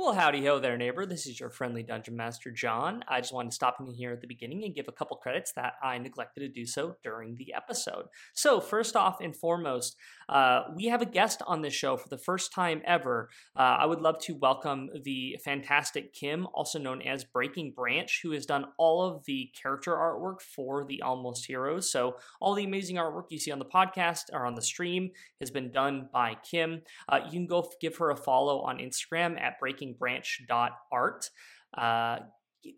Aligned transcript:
Well, 0.00 0.14
howdy 0.14 0.46
ho 0.46 0.60
there, 0.60 0.78
neighbor. 0.78 1.04
This 1.06 1.26
is 1.26 1.40
your 1.40 1.50
friendly 1.50 1.82
Dungeon 1.82 2.14
Master, 2.14 2.52
John. 2.52 3.02
I 3.08 3.20
just 3.20 3.32
wanted 3.32 3.50
to 3.50 3.54
stop 3.56 3.78
in 3.80 3.92
here 3.92 4.12
at 4.12 4.20
the 4.20 4.28
beginning 4.28 4.62
and 4.62 4.72
give 4.72 4.86
a 4.86 4.92
couple 4.92 5.16
credits 5.16 5.52
that 5.54 5.72
I 5.82 5.98
neglected 5.98 6.40
to 6.42 6.48
do 6.48 6.66
so 6.66 6.94
during 7.02 7.34
the 7.34 7.52
episode. 7.52 8.04
So, 8.32 8.60
first 8.60 8.94
off 8.94 9.20
and 9.20 9.34
foremost, 9.34 9.96
uh, 10.28 10.62
we 10.76 10.84
have 10.84 11.02
a 11.02 11.04
guest 11.04 11.42
on 11.48 11.62
this 11.62 11.74
show 11.74 11.96
for 11.96 12.08
the 12.08 12.16
first 12.16 12.52
time 12.52 12.80
ever. 12.86 13.28
Uh, 13.56 13.78
I 13.80 13.86
would 13.86 14.00
love 14.00 14.20
to 14.20 14.36
welcome 14.36 14.88
the 15.02 15.36
fantastic 15.44 16.12
Kim, 16.12 16.46
also 16.54 16.78
known 16.78 17.02
as 17.02 17.24
Breaking 17.24 17.72
Branch, 17.72 18.20
who 18.22 18.30
has 18.30 18.46
done 18.46 18.66
all 18.78 19.02
of 19.02 19.24
the 19.24 19.50
character 19.60 19.96
artwork 19.96 20.40
for 20.40 20.84
the 20.84 21.02
Almost 21.02 21.46
Heroes. 21.46 21.90
So, 21.90 22.18
all 22.40 22.54
the 22.54 22.64
amazing 22.64 22.96
artwork 22.96 23.24
you 23.30 23.40
see 23.40 23.50
on 23.50 23.58
the 23.58 23.64
podcast 23.64 24.26
or 24.32 24.46
on 24.46 24.54
the 24.54 24.62
stream 24.62 25.10
has 25.40 25.50
been 25.50 25.72
done 25.72 26.08
by 26.12 26.36
Kim. 26.48 26.82
Uh, 27.08 27.18
you 27.24 27.32
can 27.32 27.48
go 27.48 27.68
give 27.80 27.96
her 27.96 28.10
a 28.10 28.16
follow 28.16 28.60
on 28.60 28.78
Instagram 28.78 29.40
at 29.40 29.58
breakingbranch.art. 29.94 31.30
Uh, 31.76 32.18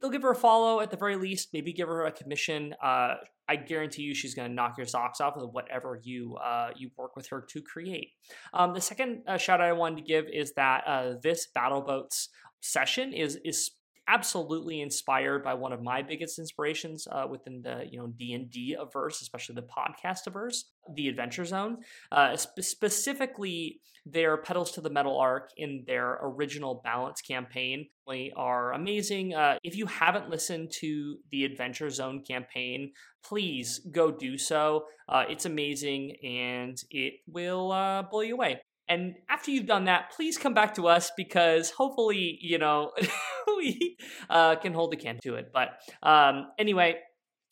they'll 0.01 0.11
give 0.11 0.23
her 0.23 0.33
a 0.33 0.37
follow 0.37 0.81
at 0.81 0.91
the 0.91 0.97
very 0.97 1.17
least. 1.17 1.51
Maybe 1.53 1.73
give 1.73 1.89
her 1.89 2.07
a 2.07 2.13
commission. 2.13 2.75
Uh, 2.83 3.15
I 3.49 3.57
guarantee 3.57 4.03
you, 4.03 4.15
she's 4.15 4.35
going 4.35 4.49
to 4.49 4.55
knock 4.55 4.79
your 4.79 4.87
socks 4.87 5.21
off 5.21 5.35
with 5.37 5.51
whatever 5.51 5.99
you 6.03 6.37
uh, 6.37 6.71
you 6.77 6.91
work 6.97 7.17
with 7.17 7.29
her 7.31 7.45
to 7.51 7.61
create. 7.63 8.11
Um, 8.55 8.75
the 8.75 8.81
second 8.81 9.23
uh, 9.27 9.39
shout 9.39 9.61
out 9.61 9.69
I 9.69 9.73
wanted 9.73 9.97
to 9.97 10.03
give 10.03 10.27
is 10.33 10.53
that 10.53 10.85
uh, 10.87 11.15
this 11.23 11.49
Battle 11.53 11.81
Boats 11.81 12.29
session 12.61 13.13
is 13.13 13.39
is 13.45 13.73
absolutely 14.09 14.81
inspired 14.81 15.45
by 15.45 15.55
one 15.55 15.73
of 15.73 15.83
my 15.83 16.03
biggest 16.03 16.39
inspirations 16.39 17.07
uh, 17.11 17.27
within 17.29 17.63
the 17.63 17.85
you 17.91 17.99
know 17.99 18.09
D 18.09 18.33
and 18.33 18.51
D 18.51 18.77
averse, 18.79 19.23
especially 19.23 19.55
the 19.55 19.63
podcast 19.63 20.27
averse, 20.27 20.71
the 20.95 21.09
Adventure 21.09 21.45
Zone. 21.45 21.79
Uh, 22.11 22.37
sp- 22.37 22.61
specifically, 22.61 23.81
their 24.07 24.37
Petals 24.37 24.73
to 24.73 24.81
the 24.81 24.91
Metal 24.91 25.19
arc 25.19 25.51
in 25.57 25.85
their 25.87 26.19
original 26.23 26.81
Balance 26.85 27.21
campaign 27.21 27.87
they 28.11 28.33
are 28.37 28.73
amazing. 28.73 29.35
Uh, 29.35 29.57
if 29.63 29.77
you 29.77 29.87
haven't 29.87 30.29
listened 30.29 30.73
to 30.81 31.19
the 31.31 31.45
Adventure 31.45 31.91
Zone 31.91 32.23
campaign, 32.27 32.93
please 33.25 33.81
go 33.93 34.11
do 34.11 34.37
so. 34.37 34.87
Uh, 35.09 35.25
it's 35.29 35.47
amazing 35.47 36.17
and 36.25 36.77
it 36.91 37.15
will 37.29 37.71
uh, 37.71 38.03
blow 38.03 38.23
you 38.23 38.35
away. 38.35 38.61
And 38.91 39.15
after 39.29 39.53
you've 39.53 39.67
done 39.67 39.85
that, 39.85 40.11
please 40.11 40.37
come 40.37 40.53
back 40.53 40.75
to 40.75 40.89
us 40.89 41.13
because 41.17 41.71
hopefully, 41.71 42.39
you 42.43 42.59
know, 42.59 42.91
we 43.57 43.97
uh, 44.29 44.57
can 44.57 44.75
hold 44.75 44.93
a 44.93 44.97
can 44.97 45.21
to 45.23 45.37
it. 45.37 45.53
But 45.55 45.69
um, 46.03 46.49
anyway, 46.59 46.97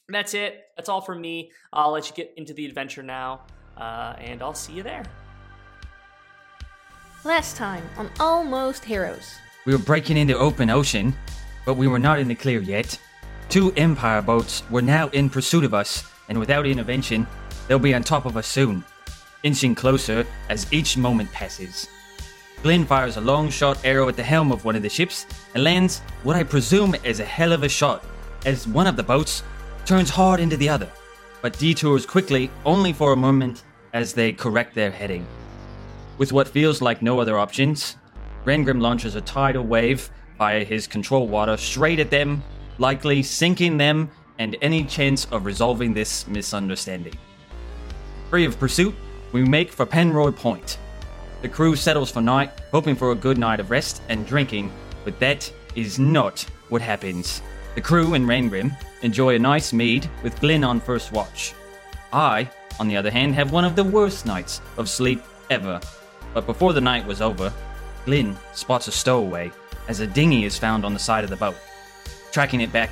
that's 0.08 0.34
it. 0.34 0.60
That's 0.76 0.88
all 0.88 1.00
from 1.00 1.20
me. 1.20 1.52
I'll 1.72 1.92
let 1.92 2.10
you 2.10 2.16
get 2.16 2.34
into 2.36 2.54
the 2.54 2.66
adventure 2.66 3.04
now, 3.04 3.42
uh, 3.76 4.14
and 4.18 4.42
I'll 4.42 4.52
see 4.52 4.72
you 4.72 4.82
there. 4.82 5.04
Last 7.24 7.56
time 7.56 7.84
on 7.96 8.10
Almost 8.18 8.84
Heroes. 8.84 9.36
We 9.64 9.72
were 9.72 9.78
breaking 9.82 10.16
into 10.16 10.36
open 10.36 10.70
ocean, 10.70 11.14
but 11.64 11.74
we 11.74 11.86
were 11.86 12.00
not 12.00 12.18
in 12.18 12.26
the 12.26 12.34
clear 12.34 12.60
yet. 12.60 12.98
Two 13.48 13.72
Empire 13.76 14.22
boats 14.22 14.68
were 14.70 14.82
now 14.82 15.08
in 15.10 15.30
pursuit 15.30 15.62
of 15.62 15.72
us, 15.72 16.04
and 16.28 16.40
without 16.40 16.66
intervention, 16.66 17.28
they'll 17.68 17.78
be 17.78 17.94
on 17.94 18.02
top 18.02 18.26
of 18.26 18.36
us 18.36 18.46
soon, 18.46 18.84
inching 19.42 19.74
closer 19.74 20.26
as 20.48 20.72
each 20.72 20.96
moment 20.96 21.30
passes. 21.32 21.88
Glenn 22.62 22.84
fires 22.84 23.16
a 23.16 23.20
long 23.20 23.50
shot 23.50 23.78
arrow 23.84 24.08
at 24.08 24.16
the 24.16 24.22
helm 24.22 24.50
of 24.50 24.64
one 24.64 24.74
of 24.74 24.82
the 24.82 24.88
ships 24.88 25.26
and 25.54 25.62
lands 25.62 26.00
what 26.24 26.36
I 26.36 26.42
presume 26.42 26.96
is 27.04 27.20
a 27.20 27.24
hell 27.24 27.52
of 27.52 27.62
a 27.62 27.68
shot, 27.68 28.04
as 28.46 28.66
one 28.66 28.86
of 28.86 28.96
the 28.96 29.02
boats 29.02 29.42
turns 29.84 30.10
hard 30.10 30.40
into 30.40 30.56
the 30.56 30.68
other, 30.68 30.90
but 31.40 31.58
detours 31.58 32.04
quickly 32.04 32.50
only 32.64 32.92
for 32.92 33.12
a 33.12 33.16
moment 33.16 33.62
as 33.92 34.12
they 34.12 34.32
correct 34.32 34.74
their 34.74 34.90
heading. 34.90 35.26
With 36.18 36.32
what 36.32 36.48
feels 36.48 36.82
like 36.82 37.00
no 37.00 37.20
other 37.20 37.38
options, 37.38 37.96
Rengrim 38.44 38.80
launches 38.80 39.14
a 39.14 39.20
tidal 39.20 39.64
wave 39.64 40.10
via 40.36 40.64
his 40.64 40.86
control 40.86 41.28
water 41.28 41.56
straight 41.56 42.00
at 42.00 42.10
them, 42.10 42.42
likely 42.78 43.22
sinking 43.22 43.76
them 43.76 44.10
and 44.38 44.56
any 44.62 44.84
chance 44.84 45.26
of 45.26 45.44
resolving 45.44 45.94
this 45.94 46.26
misunderstanding. 46.26 47.14
Free 48.30 48.44
of 48.44 48.58
pursuit, 48.58 48.94
we 49.32 49.44
make 49.44 49.70
for 49.72 49.86
Penroy 49.86 50.30
Point. 50.30 50.78
The 51.42 51.48
crew 51.48 51.76
settles 51.76 52.10
for 52.10 52.20
night, 52.20 52.50
hoping 52.70 52.96
for 52.96 53.12
a 53.12 53.16
good 53.16 53.38
night 53.38 53.60
of 53.60 53.70
rest 53.70 54.02
and 54.08 54.26
drinking, 54.26 54.72
but 55.04 55.18
that 55.20 55.50
is 55.74 55.98
not 55.98 56.44
what 56.68 56.82
happens. 56.82 57.42
The 57.74 57.80
crew 57.80 58.14
and 58.14 58.26
Rengrim 58.26 58.76
enjoy 59.02 59.36
a 59.36 59.38
nice 59.38 59.72
mead 59.72 60.08
with 60.22 60.40
Glenn 60.40 60.64
on 60.64 60.80
first 60.80 61.12
watch. 61.12 61.54
I, 62.12 62.50
on 62.80 62.88
the 62.88 62.96
other 62.96 63.10
hand, 63.10 63.34
have 63.34 63.52
one 63.52 63.64
of 63.64 63.76
the 63.76 63.84
worst 63.84 64.26
nights 64.26 64.60
of 64.76 64.88
sleep 64.88 65.22
ever. 65.50 65.80
But 66.34 66.46
before 66.46 66.72
the 66.72 66.80
night 66.80 67.06
was 67.06 67.20
over, 67.20 67.52
Glenn 68.04 68.36
spots 68.54 68.88
a 68.88 68.92
stowaway 68.92 69.52
as 69.86 70.00
a 70.00 70.06
dinghy 70.06 70.44
is 70.44 70.58
found 70.58 70.84
on 70.84 70.92
the 70.92 70.98
side 70.98 71.24
of 71.24 71.30
the 71.30 71.36
boat. 71.36 71.56
Tracking 72.32 72.62
it 72.62 72.72
back 72.72 72.90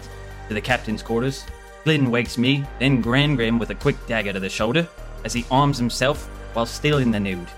to 0.48 0.54
the 0.54 0.60
captain's 0.60 1.02
quarters, 1.02 1.44
Glenn 1.84 2.10
wakes 2.10 2.38
me, 2.38 2.64
then 2.78 3.02
Rengrim 3.02 3.58
with 3.58 3.70
a 3.70 3.74
quick 3.74 3.96
dagger 4.06 4.32
to 4.32 4.40
the 4.40 4.48
shoulder 4.48 4.88
as 5.26 5.32
he 5.32 5.44
arms 5.50 5.76
himself 5.76 6.28
while 6.54 6.64
still 6.64 6.98
in 6.98 7.10
the 7.10 7.18
nude. 7.18 7.48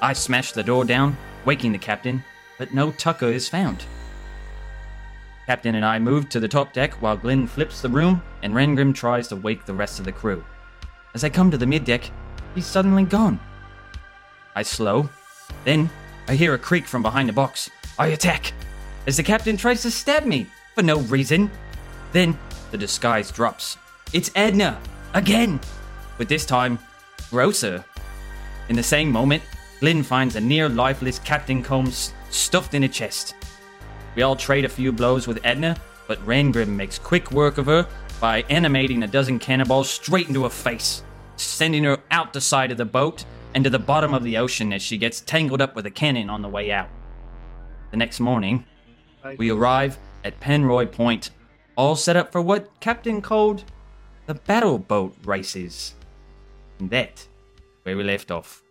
I 0.00 0.12
smash 0.12 0.52
the 0.52 0.62
door 0.62 0.84
down, 0.84 1.16
waking 1.44 1.72
the 1.72 1.78
captain, 1.78 2.22
but 2.56 2.72
no 2.72 2.92
Tucker 2.92 3.26
is 3.26 3.48
found. 3.48 3.84
Captain 5.46 5.74
and 5.74 5.84
I 5.84 5.98
move 5.98 6.28
to 6.28 6.38
the 6.38 6.46
top 6.48 6.72
deck 6.72 6.94
while 7.02 7.16
Glenn 7.16 7.48
flips 7.48 7.82
the 7.82 7.88
room 7.88 8.22
and 8.42 8.54
Rengrim 8.54 8.94
tries 8.94 9.26
to 9.28 9.36
wake 9.36 9.66
the 9.66 9.74
rest 9.74 9.98
of 9.98 10.04
the 10.04 10.12
crew. 10.12 10.44
As 11.14 11.24
I 11.24 11.30
come 11.30 11.50
to 11.50 11.58
the 11.58 11.66
middeck, 11.66 12.10
he's 12.54 12.64
suddenly 12.64 13.02
gone. 13.02 13.40
I 14.54 14.62
slow. 14.62 15.08
Then 15.64 15.90
I 16.28 16.36
hear 16.36 16.54
a 16.54 16.58
creak 16.58 16.86
from 16.86 17.02
behind 17.02 17.28
the 17.28 17.32
box. 17.32 17.70
I 17.98 18.06
attack 18.08 18.52
as 19.08 19.16
the 19.16 19.22
captain 19.24 19.56
tries 19.56 19.82
to 19.82 19.90
stab 19.90 20.24
me 20.24 20.46
for 20.76 20.82
no 20.82 21.00
reason. 21.00 21.50
Then 22.12 22.38
the 22.70 22.78
disguise 22.78 23.32
drops. 23.32 23.76
It's 24.12 24.30
Edna 24.36 24.80
again, 25.12 25.58
but 26.18 26.28
this 26.28 26.46
time 26.46 26.78
grosser. 27.30 27.84
In 28.68 28.76
the 28.76 28.82
same 28.82 29.10
moment, 29.10 29.42
Glenn 29.80 30.02
finds 30.02 30.36
a 30.36 30.40
near 30.40 30.68
lifeless 30.68 31.18
Captain 31.18 31.62
Combs 31.62 32.12
stuffed 32.30 32.74
in 32.74 32.84
a 32.84 32.88
chest. 32.88 33.34
We 34.14 34.22
all 34.22 34.36
trade 34.36 34.64
a 34.64 34.68
few 34.68 34.92
blows 34.92 35.26
with 35.26 35.44
Edna, 35.44 35.76
but 36.06 36.24
Rengrim 36.26 36.68
makes 36.68 36.98
quick 36.98 37.32
work 37.32 37.58
of 37.58 37.66
her 37.66 37.86
by 38.20 38.42
animating 38.48 39.02
a 39.02 39.08
dozen 39.08 39.38
cannonballs 39.38 39.90
straight 39.90 40.28
into 40.28 40.44
her 40.44 40.50
face, 40.50 41.02
sending 41.36 41.84
her 41.84 41.98
out 42.10 42.32
the 42.32 42.40
side 42.40 42.70
of 42.70 42.78
the 42.78 42.84
boat 42.84 43.24
and 43.54 43.64
to 43.64 43.70
the 43.70 43.78
bottom 43.78 44.14
of 44.14 44.22
the 44.22 44.36
ocean 44.36 44.72
as 44.72 44.82
she 44.82 44.98
gets 44.98 45.20
tangled 45.20 45.60
up 45.60 45.74
with 45.76 45.86
a 45.86 45.90
cannon 45.90 46.30
on 46.30 46.42
the 46.42 46.48
way 46.48 46.70
out. 46.70 46.88
The 47.90 47.96
next 47.96 48.20
morning, 48.20 48.64
we 49.36 49.50
arrive 49.50 49.98
at 50.24 50.40
Penroy 50.40 50.86
Point, 50.86 51.30
all 51.76 51.96
set 51.96 52.16
up 52.16 52.32
for 52.32 52.40
what 52.40 52.80
Captain 52.80 53.20
called 53.20 53.64
the 54.26 54.34
battle 54.34 54.78
boat 54.78 55.16
races. 55.24 55.94
And 56.78 56.90
that 56.90 57.26
where 57.84 57.96
we 57.96 58.02
left 58.02 58.30
off. 58.30 58.62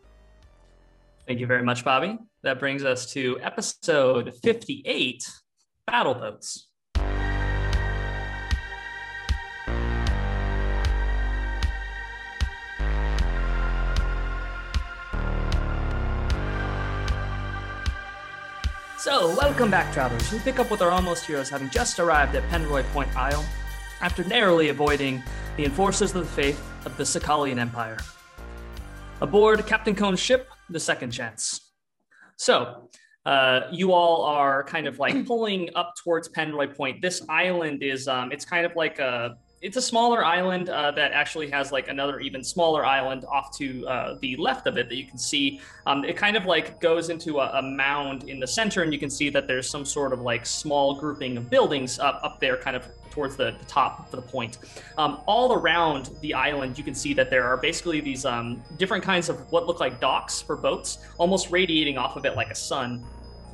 Thank 1.28 1.40
you 1.40 1.48
very 1.48 1.64
much, 1.64 1.86
Bobby. 1.86 2.18
That 2.44 2.60
brings 2.60 2.84
us 2.84 3.12
to 3.14 3.40
episode 3.42 4.34
58 4.44 5.24
Battle 5.88 6.14
Boats. 6.16 6.70
So, 18.98 19.36
welcome 19.36 19.70
back, 19.70 19.94
travelers. 19.94 20.32
We 20.32 20.40
pick 20.40 20.60
up 20.60 20.72
with 20.72 20.82
our 20.82 20.90
almost 20.90 21.26
heroes 21.26 21.50
having 21.50 21.70
just 21.70 22.00
arrived 22.00 22.36
at 22.36 22.50
Penroy 22.50 22.84
Point 22.94 23.14
Isle 23.18 23.46
after 24.00 24.24
narrowly 24.24 24.70
avoiding 24.70 25.22
the 25.58 25.66
enforcers 25.66 26.16
of 26.16 26.26
the 26.26 26.32
faith 26.32 26.73
of 26.86 26.96
the 26.98 27.04
Sakalian 27.04 27.58
Empire. 27.58 27.98
Aboard 29.22 29.66
Captain 29.66 29.96
Combs' 29.96 30.20
ship, 30.20 30.50
the 30.70 30.80
Second 30.80 31.12
Chance. 31.12 31.72
So, 32.36 32.90
uh, 33.26 33.62
you 33.72 33.94
all 33.94 34.24
are 34.24 34.64
kind 34.64 34.88
of 34.88 35.00
like 35.00 35.26
pulling 35.28 35.70
up 35.76 35.94
towards 36.04 36.28
Penroy 36.28 36.68
Point. 36.68 37.02
This 37.02 37.22
island 37.30 37.84
is, 37.84 38.08
um, 38.08 38.32
it's 38.32 38.46
kind 38.46 38.66
of 38.66 38.76
like 38.76 39.00
a 39.00 39.38
it's 39.64 39.78
a 39.78 39.82
smaller 39.82 40.26
island 40.26 40.70
uh, 40.70 40.92
that 40.92 41.14
actually 41.14 41.50
has 41.50 41.72
like 41.72 41.88
another 41.88 42.20
even 42.20 42.44
smaller 42.44 42.86
island 42.86 43.24
off 43.32 43.58
to 43.58 43.88
uh, 43.88 44.18
the 44.20 44.36
left 44.36 44.68
of 44.68 44.78
it 44.78 44.90
that 44.90 44.96
you 44.96 45.06
can 45.06 45.18
see. 45.18 45.62
Um, 45.88 46.04
it 46.04 46.18
kind 46.18 46.36
of 46.36 46.46
like 46.46 46.82
goes 46.82 47.10
into 47.10 47.40
a, 47.40 47.60
a, 47.60 47.62
mound 47.62 48.28
in 48.28 48.42
the 48.42 48.48
center, 48.48 48.84
and 48.84 48.92
you 48.92 49.00
can 49.00 49.10
see 49.10 49.30
that 49.30 49.48
there's 49.48 49.70
some 49.70 49.86
sort 49.86 50.12
of 50.12 50.20
like 50.20 50.46
small 50.46 50.96
grouping 50.96 51.38
of 51.38 51.50
buildings 51.50 51.98
up 51.98 52.20
up 52.24 52.42
there, 52.42 52.58
kind 52.58 52.76
of 52.76 52.86
towards 53.14 53.36
the, 53.36 53.52
the 53.60 53.66
top 53.66 54.00
of 54.00 54.12
the 54.12 54.22
point. 54.22 54.58
Um, 54.98 55.22
all 55.28 55.54
around 55.54 56.10
the 56.22 56.34
island, 56.34 56.80
you 56.80 56.84
can 56.84 56.96
see 56.96 57.14
that 57.14 57.30
there 57.30 57.44
are 57.46 57.58
basically 57.58 58.02
these 58.02 58.26
um, 58.26 58.64
different 58.78 59.04
kinds 59.04 59.30
of 59.30 59.52
what 59.52 59.68
look 59.68 59.80
like 59.80 60.00
docks 60.00 60.42
for 60.42 60.56
boats, 60.56 60.98
almost 61.20 61.52
radiating 61.52 61.98
off 61.98 62.16
of 62.16 62.26
it 62.26 62.36
like 62.36 62.50
a 62.50 62.56
sun 62.56 63.06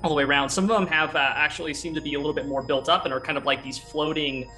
all 0.01 0.09
the 0.09 0.15
way 0.15 0.23
around. 0.23 0.50
Some 0.50 0.63
of 0.63 0.69
them 0.69 0.88
have 0.88 1.13
uh, 1.13 1.33
actually 1.35 1.73
seem 1.73 1.94
to 1.94 2.01
be 2.01 2.13
a 2.13 2.17
little 2.17 2.33
bit 2.33 2.47
more 2.47 2.63
built 2.63 2.88
up 2.88 3.03
and 3.03 3.13
are 3.13 3.19
kind 3.19 3.38
of 3.38 3.44
like 3.44 3.61
these 3.61 3.77
floating 3.77 4.50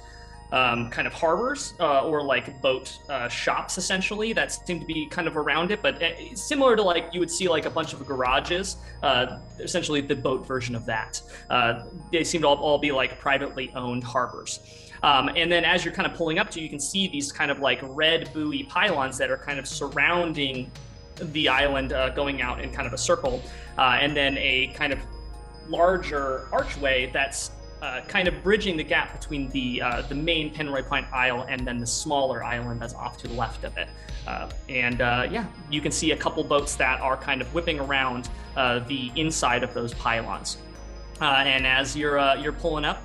um, 0.52 0.90
kind 0.90 1.06
of 1.06 1.14
harbors 1.14 1.72
uh, 1.80 2.06
or 2.06 2.22
like 2.22 2.60
boat 2.60 2.98
uh, 3.08 3.26
shops 3.28 3.78
essentially 3.78 4.34
that 4.34 4.52
seem 4.52 4.78
to 4.78 4.86
be 4.86 5.06
kind 5.06 5.26
of 5.26 5.36
around 5.36 5.70
it, 5.70 5.80
but 5.82 6.00
uh, 6.02 6.10
similar 6.34 6.76
to 6.76 6.82
like 6.82 7.08
you 7.12 7.20
would 7.20 7.30
see 7.30 7.48
like 7.48 7.64
a 7.64 7.70
bunch 7.70 7.94
of 7.94 8.06
garages, 8.06 8.76
uh, 9.02 9.38
essentially 9.58 10.02
the 10.02 10.14
boat 10.14 10.46
version 10.46 10.74
of 10.74 10.84
that. 10.84 11.20
Uh, 11.48 11.84
they 12.12 12.22
seem 12.22 12.42
to 12.42 12.48
all, 12.48 12.56
all, 12.56 12.78
be 12.78 12.92
like 12.92 13.18
privately 13.18 13.72
owned 13.74 14.04
harbors. 14.04 14.60
Um, 15.02 15.30
and 15.34 15.50
then 15.50 15.64
as 15.64 15.84
you're 15.84 15.94
kind 15.94 16.10
of 16.10 16.16
pulling 16.16 16.38
up 16.38 16.50
to, 16.50 16.60
you 16.60 16.68
can 16.68 16.80
see 16.80 17.08
these 17.08 17.32
kind 17.32 17.50
of 17.50 17.58
like 17.58 17.80
red 17.82 18.32
buoy 18.32 18.62
pylons 18.64 19.18
that 19.18 19.30
are 19.30 19.36
kind 19.36 19.58
of 19.58 19.66
surrounding 19.66 20.70
the 21.16 21.48
island, 21.48 21.92
uh, 21.92 22.10
going 22.10 22.40
out 22.40 22.60
in 22.60 22.72
kind 22.72 22.86
of 22.86 22.92
a 22.92 22.98
circle, 22.98 23.42
and 23.78 24.16
then 24.16 24.38
a 24.38 24.68
kind 24.74 24.92
of 24.92 24.98
larger 25.68 26.48
archway 26.52 27.10
that's 27.12 27.50
uh, 27.82 28.00
kind 28.06 28.28
of 28.28 28.42
bridging 28.44 28.76
the 28.76 28.84
gap 28.84 29.12
between 29.12 29.48
the 29.48 29.82
uh, 29.82 30.02
the 30.02 30.14
main 30.14 30.54
Penroy 30.54 30.82
Point 30.82 31.04
Isle 31.12 31.46
and 31.48 31.66
then 31.66 31.78
the 31.78 31.86
smaller 31.86 32.44
island 32.44 32.80
that's 32.80 32.94
off 32.94 33.18
to 33.18 33.28
the 33.28 33.34
left 33.34 33.64
of 33.64 33.76
it. 33.76 33.88
Uh, 34.26 34.48
and 34.68 35.00
uh, 35.00 35.26
yeah, 35.28 35.46
you 35.68 35.80
can 35.80 35.90
see 35.90 36.12
a 36.12 36.16
couple 36.16 36.44
boats 36.44 36.76
that 36.76 37.00
are 37.00 37.16
kind 37.16 37.40
of 37.40 37.52
whipping 37.52 37.80
around 37.80 38.30
uh, 38.56 38.78
the 38.86 39.10
inside 39.16 39.64
of 39.64 39.74
those 39.74 39.94
pylons. 39.94 40.58
and 41.20 41.66
as 41.66 41.96
you're 41.96 42.20
you're 42.36 42.52
pulling 42.52 42.84
up, 42.84 43.02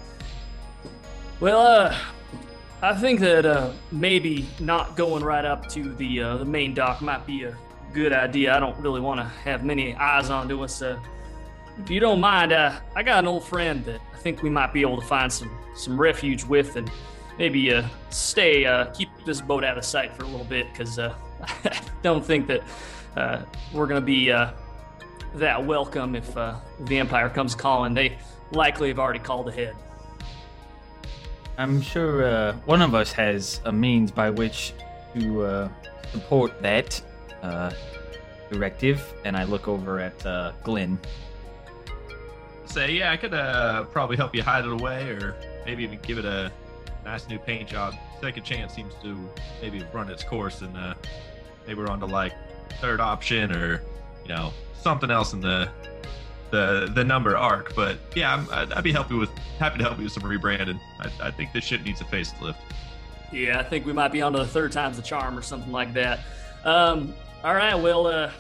well, 1.39 1.95
I 2.81 2.94
think 2.94 3.19
that 3.19 3.74
maybe 3.92 4.48
not 4.60 4.95
going 4.95 5.24
right 5.24 5.45
up 5.45 5.68
to 5.69 5.94
the 5.95 6.19
the 6.19 6.45
main 6.45 6.74
dock 6.74 7.01
might 7.01 7.25
be 7.25 7.44
a 7.44 7.57
good 7.94 8.13
idea. 8.13 8.56
I 8.56 8.60
don't 8.60 8.78
really 8.80 9.01
want 9.01 9.19
to 9.19 9.25
have 9.25 9.63
many 9.63 9.95
eyes 9.95 10.30
onto 10.30 10.63
us. 10.63 10.81
if 10.81 11.89
you 11.89 12.00
don't 12.00 12.19
mind, 12.19 12.54
I 12.54 13.04
got 13.04 13.19
an 13.19 13.28
old 13.28 13.45
friend 13.45 13.84
that 13.86 14.00
I 14.13 14.18
think 14.18 14.44
we 14.44 14.50
might 14.50 14.74
be 14.74 14.81
able 14.81 15.00
to 15.00 15.07
find 15.07 15.31
some 15.31 15.51
some 15.75 16.00
refuge 16.00 16.44
with 16.44 16.75
and 16.75 16.89
maybe 17.38 17.74
uh, 17.74 17.84
stay 18.10 18.66
uh, 18.66 18.86
keep 18.86 19.10
this 19.25 19.42
boat 19.42 19.63
out 19.63 19.78
of 19.78 19.86
sight 19.86 20.13
for 20.16 20.24
a 20.24 20.28
little 20.28 20.45
bit 20.45 20.68
because 20.72 21.00
uh, 21.00 21.13
I 21.42 21.80
don't 22.01 22.25
think 22.25 22.48
that 22.48 22.63
uh, 23.16 23.42
we're 23.74 23.88
gonna 23.88 24.01
be 24.01 24.31
uh, 24.31 24.51
that 25.36 25.63
welcome 25.63 26.16
if 26.16 26.36
uh, 26.36 26.56
the 26.81 26.98
Empire 26.98 27.30
comes 27.30 27.56
calling. 27.56 27.94
They 27.94 28.18
likely 28.51 28.89
have 28.89 29.00
already 29.00 29.19
called 29.19 29.50
ahead. 29.50 29.75
I'm 31.57 31.81
sure 31.81 32.54
one 32.65 32.81
of 32.81 32.94
us 32.94 33.12
has 33.13 33.62
a 33.65 33.71
means 33.71 34.12
by 34.12 34.30
which 34.30 34.74
to 35.15 35.69
support 36.12 36.62
that 36.62 37.01
directive, 38.51 39.01
and 39.25 39.36
I 39.36 39.44
look 39.44 39.68
over 39.68 40.00
at 40.00 40.63
Glenn 40.63 41.00
say, 42.77 42.92
yeah, 42.92 43.12
I 43.12 43.18
could 43.18 43.33
uh, 43.33 43.86
probably 43.86 44.18
help 44.18 44.36
you 44.36 44.44
hide 44.44 44.65
it 44.65 44.71
away, 44.71 45.09
or 45.09 45.36
maybe 45.65 45.83
even 45.83 46.00
give 46.04 46.18
it 46.18 46.25
a 46.25 46.51
nice 47.04 47.27
new 47.27 47.39
paint 47.39 47.68
job. 47.68 47.95
Second 48.21 48.44
chance 48.44 48.74
seems 48.74 48.94
to 49.01 49.18
maybe 49.62 49.83
run 49.94 50.10
its 50.10 50.24
course, 50.24 50.62
and 50.62 50.75
uh, 50.77 50.94
maybe 51.65 51.80
we're 51.80 51.88
on 51.88 52.00
to 52.00 52.06
like 52.06 52.33
third 52.80 53.00
option, 53.00 53.51
or 53.56 53.81
you 54.24 54.30
know 54.30 54.53
something 54.80 55.10
else 55.10 55.33
in 55.33 55.42
the 55.42 55.69
the 56.51 56.91
the 56.94 57.03
number 57.03 57.35
arc. 57.35 57.75
But 57.75 57.97
yeah, 58.15 58.33
I'm, 58.33 58.47
I'd, 58.51 58.83
be 58.83 58.91
happy 58.91 59.15
with 59.15 59.29
happy 59.59 59.79
to 59.79 59.83
help 59.83 59.97
you 59.97 60.05
with 60.05 60.13
some 60.13 60.23
rebranding. 60.23 60.79
I, 60.99 61.27
I 61.27 61.31
think 61.31 61.53
this 61.53 61.63
ship 61.63 61.83
needs 61.83 62.01
a 62.01 62.05
facelift. 62.05 62.55
Yeah, 63.31 63.59
I 63.59 63.63
think 63.63 63.85
we 63.85 63.94
might 63.94 64.11
be 64.11 64.21
on 64.21 64.33
to 64.33 64.39
the 64.39 64.47
third 64.47 64.71
time's 64.71 64.97
the 64.97 65.03
charm 65.03 65.38
or 65.38 65.41
something 65.41 65.71
like 65.71 65.94
that. 65.94 66.19
Um, 66.63 67.13
all 67.44 67.53
right, 67.53 67.75
well, 67.75 68.07
uh, 68.07 68.31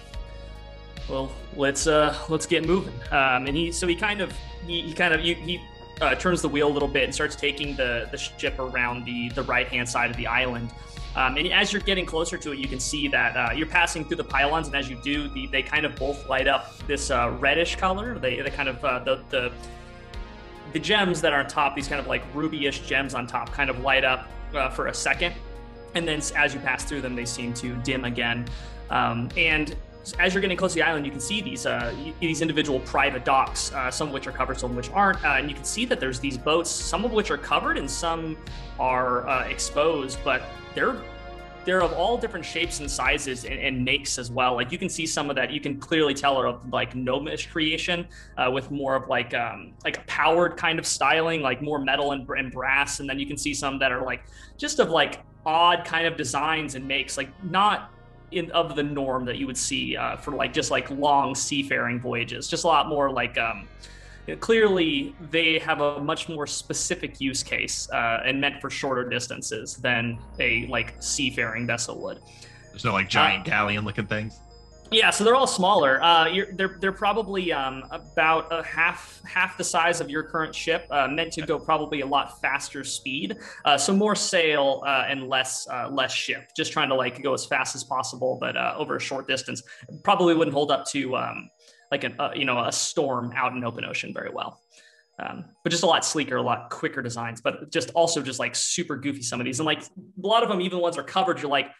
well, 1.09 1.31
let's 1.55 1.87
uh, 1.87 2.17
let's 2.29 2.45
get 2.45 2.65
moving. 2.65 2.93
Um, 3.11 3.47
and 3.47 3.55
he 3.55 3.71
so 3.71 3.87
he 3.87 3.95
kind 3.95 4.21
of 4.21 4.33
he, 4.65 4.81
he 4.81 4.93
kind 4.93 5.13
of 5.13 5.21
he, 5.21 5.33
he 5.33 5.61
uh, 6.01 6.15
turns 6.15 6.41
the 6.41 6.49
wheel 6.49 6.67
a 6.67 6.73
little 6.73 6.87
bit 6.87 7.03
and 7.03 7.13
starts 7.13 7.35
taking 7.35 7.75
the 7.75 8.07
the 8.11 8.17
ship 8.17 8.57
around 8.59 9.05
the 9.05 9.29
the 9.29 9.43
right 9.43 9.67
hand 9.67 9.87
side 9.87 10.09
of 10.09 10.17
the 10.17 10.27
island. 10.27 10.71
Um, 11.17 11.35
and 11.35 11.51
as 11.51 11.73
you're 11.73 11.81
getting 11.81 12.05
closer 12.05 12.37
to 12.37 12.51
it, 12.51 12.59
you 12.59 12.67
can 12.67 12.79
see 12.79 13.07
that 13.07 13.35
uh, 13.35 13.51
you're 13.51 13.65
passing 13.65 14.05
through 14.05 14.17
the 14.17 14.23
pylons, 14.23 14.67
and 14.67 14.75
as 14.75 14.87
you 14.87 14.97
do, 15.01 15.27
the, 15.29 15.47
they 15.47 15.63
kind 15.63 15.83
of 15.83 15.95
both 15.95 16.29
light 16.29 16.47
up 16.47 16.77
this 16.85 17.09
uh, 17.09 17.35
reddish 17.39 17.75
color. 17.75 18.19
They, 18.19 18.37
kind 18.51 18.69
of 18.69 18.85
uh, 18.85 18.99
the 18.99 19.23
the 19.29 19.51
the 20.73 20.79
gems 20.79 21.19
that 21.21 21.33
are 21.33 21.39
on 21.39 21.47
top, 21.47 21.75
these 21.75 21.87
kind 21.87 21.99
of 21.99 22.05
like 22.05 22.21
rubyish 22.33 22.85
gems 22.85 23.15
on 23.15 23.25
top, 23.25 23.51
kind 23.51 23.71
of 23.71 23.79
light 23.79 24.03
up 24.03 24.27
uh, 24.53 24.69
for 24.69 24.87
a 24.87 24.93
second, 24.93 25.33
and 25.95 26.07
then 26.07 26.21
as 26.35 26.53
you 26.53 26.59
pass 26.59 26.83
through 26.83 27.01
them, 27.01 27.15
they 27.15 27.25
seem 27.25 27.51
to 27.55 27.73
dim 27.77 28.05
again. 28.05 28.45
Um, 28.91 29.29
and 29.35 29.75
as 30.19 30.33
you're 30.33 30.41
getting 30.41 30.57
close 30.57 30.73
to 30.73 30.79
the 30.79 30.83
island, 30.83 31.05
you 31.05 31.11
can 31.11 31.21
see 31.21 31.41
these 31.41 31.65
uh, 31.65 31.93
these 32.19 32.41
individual 32.41 32.79
private 32.81 33.25
docks, 33.25 33.73
uh, 33.73 33.91
some 33.91 34.07
of 34.07 34.13
which 34.13 34.27
are 34.27 34.31
covered, 34.31 34.59
some 34.59 34.71
of 34.71 34.77
which 34.77 34.89
aren't, 34.91 35.23
uh, 35.23 35.35
and 35.37 35.49
you 35.49 35.55
can 35.55 35.63
see 35.63 35.85
that 35.85 35.99
there's 35.99 36.19
these 36.19 36.37
boats, 36.37 36.69
some 36.69 37.05
of 37.05 37.11
which 37.11 37.31
are 37.31 37.37
covered 37.37 37.77
and 37.77 37.89
some 37.89 38.37
are 38.79 39.27
uh, 39.27 39.47
exposed, 39.47 40.19
but 40.23 40.43
they're 40.75 40.95
they're 41.65 41.81
of 41.83 41.91
all 41.91 42.17
different 42.17 42.45
shapes 42.45 42.79
and 42.79 42.89
sizes 42.89 43.43
and, 43.43 43.59
and, 43.59 43.83
makes 43.83 44.17
as 44.17 44.31
well. 44.31 44.55
Like 44.55 44.71
you 44.71 44.77
can 44.77 44.87
see 44.87 45.05
some 45.05 45.29
of 45.29 45.35
that, 45.35 45.51
you 45.51 45.59
can 45.59 45.77
clearly 45.77 46.13
tell 46.13 46.37
are 46.37 46.47
of 46.47 46.61
like 46.71 46.95
gnomish 46.95 47.47
creation 47.47 48.07
uh, 48.37 48.49
with 48.49 48.71
more 48.71 48.95
of 48.95 49.09
like 49.09 49.33
um, 49.33 49.73
like 49.83 49.97
a 49.97 50.01
powered 50.07 50.55
kind 50.55 50.79
of 50.79 50.85
styling, 50.85 51.41
like 51.41 51.61
more 51.61 51.77
metal 51.77 52.13
and, 52.13 52.25
and 52.29 52.53
brass, 52.53 53.01
and 53.01 53.09
then 53.09 53.19
you 53.19 53.25
can 53.25 53.35
see 53.35 53.53
some 53.53 53.77
that 53.79 53.91
are 53.91 54.05
like 54.05 54.23
just 54.55 54.79
of 54.79 54.91
like 54.91 55.25
odd 55.45 55.83
kind 55.83 56.07
of 56.07 56.15
designs 56.15 56.75
and 56.75 56.87
makes, 56.87 57.17
like 57.17 57.29
not 57.43 57.91
in 58.31 58.51
of 58.51 58.75
the 58.75 58.83
norm 58.83 59.25
that 59.25 59.37
you 59.37 59.47
would 59.47 59.57
see 59.57 59.95
uh, 59.95 60.17
for 60.17 60.31
like 60.31 60.53
just 60.53 60.71
like 60.71 60.89
long 60.91 61.33
seafaring 61.33 61.99
voyages. 61.99 62.47
Just 62.47 62.63
a 62.63 62.67
lot 62.67 62.87
more 62.87 63.11
like 63.11 63.37
um, 63.37 63.67
clearly 64.39 65.15
they 65.31 65.59
have 65.59 65.81
a 65.81 65.99
much 66.01 66.27
more 66.27 66.45
specific 66.45 67.21
use 67.21 67.43
case 67.43 67.89
uh, 67.91 68.21
and 68.25 68.39
meant 68.39 68.61
for 68.61 68.69
shorter 68.69 69.07
distances 69.07 69.77
than 69.77 70.19
a 70.39 70.67
like 70.67 70.95
seafaring 70.99 71.65
vessel 71.65 72.01
would. 72.01 72.19
There's 72.71 72.83
no 72.83 72.93
like 72.93 73.09
giant 73.09 73.47
uh, 73.47 73.51
galleon 73.51 73.85
looking 73.85 74.05
things. 74.05 74.39
Yeah, 74.91 75.09
so 75.09 75.23
they're 75.23 75.35
all 75.35 75.47
smaller. 75.47 76.01
Uh, 76.01 76.29
they're 76.53 76.77
they're 76.79 76.93
probably 76.93 77.51
um, 77.51 77.83
about 77.91 78.47
a 78.51 78.63
half 78.63 79.21
half 79.25 79.57
the 79.57 79.63
size 79.63 79.99
of 79.99 80.09
your 80.09 80.23
current 80.23 80.55
ship, 80.55 80.87
uh, 80.91 81.07
meant 81.07 81.33
to 81.33 81.41
go 81.41 81.59
probably 81.59 82.01
a 82.01 82.05
lot 82.05 82.39
faster 82.39 82.83
speed. 82.85 83.37
Uh, 83.65 83.77
so 83.77 83.93
more 83.93 84.15
sail 84.15 84.83
uh, 84.87 85.05
and 85.09 85.27
less 85.27 85.67
uh, 85.69 85.89
less 85.89 86.13
ship. 86.13 86.49
Just 86.55 86.71
trying 86.71 86.87
to 86.89 86.95
like 86.95 87.21
go 87.21 87.33
as 87.33 87.45
fast 87.45 87.75
as 87.75 87.83
possible, 87.83 88.37
but 88.39 88.55
uh, 88.55 88.75
over 88.77 88.95
a 88.95 88.99
short 88.99 89.27
distance. 89.27 89.61
Probably 90.03 90.33
wouldn't 90.33 90.53
hold 90.53 90.71
up 90.71 90.85
to 90.87 91.17
um, 91.17 91.49
like 91.91 92.05
a 92.05 92.31
you 92.33 92.45
know 92.45 92.63
a 92.63 92.71
storm 92.71 93.33
out 93.35 93.51
in 93.53 93.63
open 93.65 93.83
ocean 93.83 94.13
very 94.13 94.29
well. 94.33 94.61
Um, 95.19 95.45
but 95.63 95.71
just 95.71 95.83
a 95.83 95.87
lot 95.87 96.05
sleeker, 96.05 96.37
a 96.37 96.41
lot 96.41 96.69
quicker 96.69 97.01
designs. 97.01 97.41
But 97.41 97.71
just 97.71 97.89
also 97.91 98.21
just 98.21 98.39
like 98.39 98.55
super 98.55 98.95
goofy 98.95 99.21
some 99.21 99.41
of 99.41 99.45
these, 99.45 99.59
and 99.59 99.65
like 99.65 99.81
a 99.81 100.27
lot 100.27 100.43
of 100.43 100.49
them, 100.49 100.61
even 100.61 100.77
the 100.77 100.83
ones 100.83 100.97
are 100.97 101.03
covered, 101.03 101.41
you're 101.41 101.51
like 101.51 101.71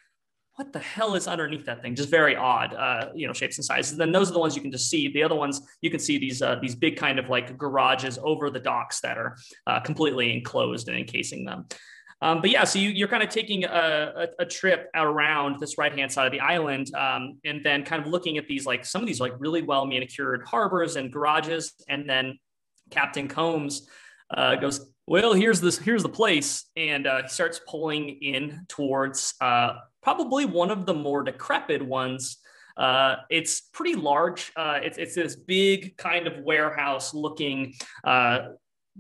what 0.58 0.74
the 0.74 0.80
hell 0.80 1.14
is 1.14 1.28
underneath 1.28 1.66
that 1.66 1.84
thing? 1.84 1.94
Just 1.94 2.10
very 2.10 2.36
odd, 2.36 2.74
uh, 2.74 3.10
you 3.14 3.28
know, 3.28 3.34
shapes 3.34 3.60
and 3.60 3.66
sizes. 3.66 3.92
And 3.92 4.02
then 4.02 4.12
those 4.12 4.32
are 4.32 4.34
the 4.34 4.40
ones 4.40 4.56
you 4.56 4.62
can 4.62 4.72
just 4.72 4.90
see. 4.90 5.08
The 5.08 5.22
other 5.22 5.36
ones 5.36 5.62
you 5.82 5.92
can 5.92 6.00
see 6.00 6.18
these 6.18 6.42
uh, 6.42 6.56
these 6.60 6.76
big 6.76 6.98
kind 6.98 7.20
of 7.20 7.30
like 7.30 7.56
garages 7.58 8.18
over 8.24 8.50
the 8.50 8.60
docks 8.60 9.00
that 9.02 9.20
are 9.20 9.38
uh, 9.68 9.80
completely 9.82 10.36
enclosed 10.36 10.90
and 10.90 10.98
encasing 10.98 11.46
them. 11.46 11.68
Um, 12.24 12.42
but 12.42 12.50
yeah, 12.50 12.64
so 12.64 12.80
you, 12.80 13.06
are 13.06 13.08
kind 13.08 13.22
of 13.22 13.30
taking 13.30 13.66
a, 13.66 13.68
a, 13.70 14.28
a, 14.40 14.46
trip 14.46 14.90
around 14.96 15.60
this 15.60 15.78
right 15.78 15.96
hand 15.96 16.12
side 16.12 16.26
of 16.26 16.32
the 16.32 16.40
island, 16.40 16.92
um, 16.96 17.38
and 17.46 17.64
then 17.64 17.84
kind 17.84 18.04
of 18.04 18.10
looking 18.10 18.40
at 18.40 18.48
these 18.48 18.66
like 18.66 18.84
some 18.86 19.02
of 19.02 19.08
these 19.08 19.20
like 19.20 19.34
really 19.38 19.62
well 19.62 19.86
manicured 19.86 20.42
harbors 20.48 20.96
and 20.96 21.14
garages, 21.14 21.74
and 21.88 22.10
then 22.10 22.40
Captain 22.90 23.28
Combs 23.28 23.88
uh, 24.36 24.56
goes, 24.56 24.90
"Well, 25.08 25.34
here's 25.34 25.62
this 25.62 25.78
here's 25.78 26.04
the 26.04 26.10
place," 26.10 26.66
and 26.76 27.08
uh, 27.08 27.24
he 27.24 27.30
starts 27.30 27.60
pulling 27.68 28.10
in 28.22 28.66
towards 28.68 29.34
uh, 29.42 29.74
probably 30.04 30.46
one 30.46 30.70
of 30.70 30.86
the 30.86 30.94
more 30.94 31.24
decrepit 31.24 31.82
ones. 31.82 32.38
Uh, 32.78 33.16
it's 33.30 33.62
pretty 33.62 33.96
large. 33.96 34.52
Uh, 34.56 34.80
it's, 34.84 35.00
it's 35.00 35.16
this 35.16 35.36
big 35.36 35.98
kind 35.98 36.28
of 36.28 36.44
warehouse 36.44 37.14
looking 37.14 37.74
uh, 38.04 38.50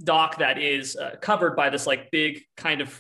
dock 0.03 0.39
that 0.39 0.57
is 0.57 0.95
uh, 0.95 1.15
covered 1.21 1.55
by 1.55 1.69
this 1.69 1.85
like 1.85 2.09
big 2.11 2.41
kind 2.55 2.81
of 2.81 2.99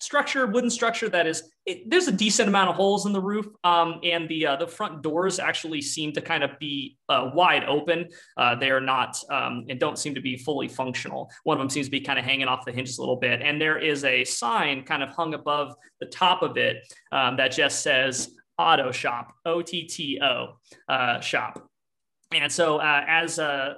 structure, 0.00 0.46
wooden 0.46 0.70
structure 0.70 1.08
that 1.08 1.26
is. 1.26 1.50
It, 1.64 1.90
there's 1.90 2.06
a 2.06 2.12
decent 2.12 2.48
amount 2.48 2.70
of 2.70 2.76
holes 2.76 3.06
in 3.06 3.12
the 3.12 3.20
roof, 3.20 3.46
um, 3.64 4.00
and 4.02 4.28
the 4.28 4.46
uh, 4.46 4.56
the 4.56 4.66
front 4.66 5.02
doors 5.02 5.38
actually 5.38 5.82
seem 5.82 6.12
to 6.12 6.20
kind 6.20 6.44
of 6.44 6.58
be 6.58 6.96
uh, 7.08 7.30
wide 7.34 7.64
open. 7.64 8.08
Uh, 8.36 8.54
they 8.54 8.70
are 8.70 8.80
not 8.80 9.16
um, 9.30 9.64
and 9.68 9.80
don't 9.80 9.98
seem 9.98 10.14
to 10.14 10.20
be 10.20 10.36
fully 10.36 10.68
functional. 10.68 11.30
One 11.44 11.56
of 11.56 11.60
them 11.60 11.70
seems 11.70 11.86
to 11.86 11.90
be 11.90 12.00
kind 12.00 12.18
of 12.18 12.24
hanging 12.24 12.48
off 12.48 12.64
the 12.64 12.72
hinges 12.72 12.98
a 12.98 13.02
little 13.02 13.16
bit, 13.16 13.42
and 13.42 13.60
there 13.60 13.78
is 13.78 14.04
a 14.04 14.24
sign 14.24 14.84
kind 14.84 15.02
of 15.02 15.10
hung 15.10 15.34
above 15.34 15.74
the 16.00 16.06
top 16.06 16.42
of 16.42 16.56
it 16.56 16.76
um, 17.12 17.36
that 17.36 17.48
just 17.48 17.80
says 17.80 18.30
Auto 18.58 18.92
Shop, 18.92 19.32
O 19.44 19.62
T 19.62 19.84
T 19.84 20.20
O 20.22 20.56
uh, 20.88 21.20
Shop. 21.20 21.68
And 22.32 22.50
so, 22.50 22.78
uh, 22.78 23.04
as 23.06 23.38
uh, 23.38 23.74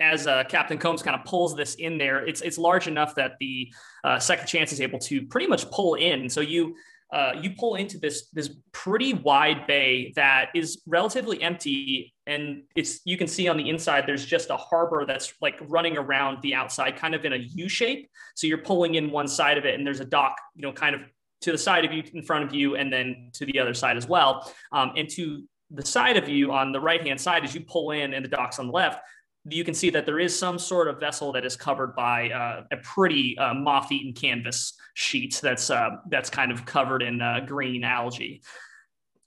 as 0.00 0.26
uh, 0.26 0.44
Captain 0.48 0.78
Combs 0.78 1.02
kind 1.02 1.18
of 1.18 1.24
pulls 1.24 1.56
this 1.56 1.74
in 1.76 1.98
there, 1.98 2.26
it's 2.26 2.40
it's 2.40 2.58
large 2.58 2.86
enough 2.86 3.14
that 3.14 3.32
the 3.40 3.72
uh, 4.04 4.18
second 4.18 4.46
chance 4.46 4.72
is 4.72 4.80
able 4.80 4.98
to 5.00 5.26
pretty 5.26 5.46
much 5.46 5.70
pull 5.70 5.94
in. 5.94 6.28
So 6.28 6.40
you 6.40 6.74
uh, 7.12 7.32
you 7.40 7.50
pull 7.58 7.76
into 7.76 7.98
this 7.98 8.28
this 8.30 8.50
pretty 8.72 9.14
wide 9.14 9.66
bay 9.66 10.12
that 10.16 10.50
is 10.54 10.82
relatively 10.86 11.40
empty, 11.40 12.12
and 12.26 12.62
it's 12.74 13.00
you 13.04 13.16
can 13.16 13.28
see 13.28 13.48
on 13.48 13.56
the 13.56 13.68
inside 13.68 14.04
there's 14.06 14.24
just 14.24 14.50
a 14.50 14.56
harbor 14.56 15.04
that's 15.06 15.32
like 15.40 15.58
running 15.68 15.96
around 15.96 16.42
the 16.42 16.54
outside, 16.54 16.96
kind 16.96 17.14
of 17.14 17.24
in 17.24 17.32
a 17.32 17.36
U 17.36 17.68
shape. 17.68 18.10
So 18.34 18.46
you're 18.46 18.58
pulling 18.58 18.96
in 18.96 19.10
one 19.10 19.28
side 19.28 19.56
of 19.56 19.64
it, 19.64 19.76
and 19.76 19.86
there's 19.86 20.00
a 20.00 20.04
dock, 20.04 20.36
you 20.56 20.62
know, 20.62 20.72
kind 20.72 20.94
of 20.94 21.02
to 21.42 21.52
the 21.52 21.58
side 21.58 21.84
of 21.84 21.92
you, 21.92 22.02
in 22.12 22.22
front 22.22 22.44
of 22.44 22.54
you, 22.54 22.76
and 22.76 22.92
then 22.92 23.30
to 23.34 23.46
the 23.46 23.60
other 23.60 23.74
side 23.74 23.96
as 23.96 24.08
well. 24.08 24.52
Um, 24.72 24.92
and 24.96 25.08
to 25.10 25.44
the 25.70 25.84
side 25.84 26.16
of 26.16 26.28
you 26.28 26.52
on 26.52 26.72
the 26.72 26.80
right 26.80 27.04
hand 27.06 27.20
side, 27.20 27.44
as 27.44 27.54
you 27.54 27.60
pull 27.60 27.92
in, 27.92 28.14
and 28.14 28.24
the 28.24 28.28
dock's 28.28 28.58
on 28.58 28.66
the 28.66 28.72
left, 28.72 29.00
you 29.48 29.64
can 29.64 29.74
see 29.74 29.90
that 29.90 30.06
there 30.06 30.18
is 30.18 30.36
some 30.36 30.58
sort 30.58 30.88
of 30.88 30.98
vessel 30.98 31.32
that 31.32 31.44
is 31.44 31.56
covered 31.56 31.94
by 31.94 32.30
uh, 32.30 32.64
a 32.72 32.76
pretty 32.78 33.38
uh, 33.38 33.54
moth-eaten 33.54 34.12
canvas 34.12 34.74
sheet 34.94 35.38
that's 35.42 35.70
uh, 35.70 35.90
that's 36.10 36.30
kind 36.30 36.50
of 36.50 36.64
covered 36.66 37.02
in 37.02 37.20
uh, 37.20 37.40
green 37.46 37.84
algae. 37.84 38.42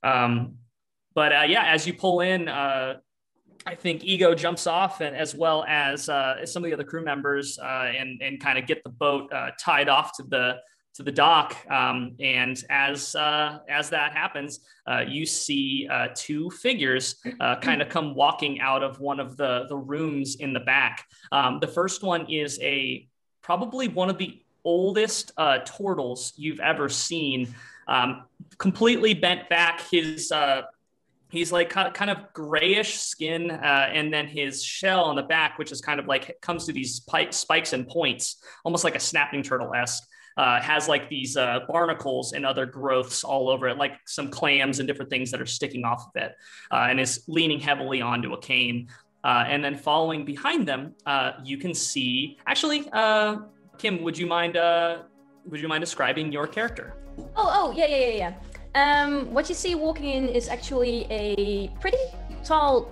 Um, 0.03 0.55
but 1.15 1.33
uh, 1.33 1.45
yeah, 1.47 1.65
as 1.65 1.87
you 1.87 1.93
pull 1.93 2.21
in, 2.21 2.47
uh, 2.47 2.95
I 3.65 3.75
think 3.75 4.03
Ego 4.03 4.35
jumps 4.35 4.67
off, 4.67 5.01
and 5.01 5.15
as 5.15 5.35
well 5.35 5.65
as 5.67 6.05
some 6.05 6.63
of 6.63 6.63
the 6.63 6.73
other 6.73 6.83
crew 6.83 7.03
members, 7.03 7.57
and 7.61 8.21
and 8.21 8.39
kind 8.39 8.57
of 8.57 8.65
get 8.65 8.83
the 8.83 8.89
boat 8.89 9.31
tied 9.59 9.89
off 9.89 10.15
to 10.17 10.23
the 10.23 10.57
to 10.95 11.03
the 11.03 11.11
dock. 11.11 11.55
Um, 11.69 12.15
and 12.19 12.61
as 12.69 13.15
uh, 13.15 13.59
as 13.69 13.89
that 13.91 14.13
happens, 14.13 14.59
uh, 14.87 15.03
you 15.07 15.25
see 15.25 15.87
uh, 15.89 16.09
two 16.15 16.49
figures 16.49 17.15
uh, 17.39 17.55
kind 17.57 17.81
of 17.81 17.89
come 17.89 18.15
walking 18.15 18.59
out 18.59 18.83
of 18.83 18.99
one 18.99 19.19
of 19.19 19.37
the 19.37 19.65
the 19.69 19.77
rooms 19.77 20.35
in 20.35 20.53
the 20.53 20.59
back. 20.59 21.05
Um, 21.31 21.59
the 21.59 21.67
first 21.67 22.03
one 22.03 22.29
is 22.29 22.59
a 22.61 23.07
probably 23.41 23.87
one 23.87 24.09
of 24.09 24.17
the 24.17 24.41
oldest 24.63 25.31
uh, 25.37 25.59
turtles 25.59 26.33
you've 26.35 26.59
ever 26.59 26.89
seen. 26.89 27.53
Um, 27.87 28.25
completely 28.57 29.13
bent 29.13 29.49
back. 29.49 29.81
His 29.89 30.31
uh, 30.31 30.63
he's 31.29 31.51
like 31.51 31.69
kind 31.69 32.09
of 32.09 32.17
grayish 32.33 32.99
skin 32.99 33.51
uh, 33.51 33.89
and 33.93 34.13
then 34.13 34.27
his 34.27 34.63
shell 34.63 35.03
on 35.05 35.15
the 35.15 35.23
back 35.23 35.57
which 35.59 35.71
is 35.71 35.79
kind 35.79 35.99
of 35.99 36.07
like 36.07 36.35
comes 36.41 36.65
to 36.65 36.73
these 36.73 37.03
spikes 37.31 37.73
and 37.73 37.87
points 37.87 38.43
almost 38.65 38.83
like 38.83 38.95
a 38.95 38.99
snapping 38.99 39.43
turtle 39.43 39.73
esque 39.73 40.03
uh, 40.39 40.61
has 40.61 40.87
like 40.87 41.09
these 41.09 41.35
uh, 41.35 41.59
barnacles 41.67 42.31
and 42.31 42.45
other 42.45 42.65
growths 42.65 43.25
all 43.25 43.49
over 43.49 43.67
it, 43.67 43.77
like 43.77 43.95
some 44.05 44.31
clams 44.31 44.79
and 44.79 44.87
different 44.87 45.11
things 45.11 45.31
that 45.31 45.41
are 45.41 45.45
sticking 45.45 45.83
off 45.83 46.07
of 46.07 46.21
it, 46.21 46.31
uh, 46.71 46.87
and 46.89 46.97
is 46.97 47.25
leaning 47.27 47.59
heavily 47.59 48.01
onto 48.01 48.31
a 48.31 48.39
cane. 48.39 48.87
Uh, 49.25 49.43
and 49.49 49.61
then 49.61 49.75
following 49.75 50.23
behind 50.23 50.65
them, 50.65 50.93
uh, 51.05 51.33
you 51.43 51.57
can 51.57 51.73
see. 51.73 52.37
Actually, 52.47 52.89
uh, 52.93 53.39
Kim, 53.77 54.01
would 54.01 54.17
you 54.17 54.27
mind? 54.27 54.57
would 55.45 55.59
you 55.59 55.67
mind 55.67 55.81
describing 55.81 56.31
your 56.31 56.47
character? 56.47 56.93
Oh, 57.35 57.51
oh, 57.57 57.71
yeah, 57.75 57.87
yeah, 57.87 58.07
yeah, 58.07 58.33
yeah. 58.75 59.03
Um, 59.03 59.33
what 59.33 59.49
you 59.49 59.55
see 59.55 59.75
walking 59.75 60.05
in 60.05 60.29
is 60.29 60.47
actually 60.47 61.05
a 61.09 61.67
pretty 61.81 61.97
tall 62.45 62.85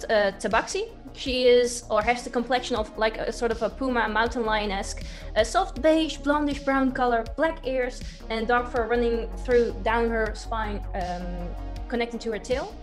tabaxi 0.44 0.90
she 1.14 1.48
is, 1.48 1.84
or 1.90 2.02
has 2.02 2.24
the 2.24 2.30
complexion 2.30 2.76
of 2.76 2.96
like 2.98 3.18
a 3.18 3.32
sort 3.32 3.52
of 3.52 3.62
a 3.62 3.70
puma 3.70 4.08
mountain 4.10 4.46
lion-esque, 4.46 5.04
a 5.36 5.44
soft 5.44 5.82
beige, 5.82 6.18
blondish 6.18 6.64
brown 6.64 6.92
color, 6.92 7.24
black 7.36 7.66
ears, 7.66 8.02
and 8.30 8.48
dark 8.48 8.68
fur 8.72 8.88
running 8.88 9.30
through 9.46 9.76
down 9.84 10.10
her 10.10 10.34
spine, 10.36 10.84
um, 10.96 11.26
connecting 11.88 12.20
to 12.20 12.32
her 12.32 12.40
tail. 12.40 12.76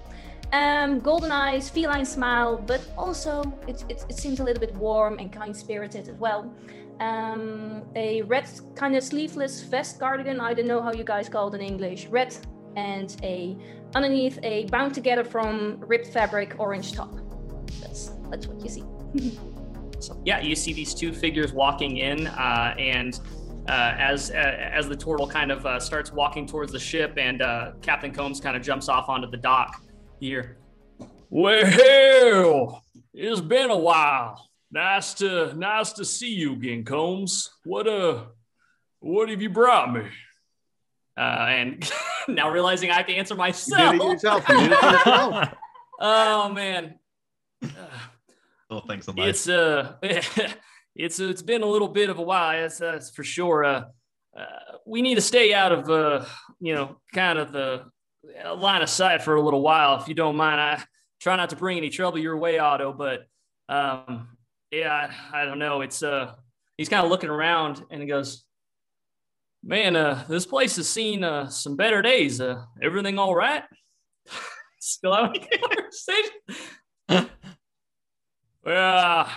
Um, 0.53 1.01
golden 1.01 1.33
eyes, 1.33 1.69
feline 1.69 2.05
smile, 2.05 2.57
but 2.57 2.81
also 2.97 3.43
it, 3.67 3.85
it, 3.89 4.05
it 4.09 4.17
seems 4.17 4.39
a 4.41 4.45
little 4.45 4.61
bit 4.61 4.75
warm 4.77 5.19
and 5.19 5.33
kind-spirited 5.33 6.09
as 6.09 6.15
well. 6.17 6.53
Um, 7.01 7.83
a 7.97 8.23
red 8.23 8.49
kind 8.77 8.95
of 8.95 9.03
sleeveless 9.03 9.63
vest 9.63 9.99
cardigan. 9.99 10.41
I 10.41 10.55
don't 10.55 10.69
know 10.69 10.81
how 10.81 10.93
you 10.93 11.03
guys 11.03 11.29
call 11.29 11.49
it 11.49 11.55
in 11.55 11.61
English. 11.61 12.07
Red 12.07 12.37
and 12.77 13.17
a 13.23 13.57
underneath 13.95 14.39
a 14.43 14.67
bound 14.67 14.95
together 14.95 15.25
from 15.25 15.79
ripped 15.87 16.09
fabric 16.09 16.55
orange 16.59 16.93
top. 16.93 17.11
That's 18.35 18.47
that's 18.47 18.49
what 18.49 18.61
you 18.65 18.69
see. 18.69 19.39
so, 20.01 20.21
yeah, 20.25 20.41
you 20.41 20.57
see 20.57 20.73
these 20.73 20.93
two 20.93 21.13
figures 21.13 21.53
walking 21.53 21.99
in, 21.99 22.27
uh, 22.27 22.75
and 22.79 23.21
uh, 23.69 23.95
as 23.97 24.31
uh, 24.31 24.35
as 24.35 24.89
the 24.89 24.97
turtle 24.97 25.29
kind 25.29 25.53
of 25.53 25.65
uh, 25.65 25.79
starts 25.79 26.13
walking 26.13 26.47
towards 26.47 26.73
the 26.73 26.79
ship, 26.79 27.15
and 27.17 27.43
uh, 27.43 27.73
Captain 27.81 28.13
Combs 28.13 28.41
kind 28.41 28.57
of 28.57 28.63
jumps 28.63 28.89
off 28.89 29.09
onto 29.09 29.31
the 29.31 29.37
dock 29.37 29.81
here. 30.19 30.57
Well, 31.31 32.83
it's 33.13 33.41
been 33.41 33.71
a 33.71 33.79
while. 33.79 34.49
Nice 34.73 35.15
to 35.15 35.55
nice 35.55 35.93
to 35.93 36.05
see 36.05 36.35
you 36.35 36.55
again, 36.55 36.85
Combs. 36.85 37.51
What 37.65 37.87
uh, 37.87 38.25
what 38.99 39.29
have 39.29 39.41
you 39.41 39.51
brought 39.51 39.93
me? 39.93 40.09
Uh, 41.17 41.21
and 41.21 41.93
now 42.29 42.51
realizing 42.51 42.91
I 42.91 42.95
have 42.95 43.07
to 43.07 43.15
answer 43.15 43.37
myself. 43.37 43.93
You 43.95 44.01
did 44.01 44.07
it 44.07 44.13
yourself. 44.13 44.49
You 44.49 44.57
did 44.57 44.73
it 44.73 44.83
yourself. 44.83 45.49
oh 46.01 46.49
man. 46.49 46.99
Little 48.71 48.87
things 48.87 49.09
in 49.09 49.17
life. 49.17 49.29
It's 49.29 49.49
uh, 49.49 49.95
it's 50.95 51.21
it's 51.21 51.43
been 51.43 51.63
a 51.63 51.67
little 51.67 51.89
bit 51.89 52.11
of 52.11 52.19
a 52.19 52.23
while. 52.23 52.61
That's, 52.61 52.79
that's 52.79 53.11
for 53.11 53.25
sure. 53.25 53.65
Uh, 53.65 53.85
uh, 54.37 54.77
we 54.87 55.03
need 55.03 55.15
to 55.17 55.21
stay 55.21 55.55
out 55.55 55.73
of 55.73 55.89
uh, 55.89 56.25
you 56.61 56.75
know, 56.75 56.97
kind 57.13 57.39
of 57.39 57.53
the 57.53 57.85
line 58.57 58.83
of 58.83 58.89
sight 58.89 59.23
for 59.23 59.35
a 59.35 59.43
little 59.43 59.61
while, 59.61 60.01
if 60.01 60.09
you 60.09 60.15
don't 60.15 60.37
mind. 60.37 60.61
I 60.61 60.83
try 61.21 61.37
not 61.37 61.51
to 61.51 61.57
bring 61.57 61.77
any 61.77 61.91
trouble 61.91 62.19
your 62.19 62.37
way, 62.37 62.59
Otto, 62.59 62.93
but 62.93 63.27
um, 63.69 64.29
yeah, 64.71 65.11
I, 65.33 65.43
I 65.43 65.45
don't 65.45 65.59
know. 65.59 65.81
It's 65.83 66.03
uh, 66.03 66.35
he's 66.77 66.89
kind 66.89 67.05
of 67.05 67.11
looking 67.11 67.31
around 67.31 67.85
and 67.91 68.01
he 68.01 68.09
goes, 68.09 68.45
"Man, 69.63 69.97
uh, 69.97 70.25
this 70.29 70.47
place 70.47 70.77
has 70.77 70.89
seen 70.89 71.25
uh, 71.25 71.49
some 71.49 71.77
better 71.77 72.03
days. 72.03 72.41
Uh, 72.41 72.65
everything 72.83 73.19
all 73.19 73.35
right?" 73.35 73.63
Still 74.81 75.15
having 75.15 75.43
a 75.43 75.59
conversation. 75.69 76.33
Well, 78.65 79.29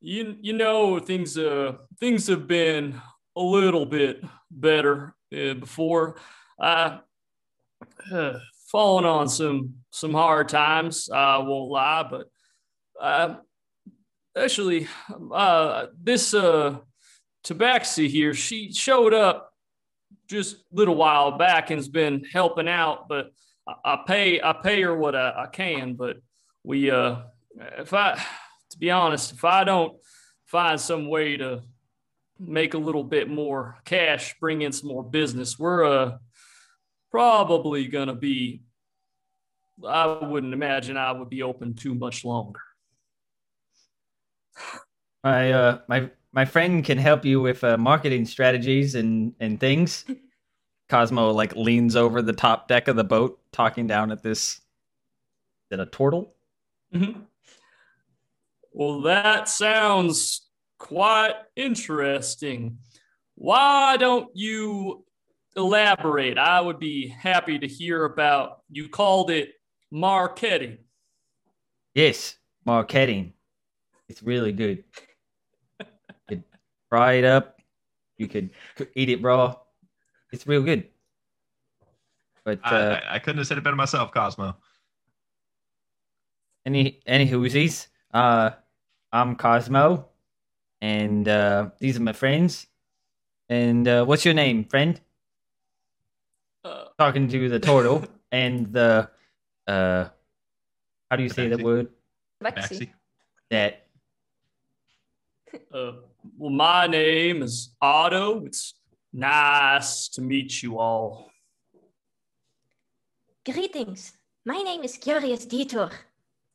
you 0.00 0.36
you 0.40 0.52
know 0.52 1.00
things 1.00 1.36
uh 1.36 1.72
things 1.98 2.28
have 2.28 2.46
been 2.46 3.00
a 3.34 3.40
little 3.40 3.84
bit 3.84 4.22
better 4.50 5.16
uh, 5.36 5.54
before. 5.54 6.16
I 6.60 7.00
uh, 8.12 8.38
on 8.72 9.28
some 9.28 9.74
some 9.90 10.12
hard 10.12 10.48
times. 10.48 11.10
I 11.12 11.38
won't 11.38 11.70
lie, 11.70 12.06
but 12.08 12.28
uh, 13.00 13.36
actually, 14.36 14.86
uh, 15.32 15.86
this 16.00 16.34
uh, 16.34 16.76
Tabaxi 17.42 18.08
here, 18.08 18.34
she 18.34 18.72
showed 18.72 19.14
up 19.14 19.52
just 20.28 20.56
a 20.56 20.58
little 20.72 20.94
while 20.94 21.38
back 21.38 21.70
and's 21.70 21.88
been 21.88 22.22
helping 22.32 22.68
out. 22.68 23.08
But 23.08 23.32
I, 23.66 23.74
I 23.84 23.98
pay 24.06 24.40
I 24.40 24.52
pay 24.52 24.82
her 24.82 24.94
what 24.96 25.16
I, 25.16 25.44
I 25.44 25.46
can. 25.46 25.94
But 25.94 26.18
we 26.62 26.90
uh 26.92 27.22
if 27.78 27.92
I, 27.92 28.14
to 28.70 28.78
be 28.78 28.90
honest, 28.90 29.32
if 29.32 29.44
I 29.44 29.64
don't 29.64 29.96
find 30.44 30.80
some 30.80 31.08
way 31.08 31.36
to 31.36 31.62
make 32.38 32.74
a 32.74 32.78
little 32.78 33.04
bit 33.04 33.28
more 33.28 33.78
cash, 33.84 34.36
bring 34.40 34.62
in 34.62 34.72
some 34.72 34.88
more 34.88 35.04
business, 35.04 35.58
we're 35.58 35.84
uh, 35.84 36.18
probably 37.10 37.86
going 37.86 38.08
to 38.08 38.14
be, 38.14 38.62
I 39.86 40.06
wouldn't 40.06 40.54
imagine 40.54 40.96
I 40.96 41.12
would 41.12 41.30
be 41.30 41.42
open 41.42 41.74
too 41.74 41.94
much 41.94 42.24
longer. 42.24 42.60
My, 45.24 45.52
uh, 45.52 45.78
my, 45.88 46.10
my 46.32 46.44
friend 46.44 46.84
can 46.84 46.98
help 46.98 47.24
you 47.24 47.40
with 47.40 47.64
uh, 47.64 47.76
marketing 47.76 48.26
strategies 48.26 48.94
and, 48.94 49.34
and 49.40 49.58
things. 49.58 50.04
Cosmo 50.88 51.32
like 51.32 51.56
leans 51.56 51.96
over 51.96 52.22
the 52.22 52.32
top 52.32 52.68
deck 52.68 52.88
of 52.88 52.96
the 52.96 53.04
boat, 53.04 53.40
talking 53.50 53.86
down 53.86 54.12
at 54.12 54.22
this. 54.22 54.52
Is 54.52 54.60
it 55.72 55.80
a 55.80 55.86
turtle? 55.86 56.34
Mm-hmm. 56.94 57.22
Well, 58.78 59.00
that 59.00 59.48
sounds 59.48 60.50
quite 60.78 61.32
interesting. 61.56 62.76
Why 63.34 63.96
don't 63.96 64.28
you 64.34 65.06
elaborate? 65.56 66.36
I 66.36 66.60
would 66.60 66.78
be 66.78 67.08
happy 67.08 67.58
to 67.58 67.66
hear 67.66 68.04
about. 68.04 68.58
You 68.70 68.90
called 68.90 69.30
it 69.30 69.52
marketing. 69.90 70.76
Yes, 71.94 72.36
marketing. 72.66 73.32
It's 74.10 74.22
really 74.22 74.52
good. 74.52 74.84
You 76.28 76.36
could 76.36 76.44
fry 76.90 77.12
it 77.14 77.24
up. 77.24 77.56
You 78.18 78.28
could 78.28 78.50
eat 78.94 79.08
it 79.08 79.22
raw. 79.22 79.54
It's 80.32 80.46
real 80.46 80.62
good. 80.62 80.88
But 82.44 82.60
uh, 82.62 83.00
I, 83.08 83.14
I, 83.14 83.18
couldn't 83.20 83.38
have 83.38 83.46
said 83.46 83.56
it 83.56 83.64
better 83.64 83.76
myself, 83.76 84.12
Cosmo. 84.12 84.54
Any 86.66 87.00
any 87.06 87.26
whoosies? 87.26 87.86
Uh, 88.12 88.50
I'm 89.12 89.36
Cosmo, 89.36 90.08
and 90.80 91.28
uh, 91.28 91.70
these 91.78 91.96
are 91.96 92.02
my 92.02 92.12
friends. 92.12 92.66
And 93.48 93.86
uh, 93.86 94.04
what's 94.04 94.24
your 94.24 94.34
name, 94.34 94.64
friend? 94.64 95.00
Uh, 96.64 96.86
Talking 96.98 97.28
to 97.28 97.48
the 97.48 97.60
turtle 97.60 98.04
and 98.32 98.72
the 98.72 99.08
uh, 99.66 100.08
how 101.10 101.16
do 101.16 101.22
you 101.22 101.28
say 101.28 101.48
that 101.48 101.62
word? 101.62 101.88
Lexi. 102.42 102.90
That. 103.50 103.86
Uh, 105.72 105.92
well, 106.36 106.50
my 106.50 106.86
name 106.86 107.42
is 107.42 107.74
Otto. 107.80 108.44
It's 108.44 108.74
nice 109.12 110.08
to 110.08 110.22
meet 110.22 110.62
you 110.62 110.78
all. 110.78 111.30
Greetings. 113.44 114.12
My 114.44 114.58
name 114.58 114.82
is 114.82 114.96
Curious 114.96 115.44
Detour. 115.44 115.90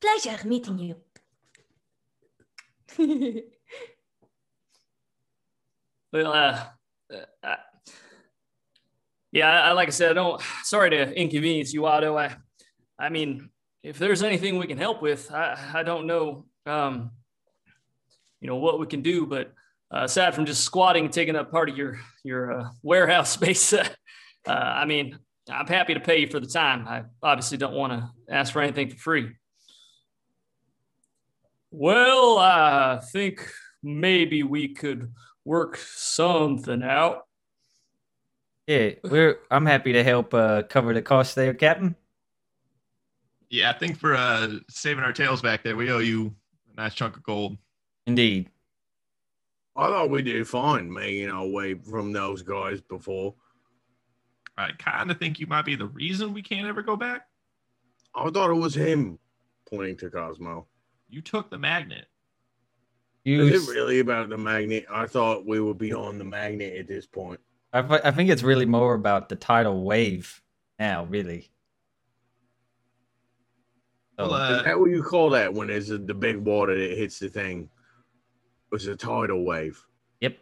Pleasure 0.01 0.45
meeting 0.45 0.79
you. 0.79 0.95
Well, 6.13 6.33
uh, 6.33 6.65
uh, 7.41 7.55
yeah, 9.31 9.49
I, 9.49 9.71
like 9.71 9.87
I 9.87 9.91
said, 9.91 10.11
I 10.11 10.13
don't. 10.13 10.41
Sorry 10.63 10.89
to 10.89 11.13
inconvenience 11.13 11.73
you, 11.73 11.85
Otto. 11.85 12.17
I, 12.17 12.35
I 12.99 13.09
mean, 13.09 13.49
if 13.81 13.97
there's 13.97 14.21
anything 14.21 14.57
we 14.57 14.67
can 14.67 14.77
help 14.77 15.01
with, 15.01 15.31
I, 15.31 15.57
I 15.73 15.83
don't 15.83 16.07
know, 16.07 16.45
um, 16.65 17.11
you 18.41 18.47
know, 18.47 18.57
what 18.57 18.79
we 18.79 18.87
can 18.87 19.01
do. 19.01 19.25
But 19.25 19.53
uh, 19.93 20.03
aside 20.03 20.35
from 20.35 20.45
just 20.45 20.65
squatting 20.65 21.05
and 21.05 21.13
taking 21.13 21.37
up 21.37 21.49
part 21.49 21.69
of 21.69 21.77
your 21.77 21.97
your 22.25 22.59
uh, 22.59 22.69
warehouse 22.83 23.29
space, 23.39 23.71
uh, 23.71 23.85
I 24.45 24.83
mean, 24.83 25.17
I'm 25.49 25.67
happy 25.67 25.93
to 25.93 26.01
pay 26.01 26.19
you 26.19 26.27
for 26.27 26.41
the 26.41 26.47
time. 26.47 26.85
I 26.89 27.03
obviously 27.23 27.57
don't 27.57 27.73
want 27.73 27.93
to 27.93 28.09
ask 28.29 28.51
for 28.51 28.61
anything 28.61 28.89
for 28.89 28.97
free. 28.97 29.31
Well, 31.71 32.37
I 32.37 32.99
think 33.11 33.49
maybe 33.81 34.43
we 34.43 34.69
could 34.69 35.13
work 35.45 35.77
something 35.77 36.83
out. 36.83 37.25
Yeah, 38.67 38.91
we're. 39.03 39.39
I'm 39.49 39.65
happy 39.65 39.93
to 39.93 40.03
help 40.03 40.33
uh, 40.33 40.63
cover 40.63 40.93
the 40.93 41.01
cost 41.01 41.35
there, 41.35 41.53
Captain. 41.53 41.95
Yeah, 43.49 43.69
I 43.69 43.73
think 43.73 43.97
for 43.97 44.15
uh, 44.15 44.47
saving 44.69 45.03
our 45.03 45.13
tails 45.13 45.41
back 45.41 45.63
there, 45.63 45.75
we 45.75 45.91
owe 45.91 45.99
you 45.99 46.35
a 46.71 46.81
nice 46.81 46.93
chunk 46.93 47.17
of 47.17 47.23
gold. 47.23 47.57
Indeed. 48.05 48.49
I 49.75 49.87
thought 49.87 50.09
we 50.09 50.21
did 50.21 50.47
fine 50.47 50.91
making 50.91 51.29
our 51.29 51.47
way 51.47 51.73
from 51.73 52.11
those 52.11 52.41
guys 52.41 52.81
before. 52.81 53.33
I 54.57 54.71
kind 54.77 55.09
of 55.09 55.17
think 55.17 55.39
you 55.39 55.47
might 55.47 55.65
be 55.65 55.75
the 55.75 55.87
reason 55.87 56.33
we 56.33 56.41
can't 56.41 56.67
ever 56.67 56.81
go 56.81 56.95
back. 56.95 57.27
I 58.13 58.29
thought 58.29 58.49
it 58.49 58.55
was 58.55 58.75
him 58.75 59.17
pointing 59.69 59.97
to 59.97 60.09
Cosmo. 60.09 60.67
You 61.11 61.21
took 61.21 61.49
the 61.49 61.57
magnet. 61.59 62.05
You. 63.25 63.43
Is 63.43 63.67
it 63.67 63.71
really 63.71 63.99
about 63.99 64.29
the 64.29 64.37
magnet? 64.37 64.85
I 64.89 65.05
thought 65.05 65.45
we 65.45 65.59
would 65.59 65.77
be 65.77 65.93
on 65.93 66.17
the 66.17 66.23
magnet 66.23 66.75
at 66.77 66.87
this 66.87 67.05
point. 67.05 67.39
I, 67.73 67.79
I 68.03 68.11
think 68.11 68.29
it's 68.29 68.43
really 68.43 68.65
more 68.65 68.93
about 68.95 69.29
the 69.29 69.35
tidal 69.35 69.83
wave 69.83 70.41
now, 70.79 71.03
really. 71.03 71.51
Well, 74.17 74.29
So- 74.29 74.35
uh, 74.35 74.57
Is 74.57 74.63
that 74.63 74.79
what 74.79 74.89
you 74.89 75.03
call 75.03 75.29
that 75.31 75.53
when 75.53 75.67
there's 75.67 75.91
a, 75.91 75.97
the 75.97 76.13
big 76.13 76.37
water 76.37 76.75
that 76.77 76.97
hits 76.97 77.19
the 77.19 77.29
thing? 77.29 77.69
It's 78.71 78.85
a 78.87 78.95
tidal 78.95 79.43
wave, 79.43 79.85
yep. 80.21 80.37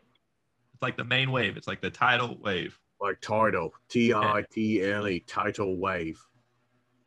it's 0.74 0.84
like 0.84 0.96
the 0.98 1.04
main 1.04 1.32
wave. 1.32 1.58
It's 1.58 1.68
like 1.68 1.82
the 1.82 1.90
tidal 1.90 2.38
wave. 2.44 2.78
like 3.02 3.20
tidal, 3.22 3.74
T 3.90 4.14
I 4.14 4.46
T 4.52 4.84
L 4.84 5.08
E, 5.08 5.20
tidal 5.22 5.78
wave. 5.78 6.24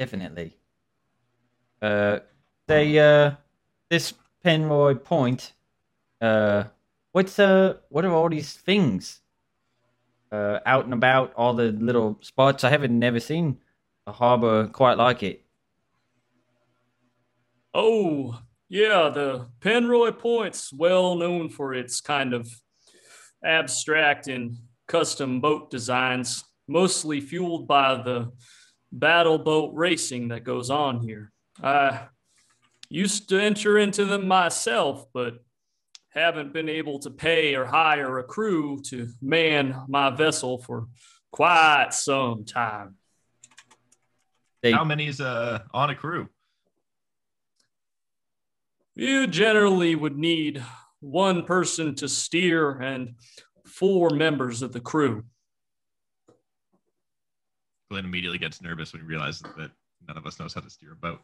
Definitely. 0.00 0.58
Uh, 1.80 2.18
they 2.66 2.98
uh, 2.98 3.34
this 3.92 4.14
Penroy 4.42 4.94
Point. 4.94 5.52
Uh, 6.18 6.64
what's 7.12 7.38
uh, 7.38 7.74
what 7.90 8.06
are 8.06 8.12
all 8.12 8.30
these 8.30 8.54
things? 8.54 9.20
Uh, 10.32 10.60
out 10.64 10.86
and 10.86 10.94
about, 10.94 11.34
all 11.36 11.52
the 11.52 11.72
little 11.72 12.18
spots. 12.22 12.64
I 12.64 12.70
haven't 12.70 12.98
never 12.98 13.20
seen 13.20 13.58
a 14.06 14.12
harbor 14.12 14.66
quite 14.68 14.96
like 14.96 15.22
it. 15.22 15.44
Oh, 17.74 18.40
yeah, 18.70 19.10
the 19.12 19.48
Penroy 19.60 20.12
Point's 20.12 20.72
well 20.72 21.14
known 21.14 21.50
for 21.50 21.74
its 21.74 22.00
kind 22.00 22.32
of 22.32 22.48
abstract 23.44 24.26
and 24.26 24.56
custom 24.88 25.42
boat 25.42 25.70
designs, 25.70 26.44
mostly 26.66 27.20
fueled 27.20 27.68
by 27.68 27.96
the 27.96 28.32
battle 28.90 29.36
boat 29.36 29.72
racing 29.74 30.28
that 30.28 30.44
goes 30.44 30.70
on 30.70 31.00
here. 31.00 31.30
I 31.62 32.06
used 32.92 33.30
to 33.30 33.40
enter 33.40 33.78
into 33.78 34.04
them 34.04 34.28
myself, 34.28 35.06
but 35.14 35.42
haven't 36.10 36.52
been 36.52 36.68
able 36.68 36.98
to 36.98 37.10
pay 37.10 37.54
or 37.54 37.64
hire 37.64 38.18
a 38.18 38.22
crew 38.22 38.80
to 38.82 39.08
man 39.22 39.74
my 39.88 40.10
vessel 40.10 40.58
for 40.58 40.88
quite 41.30 41.88
some 41.92 42.44
time. 42.44 42.96
How 44.62 44.84
many 44.84 45.06
is 45.08 45.20
uh, 45.20 45.60
on 45.72 45.88
a 45.88 45.94
crew? 45.94 46.28
You 48.94 49.26
generally 49.26 49.94
would 49.94 50.18
need 50.18 50.62
one 51.00 51.44
person 51.44 51.94
to 51.96 52.08
steer 52.08 52.72
and 52.72 53.14
four 53.66 54.10
members 54.10 54.60
of 54.60 54.72
the 54.72 54.80
crew. 54.80 55.24
Glenn 57.90 58.04
immediately 58.04 58.38
gets 58.38 58.60
nervous 58.60 58.92
when 58.92 59.00
he 59.00 59.08
realizes 59.08 59.42
that 59.56 59.70
none 60.06 60.18
of 60.18 60.26
us 60.26 60.38
knows 60.38 60.52
how 60.52 60.60
to 60.60 60.70
steer 60.70 60.92
a 60.92 60.96
boat. 60.96 61.20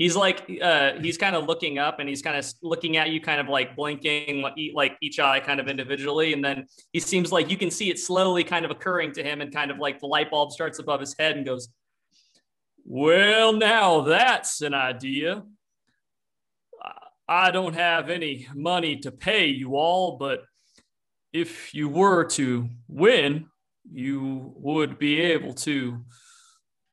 He's 0.00 0.16
like, 0.16 0.50
uh, 0.62 0.92
he's 0.98 1.18
kind 1.18 1.36
of 1.36 1.44
looking 1.44 1.78
up 1.78 2.00
and 2.00 2.08
he's 2.08 2.22
kind 2.22 2.34
of 2.34 2.50
looking 2.62 2.96
at 2.96 3.10
you, 3.10 3.20
kind 3.20 3.38
of 3.38 3.48
like 3.48 3.76
blinking, 3.76 4.40
like 4.40 4.54
like 4.72 4.96
each 5.02 5.20
eye 5.20 5.40
kind 5.40 5.60
of 5.60 5.68
individually. 5.68 6.32
And 6.32 6.42
then 6.42 6.68
he 6.94 7.00
seems 7.00 7.30
like 7.30 7.50
you 7.50 7.58
can 7.58 7.70
see 7.70 7.90
it 7.90 7.98
slowly 7.98 8.42
kind 8.42 8.64
of 8.64 8.70
occurring 8.70 9.12
to 9.12 9.22
him 9.22 9.42
and 9.42 9.52
kind 9.52 9.70
of 9.70 9.76
like 9.76 10.00
the 10.00 10.06
light 10.06 10.30
bulb 10.30 10.52
starts 10.52 10.78
above 10.78 11.00
his 11.00 11.14
head 11.18 11.36
and 11.36 11.44
goes, 11.44 11.68
Well, 12.86 13.52
now 13.52 14.00
that's 14.00 14.62
an 14.62 14.72
idea. 14.72 15.42
I 17.28 17.50
don't 17.50 17.74
have 17.74 18.08
any 18.08 18.48
money 18.54 18.96
to 19.00 19.12
pay 19.12 19.48
you 19.48 19.76
all, 19.76 20.16
but 20.16 20.44
if 21.30 21.74
you 21.74 21.90
were 21.90 22.24
to 22.24 22.70
win, 22.88 23.50
you 23.92 24.54
would 24.56 24.98
be 24.98 25.20
able 25.20 25.52
to 25.68 26.00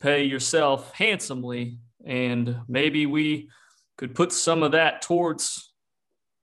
pay 0.01 0.25
yourself 0.25 0.93
handsomely 0.93 1.77
and 2.07 2.57
maybe 2.67 3.05
we 3.05 3.49
could 3.97 4.15
put 4.15 4.31
some 4.31 4.63
of 4.63 4.71
that 4.71 5.01
towards 5.01 5.73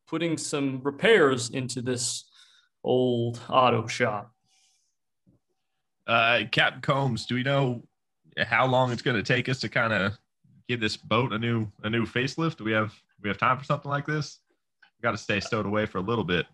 putting 0.06 0.36
some 0.36 0.80
repairs 0.82 1.50
into 1.50 1.80
this 1.80 2.28
old 2.84 3.40
auto 3.48 3.86
shop. 3.86 4.30
Uh, 6.06 6.42
Captain 6.52 6.82
Combs, 6.82 7.24
do 7.24 7.34
we 7.34 7.42
know 7.42 7.82
how 8.36 8.66
long 8.66 8.92
it's 8.92 9.02
going 9.02 9.16
to 9.16 9.22
take 9.22 9.48
us 9.48 9.60
to 9.60 9.70
kind 9.70 9.92
of 9.92 10.12
give 10.68 10.80
this 10.80 10.96
boat 10.98 11.32
a 11.32 11.38
new 11.38 11.66
a 11.82 11.88
new 11.90 12.04
facelift? 12.04 12.58
Do 12.58 12.64
we 12.64 12.72
have 12.72 12.92
we 13.22 13.28
have 13.30 13.38
time 13.38 13.58
for 13.58 13.64
something 13.64 13.90
like 13.90 14.04
this? 14.04 14.40
We 14.82 15.02
got 15.02 15.12
to 15.12 15.18
stay 15.18 15.40
stowed 15.40 15.64
away 15.64 15.86
for 15.86 15.98
a 15.98 16.02
little 16.02 16.24
bit. 16.24 16.44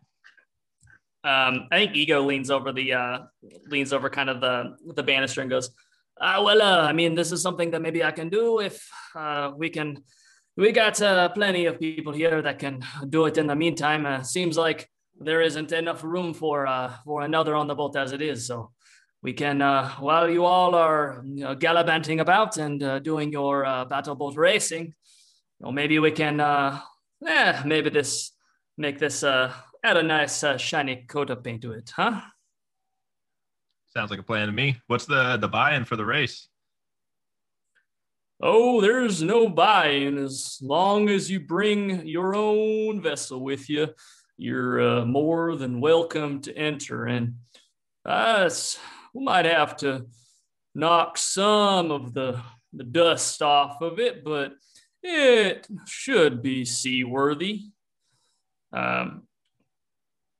Um, 1.24 1.66
I 1.72 1.78
think 1.78 1.96
Ego 1.96 2.22
leans 2.22 2.50
over 2.50 2.72
the 2.72 2.92
uh, 2.92 3.18
leans 3.66 3.92
over 3.92 4.08
kind 4.08 4.30
of 4.30 4.40
the 4.40 4.76
the 4.94 5.02
banister 5.02 5.40
and 5.40 5.50
goes, 5.50 5.70
uh, 6.20 6.42
"Well, 6.44 6.62
uh, 6.62 6.82
I 6.82 6.92
mean, 6.92 7.14
this 7.14 7.32
is 7.32 7.42
something 7.42 7.70
that 7.70 7.82
maybe 7.82 8.04
I 8.04 8.12
can 8.12 8.28
do 8.28 8.60
if 8.60 8.88
uh, 9.14 9.52
we 9.56 9.70
can. 9.70 10.02
We 10.56 10.72
got 10.72 11.00
uh, 11.00 11.28
plenty 11.30 11.66
of 11.66 11.80
people 11.80 12.12
here 12.12 12.42
that 12.42 12.58
can 12.58 12.82
do 13.08 13.26
it 13.26 13.38
in 13.38 13.46
the 13.46 13.56
meantime. 13.56 14.04
Uh, 14.04 14.22
seems 14.22 14.58
like 14.58 14.90
there 15.18 15.40
isn't 15.40 15.72
enough 15.72 16.04
room 16.04 16.34
for 16.34 16.66
uh, 16.66 16.92
for 17.04 17.22
another 17.22 17.54
on 17.54 17.66
the 17.66 17.74
boat 17.74 17.96
as 17.96 18.12
it 18.12 18.22
is, 18.22 18.46
so." 18.46 18.72
We 19.22 19.34
can, 19.34 19.60
while 19.60 20.30
you 20.30 20.46
all 20.46 20.74
are 20.74 21.22
you 21.26 21.44
know, 21.44 21.54
gallivanting 21.54 22.20
about 22.20 22.56
and 22.56 23.04
doing 23.04 23.30
your 23.30 23.64
battle 23.84 24.14
boat 24.14 24.34
racing, 24.34 24.84
you 24.86 25.66
know, 25.66 25.70
maybe 25.70 25.98
we 25.98 26.10
can, 26.10 26.40
eh, 26.40 27.62
maybe 27.66 27.90
this 27.90 28.32
make 28.78 28.98
this 28.98 29.22
add 29.22 29.52
a 29.84 30.02
nice 30.02 30.42
shiny 30.56 31.04
coat 31.06 31.28
of 31.28 31.44
paint 31.44 31.60
to 31.60 31.72
it, 31.72 31.92
huh? 31.94 32.22
Sounds 33.90 34.10
like 34.10 34.20
a 34.20 34.24
plan 34.24 34.46
to 34.46 34.52
me. 34.52 34.80
What's 34.86 35.06
the 35.06 35.36
the 35.36 35.48
buy-in 35.48 35.84
for 35.84 35.96
the 35.96 36.04
race? 36.04 36.48
Oh, 38.40 38.80
there's 38.80 39.20
no 39.20 39.48
buy-in 39.48 40.16
as 40.16 40.58
long 40.62 41.10
as 41.10 41.30
you 41.30 41.40
bring 41.40 42.06
your 42.06 42.34
own 42.34 43.02
vessel 43.02 43.40
with 43.40 43.68
you. 43.68 43.88
You're 44.38 45.00
uh, 45.00 45.04
more 45.04 45.56
than 45.56 45.80
welcome 45.80 46.40
to 46.42 46.56
enter, 46.56 47.06
and 47.06 47.34
us 48.06 48.78
we 49.12 49.24
might 49.24 49.44
have 49.44 49.76
to 49.78 50.06
knock 50.74 51.18
some 51.18 51.90
of 51.90 52.14
the 52.14 52.40
the 52.72 52.84
dust 52.84 53.42
off 53.42 53.82
of 53.82 53.98
it, 53.98 54.24
but 54.24 54.52
it 55.02 55.66
should 55.86 56.42
be 56.42 56.64
seaworthy. 56.64 57.64
Um, 58.72 59.24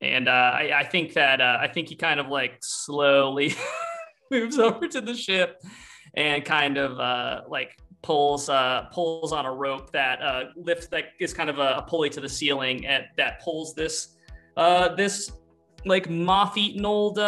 and 0.01 0.29
uh, 0.29 0.53
I, 0.55 0.73
I 0.81 0.85
think 0.85 1.13
that 1.15 1.41
uh, 1.41 1.59
I 1.61 1.69
think 1.69 1.89
he 1.89 1.97
kind 1.97 2.21
of 2.21 2.29
like 2.29 2.59
slowly 2.61 3.55
moves 4.31 4.59
over 4.59 4.89
to 4.89 5.01
the 5.01 5.15
ship 5.15 5.63
and 6.15 6.45
kind 6.45 6.79
of 6.79 6.99
uh, 6.99 7.43
like 7.49 7.77
pulls 8.03 8.49
uh, 8.49 8.87
pulls 8.93 9.33
on 9.33 9.47
a 9.47 9.53
rope 9.53 9.93
that 9.93 10.23
uh, 10.23 10.45
lifts 10.57 10.87
that 10.89 11.05
is 11.21 11.35
kind 11.35 11.51
of 11.51 11.59
a, 11.59 11.77
a 11.79 11.83
pulley 11.83 12.09
to 12.11 12.21
the 12.21 12.29
ceiling 12.29 12.87
and 12.87 13.05
that 13.17 13.43
pulls 13.43 13.75
this 13.75 14.17
uh, 14.57 14.95
this 14.95 15.33
like 15.85 16.09
moth-eaten 16.11 16.85
old 16.85 17.19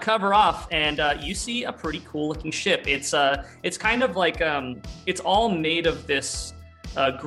cover 0.00 0.34
off, 0.34 0.66
and 0.72 1.00
you 1.20 1.34
see 1.34 1.64
a 1.64 1.72
pretty 1.72 2.02
cool 2.06 2.28
looking 2.28 2.50
ship. 2.50 2.86
It's 2.86 3.14
uh, 3.14 3.46
it's 3.62 3.78
kind 3.78 4.02
of 4.02 4.16
like 4.16 4.42
um, 4.42 4.82
it's 5.06 5.20
all 5.20 5.48
made 5.48 5.86
of 5.86 6.06
this 6.06 6.52
uh, 6.96 7.18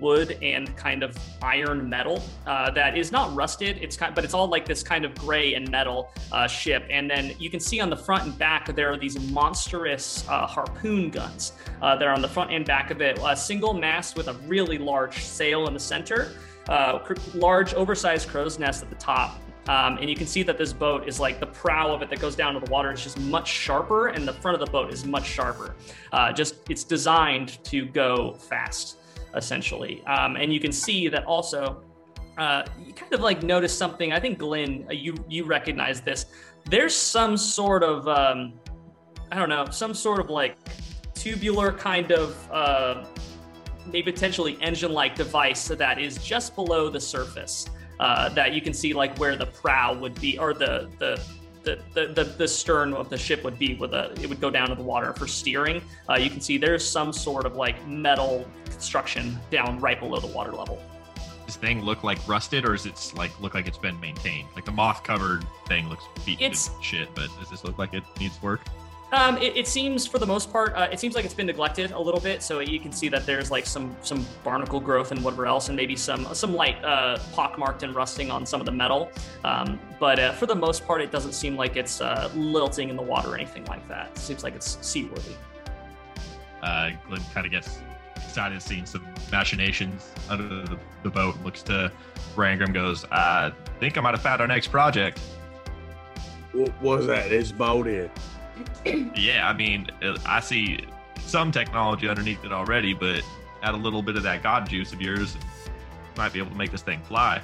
wood 0.00 0.38
and 0.42 0.74
kind 0.76 1.02
of 1.02 1.16
iron 1.42 1.88
metal 1.88 2.22
uh, 2.46 2.70
that 2.70 2.96
is 2.96 3.12
not 3.12 3.34
rusted. 3.34 3.78
It's 3.80 3.96
kind, 3.96 4.14
but 4.14 4.24
it's 4.24 4.34
all 4.34 4.48
like 4.48 4.66
this 4.66 4.82
kind 4.82 5.04
of 5.04 5.14
gray 5.14 5.54
and 5.54 5.70
metal 5.70 6.10
uh, 6.32 6.46
ship. 6.46 6.84
And 6.90 7.10
then 7.10 7.34
you 7.38 7.50
can 7.50 7.60
see 7.60 7.80
on 7.80 7.90
the 7.90 7.96
front 7.96 8.24
and 8.24 8.38
back 8.38 8.74
there 8.74 8.92
are 8.92 8.96
these 8.96 9.18
monstrous 9.30 10.26
uh, 10.28 10.46
harpoon 10.46 11.10
guns 11.10 11.52
uh, 11.82 11.96
that 11.96 12.06
are 12.06 12.14
on 12.14 12.22
the 12.22 12.28
front 12.28 12.52
and 12.52 12.64
back 12.64 12.90
of 12.90 13.00
it. 13.00 13.18
A 13.24 13.36
single 13.36 13.74
mast 13.74 14.16
with 14.16 14.28
a 14.28 14.34
really 14.46 14.78
large 14.78 15.18
sail 15.24 15.66
in 15.66 15.74
the 15.74 15.80
center. 15.80 16.32
Uh, 16.68 16.98
large, 17.34 17.72
oversized 17.72 18.28
crow's 18.28 18.58
nest 18.58 18.82
at 18.82 18.90
the 18.90 18.96
top, 18.96 19.40
um, 19.68 19.96
and 19.98 20.10
you 20.10 20.14
can 20.14 20.26
see 20.26 20.42
that 20.42 20.58
this 20.58 20.70
boat 20.70 21.08
is 21.08 21.18
like 21.18 21.40
the 21.40 21.46
prow 21.46 21.94
of 21.94 22.02
it 22.02 22.10
that 22.10 22.20
goes 22.20 22.36
down 22.36 22.52
to 22.52 22.60
the 22.60 22.70
water 22.70 22.92
is 22.92 23.02
just 23.02 23.18
much 23.20 23.48
sharper, 23.48 24.08
and 24.08 24.28
the 24.28 24.34
front 24.34 24.54
of 24.54 24.60
the 24.60 24.70
boat 24.70 24.92
is 24.92 25.06
much 25.06 25.24
sharper. 25.24 25.76
Just 26.34 26.56
it's 26.68 26.84
designed 26.84 27.64
to 27.64 27.86
go 27.86 28.34
fast, 28.34 28.97
essentially. 29.34 30.04
Um, 30.06 30.36
and 30.36 30.52
you 30.52 30.60
can 30.60 30.72
see 30.72 31.08
that 31.08 31.24
also. 31.24 31.82
Uh, 32.36 32.64
you 32.86 32.92
kind 32.92 33.12
of 33.12 33.18
like 33.18 33.42
notice 33.42 33.76
something. 33.76 34.12
I 34.12 34.20
think 34.20 34.38
Glenn, 34.38 34.86
uh, 34.88 34.92
you 34.92 35.14
you 35.28 35.44
recognize 35.44 36.00
this. 36.00 36.26
There's 36.66 36.94
some 36.94 37.36
sort 37.36 37.82
of 37.82 38.06
um, 38.06 38.52
I 39.32 39.36
don't 39.36 39.48
know, 39.48 39.66
some 39.70 39.92
sort 39.92 40.20
of 40.20 40.30
like 40.30 40.56
tubular 41.14 41.72
kind 41.72 42.12
of 42.12 42.50
uh, 42.52 43.04
maybe 43.92 44.12
potentially 44.12 44.56
engine-like 44.60 45.14
device 45.14 45.68
that 45.68 45.98
is 45.98 46.18
just 46.18 46.54
below 46.54 46.88
the 46.88 47.00
surface 47.00 47.68
uh, 48.00 48.28
that 48.30 48.52
you 48.52 48.60
can 48.60 48.72
see 48.72 48.94
like 48.94 49.16
where 49.18 49.36
the 49.36 49.46
prow 49.46 49.92
would 49.94 50.18
be 50.20 50.38
or 50.38 50.54
the 50.54 50.88
the 50.98 51.20
the, 51.64 52.06
the, 52.14 52.24
the, 52.24 52.48
stern 52.48 52.94
of 52.94 53.10
the 53.10 53.18
ship 53.18 53.44
would 53.44 53.58
be 53.58 53.74
with 53.74 53.92
a 53.92 54.10
it 54.22 54.26
would 54.26 54.40
go 54.40 54.48
down 54.48 54.70
to 54.70 54.74
the 54.74 54.82
water 54.82 55.12
for 55.12 55.26
steering 55.26 55.82
uh, 56.08 56.14
you 56.14 56.30
can 56.30 56.40
see 56.40 56.56
there's 56.56 56.88
some 56.88 57.12
sort 57.12 57.44
of 57.44 57.56
like 57.56 57.86
metal 57.86 58.48
construction 58.78 59.36
down 59.50 59.80
right 59.80 59.98
below 59.98 60.20
the 60.20 60.28
water 60.28 60.52
level 60.52 60.80
this 61.46 61.56
thing 61.56 61.82
look 61.82 62.04
like 62.04 62.18
rusted 62.28 62.64
or 62.64 62.76
does 62.76 62.86
it 62.86 63.12
like 63.16 63.32
look 63.40 63.54
like 63.54 63.66
it's 63.66 63.76
been 63.78 63.98
maintained 63.98 64.46
like 64.54 64.64
the 64.64 64.70
moth 64.70 65.02
covered 65.02 65.44
thing 65.66 65.88
looks 65.88 66.04
beat 66.24 66.40
it's 66.40 66.70
shit 66.80 67.08
but 67.16 67.28
does 67.40 67.50
this 67.50 67.64
look 67.64 67.76
like 67.76 67.92
it 67.92 68.04
needs 68.20 68.40
work 68.40 68.60
um, 69.10 69.38
it, 69.38 69.56
it, 69.56 69.66
seems, 69.66 70.06
for 70.06 70.18
the 70.18 70.26
most 70.26 70.52
part, 70.52 70.74
uh, 70.74 70.86
it 70.92 71.00
seems 71.00 71.14
like 71.14 71.24
it's 71.24 71.32
been 71.32 71.46
neglected 71.46 71.92
a 71.92 71.98
little 71.98 72.20
bit. 72.20 72.42
So 72.42 72.60
you 72.60 72.78
can 72.78 72.92
see 72.92 73.08
that 73.08 73.24
there's 73.24 73.50
like 73.50 73.64
some 73.64 73.96
some 74.02 74.26
barnacle 74.44 74.80
growth 74.80 75.12
and 75.12 75.24
whatever 75.24 75.46
else, 75.46 75.68
and 75.68 75.76
maybe 75.76 75.96
some 75.96 76.26
some 76.34 76.54
light 76.54 76.76
uh, 76.84 77.16
pockmarked 77.32 77.82
and 77.84 77.94
rusting 77.94 78.30
on 78.30 78.44
some 78.44 78.60
of 78.60 78.66
the 78.66 78.72
metal. 78.72 79.10
Um, 79.44 79.80
but 79.98 80.18
uh, 80.18 80.32
for 80.32 80.44
the 80.44 80.54
most 80.54 80.86
part, 80.86 81.00
it 81.00 81.10
doesn't 81.10 81.32
seem 81.32 81.56
like 81.56 81.76
it's 81.76 82.02
uh, 82.02 82.30
lilting 82.34 82.90
in 82.90 82.96
the 82.96 83.02
water 83.02 83.30
or 83.30 83.34
anything 83.34 83.64
like 83.64 83.88
that. 83.88 84.10
It 84.10 84.18
seems 84.18 84.44
like 84.44 84.54
it's 84.54 84.76
seaworthy. 84.86 85.36
Uh, 86.62 86.90
Glenn 87.06 87.22
kind 87.32 87.46
of 87.46 87.52
gets 87.52 87.78
excited 88.28 88.60
seeing 88.62 88.84
some 88.84 89.06
machinations 89.32 90.12
under 90.28 90.46
the, 90.48 90.78
the 91.02 91.10
boat. 91.10 91.34
Looks 91.42 91.62
to 91.62 91.90
Rangram, 92.36 92.74
goes, 92.74 93.04
"I 93.10 93.52
think 93.80 93.96
I 93.96 94.00
might 94.00 94.14
have 94.14 94.22
found 94.22 94.40
our 94.40 94.46
next 94.46 94.68
project." 94.68 95.18
What 96.52 96.82
was 96.82 97.06
that? 97.06 97.32
It's 97.32 97.52
boat 97.52 97.86
is 97.86 98.10
yeah, 99.14 99.48
I 99.48 99.52
mean, 99.52 99.88
uh, 100.02 100.18
I 100.26 100.40
see 100.40 100.80
some 101.20 101.50
technology 101.52 102.08
underneath 102.08 102.44
it 102.44 102.52
already, 102.52 102.94
but 102.94 103.22
add 103.62 103.74
a 103.74 103.76
little 103.76 104.02
bit 104.02 104.16
of 104.16 104.22
that 104.24 104.42
god 104.42 104.68
juice 104.68 104.92
of 104.92 105.00
yours, 105.00 105.36
might 106.16 106.32
be 106.32 106.38
able 106.38 106.50
to 106.50 106.56
make 106.56 106.70
this 106.70 106.82
thing 106.82 107.00
fly. 107.02 107.40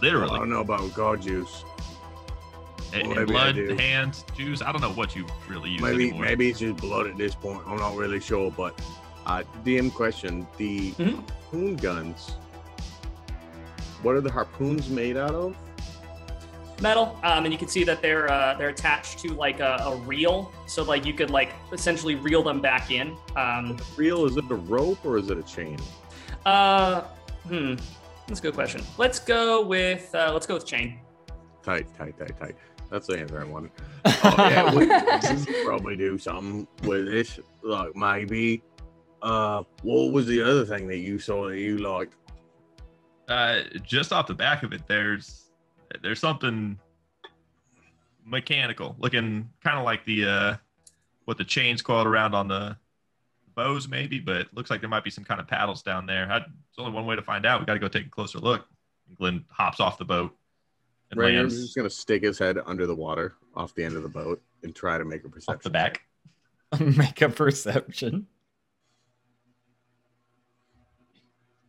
Literally. 0.00 0.34
I 0.34 0.38
don't 0.38 0.50
know 0.50 0.60
about 0.60 0.92
god 0.94 1.22
juice. 1.22 1.64
And, 2.92 3.08
well, 3.08 3.26
blood, 3.26 3.56
hand, 3.78 4.24
juice. 4.36 4.62
I 4.62 4.72
don't 4.72 4.80
know 4.80 4.92
what 4.92 5.14
you 5.14 5.24
really 5.48 5.70
use. 5.70 5.80
Maybe 5.80 6.08
anymore. 6.08 6.24
maybe 6.24 6.48
it's 6.48 6.58
just 6.58 6.76
blood 6.78 7.06
at 7.06 7.16
this 7.16 7.34
point. 7.34 7.62
I'm 7.66 7.76
not 7.76 7.94
really 7.94 8.18
sure, 8.18 8.50
but 8.50 8.80
uh, 9.26 9.42
DM 9.64 9.92
question: 9.92 10.46
the 10.56 10.92
mm-hmm. 10.92 11.20
harpoon 11.20 11.76
guns. 11.76 12.30
What 14.02 14.14
are 14.14 14.20
the 14.20 14.30
harpoons 14.32 14.88
made 14.88 15.16
out 15.16 15.34
of? 15.34 15.56
metal, 16.80 17.18
um, 17.22 17.44
and 17.44 17.52
you 17.52 17.58
can 17.58 17.68
see 17.68 17.84
that 17.84 18.02
they're 18.02 18.30
uh, 18.30 18.54
they're 18.54 18.68
attached 18.68 19.18
to 19.20 19.34
like 19.34 19.60
a, 19.60 19.76
a, 19.84 19.96
reel, 19.96 20.52
so 20.66 20.82
like 20.82 21.04
you 21.04 21.12
could 21.12 21.30
like 21.30 21.52
essentially 21.72 22.14
reel 22.14 22.42
them 22.42 22.60
back 22.60 22.90
in. 22.90 23.16
Um, 23.36 23.76
reel 23.96 24.26
is 24.26 24.36
it 24.36 24.50
a 24.50 24.54
rope 24.54 25.04
or 25.04 25.18
is 25.18 25.30
it 25.30 25.38
a 25.38 25.42
chain? 25.42 25.78
Uh, 26.44 27.02
hmm, 27.46 27.74
that's 28.26 28.40
a 28.40 28.42
good 28.42 28.54
question. 28.54 28.82
Let's 28.98 29.18
go 29.18 29.64
with 29.64 30.14
uh, 30.14 30.30
let's 30.32 30.46
go 30.46 30.54
with 30.54 30.66
chain. 30.66 31.00
Tight, 31.62 31.86
tight, 31.96 32.18
tight, 32.18 32.38
tight. 32.38 32.56
That's 32.90 33.06
the 33.06 33.18
answer 33.18 33.40
I 33.40 33.44
want. 33.44 33.70
Oh, 34.22 34.34
yeah, 34.36 34.74
we 34.74 35.64
probably 35.64 35.96
do 35.96 36.18
something 36.18 36.66
with 36.84 37.06
this. 37.06 37.38
Like 37.62 37.94
maybe. 37.94 38.62
Uh, 39.22 39.62
what 39.82 40.12
was 40.12 40.26
the 40.26 40.42
other 40.42 40.64
thing 40.64 40.86
that 40.88 40.98
you 40.98 41.18
saw 41.18 41.48
that 41.48 41.58
you 41.58 41.78
liked? 41.78 42.14
Uh, 43.28 43.62
just 43.84 44.12
off 44.12 44.26
the 44.26 44.34
back 44.34 44.62
of 44.62 44.72
it, 44.72 44.82
there's 44.86 45.50
there's 46.02 46.20
something 46.20 46.78
mechanical 48.24 48.94
looking 49.00 49.48
kind 49.64 49.76
of 49.76 49.84
like 49.84 50.04
the 50.04 50.24
uh 50.24 50.56
what 51.24 51.36
the 51.36 51.44
chains 51.44 51.82
coiled 51.82 52.06
around 52.06 52.34
on 52.34 52.46
the 52.46 52.76
bows 53.56 53.88
maybe 53.88 54.20
but 54.20 54.46
looks 54.54 54.70
like 54.70 54.80
there 54.80 54.90
might 54.90 55.02
be 55.02 55.10
some 55.10 55.24
kind 55.24 55.40
of 55.40 55.46
paddles 55.46 55.82
down 55.82 56.06
there. 56.06 56.30
I, 56.30 56.38
there's 56.38 56.48
only 56.78 56.92
one 56.92 57.06
way 57.06 57.16
to 57.16 57.22
find 57.22 57.44
out. 57.44 57.60
We 57.60 57.66
got 57.66 57.74
to 57.74 57.80
go 57.80 57.88
take 57.88 58.06
a 58.06 58.10
closer 58.10 58.38
look. 58.38 58.66
And 59.08 59.18
glenn 59.18 59.44
hops 59.50 59.80
off 59.80 59.98
the 59.98 60.04
boat 60.04 60.34
and 61.10 61.20
right 61.20 61.34
lands. 61.34 61.60
just 61.60 61.76
gonna 61.76 61.90
stick 61.90 62.22
his 62.22 62.38
head 62.38 62.58
under 62.66 62.86
the 62.86 62.94
water 62.94 63.34
off 63.54 63.74
the 63.74 63.84
end 63.84 63.96
of 63.96 64.02
the 64.02 64.08
boat 64.08 64.40
and 64.62 64.74
try 64.74 64.98
to 64.98 65.04
make 65.04 65.24
a 65.24 65.28
perception 65.28 65.54
off 65.56 65.62
the 65.62 65.70
back. 65.70 66.02
make 66.80 67.20
a 67.20 67.28
perception 67.28 68.26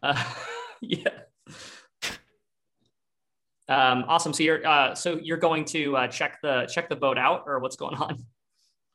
uh, 0.03 0.23
yeah 0.81 1.09
um, 3.71 4.03
awesome. 4.07 4.33
So 4.33 4.43
you're 4.43 4.67
uh, 4.67 4.93
so 4.95 5.17
you're 5.23 5.37
going 5.37 5.63
to 5.65 5.95
uh, 5.95 6.07
check 6.07 6.41
the 6.41 6.67
check 6.69 6.89
the 6.89 6.95
boat 6.95 7.17
out, 7.17 7.43
or 7.47 7.59
what's 7.59 7.77
going 7.77 7.95
on? 7.95 8.25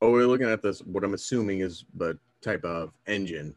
Oh, 0.03 0.12
we're 0.12 0.27
looking 0.27 0.49
at 0.49 0.62
this. 0.62 0.81
What 0.81 1.03
I'm 1.03 1.14
assuming 1.14 1.61
is 1.61 1.87
the 1.95 2.19
type 2.42 2.62
of 2.64 2.92
engine. 3.07 3.55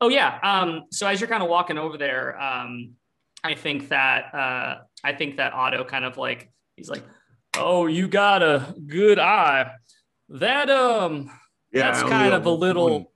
Oh 0.00 0.08
yeah. 0.08 0.38
Um, 0.42 0.82
so 0.92 1.06
as 1.06 1.20
you're 1.20 1.28
kind 1.28 1.42
of 1.42 1.48
walking 1.48 1.78
over 1.78 1.96
there, 1.96 2.38
um, 2.40 2.92
I 3.42 3.54
think 3.54 3.88
that 3.88 4.34
uh, 4.34 4.82
I 5.02 5.14
think 5.14 5.38
that 5.38 5.54
Otto 5.54 5.84
kind 5.84 6.04
of 6.04 6.18
like 6.18 6.50
he's 6.76 6.90
like, 6.90 7.02
"Oh, 7.56 7.86
you 7.86 8.06
got 8.06 8.42
a 8.42 8.74
good 8.86 9.18
eye. 9.18 9.70
That 10.28 10.68
um, 10.68 11.30
yeah, 11.72 11.90
that's 11.90 12.02
kind 12.02 12.34
of 12.34 12.44
a 12.44 12.50
little. 12.50 13.10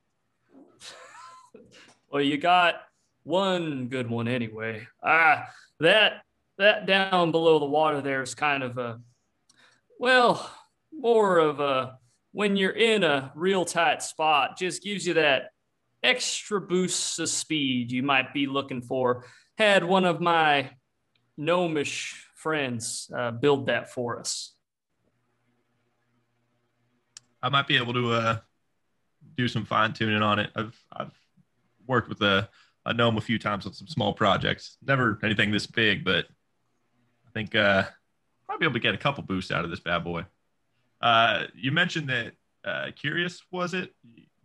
well, 2.10 2.22
you 2.22 2.38
got 2.38 2.76
one 3.22 3.88
good 3.88 4.08
one 4.08 4.28
anyway. 4.28 4.86
Ah, 5.02 5.48
that 5.78 6.22
that 6.58 6.86
down 6.86 7.30
below 7.30 7.58
the 7.58 7.64
water 7.64 8.00
there 8.00 8.22
is 8.22 8.34
kind 8.34 8.62
of 8.62 8.76
a, 8.76 9.00
well, 9.98 10.50
more 10.92 11.38
of 11.38 11.58
a, 11.58 11.98
when 12.32 12.56
you're 12.56 12.70
in 12.70 13.02
a 13.02 13.32
real 13.34 13.64
tight 13.64 14.02
spot, 14.02 14.58
just 14.58 14.82
gives 14.82 15.06
you 15.06 15.14
that 15.14 15.52
extra 16.02 16.60
boost 16.60 17.18
of 17.18 17.28
speed 17.28 17.90
you 17.90 18.02
might 18.02 18.34
be 18.34 18.46
looking 18.46 18.82
for. 18.82 19.24
Had 19.56 19.84
one 19.84 20.04
of 20.04 20.20
my 20.20 20.70
gnomish 21.36 22.26
friends 22.36 23.10
uh, 23.16 23.30
build 23.30 23.66
that 23.66 23.90
for 23.90 24.18
us. 24.18 24.52
I 27.42 27.48
might 27.48 27.66
be 27.66 27.78
able 27.78 27.94
to 27.94 28.12
uh, 28.12 28.38
do 29.34 29.48
some 29.48 29.64
fine 29.64 29.94
tuning 29.94 30.22
on 30.22 30.38
it. 30.38 30.50
I've 30.54 30.78
I've 30.92 31.18
worked 31.86 32.08
with 32.10 32.20
a, 32.20 32.48
a 32.86 32.94
gnome 32.94 33.16
a 33.16 33.20
few 33.20 33.38
times 33.38 33.66
on 33.66 33.72
some 33.72 33.86
small 33.86 34.12
projects. 34.12 34.76
Never 34.82 35.18
anything 35.22 35.50
this 35.50 35.66
big, 35.66 36.04
but 36.04 36.26
I 37.26 37.30
think 37.32 37.54
uh, 37.54 37.84
probably 38.46 38.66
be 38.66 38.66
able 38.66 38.74
to 38.74 38.80
get 38.80 38.94
a 38.94 38.98
couple 38.98 39.22
boosts 39.22 39.50
out 39.50 39.64
of 39.64 39.70
this 39.70 39.80
bad 39.80 40.04
boy. 40.04 40.24
Uh, 41.00 41.44
you 41.54 41.72
mentioned 41.72 42.08
that 42.08 42.32
uh, 42.64 42.90
Curious 42.96 43.42
was 43.50 43.74
it? 43.74 43.94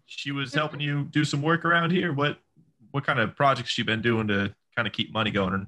She 0.05 0.31
was 0.31 0.53
helping 0.53 0.79
you 0.79 1.05
do 1.05 1.25
some 1.25 1.41
work 1.41 1.65
around 1.65 1.91
here. 1.91 2.13
What 2.13 2.37
what 2.91 3.05
kind 3.05 3.19
of 3.19 3.35
projects 3.35 3.71
she 3.71 3.83
been 3.83 4.01
doing 4.01 4.27
to 4.27 4.53
kind 4.75 4.87
of 4.87 4.93
keep 4.93 5.11
money 5.11 5.31
going 5.31 5.67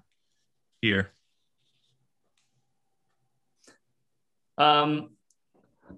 here? 0.82 1.12
Um, 4.58 5.12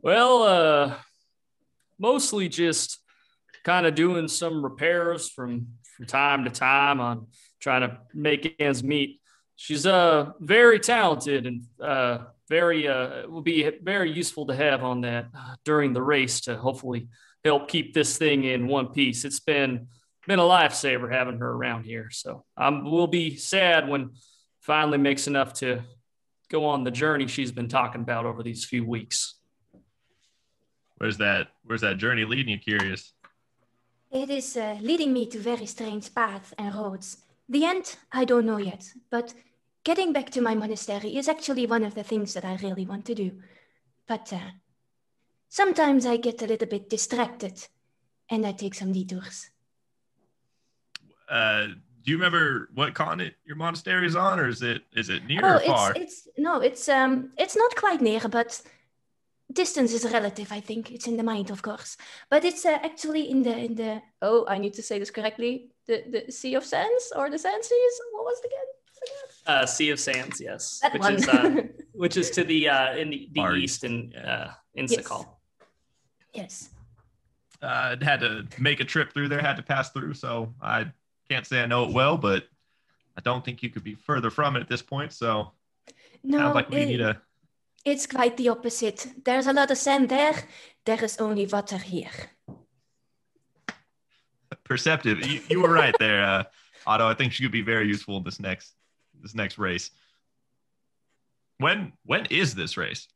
well, 0.02 0.44
uh, 0.44 0.96
mostly 2.00 2.50
just 2.50 3.00
kind 3.64 3.86
of 3.86 3.96
doing 3.96 4.28
some 4.28 4.64
repairs 4.64 5.30
from 5.30 5.68
from 6.00 6.06
time 6.06 6.46
to 6.46 6.50
time 6.50 7.02
on 7.02 7.28
trying 7.60 7.82
to 7.82 7.98
make 8.14 8.56
ends 8.58 8.82
meet 8.82 9.20
she's 9.58 9.86
uh 9.86 10.32
very 10.40 10.80
talented 10.80 11.46
and 11.46 11.64
uh 11.84 12.20
very 12.48 12.88
uh 12.88 13.28
will 13.28 13.42
be 13.42 13.70
very 13.84 14.10
useful 14.10 14.46
to 14.46 14.56
have 14.56 14.82
on 14.82 15.02
that 15.02 15.26
uh, 15.38 15.56
during 15.66 15.92
the 15.92 16.02
race 16.02 16.40
to 16.40 16.56
hopefully 16.56 17.10
help 17.44 17.68
keep 17.68 17.94
this 17.94 18.18
thing 18.18 18.44
in 18.44 18.68
one 18.68 18.88
piece. 18.88 19.26
It's 19.26 19.42
been 19.42 19.88
been 20.26 20.40
a 20.40 20.44
lifesaver 20.44 21.12
having 21.12 21.40
her 21.40 21.52
around 21.52 21.84
here. 21.84 22.10
So 22.12 22.46
um 22.56 22.90
we'll 22.90 23.08
be 23.08 23.36
sad 23.36 23.90
when 23.90 24.12
finally 24.62 24.98
makes 24.98 25.28
enough 25.28 25.54
to 25.56 25.82
go 26.50 26.66
on 26.66 26.86
the 26.86 26.92
journey 26.92 27.28
she's 27.28 27.52
been 27.52 27.68
talking 27.68 28.02
about 28.02 28.26
over 28.26 28.42
these 28.42 28.64
few 28.64 28.86
weeks. 28.86 29.36
Where's 30.98 31.18
that 31.18 31.50
where's 31.66 31.82
that 31.82 31.98
journey 31.98 32.24
leading 32.24 32.54
you 32.54 32.60
curious? 32.60 33.14
It 34.12 34.30
is 34.30 34.58
uh, 34.58 34.78
leading 34.82 35.14
me 35.14 35.28
to 35.28 35.40
very 35.40 35.68
strange 35.68 36.14
paths 36.14 36.54
and 36.58 36.74
roads. 36.74 37.18
The 37.48 37.66
end, 37.66 37.96
I 38.12 38.26
don't 38.26 38.46
know 38.46 38.58
yet, 38.58 38.92
but 39.12 39.34
getting 39.84 40.14
back 40.14 40.32
to 40.32 40.42
my 40.42 40.56
monastery 40.56 41.16
is 41.16 41.30
actually 41.30 41.68
one 41.68 41.84
of 41.84 41.94
the 41.94 42.04
things 42.04 42.34
that 42.34 42.46
I 42.46 42.56
really 42.56 42.86
want 42.86 43.06
to 43.06 43.16
do. 43.16 43.32
But 44.08 44.34
uh, 44.34 44.52
sometimes 45.48 46.06
I 46.06 46.18
get 46.18 46.42
a 46.42 46.48
little 46.48 46.68
bit 46.68 46.90
distracted 46.90 47.68
and 48.30 48.46
I 48.46 48.52
take 48.52 48.74
some 48.74 48.94
detours. 48.94 49.50
Uh, 51.30 51.68
do 52.04 52.12
you 52.12 52.18
remember 52.18 52.70
what 52.74 52.96
continent 52.96 53.36
your 53.46 53.56
monastery 53.56 54.08
is 54.08 54.16
on, 54.16 54.40
or 54.40 54.48
is 54.48 54.64
it 54.64 54.82
is 54.96 55.10
it 55.10 55.26
near 55.26 55.42
oh, 55.44 55.58
or 55.58 55.60
far? 55.60 55.92
it's 55.92 56.00
it's 56.00 56.28
no, 56.38 56.60
it's 56.62 56.90
um, 56.90 57.32
it's 57.38 57.56
not 57.56 57.76
quite 57.76 58.02
near, 58.02 58.22
but 58.22 58.60
distance 59.52 59.94
is 59.94 60.04
relative. 60.12 60.52
I 60.52 60.60
think 60.62 60.92
it's 60.92 61.08
in 61.08 61.18
the 61.18 61.24
mind, 61.24 61.50
of 61.50 61.62
course, 61.62 61.98
but 62.30 62.44
it's 62.46 62.66
uh, 62.66 62.78
actually 62.84 63.30
in 63.30 63.44
the 63.44 63.58
in 63.58 63.76
the. 63.76 64.02
Oh, 64.22 64.46
I 64.48 64.58
need 64.58 64.74
to 64.74 64.82
say 64.84 65.00
this 65.00 65.12
correctly. 65.12 65.72
The 65.88 66.04
the 66.26 66.32
Sea 66.32 66.56
of 66.56 66.64
Sands 66.66 67.12
or 67.16 67.30
the 67.30 67.40
Sand 67.40 67.64
Seas. 67.64 67.96
What 68.12 68.26
was 68.26 68.40
it 68.44 68.48
again? 68.48 68.66
Uh, 69.48 69.66
sea 69.66 69.90
of 69.92 70.00
Sands, 70.00 70.42
yes, 70.42 70.80
That 70.84 70.94
which 70.94 71.02
one. 71.02 71.16
is 71.16 71.28
uh, 71.28 71.62
which 71.94 72.18
is 72.18 72.30
to 72.32 72.44
the 72.44 72.70
uh, 72.70 72.96
in 72.98 73.10
the, 73.10 73.30
the 73.34 73.56
east 73.56 73.84
in 73.84 74.14
uh, 74.16 74.52
in 74.76 74.86
Yes. 74.88 74.96
Sakal. 74.98 75.26
Yes. 76.34 76.70
uh, 77.62 77.96
had 78.02 78.20
to 78.20 78.46
make 78.60 78.80
a 78.82 78.86
trip 78.86 79.14
through 79.14 79.30
there, 79.30 79.42
had 79.42 79.58
to 79.58 79.64
pass 79.64 79.90
through, 79.92 80.14
so 80.14 80.54
I 80.62 80.92
can't 81.30 81.46
say 81.48 81.62
I 81.62 81.66
know 81.66 81.86
it 81.86 81.94
well, 81.94 82.18
but 82.18 82.44
I 83.18 83.22
don't 83.22 83.44
think 83.44 83.64
you 83.64 83.70
could 83.70 83.84
be 83.84 83.96
further 83.96 84.30
from 84.30 84.56
it 84.56 84.60
at 84.62 84.70
this 84.70 84.82
point. 84.82 85.12
So 85.14 85.52
No, 86.24 86.38
sounds 86.38 86.56
like 86.56 86.70
we 86.70 86.82
it- 86.82 86.86
need 86.88 87.02
a 87.02 87.22
it's 87.86 88.08
quite 88.08 88.38
the 88.38 88.50
opposite. 88.50 89.08
There's 89.24 89.48
a 89.48 89.54
lot 89.54 89.72
of 89.72 89.78
sand 89.78 90.10
there. 90.10 90.36
There 90.86 91.04
is 91.04 91.18
only 91.20 91.46
water 91.46 91.78
here. 91.78 92.12
perceptive. 94.70 95.26
You, 95.26 95.42
you 95.50 95.62
were 95.62 95.74
right 95.74 95.96
there, 96.00 96.24
uh, 96.24 96.44
Otto. 96.86 97.08
I 97.08 97.16
think 97.16 97.34
she 97.34 97.44
could 97.44 97.52
be 97.52 97.62
very 97.62 97.88
useful 97.88 98.18
in 98.18 98.24
this 98.24 98.40
next 98.40 98.74
this 99.22 99.36
next 99.36 99.58
race. 99.58 99.92
When 101.58 101.94
when 102.06 102.26
is 102.30 102.56
this 102.56 102.78
race? 102.78 103.08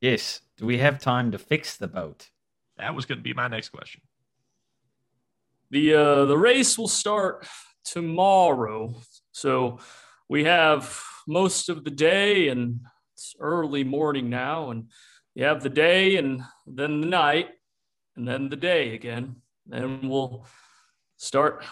Yes. 0.00 0.40
Do 0.56 0.66
we 0.66 0.78
have 0.78 0.98
time 0.98 1.30
to 1.32 1.38
fix 1.38 1.76
the 1.76 1.86
boat? 1.86 2.30
That 2.78 2.94
was 2.94 3.04
going 3.04 3.18
to 3.18 3.22
be 3.22 3.34
my 3.34 3.48
next 3.48 3.68
question. 3.68 4.00
The 5.70 5.94
uh, 5.94 6.24
the 6.24 6.38
race 6.38 6.78
will 6.78 6.88
start 6.88 7.46
tomorrow, 7.84 8.94
so 9.32 9.78
we 10.28 10.44
have 10.44 11.02
most 11.28 11.68
of 11.68 11.84
the 11.84 11.90
day, 11.90 12.48
and 12.48 12.80
it's 13.16 13.34
early 13.40 13.82
morning 13.82 14.28
now, 14.28 14.70
and 14.70 14.90
you 15.34 15.44
have 15.44 15.62
the 15.62 15.70
day, 15.70 16.16
and 16.16 16.42
then 16.66 17.00
the 17.00 17.06
night, 17.06 17.48
and 18.14 18.28
then 18.28 18.50
the 18.50 18.56
day 18.56 18.94
again. 18.94 19.36
Then 19.64 20.06
we'll 20.06 20.46
start 21.16 21.64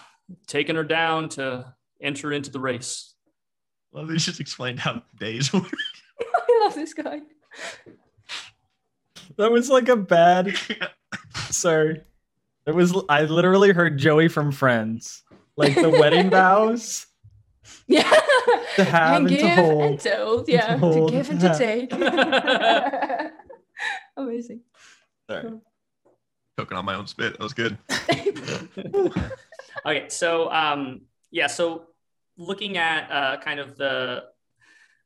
taking 0.46 0.76
her 0.76 0.84
down 0.84 1.28
to 1.30 1.74
enter 2.00 2.32
into 2.32 2.50
the 2.50 2.60
race. 2.60 3.14
Well, 3.92 4.06
they 4.06 4.16
just 4.16 4.40
explained 4.40 4.80
how 4.80 5.02
days 5.20 5.52
work. 5.52 5.64
I 6.20 6.60
love 6.62 6.74
this 6.74 6.94
guy. 6.94 7.20
That 9.36 9.52
was 9.52 9.68
like 9.68 9.90
a 9.90 9.96
bad. 9.96 10.56
Sorry. 11.50 12.00
It 12.66 12.74
was. 12.74 12.98
I 13.10 13.24
literally 13.24 13.72
heard 13.72 13.98
Joey 13.98 14.28
from 14.28 14.50
Friends, 14.50 15.22
like 15.58 15.74
the 15.74 15.90
wedding 15.90 16.30
vows. 16.30 17.06
Yeah. 17.86 18.10
To 18.76 18.84
have 18.84 19.16
and 19.16 19.28
to 19.28 19.36
give 19.36 19.50
hold. 19.56 19.82
and 19.82 20.00
to 20.00 20.16
hold. 20.16 20.48
Yeah. 20.48 20.66
To, 20.66 20.78
hold, 20.78 21.10
give 21.10 21.30
and 21.30 21.40
to 21.40 21.48
to 21.48 21.58
take. 21.58 21.92
Amazing. 24.16 24.60
Sorry. 25.30 25.52
Cooking 26.56 26.76
on 26.76 26.84
my 26.84 26.94
own 26.94 27.06
spit. 27.06 27.32
That 27.32 27.42
was 27.42 27.52
good. 27.54 27.78
Okay, 29.86 30.08
so 30.08 30.50
um, 30.50 31.02
yeah, 31.30 31.46
so 31.46 31.88
looking 32.38 32.78
at 32.78 33.10
uh, 33.10 33.36
kind 33.38 33.60
of 33.60 33.76
the 33.76 34.24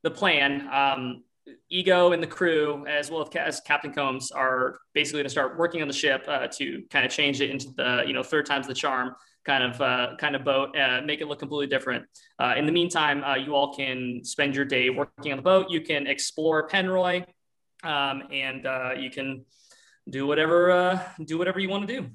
the 0.03 0.11
plan, 0.11 0.69
um, 0.71 1.23
Ego 1.69 2.13
and 2.13 2.23
the 2.23 2.27
crew, 2.27 2.85
as 2.87 3.11
well 3.11 3.21
as, 3.21 3.35
as 3.35 3.59
Captain 3.59 3.91
Combs, 3.91 4.31
are 4.31 4.79
basically 4.93 5.17
going 5.19 5.25
to 5.25 5.31
start 5.31 5.57
working 5.57 5.81
on 5.81 5.89
the 5.89 5.93
ship 5.93 6.23
uh, 6.27 6.47
to 6.47 6.83
kind 6.89 7.05
of 7.05 7.11
change 7.11 7.41
it 7.41 7.49
into 7.49 7.73
the 7.75 8.03
you 8.07 8.13
know 8.13 8.23
third 8.23 8.45
time's 8.45 8.67
the 8.67 8.73
charm 8.73 9.15
kind 9.49 9.63
of 9.63 9.81
uh, 9.81 10.15
kind 10.19 10.35
of 10.35 10.43
boat, 10.43 10.77
uh, 10.77 11.01
make 11.03 11.21
it 11.21 11.27
look 11.27 11.39
completely 11.39 11.65
different. 11.65 12.05
Uh, 12.37 12.53
in 12.55 12.67
the 12.67 12.71
meantime, 12.71 13.23
uh, 13.23 13.35
you 13.35 13.55
all 13.55 13.73
can 13.73 14.21
spend 14.23 14.55
your 14.55 14.63
day 14.63 14.91
working 14.91 15.31
on 15.31 15.37
the 15.39 15.41
boat. 15.41 15.71
You 15.71 15.81
can 15.81 16.05
explore 16.05 16.67
Penroy, 16.67 17.23
um, 17.83 18.23
and 18.31 18.67
uh, 18.67 18.91
you 18.95 19.09
can 19.09 19.43
do 20.07 20.27
whatever 20.27 20.69
uh, 20.69 21.01
do 21.25 21.39
whatever 21.39 21.59
you 21.59 21.67
want 21.67 21.87
to 21.87 22.01
do. 22.01 22.09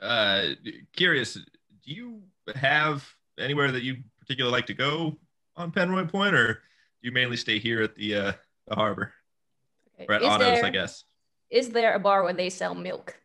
Uh, 0.00 0.48
curious, 0.94 1.34
do 1.34 1.42
you 1.84 2.20
have 2.54 3.08
anywhere 3.38 3.72
that 3.72 3.82
you 3.82 3.96
particularly 4.20 4.52
like 4.52 4.66
to 4.66 4.74
go 4.74 5.16
on 5.56 5.70
Penroy 5.70 6.04
Point, 6.04 6.34
or 6.34 6.52
do 6.54 7.08
you 7.08 7.12
mainly 7.12 7.38
stay 7.38 7.58
here 7.58 7.80
at 7.80 7.94
the 7.94 8.16
uh, 8.16 8.32
the 8.68 8.74
harbor 8.74 9.14
or 9.98 10.14
at 10.14 10.22
Is 10.22 10.28
Otto's, 10.28 10.60
there- 10.60 10.66
I 10.66 10.70
guess? 10.70 11.04
Is 11.48 11.70
there 11.70 11.94
a 11.94 11.98
bar 11.98 12.22
where 12.22 12.32
they 12.34 12.50
sell 12.50 12.74
milk? 12.74 13.21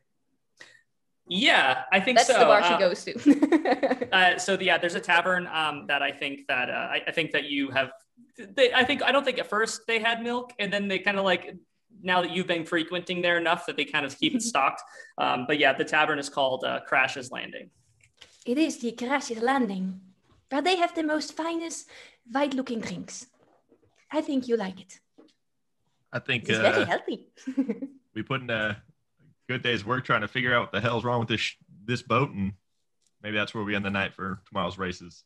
Yeah, 1.30 1.84
I 1.92 2.00
think 2.00 2.18
That's 2.18 2.28
so. 2.34 2.40
the 2.40 2.46
bar 2.46 2.62
Uh, 2.62 2.72
she 2.72 2.80
goes 2.80 3.04
to. 3.04 4.08
Uh, 4.12 4.38
so 4.38 4.58
yeah, 4.60 4.78
there's 4.78 4.96
a 4.96 5.00
tavern 5.00 5.48
um, 5.48 5.86
that 5.88 6.02
I 6.02 6.12
think 6.12 6.48
that 6.48 6.70
uh, 6.70 6.74
I, 6.74 7.02
I 7.08 7.12
think 7.12 7.32
that 7.32 7.46
you 7.46 7.70
have. 7.72 7.92
They, 8.38 8.72
I 8.74 8.84
think 8.84 9.04
I 9.04 9.12
don't 9.12 9.26
think 9.26 9.40
at 9.40 9.48
first 9.48 9.82
they 9.88 10.00
had 10.00 10.22
milk, 10.22 10.54
and 10.60 10.72
then 10.72 10.88
they 10.88 11.00
kind 11.00 11.18
of 11.18 11.26
like 11.26 11.56
now 12.02 12.22
that 12.22 12.32
you've 12.32 12.48
been 12.48 12.66
frequenting 12.66 13.22
there 13.22 13.38
enough 13.38 13.66
that 13.66 13.76
they 13.76 13.86
kind 13.86 14.06
of 14.06 14.18
keep 14.18 14.36
it 14.36 14.42
stocked. 14.52 14.82
Um, 15.18 15.46
but 15.48 15.60
yeah, 15.60 15.74
the 15.74 15.86
tavern 15.86 16.20
is 16.20 16.30
called 16.30 16.64
uh, 16.64 16.80
Crash's 16.88 17.32
Landing. 17.32 17.70
it 18.46 18.58
is 18.58 18.78
the 18.80 18.92
Crash's 18.94 19.42
Landing, 19.42 20.00
where 20.50 20.62
they 20.62 20.78
have 20.78 20.96
the 20.96 21.04
most 21.04 21.36
finest 21.36 21.90
white-looking 22.32 22.80
drinks. 22.82 23.28
I 24.12 24.22
think 24.22 24.48
you 24.48 24.56
like 24.56 24.80
it. 24.80 25.00
I 26.14 26.20
think 26.20 26.48
It's 26.48 26.60
very 26.60 26.84
uh, 26.84 26.86
healthy. 26.86 27.28
we 28.16 28.24
put 28.24 28.42
in 28.42 28.50
a 28.50 28.82
good 29.48 29.64
day's 29.64 29.86
work 29.86 30.06
trying 30.06 30.22
to 30.22 30.28
figure 30.28 30.54
out 30.56 30.62
what 30.64 30.72
the 30.72 30.82
hell's 30.82 31.04
wrong 31.04 31.20
with 31.20 31.30
this 31.30 31.42
sh- 31.42 31.56
this 31.86 32.02
boat, 32.02 32.32
and 32.32 32.54
maybe 33.24 33.38
that's 33.38 33.54
where 33.54 33.64
we 33.64 33.76
end 33.76 33.86
the 33.86 33.90
night 33.90 34.14
for 34.14 34.40
tomorrow's 34.48 34.78
races. 34.78 35.24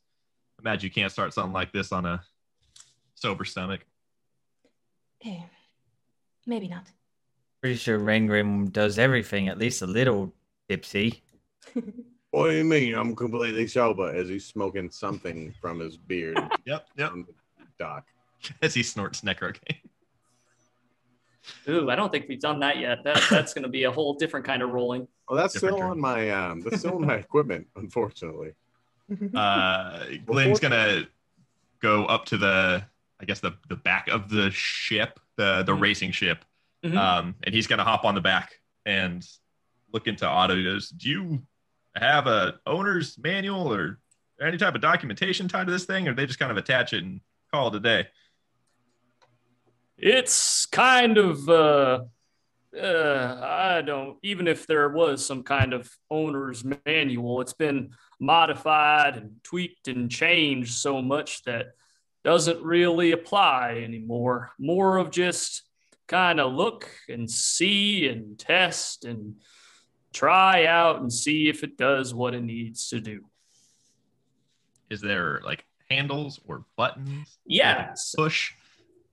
Imagine 0.60 0.88
you 0.88 0.92
can't 0.92 1.12
start 1.12 1.34
something 1.34 1.54
like 1.54 1.72
this 1.72 1.92
on 1.92 2.06
a 2.06 2.22
sober 3.16 3.46
stomach. 3.46 3.82
Eh, 5.26 5.42
Maybe 6.46 6.68
not. 6.68 6.88
Pretty 7.62 7.76
sure 7.78 8.00
Rangrim 8.00 8.72
does 8.72 8.98
everything 8.98 9.48
at 9.48 9.58
least 9.60 9.82
a 9.82 9.88
little 9.88 10.34
tipsy. 10.70 11.22
What 12.34 12.52
do 12.52 12.56
you 12.56 12.64
mean? 12.64 12.96
I'm 12.96 13.14
completely 13.14 13.68
sober 13.68 14.16
as 14.16 14.30
he's 14.30 14.46
smoking 14.46 14.90
something 14.90 15.54
from 15.60 15.80
his 15.82 15.98
beard 15.98 16.38
Yep, 16.66 16.88
yep. 16.98 17.12
on 17.12 17.26
the 17.28 17.66
dock. 17.78 18.06
As 18.62 18.74
he 18.74 18.84
snorts 18.84 19.22
necrocaine. 19.22 19.76
Ooh, 21.68 21.90
I 21.90 21.96
don't 21.96 22.12
think 22.12 22.28
we've 22.30 22.40
done 22.40 22.60
that 22.60 22.78
yet. 22.78 23.04
That, 23.04 23.22
that's 23.30 23.54
going 23.54 23.64
to 23.64 23.70
be 23.70 23.84
a 23.84 23.92
whole 23.92 24.14
different 24.14 24.46
kind 24.46 24.62
of 24.62 24.72
rolling. 24.72 25.08
Oh, 25.28 25.36
that's 25.36 25.54
Different 25.54 25.76
still 25.78 25.88
drink. 25.88 25.92
on 25.92 26.00
my 26.02 26.30
um 26.30 26.62
that's 26.62 26.80
still 26.80 26.96
on 26.96 27.06
my 27.06 27.16
equipment, 27.26 27.68
unfortunately. 27.76 28.54
Uh, 29.34 30.06
Glenn's 30.26 30.60
gonna 30.60 31.08
go 31.82 32.06
up 32.06 32.26
to 32.26 32.38
the, 32.38 32.84
I 33.20 33.26
guess 33.26 33.40
the 33.40 33.54
the 33.70 33.76
back 33.76 34.08
of 34.08 34.30
the 34.30 34.52
ship, 34.52 35.20
the 35.36 35.64
the 35.64 35.74
Mhm. 35.74 35.82
racing 35.82 36.12
ship, 36.12 36.46
Mhm. 36.84 36.98
um, 36.98 37.36
and 37.44 37.54
he's 37.54 37.68
gonna 37.68 37.84
hop 37.84 38.06
on 38.06 38.16
the 38.16 38.22
back 38.22 38.54
and 38.86 39.26
look 39.92 40.08
into 40.08 40.26
Otto. 40.28 40.56
He 40.56 40.64
goes, 40.64 40.90
"Do 40.90 41.10
you 41.10 41.44
have 41.96 42.28
a 42.28 42.60
owner's 42.66 43.18
manual 43.18 43.74
or 43.74 44.00
any 44.42 44.58
type 44.58 44.76
of 44.76 44.82
documentation 44.82 45.48
tied 45.48 45.66
to 45.68 45.72
this 45.74 45.86
thing, 45.86 46.08
or 46.08 46.14
they 46.14 46.26
just 46.26 46.40
kind 46.40 46.52
of 46.52 46.58
attach 46.58 46.94
it 46.94 47.04
and 47.04 47.20
call 47.52 47.68
it 47.68 47.76
a 47.76 47.80
day?" 47.80 48.08
It's 50.02 50.66
kind 50.66 51.20
of 51.20 51.48
uh, 51.48 52.00
uh, 52.76 53.40
I 53.44 53.82
don't 53.82 54.18
even 54.24 54.48
if 54.48 54.66
there 54.66 54.90
was 54.90 55.26
some 55.26 55.44
kind 55.44 55.74
of 55.74 55.90
owner's 56.10 56.64
manual, 56.86 57.42
it's 57.42 57.54
been 57.54 57.92
modified 58.20 59.18
and 59.18 59.32
tweaked 59.44 59.88
and 59.88 60.10
changed 60.10 60.74
so 60.74 61.02
much 61.02 61.44
that 61.44 61.74
doesn't 62.24 62.64
really 62.64 63.12
apply 63.12 63.82
anymore. 63.84 64.52
More 64.58 64.98
of 64.98 65.12
just 65.12 65.64
kind 66.08 66.40
of 66.40 66.54
look 66.54 66.90
and 67.08 67.30
see 67.30 68.08
and 68.08 68.38
test 68.40 69.06
and 69.06 69.36
try 70.14 70.66
out 70.66 71.00
and 71.02 71.12
see 71.12 71.48
if 71.48 71.64
it 71.64 71.78
does 71.78 72.14
what 72.14 72.34
it 72.34 72.44
needs 72.44 72.90
to 72.90 73.00
do. 73.00 73.26
Is 74.90 75.02
there 75.02 75.42
like 75.44 75.66
handles 75.90 76.40
or 76.48 76.66
buttons? 76.76 77.38
Yeah. 77.46 77.94
Push. 78.16 78.54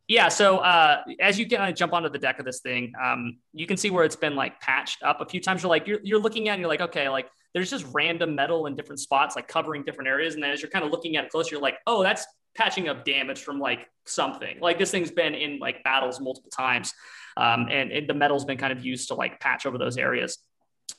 Yeah, 0.09 0.29
so 0.29 0.57
uh, 0.59 1.03
as 1.21 1.39
you 1.39 1.47
kind 1.47 1.71
of 1.71 1.77
jump 1.77 1.93
onto 1.93 2.09
the 2.09 2.19
deck 2.19 2.39
of 2.39 2.47
this 2.47 2.61
thing, 2.61 2.95
um, 3.03 3.37
you 3.53 3.67
can 3.67 3.77
see 3.77 3.91
where 3.91 4.05
it's 4.05 4.17
been 4.17 4.35
like 4.35 4.59
patched 4.59 5.03
up 5.03 5.21
a 5.21 5.27
few 5.27 5.39
times. 5.39 5.63
You're 5.63 5.69
like 5.69 5.87
you're, 5.87 6.01
you're 6.03 6.19
looking 6.19 6.49
at 6.49 6.53
and 6.53 6.61
you're 6.61 6.69
like, 6.71 6.81
okay, 6.81 7.11
like 7.11 7.29
there's 7.53 7.69
just 7.69 7.85
random 7.93 8.35
metal 8.35 8.65
in 8.67 8.75
different 8.75 9.01
spots, 9.01 9.37
like 9.37 9.49
covering 9.49 9.85
different 9.85 10.09
areas. 10.09 10.33
And 10.35 10.43
then 10.43 10.51
as 10.51 10.63
you're 10.63 10.71
kind 10.71 10.85
of 10.85 10.91
looking 10.91 11.17
at 11.17 11.25
it 11.25 11.31
closer, 11.31 11.55
you're 11.55 11.63
like, 11.63 11.77
oh, 11.87 12.03
that's 12.03 12.27
patching 12.57 12.89
up 12.89 13.05
damage 13.05 13.43
from 13.43 13.61
like 13.61 13.87
something. 14.07 14.59
Like 14.61 14.79
this 14.79 14.91
thing's 14.91 15.11
been 15.11 15.35
in 15.35 15.59
like 15.59 15.85
battles 15.85 16.21
multiple 16.21 16.51
times, 16.51 16.95
um, 17.37 17.69
and, 17.71 17.93
and 17.93 18.09
the 18.09 18.15
metal's 18.15 18.47
been 18.47 18.59
kind 18.59 18.73
of 18.73 18.83
used 18.83 19.09
to 19.09 19.15
like 19.15 19.41
patch 19.41 19.67
over 19.67 19.77
those 19.77 19.99
areas. 19.99 20.39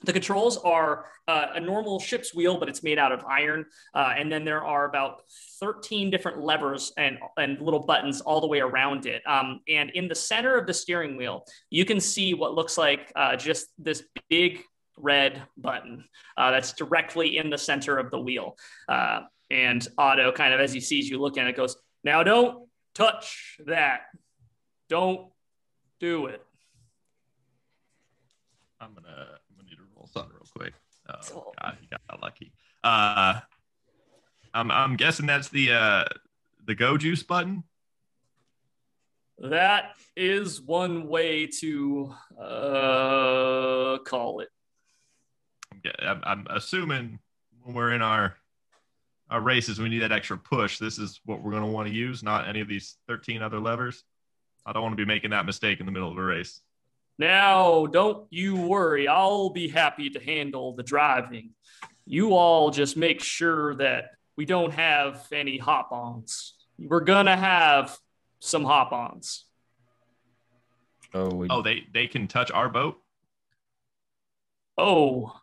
The 0.03 0.13
controls 0.13 0.57
are 0.57 1.05
uh, 1.27 1.47
a 1.55 1.59
normal 1.59 1.99
ship's 1.99 2.33
wheel, 2.33 2.57
but 2.57 2.69
it's 2.69 2.83
made 2.83 2.97
out 2.97 3.11
of 3.11 3.23
iron. 3.25 3.65
Uh, 3.93 4.13
and 4.17 4.31
then 4.31 4.45
there 4.45 4.63
are 4.63 4.85
about 4.85 5.21
13 5.59 6.09
different 6.09 6.39
levers 6.39 6.93
and, 6.97 7.17
and 7.37 7.59
little 7.59 7.81
buttons 7.81 8.21
all 8.21 8.39
the 8.39 8.47
way 8.47 8.59
around 8.59 9.05
it. 9.05 9.21
Um, 9.27 9.59
and 9.67 9.89
in 9.91 10.07
the 10.07 10.15
center 10.15 10.55
of 10.55 10.67
the 10.67 10.73
steering 10.73 11.17
wheel, 11.17 11.45
you 11.69 11.85
can 11.85 11.99
see 11.99 12.33
what 12.33 12.53
looks 12.53 12.77
like 12.77 13.11
uh, 13.15 13.35
just 13.35 13.67
this 13.77 14.03
big 14.29 14.61
red 14.97 15.41
button 15.57 16.05
uh, 16.37 16.51
that's 16.51 16.73
directly 16.73 17.37
in 17.37 17.49
the 17.49 17.57
center 17.57 17.97
of 17.97 18.11
the 18.11 18.19
wheel. 18.19 18.57
Uh, 18.87 19.21
and 19.51 19.87
Otto, 19.97 20.31
kind 20.31 20.53
of 20.53 20.59
as 20.59 20.71
he 20.71 20.79
sees 20.79 21.09
you 21.09 21.19
look 21.19 21.37
at 21.37 21.47
it, 21.47 21.55
goes, 21.55 21.75
Now 22.03 22.23
don't 22.23 22.67
touch 22.93 23.57
that. 23.65 24.01
Don't 24.87 25.29
do 25.99 26.27
it. 26.27 26.43
I'm 28.79 28.95
need 28.95 29.03
to 29.03 29.38
quick. 30.49 30.73
Oh 31.07 31.13
So- 31.21 31.51
god, 31.61 31.77
he 31.81 31.87
got 31.87 32.21
lucky. 32.21 32.51
Uh 32.83 33.39
I'm 34.53 34.71
I'm 34.71 34.95
guessing 34.95 35.25
that's 35.27 35.49
the 35.49 35.71
uh 35.73 36.05
the 36.65 36.75
go 36.75 36.97
juice 36.97 37.23
button. 37.23 37.63
That 39.41 39.91
is 40.17 40.59
one 40.61 41.07
way 41.07 41.47
to 41.61 42.13
uh, 42.37 43.97
call 43.99 44.41
it. 44.41 44.49
I'm, 46.01 46.21
I'm, 46.23 46.45
I'm 46.49 46.57
assuming 46.57 47.19
when 47.63 47.73
we're 47.73 47.93
in 47.93 48.01
our 48.01 48.35
our 49.29 49.39
races, 49.39 49.79
we 49.79 49.89
need 49.89 49.99
that 49.99 50.11
extra 50.11 50.37
push. 50.37 50.77
This 50.79 50.97
is 50.97 51.21
what 51.23 51.41
we're 51.41 51.51
gonna 51.51 51.67
want 51.71 51.87
to 51.87 51.93
use, 51.93 52.21
not 52.23 52.47
any 52.49 52.59
of 52.61 52.67
these 52.67 52.97
13 53.07 53.41
other 53.41 53.59
levers. 53.59 54.03
I 54.65 54.73
don't 54.73 54.81
want 54.81 54.93
to 54.93 54.97
be 54.97 55.05
making 55.05 55.29
that 55.31 55.45
mistake 55.45 55.79
in 55.79 55.85
the 55.85 55.91
middle 55.91 56.11
of 56.11 56.17
a 56.17 56.21
race. 56.23 56.61
Now, 57.19 57.85
don't 57.85 58.25
you 58.31 58.55
worry. 58.55 59.07
I'll 59.09 59.49
be 59.49 59.67
happy 59.67 60.09
to 60.11 60.19
handle 60.23 60.73
the 60.73 60.83
driving. 60.83 61.51
You 62.05 62.33
all 62.33 62.71
just 62.71 62.95
make 62.97 63.21
sure 63.21 63.75
that 63.75 64.05
we 64.37 64.45
don't 64.45 64.71
have 64.73 65.27
any 65.31 65.57
hop 65.57 65.91
ons. 65.91 66.55
We're 66.79 67.01
going 67.01 67.25
to 67.25 67.35
have 67.35 67.95
some 68.39 68.63
hop 68.63 68.93
ons. 68.93 69.45
Oh, 71.13 71.29
we, 71.35 71.47
Oh, 71.49 71.61
they 71.61 71.83
they 71.93 72.07
can 72.07 72.27
touch 72.27 72.51
our 72.51 72.69
boat. 72.69 72.95
Oh, 74.77 75.33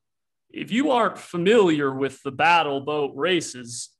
if 0.51 0.71
you 0.73 0.93
aren't 0.93 1.19
familiar 1.19 1.93
with 1.93 2.23
the 2.23 2.33
battle 2.33 2.81
boat 2.81 3.13
races, 3.15 3.91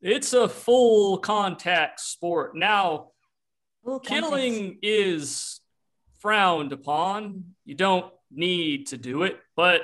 it's 0.00 0.32
a 0.32 0.48
full 0.48 1.18
contact 1.18 2.00
sport. 2.00 2.56
Now, 2.56 3.08
Full 3.84 4.00
contact. 4.00 4.08
killing 4.08 4.78
is 4.82 5.55
frowned 6.26 6.72
upon. 6.72 7.44
You 7.64 7.76
don't 7.76 8.12
need 8.32 8.88
to 8.88 8.96
do 8.96 9.22
it, 9.22 9.38
but 9.54 9.82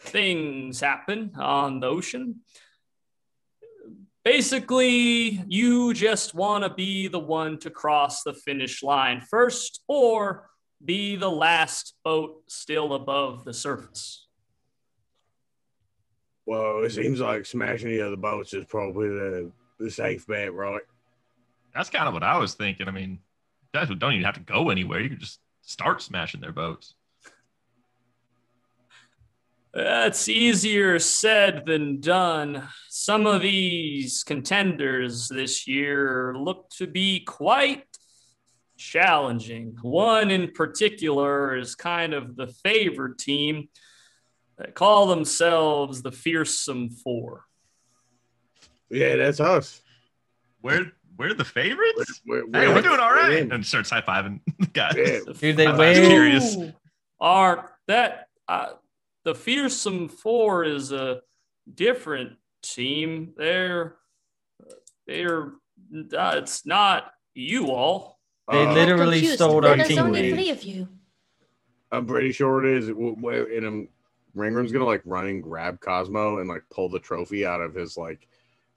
things 0.00 0.80
happen 0.80 1.30
on 1.38 1.78
the 1.78 1.86
ocean. 1.86 2.40
Basically, 4.24 5.44
you 5.46 5.94
just 5.94 6.34
want 6.34 6.64
to 6.64 6.70
be 6.70 7.06
the 7.06 7.20
one 7.20 7.56
to 7.60 7.70
cross 7.70 8.24
the 8.24 8.34
finish 8.34 8.82
line 8.82 9.20
first 9.20 9.80
or 9.86 10.50
be 10.84 11.14
the 11.14 11.30
last 11.30 11.94
boat 12.02 12.42
still 12.48 12.94
above 12.94 13.44
the 13.44 13.54
surface. 13.54 14.26
Well, 16.46 16.82
it 16.82 16.90
seems 16.90 17.20
like 17.20 17.46
smashing 17.46 17.90
the 17.90 18.00
other 18.00 18.16
boats 18.16 18.52
is 18.54 18.64
probably 18.64 19.06
the, 19.06 19.52
the 19.78 19.88
safe 19.92 20.26
bet, 20.26 20.52
right? 20.52 20.82
That's 21.72 21.90
kind 21.90 22.08
of 22.08 22.14
what 22.14 22.24
I 22.24 22.38
was 22.38 22.54
thinking. 22.54 22.88
I 22.88 22.90
mean, 22.90 23.20
guys 23.72 23.86
don't 23.86 24.14
even 24.14 24.24
have 24.24 24.34
to 24.34 24.40
go 24.40 24.70
anywhere. 24.70 24.98
You 24.98 25.10
can 25.10 25.20
just 25.20 25.38
start 25.66 26.00
smashing 26.00 26.40
their 26.40 26.52
boats. 26.52 26.94
That's 29.74 30.26
easier 30.26 30.98
said 30.98 31.64
than 31.66 32.00
done. 32.00 32.66
Some 32.88 33.26
of 33.26 33.42
these 33.42 34.24
contenders 34.24 35.28
this 35.28 35.68
year 35.68 36.34
look 36.34 36.70
to 36.78 36.86
be 36.86 37.20
quite 37.20 37.84
challenging. 38.78 39.76
One 39.82 40.30
in 40.30 40.52
particular 40.52 41.58
is 41.58 41.74
kind 41.74 42.14
of 42.14 42.36
the 42.36 42.46
favored 42.46 43.18
team 43.18 43.68
that 44.56 44.74
call 44.74 45.08
themselves 45.08 46.00
the 46.00 46.12
Fearsome 46.12 46.88
Four. 46.88 47.44
Yeah, 48.88 49.16
that's 49.16 49.40
us. 49.40 49.82
We're 50.62 50.92
we're 51.18 51.34
the 51.34 51.44
favorites. 51.44 52.20
We're, 52.26 52.42
Hey, 52.52 52.68
we're 52.68 52.82
doing 52.82 53.00
all 53.00 53.08
we're 53.08 53.16
right. 53.16 53.32
in. 53.38 53.52
And 53.52 53.64
starts 53.64 53.90
high 53.90 54.00
fiving 54.02 54.40
guys. 54.72 54.94
Yeah. 54.96 55.18
dude, 55.38 55.56
they 55.56 55.66
I'm 55.66 55.76
curious. 55.76 56.56
Are 57.20 57.72
that 57.88 58.28
uh, 58.48 58.70
the 59.24 59.34
Fearsome 59.34 60.08
Four 60.08 60.64
is 60.64 60.92
a 60.92 61.20
different 61.74 62.32
team. 62.62 63.32
They're 63.36 63.96
they're 65.06 65.52
uh, 66.16 66.34
it's 66.36 66.66
not 66.66 67.12
you 67.34 67.70
all. 67.70 68.18
They 68.50 68.64
Uh, 68.66 68.72
literally 68.72 69.18
Confused. 69.20 69.34
stole 69.36 69.60
But 69.60 69.70
our 69.70 69.76
There's 69.76 69.88
team. 69.88 69.98
only 69.98 70.22
lead. 70.22 70.34
three 70.34 70.50
of 70.50 70.62
you. 70.62 70.88
I'm 71.92 72.06
pretty 72.06 72.32
sure 72.32 72.64
it 72.64 72.78
is. 72.78 72.88
W- 72.88 73.14
w- 73.16 73.56
And 73.66 73.88
Ringram's 74.36 74.72
gonna 74.72 74.84
like 74.84 75.02
run 75.04 75.26
and 75.26 75.42
grab 75.42 75.80
Cosmo 75.80 76.38
and 76.38 76.48
like 76.48 76.62
pull 76.70 76.88
the 76.88 76.98
trophy 76.98 77.46
out 77.46 77.60
of 77.60 77.74
his 77.74 77.96
like 77.96 78.28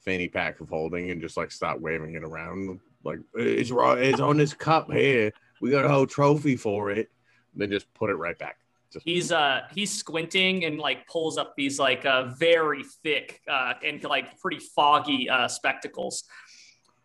fanny 0.03 0.27
pack 0.27 0.59
of 0.59 0.69
holding 0.69 1.11
and 1.11 1.21
just 1.21 1.37
like 1.37 1.51
stop 1.51 1.79
waving 1.79 2.15
it 2.15 2.23
around. 2.23 2.79
Like 3.03 3.19
it's 3.35 3.71
raw. 3.71 3.93
It's 3.93 4.19
on 4.19 4.37
this 4.37 4.53
cup 4.53 4.91
here. 4.91 5.31
We 5.61 5.71
got 5.71 5.85
a 5.85 5.89
whole 5.89 6.07
trophy 6.07 6.55
for 6.55 6.91
it. 6.91 7.09
Then 7.55 7.69
just 7.71 7.93
put 7.93 8.09
it 8.09 8.15
right 8.15 8.37
back. 8.37 8.57
Just 8.91 9.05
He's 9.05 9.31
uh 9.31 9.61
he's 9.73 9.91
squinting 9.91 10.65
and 10.65 10.79
like 10.79 11.07
pulls 11.07 11.37
up 11.37 11.53
these 11.55 11.79
like 11.79 12.05
uh 12.05 12.29
very 12.37 12.83
thick 13.03 13.41
uh 13.47 13.73
and 13.85 14.03
like 14.03 14.39
pretty 14.39 14.59
foggy 14.59 15.29
uh 15.29 15.47
spectacles. 15.47 16.23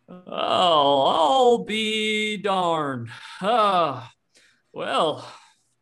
Oh, 0.09 1.01
I'll 1.01 1.57
be 1.59 2.37
darned. 2.37 3.09
Ah, 3.41 4.11
well, 4.71 5.27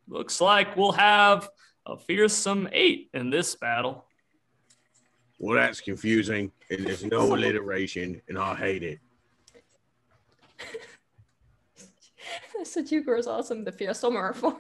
looks 0.08 0.40
like 0.40 0.78
we'll 0.78 0.94
have 0.94 1.50
a 1.86 1.98
fearsome 1.98 2.70
eight 2.72 3.10
in 3.14 3.30
this 3.30 3.56
battle. 3.56 4.06
Well, 5.44 5.58
that's 5.58 5.82
confusing. 5.82 6.54
And 6.70 6.86
there's 6.86 7.04
no 7.04 7.36
alliteration, 7.36 8.22
and 8.30 8.40
I 8.40 8.56
hate 8.56 8.82
it. 8.82 9.00
Sajuko 12.64 13.20
is 13.20 13.28
awesome. 13.28 13.66
The 13.66 13.74
fearsome 13.74 14.16
are 14.16 14.34
four. 14.34 14.56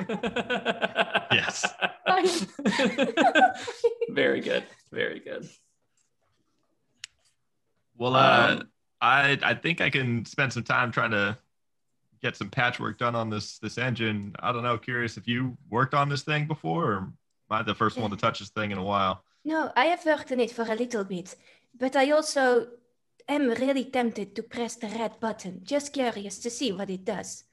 Yes. 1.32 1.64
Very 4.10 4.40
good. 4.40 4.64
Very 4.90 5.20
good. 5.20 5.48
Well, 7.96 8.16
uh, 8.16 8.56
Um, 8.56 8.68
I 9.00 9.38
I 9.42 9.54
think 9.54 9.80
I 9.80 9.90
can 9.90 10.24
spend 10.24 10.52
some 10.52 10.64
time 10.64 10.90
trying 10.90 11.12
to 11.12 11.38
get 12.20 12.36
some 12.36 12.50
patchwork 12.50 12.98
done 12.98 13.14
on 13.14 13.30
this 13.30 13.58
this 13.58 13.78
engine. 13.78 14.34
I 14.40 14.50
don't 14.52 14.64
know. 14.64 14.76
Curious 14.76 15.16
if 15.16 15.28
you 15.28 15.56
worked 15.70 15.94
on 15.94 16.08
this 16.08 16.22
thing 16.22 16.48
before, 16.48 16.92
or 16.92 16.96
am 16.98 17.16
I 17.50 17.62
the 17.62 17.76
first 17.76 17.96
one 17.96 18.10
to 18.10 18.16
touch 18.16 18.40
this 18.40 18.50
thing 18.50 18.72
in 18.72 18.78
a 18.78 18.84
while? 18.84 19.22
No, 19.44 19.72
I 19.76 19.86
have 19.86 20.04
worked 20.04 20.32
on 20.32 20.40
it 20.40 20.50
for 20.50 20.62
a 20.62 20.74
little 20.74 21.04
bit, 21.04 21.36
but 21.78 21.96
I 21.96 22.10
also 22.10 22.68
am 23.28 23.48
really 23.50 23.84
tempted 23.84 24.34
to 24.36 24.42
press 24.42 24.76
the 24.76 24.88
red 24.88 25.18
button. 25.20 25.60
Just 25.62 25.92
curious 25.92 26.38
to 26.40 26.50
see 26.50 26.72
what 26.72 26.90
it 26.90 27.04
does. 27.04 27.44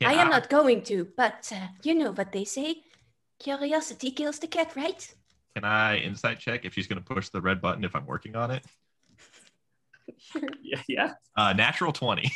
Can 0.00 0.10
I 0.10 0.14
am 0.14 0.30
not 0.30 0.48
going 0.48 0.82
to, 0.84 1.08
but 1.16 1.50
uh, 1.54 1.68
you 1.82 1.94
know 1.94 2.12
what 2.12 2.32
they 2.32 2.44
say. 2.44 2.82
Curiosity 3.38 4.10
kills 4.10 4.38
the 4.38 4.46
cat, 4.46 4.74
right? 4.76 5.14
Can 5.54 5.64
I 5.64 5.98
insight 5.98 6.38
check 6.38 6.64
if 6.64 6.74
she's 6.74 6.86
going 6.86 7.02
to 7.02 7.14
push 7.14 7.28
the 7.28 7.40
red 7.40 7.60
button 7.60 7.84
if 7.84 7.94
I'm 7.94 8.06
working 8.06 8.36
on 8.36 8.50
it? 8.50 8.64
Yeah, 10.62 10.80
yeah. 10.88 11.12
Uh, 11.36 11.52
natural 11.52 11.92
twenty. 11.92 12.32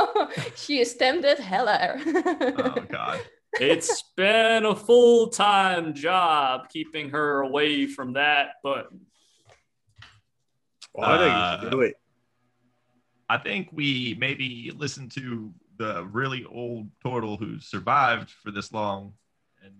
she 0.56 0.80
is 0.80 0.94
tempted, 0.94 1.38
hella. 1.38 1.94
oh 2.06 2.84
God. 2.88 3.20
It's 3.60 4.02
been 4.16 4.64
a 4.64 4.74
full 4.74 5.28
time 5.28 5.94
job 5.94 6.68
keeping 6.68 7.10
her 7.10 7.40
away 7.40 7.86
from 7.86 8.14
that, 8.14 8.54
but 8.62 8.88
Well, 10.92 11.10
I 11.10 11.18
think 11.18 11.32
Uh, 11.66 11.70
do 11.70 11.80
it. 11.82 11.94
I 13.28 13.38
think 13.38 13.68
we 13.72 14.16
maybe 14.18 14.72
listen 14.76 15.08
to 15.10 15.52
the 15.78 16.04
really 16.06 16.44
old 16.44 16.88
turtle 17.02 17.36
who 17.36 17.58
survived 17.60 18.30
for 18.30 18.50
this 18.50 18.72
long, 18.72 19.12
and 19.62 19.74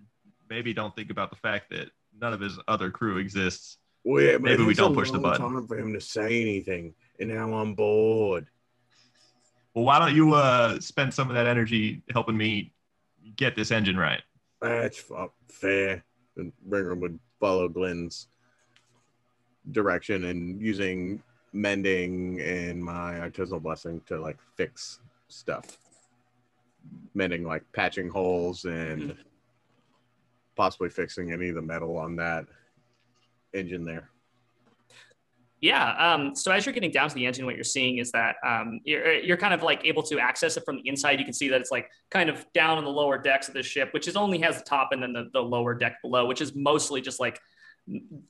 maybe 0.50 0.74
don't 0.74 0.94
think 0.96 1.10
about 1.10 1.30
the 1.30 1.36
fact 1.36 1.70
that 1.70 1.90
none 2.18 2.32
of 2.32 2.40
his 2.40 2.58
other 2.68 2.90
crew 2.90 3.18
exists. 3.18 3.78
Well, 4.04 4.22
yeah, 4.22 4.38
maybe 4.38 4.64
we 4.64 4.74
don't 4.74 4.92
a 4.92 4.94
push 4.94 5.10
the 5.10 5.14
long 5.14 5.22
button. 5.22 5.52
Time 5.54 5.66
for 5.66 5.78
him 5.78 5.92
to 5.92 6.00
say 6.00 6.40
anything, 6.40 6.94
and 7.18 7.28
now 7.28 7.54
I'm 7.54 7.74
bored. 7.74 8.46
Well, 9.74 9.84
why 9.84 9.98
don't 9.98 10.14
you 10.14 10.34
uh, 10.34 10.80
spend 10.80 11.12
some 11.12 11.28
of 11.28 11.34
that 11.34 11.46
energy 11.46 12.02
helping 12.10 12.36
me 12.36 12.72
get 13.36 13.56
this 13.56 13.70
engine 13.70 13.96
right? 13.96 14.22
That's 14.60 15.02
fair. 15.48 16.04
And 16.36 16.52
Bringer 16.66 16.94
would 16.94 17.18
follow 17.40 17.68
Glenn's 17.68 18.28
direction 19.72 20.24
and 20.24 20.60
using 20.60 21.22
mending 21.52 22.40
and 22.40 22.82
my 22.82 23.14
artisanal 23.14 23.62
blessing 23.62 24.00
to 24.06 24.20
like 24.20 24.38
fix 24.56 25.00
stuff. 25.28 25.78
Mending 27.14 27.44
like 27.44 27.64
patching 27.72 28.08
holes 28.08 28.64
and 28.64 29.10
mm. 29.12 29.16
possibly 30.54 30.88
fixing 30.88 31.32
any 31.32 31.48
of 31.48 31.54
the 31.54 31.62
metal 31.62 31.96
on 31.96 32.16
that 32.16 32.46
engine 33.54 33.84
there. 33.84 34.10
Yeah. 35.60 35.92
Um, 35.92 36.34
so 36.34 36.52
as 36.52 36.66
you're 36.66 36.74
getting 36.74 36.90
down 36.90 37.08
to 37.08 37.14
the 37.14 37.24
engine, 37.24 37.46
what 37.46 37.54
you're 37.54 37.64
seeing 37.64 37.98
is 37.98 38.12
that 38.12 38.36
um, 38.46 38.80
you're, 38.84 39.14
you're 39.14 39.36
kind 39.38 39.54
of 39.54 39.62
like 39.62 39.80
able 39.84 40.02
to 40.04 40.18
access 40.18 40.56
it 40.56 40.64
from 40.64 40.76
the 40.76 40.88
inside. 40.88 41.18
You 41.18 41.24
can 41.24 41.32
see 41.32 41.48
that 41.48 41.60
it's 41.60 41.70
like 41.70 41.90
kind 42.10 42.28
of 42.28 42.44
down 42.52 42.76
on 42.76 42.84
the 42.84 42.90
lower 42.90 43.16
decks 43.16 43.48
of 43.48 43.54
the 43.54 43.62
ship, 43.62 43.88
which 43.92 44.06
is 44.06 44.16
only 44.16 44.38
has 44.40 44.58
the 44.58 44.64
top 44.64 44.90
and 44.92 45.02
then 45.02 45.12
the, 45.14 45.30
the 45.32 45.40
lower 45.40 45.74
deck 45.74 46.02
below, 46.02 46.26
which 46.26 46.42
is 46.42 46.54
mostly 46.54 47.00
just 47.00 47.20
like 47.20 47.40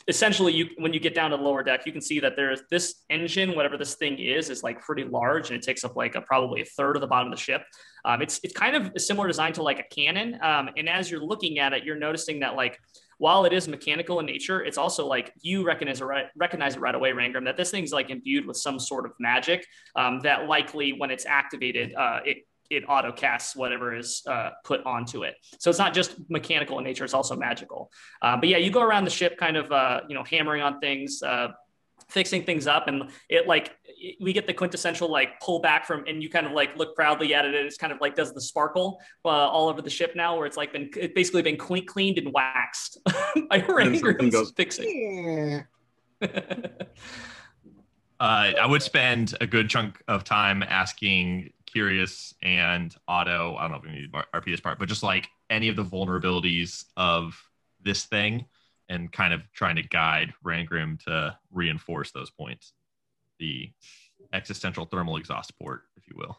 essentially 0.07 0.53
you 0.53 0.69
when 0.79 0.93
you 0.93 1.01
get 1.01 1.15
down 1.15 1.31
to 1.31 1.37
the 1.37 1.43
lower 1.43 1.63
deck 1.63 1.87
you 1.87 1.93
can 1.93 2.03
see 2.03 2.21
that 2.21 2.37
there's 2.37 2.61
this 2.71 3.05
engine 3.09 3.57
whatever 3.57 3.79
this 3.79 3.95
thing 3.95 4.19
is 4.19 4.51
is 4.51 4.63
like 4.63 4.79
pretty 4.83 5.05
large 5.05 5.49
and 5.49 5.59
it 5.59 5.63
takes 5.63 5.83
up 5.83 5.97
like 5.97 6.15
a 6.15 6.21
probably 6.21 6.61
a 6.61 6.65
third 6.65 6.95
of 6.95 7.01
the 7.01 7.07
bottom 7.07 7.33
of 7.33 7.39
the 7.39 7.43
ship 7.43 7.63
um, 8.05 8.21
it's 8.21 8.39
it's 8.43 8.53
kind 8.53 8.77
of 8.77 8.93
a 8.95 9.01
similar 9.01 9.27
design 9.27 9.55
to 9.55 9.63
like 9.63 9.79
a 9.79 9.95
cannon 9.95 10.39
um, 10.43 10.69
and 10.77 10.91
as 10.91 11.11
you're 11.11 11.25
looking 11.25 11.59
at 11.59 11.73
it 11.73 11.85
you're 11.85 11.97
noticing 11.97 12.41
that 12.41 12.55
like 12.55 12.79
while 13.19 13.45
it 13.45 13.53
is 13.53 13.69
mechanical 13.69 14.21
in 14.21 14.27
nature 14.27 14.65
it's 14.65 14.79
also 14.79 15.07
like 15.07 15.33
you 15.41 15.65
recognize 15.65 16.01
it 16.01 16.05
right 16.05 16.27
recognize 16.37 16.77
it 16.77 16.81
right 16.81 16.95
away 16.95 17.11
rangram 17.11 17.45
that 17.45 17.57
this 17.57 17.71
thing's 17.71 17.93
like 17.93 18.11
imbued 18.11 18.47
with 18.47 18.57
some 18.57 18.79
sort 18.79 19.07
of 19.07 19.13
magic 19.19 19.67
um, 19.97 20.21
that 20.21 20.47
likely 20.47 20.93
when 20.93 21.11
it's 21.11 21.27
activated 21.27 21.95
uh, 21.95 22.21
it 22.25 22.39
it 22.71 22.85
auto 22.89 23.13
casts 23.13 23.55
whatever 23.55 23.95
is 23.95 24.23
uh, 24.27 24.51
put 24.65 24.85
onto 24.85 25.25
it. 25.25 25.35
So 25.59 25.71
it's 25.71 25.79
not 25.79 25.95
just 25.95 26.17
mechanical 26.29 26.79
in 26.79 26.85
nature; 26.85 27.05
it's 27.05 27.15
also 27.15 27.37
magical. 27.37 27.91
Uh, 28.23 28.37
but 28.37 28.49
yeah, 28.49 28.59
you 28.59 28.71
go 28.71 28.83
around 28.83 29.05
the 29.05 29.11
ship, 29.11 29.37
kind 29.39 29.57
of 29.57 29.71
uh, 29.71 30.01
you 30.09 30.15
know 30.15 30.25
hammering 30.25 30.63
on 30.63 30.81
things, 30.81 31.23
uh, 31.23 31.49
fixing 32.09 32.45
things 32.45 32.67
up, 32.67 32.89
and 32.89 33.11
it 33.29 33.47
like 33.47 33.77
we 34.21 34.33
get 34.33 34.47
the 34.47 34.55
quintessential 34.55 35.11
like 35.11 35.41
pull 35.41 35.61
back 35.61 35.87
from, 35.87 36.05
and 36.07 36.23
you 36.23 36.29
kind 36.29 36.47
of 36.47 36.53
like 36.53 36.77
look 36.77 36.95
proudly 36.95 37.35
at 37.35 37.45
it. 37.45 37.55
And 37.55 37.67
it's 37.67 37.77
kind 37.77 37.93
of 37.93 38.01
like 38.01 38.15
does 38.15 38.33
the 38.33 38.41
sparkle 38.41 39.01
uh, 39.25 39.29
all 39.29 39.69
over 39.69 39.83
the 39.83 39.91
ship 39.91 40.15
now, 40.15 40.37
where 40.37 40.47
it's 40.47 40.57
like 40.57 40.73
been 40.73 40.91
it's 40.97 41.15
basically 41.15 41.43
been 41.43 41.57
cleaned 41.57 42.19
and 42.19 42.33
waxed. 42.33 42.99
My 43.51 43.65
Ranger 43.67 44.13
goes 44.13 44.53
fixing. 44.57 45.65
Uh, 48.19 48.53
I 48.59 48.67
would 48.67 48.83
spend 48.83 49.37
a 49.43 49.47
good 49.47 49.69
chunk 49.69 50.03
of 50.09 50.25
time 50.25 50.63
asking 50.63 51.53
Curious 51.67 52.33
and 52.43 52.95
Otto. 53.07 53.57
I 53.57 53.63
don't 53.63 53.73
know 53.73 53.77
if 53.77 53.83
we 53.85 53.91
need 53.91 54.13
to 54.13 54.25
RP 54.33 54.47
this 54.47 54.61
part, 54.61 54.79
but 54.79 54.89
just 54.89 55.03
like 55.03 55.29
any 55.51 55.69
of 55.69 55.77
the 55.77 55.85
vulnerabilities 55.85 56.87
of 56.97 57.39
this 57.83 58.05
thing 58.05 58.47
and 58.89 59.13
kind 59.13 59.35
of 59.35 59.43
trying 59.53 59.77
to 59.77 59.83
guide 59.83 60.33
Rangrim 60.45 61.03
to 61.05 61.37
reinforce 61.53 62.11
those 62.13 62.31
points. 62.31 62.73
The 63.39 63.71
existential 64.33 64.85
thermal 64.85 65.17
exhaust 65.17 65.53
port, 65.61 65.83
if 65.97 66.09
you 66.09 66.17
will. 66.17 66.37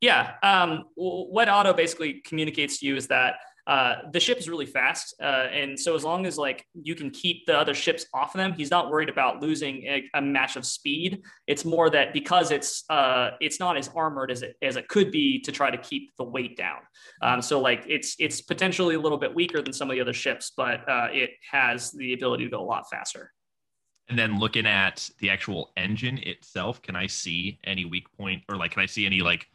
Yeah. 0.00 0.34
Um, 0.42 0.84
what 0.96 1.48
Otto 1.48 1.72
basically 1.72 2.22
communicates 2.26 2.80
to 2.80 2.86
you 2.86 2.96
is 2.96 3.06
that 3.06 3.36
uh, 3.66 3.94
the 4.12 4.18
ship 4.18 4.38
is 4.38 4.48
really 4.48 4.66
fast, 4.66 5.14
uh, 5.22 5.46
and 5.52 5.78
so 5.78 5.94
as 5.94 6.02
long 6.02 6.26
as 6.26 6.36
like 6.36 6.66
you 6.74 6.96
can 6.96 7.10
keep 7.10 7.46
the 7.46 7.56
other 7.56 7.74
ships 7.74 8.06
off 8.12 8.34
of 8.34 8.38
them, 8.38 8.52
he's 8.54 8.72
not 8.72 8.90
worried 8.90 9.08
about 9.08 9.40
losing 9.40 9.84
a, 9.84 10.02
a 10.14 10.20
match 10.20 10.56
of 10.56 10.66
speed. 10.66 11.22
It's 11.46 11.64
more 11.64 11.88
that 11.90 12.12
because 12.12 12.50
it's 12.50 12.82
uh, 12.90 13.30
it's 13.40 13.60
not 13.60 13.76
as 13.76 13.88
armored 13.94 14.32
as 14.32 14.42
it 14.42 14.56
as 14.62 14.74
it 14.74 14.88
could 14.88 15.12
be 15.12 15.38
to 15.42 15.52
try 15.52 15.70
to 15.70 15.78
keep 15.78 16.10
the 16.18 16.24
weight 16.24 16.56
down. 16.56 16.78
Um, 17.22 17.40
so 17.40 17.60
like 17.60 17.84
it's 17.86 18.16
it's 18.18 18.40
potentially 18.40 18.96
a 18.96 19.00
little 19.00 19.18
bit 19.18 19.32
weaker 19.32 19.62
than 19.62 19.72
some 19.72 19.88
of 19.88 19.94
the 19.94 20.00
other 20.00 20.12
ships, 20.12 20.50
but 20.56 20.80
uh, 20.88 21.06
it 21.12 21.30
has 21.48 21.92
the 21.92 22.14
ability 22.14 22.42
to 22.42 22.50
go 22.50 22.60
a 22.60 22.66
lot 22.66 22.90
faster. 22.90 23.30
And 24.12 24.18
then 24.18 24.38
looking 24.38 24.66
at 24.66 25.08
the 25.20 25.30
actual 25.30 25.70
engine 25.74 26.18
itself, 26.18 26.82
can 26.82 26.94
I 26.96 27.06
see 27.06 27.58
any 27.64 27.86
weak 27.86 28.12
point 28.12 28.42
or 28.46 28.58
like 28.58 28.72
can 28.72 28.82
I 28.82 28.86
see 28.86 29.06
any 29.06 29.20
like 29.20 29.46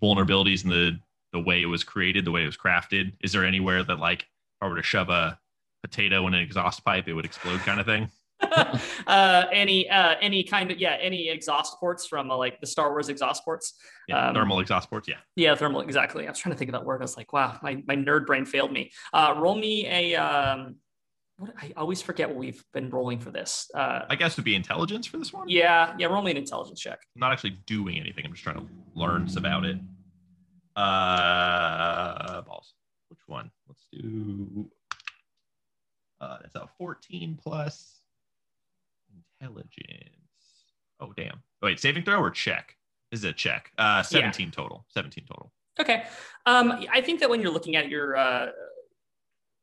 vulnerabilities 0.00 0.62
in 0.62 0.70
the 0.70 1.00
the 1.32 1.40
way 1.40 1.60
it 1.60 1.66
was 1.66 1.82
created, 1.82 2.24
the 2.24 2.30
way 2.30 2.44
it 2.44 2.46
was 2.46 2.56
crafted? 2.56 3.14
Is 3.24 3.32
there 3.32 3.44
anywhere 3.44 3.82
that 3.82 3.98
like 3.98 4.22
if 4.22 4.26
I 4.62 4.68
were 4.68 4.76
to 4.76 4.84
shove 4.84 5.08
a 5.08 5.36
potato 5.82 6.24
in 6.28 6.34
an 6.34 6.38
exhaust 6.38 6.84
pipe, 6.84 7.08
it 7.08 7.12
would 7.12 7.24
explode 7.24 7.58
kind 7.62 7.80
of 7.80 7.86
thing? 7.86 8.08
uh, 9.08 9.46
any 9.50 9.90
uh, 9.90 10.14
any 10.20 10.44
kind 10.44 10.70
of 10.70 10.78
yeah 10.78 10.96
any 11.00 11.28
exhaust 11.28 11.80
ports 11.80 12.06
from 12.06 12.30
uh, 12.30 12.36
like 12.36 12.60
the 12.60 12.68
Star 12.68 12.90
Wars 12.90 13.08
exhaust 13.08 13.44
ports. 13.44 13.74
Yeah, 14.06 14.28
um, 14.28 14.34
thermal 14.36 14.60
exhaust 14.60 14.88
ports. 14.90 15.08
Yeah. 15.08 15.16
Yeah, 15.34 15.56
thermal. 15.56 15.80
Exactly. 15.80 16.24
I 16.24 16.30
was 16.30 16.38
trying 16.38 16.52
to 16.52 16.56
think 16.56 16.68
of 16.68 16.74
that 16.74 16.84
word. 16.84 17.00
I 17.00 17.04
was 17.04 17.16
like, 17.16 17.32
wow, 17.32 17.58
my, 17.64 17.82
my 17.88 17.96
nerd 17.96 18.26
brain 18.26 18.44
failed 18.44 18.70
me. 18.70 18.92
Uh, 19.12 19.34
roll 19.36 19.56
me 19.56 19.88
a. 19.88 20.14
Um, 20.14 20.76
what, 21.38 21.54
I 21.56 21.72
always 21.76 22.02
forget 22.02 22.28
what 22.28 22.36
we've 22.36 22.62
been 22.74 22.90
rolling 22.90 23.20
for 23.20 23.30
this. 23.30 23.70
Uh, 23.74 24.00
I 24.10 24.16
guess 24.16 24.36
would 24.36 24.44
be 24.44 24.56
intelligence 24.56 25.06
for 25.06 25.18
this 25.18 25.32
one. 25.32 25.48
Yeah, 25.48 25.94
yeah. 25.96 26.08
Roll 26.08 26.22
me 26.22 26.32
an 26.32 26.36
intelligence 26.36 26.80
check. 26.80 26.98
I'm 27.14 27.20
not 27.20 27.32
actually 27.32 27.58
doing 27.66 27.98
anything. 27.98 28.24
I'm 28.26 28.32
just 28.32 28.42
trying 28.42 28.56
to 28.56 28.66
learn 28.94 29.28
about 29.36 29.64
it. 29.64 29.78
Uh, 30.74 32.42
balls. 32.42 32.74
Which 33.08 33.20
one? 33.26 33.50
Let's 33.68 33.86
do. 33.92 34.68
Uh, 36.20 36.38
that's 36.42 36.56
a 36.56 36.68
14 36.76 37.38
plus 37.40 38.00
intelligence. 39.40 40.10
Oh, 41.00 41.12
damn. 41.16 41.42
Wait, 41.62 41.78
saving 41.78 42.02
throw 42.02 42.20
or 42.20 42.32
check? 42.32 42.74
This 43.12 43.20
is 43.20 43.24
a 43.24 43.32
check. 43.32 43.70
Uh, 43.78 44.02
17 44.02 44.46
yeah. 44.46 44.50
total. 44.50 44.84
17 44.88 45.24
total. 45.24 45.52
Okay. 45.80 46.02
Um, 46.46 46.84
I 46.92 47.00
think 47.00 47.20
that 47.20 47.30
when 47.30 47.40
you're 47.40 47.52
looking 47.52 47.76
at 47.76 47.88
your, 47.88 48.16
uh, 48.16 48.48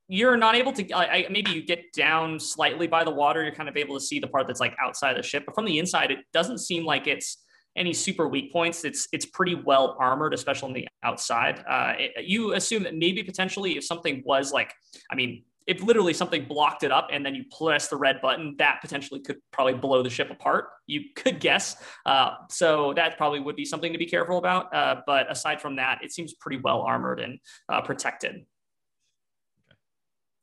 you're 0.08 0.38
not 0.38 0.56
able 0.56 0.72
to, 0.74 0.94
I, 0.96 1.28
maybe 1.30 1.52
you 1.52 1.64
get 1.64 1.92
down 1.94 2.40
slightly 2.40 2.88
by 2.88 3.04
the 3.04 3.12
water. 3.12 3.44
You're 3.44 3.56
kind 3.56 3.70
of 3.70 3.78
able 3.78 3.96
to 3.96 4.04
see 4.04 4.20
the 4.20 4.28
part 4.28 4.48
that's 4.48 4.60
like 4.60 4.76
outside 4.80 5.18
the 5.18 5.24
ship, 5.24 5.44
but 5.46 5.56
from 5.56 5.66
the 5.66 5.80
inside, 5.80 6.12
it 6.12 6.20
doesn't 6.34 6.60
seem 6.60 6.86
like 6.86 7.08
it's 7.08 7.44
any 7.76 7.94
super 7.94 8.28
weak 8.28 8.54
points. 8.54 8.86
It's 8.86 9.08
it's 9.12 9.26
pretty 9.26 9.56
well 9.56 9.98
armored, 10.00 10.34
especially 10.34 10.68
on 10.68 10.74
the 10.74 10.88
outside. 11.04 11.64
Uh, 11.68 11.94
it, 11.98 12.26
you 12.26 12.54
assume 12.54 12.84
that 12.84 12.96
maybe 12.96 13.24
potentially 13.24 13.78
if 13.78 13.84
something 13.84 14.24
was 14.26 14.54
like, 14.54 14.74
I 15.12 15.16
mean, 15.16 15.44
if 15.68 15.82
literally 15.82 16.14
something 16.14 16.46
blocked 16.46 16.84
it 16.84 16.92
up 16.92 17.10
and 17.12 17.26
then 17.26 17.34
you 17.34 17.44
press 17.58 17.88
the 17.88 17.98
red 17.98 18.22
button, 18.22 18.56
that 18.60 18.80
potentially 18.82 19.20
could 19.20 19.38
probably 19.52 19.74
blow 19.74 20.04
the 20.04 20.10
ship 20.10 20.30
apart. 20.30 20.66
You 20.86 21.02
could 21.16 21.40
guess. 21.40 21.76
Uh, 22.06 22.32
so 22.50 22.94
that 22.94 23.18
probably 23.18 23.40
would 23.40 23.56
be 23.56 23.66
something 23.66 23.92
to 23.92 23.98
be 23.98 24.06
careful 24.06 24.38
about. 24.38 24.74
Uh, 24.74 25.02
but 25.08 25.30
aside 25.30 25.62
from 25.62 25.78
that, 25.78 26.04
it 26.04 26.12
seems 26.12 26.34
pretty 26.36 26.58
well 26.58 26.82
armored 26.82 27.20
and 27.20 27.40
uh, 27.68 27.82
protected. 27.82 28.46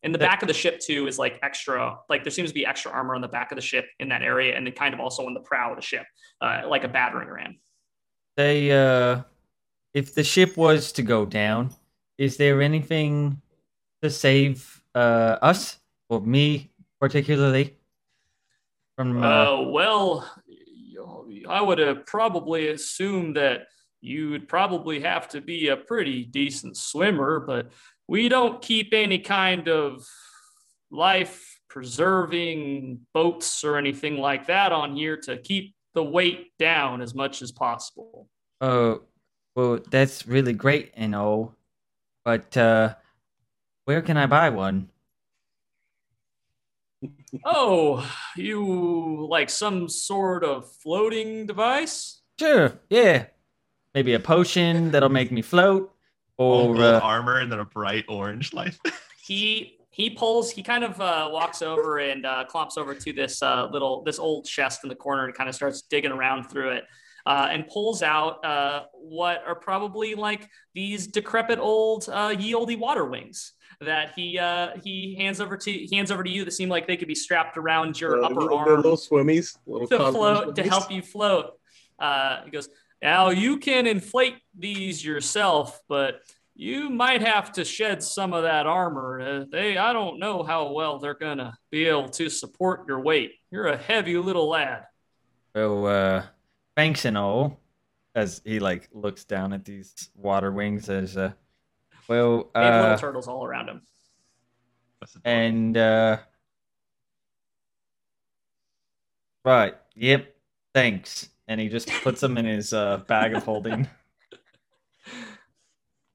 And 0.02 0.12
the 0.12 0.18
back 0.18 0.42
of 0.42 0.48
the 0.48 0.54
ship 0.54 0.80
too 0.80 1.06
is 1.06 1.18
like 1.18 1.38
extra, 1.42 1.98
like 2.08 2.24
there 2.24 2.32
seems 2.32 2.50
to 2.50 2.54
be 2.54 2.66
extra 2.66 2.90
armor 2.90 3.14
on 3.14 3.20
the 3.20 3.28
back 3.28 3.52
of 3.52 3.56
the 3.56 3.62
ship 3.62 3.86
in 4.00 4.08
that 4.08 4.22
area, 4.22 4.56
and 4.56 4.66
then 4.66 4.74
kind 4.74 4.94
of 4.94 5.00
also 5.00 5.26
on 5.26 5.34
the 5.34 5.40
prow 5.40 5.70
of 5.70 5.76
the 5.76 5.82
ship, 5.82 6.04
uh, 6.40 6.62
like 6.66 6.82
a 6.82 6.88
battering 6.88 7.28
ram. 7.28 7.58
They, 8.36 8.72
uh, 8.72 9.22
if 9.94 10.14
the 10.14 10.24
ship 10.24 10.56
was 10.56 10.90
to 10.92 11.02
go 11.02 11.24
down, 11.24 11.70
is 12.18 12.36
there 12.36 12.62
anything 12.62 13.40
to 14.02 14.10
save 14.10 14.82
uh, 14.94 15.38
us 15.40 15.78
or 16.08 16.20
me 16.20 16.70
particularly 17.00 17.76
from? 18.96 19.22
Uh... 19.22 19.26
uh 19.26 19.60
well, 19.68 20.28
I 21.48 21.60
would 21.60 21.78
have 21.78 22.06
probably 22.06 22.68
assumed 22.68 23.36
that 23.36 23.68
you 24.00 24.30
would 24.30 24.48
probably 24.48 25.00
have 25.00 25.28
to 25.28 25.40
be 25.40 25.68
a 25.68 25.76
pretty 25.76 26.24
decent 26.24 26.76
swimmer, 26.76 27.40
but 27.40 27.70
we 28.12 28.28
don't 28.28 28.60
keep 28.60 28.92
any 28.92 29.18
kind 29.18 29.70
of 29.70 30.06
life 30.90 31.58
preserving 31.70 33.00
boats 33.14 33.64
or 33.64 33.78
anything 33.78 34.18
like 34.18 34.48
that 34.48 34.70
on 34.70 34.94
here 34.94 35.16
to 35.16 35.38
keep 35.38 35.74
the 35.94 36.04
weight 36.04 36.52
down 36.58 37.00
as 37.00 37.14
much 37.14 37.40
as 37.40 37.50
possible. 37.50 38.28
Oh, 38.60 39.00
well, 39.56 39.78
that's 39.90 40.26
really 40.26 40.52
great 40.52 40.92
and 40.94 41.14
all, 41.14 41.54
but 42.22 42.54
uh, 42.54 42.96
where 43.86 44.02
can 44.02 44.18
I 44.18 44.26
buy 44.26 44.50
one? 44.50 44.90
oh, 47.46 48.06
you 48.36 49.26
like 49.30 49.48
some 49.48 49.88
sort 49.88 50.44
of 50.44 50.70
floating 50.70 51.46
device? 51.46 52.20
Sure, 52.38 52.78
yeah. 52.90 53.24
Maybe 53.94 54.12
a 54.12 54.20
potion 54.20 54.90
that'll 54.90 55.08
make 55.08 55.32
me 55.32 55.40
float, 55.40 55.94
or 56.42 56.76
uh, 56.76 57.00
armor 57.00 57.38
and 57.38 57.50
then 57.50 57.60
a 57.60 57.64
bright 57.64 58.04
orange 58.08 58.52
light. 58.52 58.78
he 59.22 59.78
he 59.90 60.10
pulls. 60.10 60.50
He 60.50 60.62
kind 60.62 60.84
of 60.84 61.00
uh, 61.00 61.28
walks 61.30 61.62
over 61.62 61.98
and 61.98 62.24
uh, 62.24 62.44
clomps 62.50 62.78
over 62.78 62.94
to 62.94 63.12
this 63.12 63.42
uh, 63.42 63.68
little 63.70 64.02
this 64.02 64.18
old 64.18 64.46
chest 64.46 64.80
in 64.82 64.88
the 64.88 64.94
corner 64.94 65.26
and 65.26 65.34
kind 65.34 65.48
of 65.48 65.54
starts 65.54 65.82
digging 65.82 66.12
around 66.12 66.44
through 66.44 66.70
it. 66.70 66.84
Uh, 67.24 67.46
and 67.52 67.68
pulls 67.68 68.02
out 68.02 68.44
uh, 68.44 68.82
what 68.94 69.44
are 69.46 69.54
probably 69.54 70.16
like 70.16 70.48
these 70.74 71.06
decrepit 71.06 71.60
old 71.60 72.08
uh, 72.08 72.34
ye 72.36 72.52
olde 72.52 72.74
water 72.80 73.04
wings 73.04 73.52
that 73.80 74.12
he 74.16 74.38
uh, 74.38 74.70
he 74.82 75.14
hands 75.14 75.40
over 75.40 75.56
to 75.56 75.70
he 75.70 75.94
hands 75.94 76.10
over 76.10 76.24
to 76.24 76.30
you 76.30 76.44
that 76.44 76.50
seem 76.50 76.68
like 76.68 76.86
they 76.86 76.96
could 76.96 77.08
be 77.08 77.14
strapped 77.14 77.56
around 77.56 78.00
your 78.00 78.22
uh, 78.22 78.26
upper 78.26 78.40
little, 78.40 78.58
arm, 78.58 78.76
little 78.76 78.96
swimmies, 78.96 79.56
little 79.66 79.86
to 79.86 79.98
float 79.98 80.48
swimmies. 80.48 80.54
to 80.56 80.62
help 80.64 80.90
you 80.90 81.02
float. 81.02 81.58
Uh, 81.98 82.42
he 82.44 82.50
goes, 82.50 82.68
now 83.02 83.30
you 83.30 83.58
can 83.58 83.86
inflate 83.86 84.36
these 84.56 85.04
yourself, 85.04 85.80
but 85.88 86.20
you 86.54 86.88
might 86.88 87.22
have 87.22 87.52
to 87.52 87.64
shed 87.64 88.02
some 88.02 88.32
of 88.32 88.44
that 88.44 88.66
armor. 88.66 89.20
Uh, 89.20 89.44
they, 89.50 89.76
I 89.76 89.92
don't 89.92 90.18
know 90.18 90.42
how 90.42 90.72
well 90.72 90.98
they're 90.98 91.14
gonna 91.14 91.58
be 91.70 91.86
able 91.86 92.08
to 92.10 92.30
support 92.30 92.86
your 92.86 93.00
weight. 93.00 93.32
You're 93.50 93.66
a 93.68 93.76
heavy 93.76 94.16
little 94.16 94.48
lad. 94.48 94.84
Well, 95.54 95.86
uh, 95.86 96.22
thanks 96.76 97.04
and 97.04 97.18
all. 97.18 97.58
As 98.14 98.42
he 98.44 98.60
like 98.60 98.88
looks 98.92 99.24
down 99.24 99.54
at 99.54 99.64
these 99.64 100.10
water 100.14 100.52
wings, 100.52 100.90
as 100.90 101.16
uh, 101.16 101.32
well, 102.08 102.50
uh, 102.54 102.80
little 102.82 102.98
turtles 102.98 103.26
all 103.26 103.44
around 103.44 103.68
him. 103.68 103.82
And 105.24 105.76
uh 105.76 106.18
right 109.44 109.74
yep 109.94 110.34
thanks 110.74 111.28
and 111.52 111.60
he 111.60 111.68
just 111.68 111.88
puts 112.02 112.20
them 112.20 112.36
in 112.38 112.46
his 112.46 112.72
uh 112.72 112.96
bag 113.06 113.34
of 113.34 113.44
holding 113.44 113.86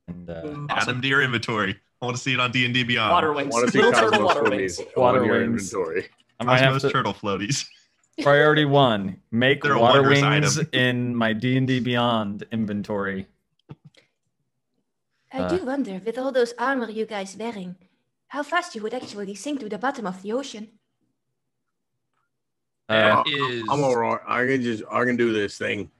and 0.07 0.29
uh 0.29 0.65
add 0.69 0.87
them 0.87 1.01
to 1.01 1.07
your 1.07 1.21
inventory. 1.21 1.75
I 2.01 2.05
want 2.05 2.17
to 2.17 2.21
see 2.23 2.33
it 2.33 2.39
on 2.39 2.51
D 2.51 2.65
and 2.65 2.73
D 2.73 2.83
Beyond. 2.83 3.11
Water 3.11 3.33
I 3.33 3.35
wings. 3.37 3.53
want 3.53 3.65
to 3.67 3.71
see 3.71 3.79
Little 3.81 3.93
turtle 3.93 4.27
Cosmos 4.27 4.35
water 4.35 4.49
wings. 4.49 4.77
floaties 4.79 4.97
Water 4.97 5.21
wings. 5.21 5.73
inventory. 5.73 6.05
i 6.39 6.43
might 6.43 6.59
have 6.59 6.73
Cosmos 6.73 6.81
to 6.83 6.89
turtle 6.91 7.13
floaties. 7.13 7.65
priority 8.21 8.65
one 8.65 9.17
make 9.31 9.61
They're 9.61 9.77
water 9.77 10.01
wings 10.09 10.57
item. 10.57 10.67
in 10.73 11.15
my 11.15 11.33
d&d 11.33 11.79
beyond 11.81 12.45
inventory 12.51 13.27
I 15.33 15.39
Uh. 15.39 15.49
do 15.49 15.65
wonder, 15.65 16.01
with 16.05 16.17
all 16.17 16.31
those 16.31 16.53
armor 16.57 16.89
you 16.89 17.05
guys 17.05 17.35
wearing, 17.37 17.75
how 18.29 18.41
fast 18.43 18.73
you 18.75 18.81
would 18.83 18.93
actually 18.93 19.35
sink 19.35 19.59
to 19.59 19.69
the 19.69 19.77
bottom 19.77 20.07
of 20.07 20.21
the 20.23 20.31
ocean. 20.31 20.65
Uh, 22.89 23.23
That 23.23 23.27
is. 23.27 23.63
I'm 23.69 23.83
alright. 23.83 24.19
I 24.27 24.45
can 24.45 24.61
just 24.61 24.83
I 24.91 25.03
can 25.05 25.15
do 25.17 25.33
this 25.33 25.57
thing. 25.57 25.91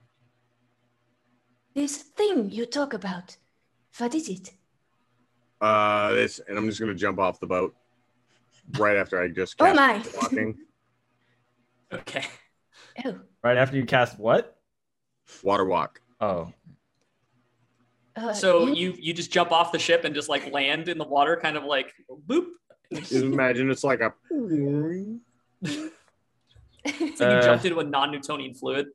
This 1.76 1.98
thing 1.98 2.50
you 2.50 2.66
talk 2.66 2.94
about, 2.94 3.38
what 3.98 4.16
is 4.16 4.30
it? 4.30 4.52
Uh, 5.62 6.12
this, 6.14 6.40
and 6.48 6.58
I'm 6.58 6.68
just 6.68 6.80
gonna 6.80 6.96
jump 6.96 7.20
off 7.20 7.40
the 7.40 7.48
boat 7.48 7.76
right 8.78 8.96
after 8.98 9.22
I 9.22 9.28
just 9.28 9.56
Oh 9.60 9.74
my. 9.74 10.04
walking 10.16 10.58
Okay. 11.94 12.26
Oh, 13.06 13.20
right 13.44 13.58
after 13.58 13.78
you 13.78 13.86
cast 13.86 14.18
what 14.20 14.58
water 15.44 15.66
walk. 15.66 16.02
oh 16.20 16.52
uh, 18.16 18.34
So 18.34 18.68
you- 18.68 18.74
you 18.74 18.96
you 19.00 19.14
just 19.14 19.32
jump 19.32 19.52
off 19.52 19.72
the 19.72 19.80
ship 19.80 20.04
and 20.04 20.16
just 20.16 20.30
like 20.30 20.52
land 20.52 20.90
in 20.90 20.98
the 20.98 21.06
water, 21.08 21.38
kind 21.42 21.58
of 21.58 21.64
like 21.64 21.94
boop. 22.28 22.48
Just 22.94 23.12
imagine 23.14 23.70
it's 23.70 23.84
like 23.84 24.00
a. 24.02 24.14
It's 26.88 27.20
like 27.20 27.30
Uh, 27.30 27.36
you 27.36 27.42
jumped 27.42 27.66
into 27.66 27.80
a 27.80 27.84
non-Newtonian 27.84 28.54
fluid. 28.54 28.88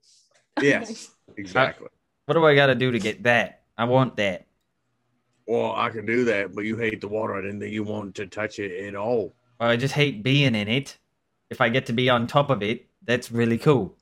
Yes, 0.60 1.10
exactly. 1.36 1.88
what 2.26 2.34
do 2.34 2.44
i 2.44 2.54
gotta 2.54 2.74
do 2.74 2.90
to 2.92 2.98
get 2.98 3.22
that 3.22 3.62
i 3.78 3.84
want 3.84 4.16
that 4.16 4.46
Well, 5.46 5.72
I 5.74 5.88
can 5.90 6.04
do 6.06 6.24
that, 6.24 6.54
but 6.54 6.64
you 6.64 6.76
hate 6.76 7.00
the 7.00 7.08
water. 7.08 7.34
I 7.34 7.40
didn't 7.42 7.60
think 7.60 7.72
you 7.72 7.82
wanted 7.84 8.14
to 8.16 8.26
touch 8.26 8.58
it 8.58 8.70
at 8.86 8.94
all. 8.94 9.34
i 9.60 9.76
just 9.76 9.94
hate 9.94 10.22
being 10.22 10.54
in 10.54 10.68
it 10.68 10.98
if 11.50 11.60
i 11.60 11.68
get 11.68 11.86
to 11.86 11.92
be 11.92 12.08
on 12.10 12.26
top 12.26 12.48
of 12.50 12.62
it 12.62 12.86
that's 13.08 13.32
really 13.32 13.58
cool 13.58 13.96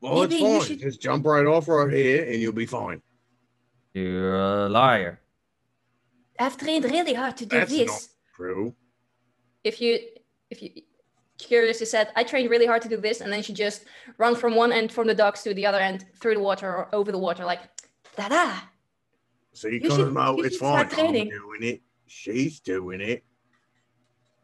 Well, 0.00 0.22
it's 0.22 0.32
Maybe 0.34 0.44
you 0.44 0.58
fine. 0.58 0.66
should- 0.68 0.80
Just 0.88 1.00
jump 1.00 1.26
right 1.26 1.46
off 1.46 1.66
right 1.68 1.92
here, 1.92 2.24
and 2.30 2.36
you'll 2.40 2.52
be 2.64 2.66
fine. 2.80 3.02
you're 3.94 4.36
a 4.36 4.68
liar 4.68 5.20
I've 6.38 6.56
trained 6.56 6.84
really 6.84 7.14
hard 7.14 7.36
to 7.38 7.46
do 7.46 7.56
That's 7.58 7.72
this. 7.72 7.88
not 7.88 8.02
true. 8.36 8.74
If 9.64 9.80
you, 9.80 9.98
if 10.50 10.60
you, 10.62 10.70
Curious 11.38 11.88
said, 11.90 12.10
I 12.16 12.24
trained 12.24 12.48
really 12.50 12.66
hard 12.66 12.82
to 12.82 12.88
do 12.88 12.96
this, 12.96 13.20
and 13.20 13.30
then 13.32 13.42
she 13.42 13.52
just 13.52 13.84
run 14.18 14.34
from 14.34 14.54
one 14.54 14.72
end 14.72 14.90
from 14.90 15.06
the 15.06 15.14
docks 15.14 15.42
to 15.42 15.52
the 15.54 15.66
other 15.66 15.78
end 15.78 16.06
through 16.20 16.34
the 16.34 16.40
water 16.40 16.68
or 16.74 16.94
over 16.94 17.12
the 17.12 17.18
water, 17.18 17.44
like, 17.44 17.60
da 18.16 18.28
da. 18.28 18.52
So 19.52 19.68
You 19.68 19.80
should- 19.80 19.90
Cosmo, 19.90 20.36
you 20.38 20.44
it's 20.44 20.54
should 20.54 20.58
start 20.66 20.92
fine. 20.92 21.16
I'm 21.16 21.28
doing 21.28 21.62
it. 21.62 21.82
She's 22.06 22.60
doing 22.60 23.00
it. 23.00 23.24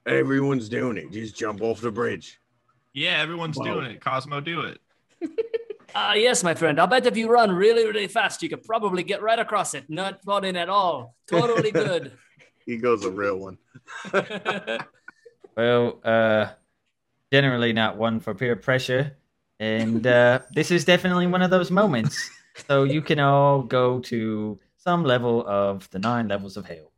Everyone's 0.07 0.69
doing 0.69 0.97
it. 0.99 1.11
Just 1.13 1.37
jump 1.37 1.63
off 1.63 1.81
the 1.81 1.91
bridge. 1.93 2.41
Yeah, 2.93 3.21
everyone's 3.23 3.57
Wow. 3.57 3.65
doing 3.75 3.87
it. 3.93 4.01
Cosmo, 4.05 4.41
do 4.41 4.61
it. 4.63 4.81
Uh, 5.95 6.13
yes, 6.17 6.43
my 6.43 6.55
friend. 6.55 6.79
I'll 6.81 6.87
bet 6.89 7.07
if 7.07 7.17
you 7.17 7.31
run 7.31 7.53
really, 7.53 7.87
really 7.87 8.09
fast, 8.09 8.43
you 8.43 8.49
could 8.49 8.65
probably 8.65 9.03
get 9.03 9.23
right 9.23 9.39
across 9.39 9.75
it. 9.75 9.89
Not 9.89 10.23
falling 10.25 10.57
at 10.57 10.69
all. 10.69 11.15
Totally 11.27 11.71
good. 11.87 12.13
He 12.67 12.77
goes 12.77 13.05
a 13.05 13.11
real 13.11 13.39
one. 13.39 13.59
Well, 15.55 16.01
uh, 16.03 16.47
generally 17.33 17.73
not 17.73 17.97
one 17.97 18.21
for 18.21 18.35
peer 18.35 18.55
pressure, 18.55 19.17
and 19.59 20.07
uh, 20.07 20.41
this 20.55 20.71
is 20.71 20.85
definitely 20.85 21.27
one 21.27 21.41
of 21.41 21.51
those 21.51 21.71
moments. 21.71 22.31
So 22.67 22.85
you 22.85 23.01
can 23.01 23.19
all 23.19 23.63
go 23.63 24.01
to 24.01 24.61
some 24.77 25.05
level 25.05 25.43
of 25.47 25.89
the 25.89 25.99
nine 25.99 26.29
levels 26.29 26.59
of 26.59 26.67
hell. 26.67 26.93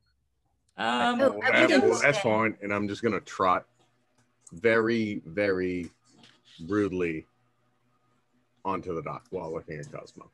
um, 0.76 1.20
Oh, 1.20 1.40
I 1.44 1.66
That's, 1.66 1.82
well, 1.84 2.00
that's 2.02 2.18
fine. 2.18 2.56
And 2.60 2.74
I'm 2.74 2.88
just 2.88 3.02
gonna 3.04 3.20
trot 3.20 3.64
very, 4.52 5.22
very 5.24 5.90
rudely 6.66 7.26
onto 8.64 8.92
the 8.96 9.02
dock 9.02 9.26
while 9.30 9.52
looking 9.52 9.78
at 9.78 9.92
Cosmo. 9.92 10.28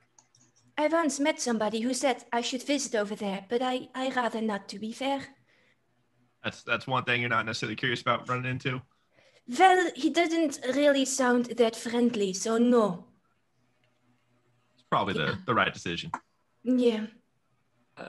I 0.78 0.86
once 0.86 1.20
met 1.20 1.38
somebody 1.38 1.80
who 1.80 1.92
said 1.92 2.24
I 2.32 2.40
should 2.40 2.62
visit 2.62 2.94
over 2.94 3.14
there, 3.14 3.44
but 3.50 3.60
I, 3.60 3.88
I 3.94 4.08
rather 4.08 4.40
not, 4.40 4.66
to 4.70 4.78
be 4.78 4.92
fair. 4.92 5.20
That's 6.42 6.62
that's 6.62 6.86
one 6.86 7.04
thing 7.04 7.20
you're 7.20 7.28
not 7.28 7.44
necessarily 7.44 7.76
curious 7.76 8.00
about 8.00 8.26
running 8.26 8.50
into. 8.50 8.80
Well, 9.48 9.90
he 9.96 10.10
didn't 10.10 10.60
really 10.74 11.04
sound 11.04 11.46
that 11.46 11.74
friendly, 11.76 12.32
so 12.32 12.58
no. 12.58 13.04
It's 14.74 14.84
probably 14.90 15.14
the, 15.14 15.38
the 15.46 15.54
right 15.54 15.72
decision. 15.72 16.10
Yeah. 16.62 17.06
Uh, 17.96 18.08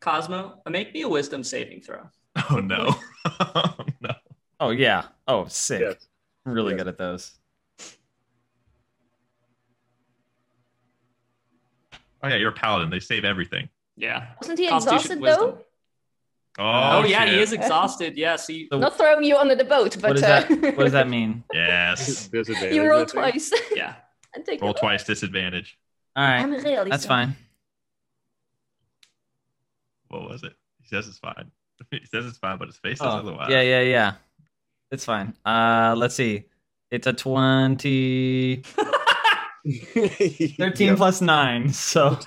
Cosmo, 0.00 0.60
make 0.68 0.92
me 0.94 1.02
a 1.02 1.08
wisdom 1.08 1.44
saving 1.44 1.82
throw. 1.82 2.08
Oh 2.50 2.56
no. 2.60 2.94
oh, 3.26 3.76
no. 4.00 4.10
Oh 4.58 4.70
yeah. 4.70 5.04
Oh, 5.28 5.46
sick. 5.48 5.80
Yes. 5.82 6.08
I'm 6.46 6.52
really 6.52 6.72
Yes. 6.72 6.78
good 6.78 6.88
at 6.88 6.98
those. 6.98 7.32
Oh 12.22 12.28
yeah, 12.28 12.36
you're 12.36 12.50
a 12.50 12.54
paladin. 12.54 12.88
They 12.90 13.00
save 13.00 13.24
everything. 13.24 13.68
Yeah. 13.96 14.28
Wasn't 14.40 14.58
he 14.58 14.68
Constitution, 14.68 15.18
exhausted, 15.18 15.40
though? 15.58 15.64
Oh, 16.58 17.00
Oh, 17.00 17.04
yeah, 17.04 17.24
he 17.26 17.40
is 17.40 17.52
exhausted. 17.52 18.16
Yes, 18.16 18.46
he. 18.46 18.68
So 18.70 18.78
Not 18.78 18.96
throwing 18.98 19.24
you 19.24 19.36
under 19.38 19.54
the 19.54 19.64
boat, 19.64 19.96
but 20.00 20.10
what 20.10 20.14
does 20.16 20.22
uh, 20.24 20.44
that 20.48 20.76
what 20.76 20.84
does 20.84 20.92
that 20.92 21.08
mean? 21.08 21.44
Yes. 21.52 22.28
Disadvantage. 22.32 22.74
you 22.74 22.82
I 22.84 22.86
rolled 22.88 23.10
think. 23.10 23.32
twice. 23.32 23.50
Yeah. 23.74 23.94
and 24.34 24.44
take 24.44 24.60
Roll 24.60 24.74
twice 24.74 25.04
disadvantage. 25.04 25.78
All 26.14 26.24
right, 26.24 26.40
I'm 26.40 26.50
really 26.52 26.90
that's 26.90 27.04
sorry. 27.04 27.26
fine. 27.26 27.36
What 30.08 30.28
was 30.28 30.42
it? 30.42 30.52
He 30.82 30.88
says 30.88 31.08
it's 31.08 31.18
fine. 31.18 31.50
He 31.90 32.04
says 32.06 32.26
it's 32.26 32.36
fine, 32.38 32.58
but 32.58 32.68
his 32.68 32.76
face 32.76 32.98
says 32.98 33.08
Oh, 33.10 33.18
otherwise. 33.18 33.48
yeah, 33.50 33.62
yeah, 33.62 33.80
yeah. 33.80 34.12
It's 34.90 35.04
fine. 35.06 35.34
Uh, 35.44 35.94
let's 35.96 36.14
see. 36.14 36.44
It's 36.90 37.06
a 37.06 37.12
20, 37.14 38.56
13 39.64 40.88
Yep. 40.88 40.96
plus 40.98 41.20
9. 41.22 41.68
So, 41.72 42.18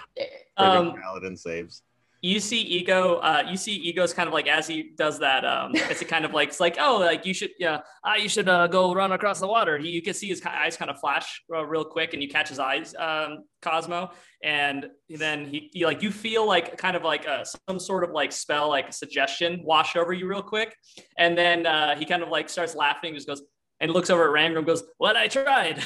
Um, 0.58 0.94
Friggin' 0.94 1.02
paladin 1.02 1.38
saves. 1.38 1.84
You 2.26 2.40
see 2.40 2.62
ego 2.62 3.16
uh 3.18 3.44
you 3.48 3.56
see 3.56 3.76
ego's 3.76 4.14
kind 4.14 4.28
of 4.28 4.34
like 4.34 4.48
as 4.48 4.68
he 4.68 4.92
does 4.98 5.20
that 5.20 5.46
um 5.46 5.72
it's 5.76 6.02
a 6.02 6.06
kind 6.06 6.26
of 6.26 6.34
like 6.34 6.50
it's 6.50 6.60
like 6.60 6.78
oh 6.80 6.98
like 6.98 7.26
you 7.26 7.34
should 7.34 7.52
yeah 7.60 7.82
ah, 8.04 8.16
you 8.16 8.28
should 8.28 8.50
uh, 8.50 8.68
go 8.68 8.94
run 8.94 9.12
across 9.12 9.40
the 9.40 9.48
water. 9.48 9.78
He, 9.78 9.90
you 9.90 10.02
can 10.02 10.14
see 10.14 10.28
his 10.28 10.42
eyes 10.46 10.78
kind 10.78 10.90
of 10.90 11.00
flash 11.00 11.42
uh, 11.54 11.66
real 11.66 11.86
quick 11.86 12.14
and 12.14 12.22
you 12.22 12.30
catch 12.30 12.50
his 12.50 12.60
eyes 12.60 12.96
um 12.96 13.44
cosmo. 13.62 14.12
And 14.44 14.88
then 15.10 15.46
he, 15.46 15.70
he 15.74 15.86
like 15.86 16.02
you 16.02 16.12
feel 16.12 16.48
like 16.48 16.78
kind 16.78 16.96
of 16.96 17.04
like 17.04 17.28
uh, 17.28 17.44
some 17.68 17.80
sort 17.80 18.04
of 18.04 18.12
like 18.12 18.32
spell 18.32 18.70
like 18.70 18.92
suggestion 18.94 19.62
wash 19.64 19.96
over 19.96 20.14
you 20.14 20.28
real 20.28 20.44
quick. 20.44 20.76
And 21.18 21.38
then 21.38 21.68
uh 21.68 21.96
he 21.96 22.06
kind 22.06 22.24
of 22.24 22.30
like 22.30 22.50
starts 22.50 22.76
laughing 22.76 23.14
just 23.14 23.28
goes 23.28 23.42
and 23.80 23.92
looks 23.92 24.10
over 24.10 24.24
at 24.26 24.32
random 24.32 24.58
and 24.60 24.66
goes 24.66 24.84
what 24.98 25.16
i 25.16 25.28
tried. 25.28 25.84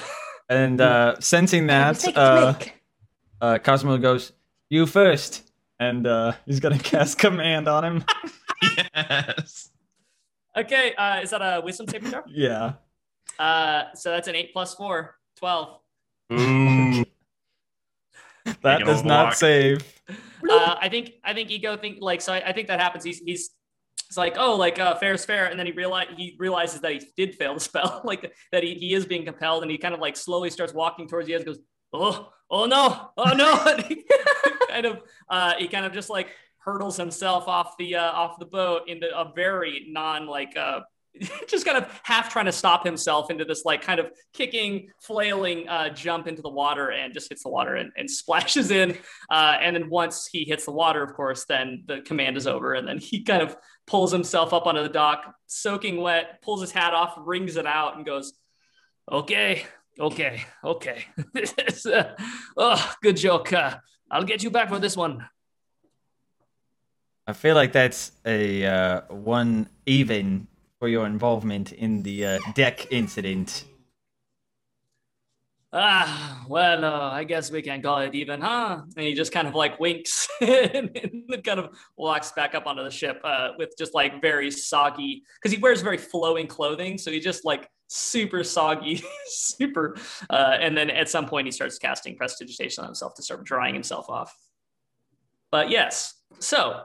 And 0.51 0.81
uh, 0.81 1.19
sensing 1.19 1.67
that, 1.67 2.17
uh, 2.17 2.55
uh, 3.39 3.59
Cosmo 3.59 3.99
goes, 3.99 4.31
You 4.67 4.87
first. 4.87 5.48
And 5.79 6.05
uh, 6.05 6.33
he's 6.45 6.59
going 6.59 6.77
to 6.77 6.83
cast 6.83 7.17
command 7.25 7.67
on 7.67 7.83
him. 7.85 8.03
Yes. 8.93 9.69
okay 10.57 10.93
uh 10.95 11.21
is 11.21 11.29
that 11.29 11.41
a 11.41 11.61
wisdom 11.61 11.87
saving 11.87 12.09
throw 12.11 12.21
yeah. 12.27 12.73
uh 13.39 13.83
so 13.93 14.11
that's 14.11 14.27
an 14.27 14.35
8 14.35 14.51
plus 14.51 14.75
4 14.75 15.15
12 15.37 15.79
Ooh. 16.33 17.05
That 18.63 18.83
does 18.83 19.03
not 19.03 19.27
walk. 19.27 19.33
save. 19.35 20.01
uh, 20.49 20.75
I 20.81 20.89
think 20.89 21.13
I 21.23 21.33
think 21.33 21.51
ego 21.51 21.77
think 21.77 21.99
like 22.01 22.19
so. 22.19 22.33
I, 22.33 22.49
I 22.49 22.51
think 22.51 22.67
that 22.67 22.79
happens. 22.81 23.03
He's 23.03 23.19
he's 23.19 23.51
it's 24.07 24.17
like 24.17 24.35
oh 24.39 24.55
like 24.55 24.79
uh, 24.79 24.95
fair 24.95 25.13
is 25.13 25.23
fair, 25.23 25.45
and 25.45 25.59
then 25.59 25.67
he 25.67 25.71
realize 25.71 26.07
he 26.17 26.35
realizes 26.39 26.81
that 26.81 26.91
he 26.91 27.01
did 27.15 27.35
fail 27.35 27.53
the 27.53 27.59
spell, 27.59 28.01
like 28.03 28.33
that 28.51 28.63
he, 28.63 28.73
he 28.73 28.93
is 28.93 29.05
being 29.05 29.23
compelled, 29.23 29.61
and 29.61 29.71
he 29.71 29.77
kind 29.77 29.93
of 29.93 29.99
like 29.99 30.17
slowly 30.17 30.49
starts 30.49 30.73
walking 30.73 31.07
towards 31.07 31.27
the 31.27 31.35
edge. 31.35 31.45
Goes 31.45 31.59
oh 31.93 32.31
oh 32.49 32.65
no 32.65 33.11
oh 33.17 33.33
no, 33.33 33.55
kind 34.69 34.85
of 34.85 35.01
uh, 35.29 35.53
he 35.57 35.67
kind 35.67 35.85
of 35.85 35.93
just 35.93 36.09
like 36.09 36.29
hurdles 36.59 36.97
himself 36.97 37.47
off 37.47 37.77
the 37.77 37.95
uh, 37.95 38.11
off 38.11 38.39
the 38.39 38.45
boat 38.45 38.87
into 38.87 39.07
a 39.17 39.31
very 39.35 39.87
non 39.89 40.27
like 40.27 40.55
uh, 40.57 40.81
just 41.47 41.65
kind 41.65 41.77
of 41.77 41.99
half 42.03 42.31
trying 42.31 42.45
to 42.45 42.51
stop 42.51 42.85
himself 42.85 43.31
into 43.31 43.43
this 43.43 43.65
like 43.65 43.81
kind 43.81 43.99
of 43.99 44.11
kicking 44.33 44.87
flailing 45.01 45.67
uh, 45.67 45.89
jump 45.89 46.27
into 46.27 46.41
the 46.41 46.49
water 46.49 46.91
and 46.91 47.13
just 47.13 47.29
hits 47.29 47.43
the 47.43 47.49
water 47.49 47.75
and, 47.75 47.91
and 47.97 48.09
splashes 48.11 48.71
in 48.71 48.97
uh, 49.29 49.57
and 49.61 49.75
then 49.75 49.89
once 49.89 50.27
he 50.31 50.43
hits 50.45 50.65
the 50.65 50.71
water, 50.71 51.03
of 51.03 51.13
course, 51.13 51.45
then 51.45 51.83
the 51.87 52.01
command 52.01 52.37
is 52.37 52.47
over. 52.47 52.73
And 52.73 52.87
then 52.87 52.99
he 52.99 53.23
kind 53.23 53.41
of 53.41 53.55
pulls 53.87 54.11
himself 54.11 54.53
up 54.53 54.65
onto 54.65 54.83
the 54.83 54.89
dock, 54.89 55.33
soaking 55.47 56.01
wet, 56.01 56.41
pulls 56.41 56.61
his 56.61 56.71
hat 56.71 56.93
off, 56.93 57.15
wrings 57.17 57.57
it 57.57 57.65
out, 57.65 57.97
and 57.97 58.05
goes, 58.05 58.33
Okay, 59.11 59.63
okay, 59.99 60.43
okay. 60.63 61.05
Uh, 61.85 62.03
oh, 62.57 62.93
good 63.01 63.17
joke. 63.17 63.53
Uh, 63.53 63.77
I'll 64.11 64.23
get 64.23 64.43
you 64.43 64.49
back 64.49 64.69
for 64.69 64.79
this 64.79 64.97
one. 64.97 65.25
I 67.27 67.33
feel 67.33 67.55
like 67.55 67.71
that's 67.73 68.11
a 68.25 68.65
uh, 68.65 69.01
one 69.09 69.69
even 69.85 70.47
for 70.79 70.87
your 70.87 71.05
involvement 71.05 71.71
in 71.73 72.01
the 72.01 72.25
uh, 72.25 72.39
deck 72.55 72.91
incident. 72.91 73.65
Ah, 75.71 76.43
well, 76.49 76.83
uh, 76.83 77.11
I 77.11 77.23
guess 77.25 77.51
we 77.51 77.61
can 77.61 77.83
call 77.83 77.99
it 77.99 78.15
even, 78.15 78.41
huh? 78.41 78.81
And 78.97 79.05
he 79.05 79.13
just 79.13 79.31
kind 79.31 79.47
of 79.47 79.53
like 79.53 79.79
winks 79.79 80.27
and, 80.41 80.89
and 80.97 81.43
kind 81.43 81.59
of 81.59 81.77
walks 81.95 82.31
back 82.31 82.55
up 82.55 82.65
onto 82.65 82.83
the 82.83 82.89
ship 82.89 83.21
uh, 83.23 83.49
with 83.55 83.75
just 83.77 83.93
like 83.93 84.19
very 84.19 84.49
soggy, 84.49 85.21
because 85.35 85.55
he 85.55 85.61
wears 85.61 85.83
very 85.83 85.99
flowing 85.99 86.47
clothing. 86.47 86.97
So 86.97 87.11
he 87.11 87.19
just 87.19 87.45
like 87.45 87.69
super 87.89 88.43
soggy, 88.43 89.03
super. 89.25 89.97
Uh, 90.29 90.57
and 90.59 90.77
then 90.77 90.89
at 90.89 91.09
some 91.09 91.25
point, 91.25 91.45
he 91.45 91.51
starts 91.51 91.77
casting 91.77 92.15
prestidigitation 92.15 92.83
on 92.83 92.87
himself 92.87 93.15
to 93.15 93.23
start 93.23 93.43
drying 93.43 93.73
himself 93.73 94.09
off. 94.09 94.33
But 95.51 95.69
yes, 95.69 96.13
so 96.39 96.83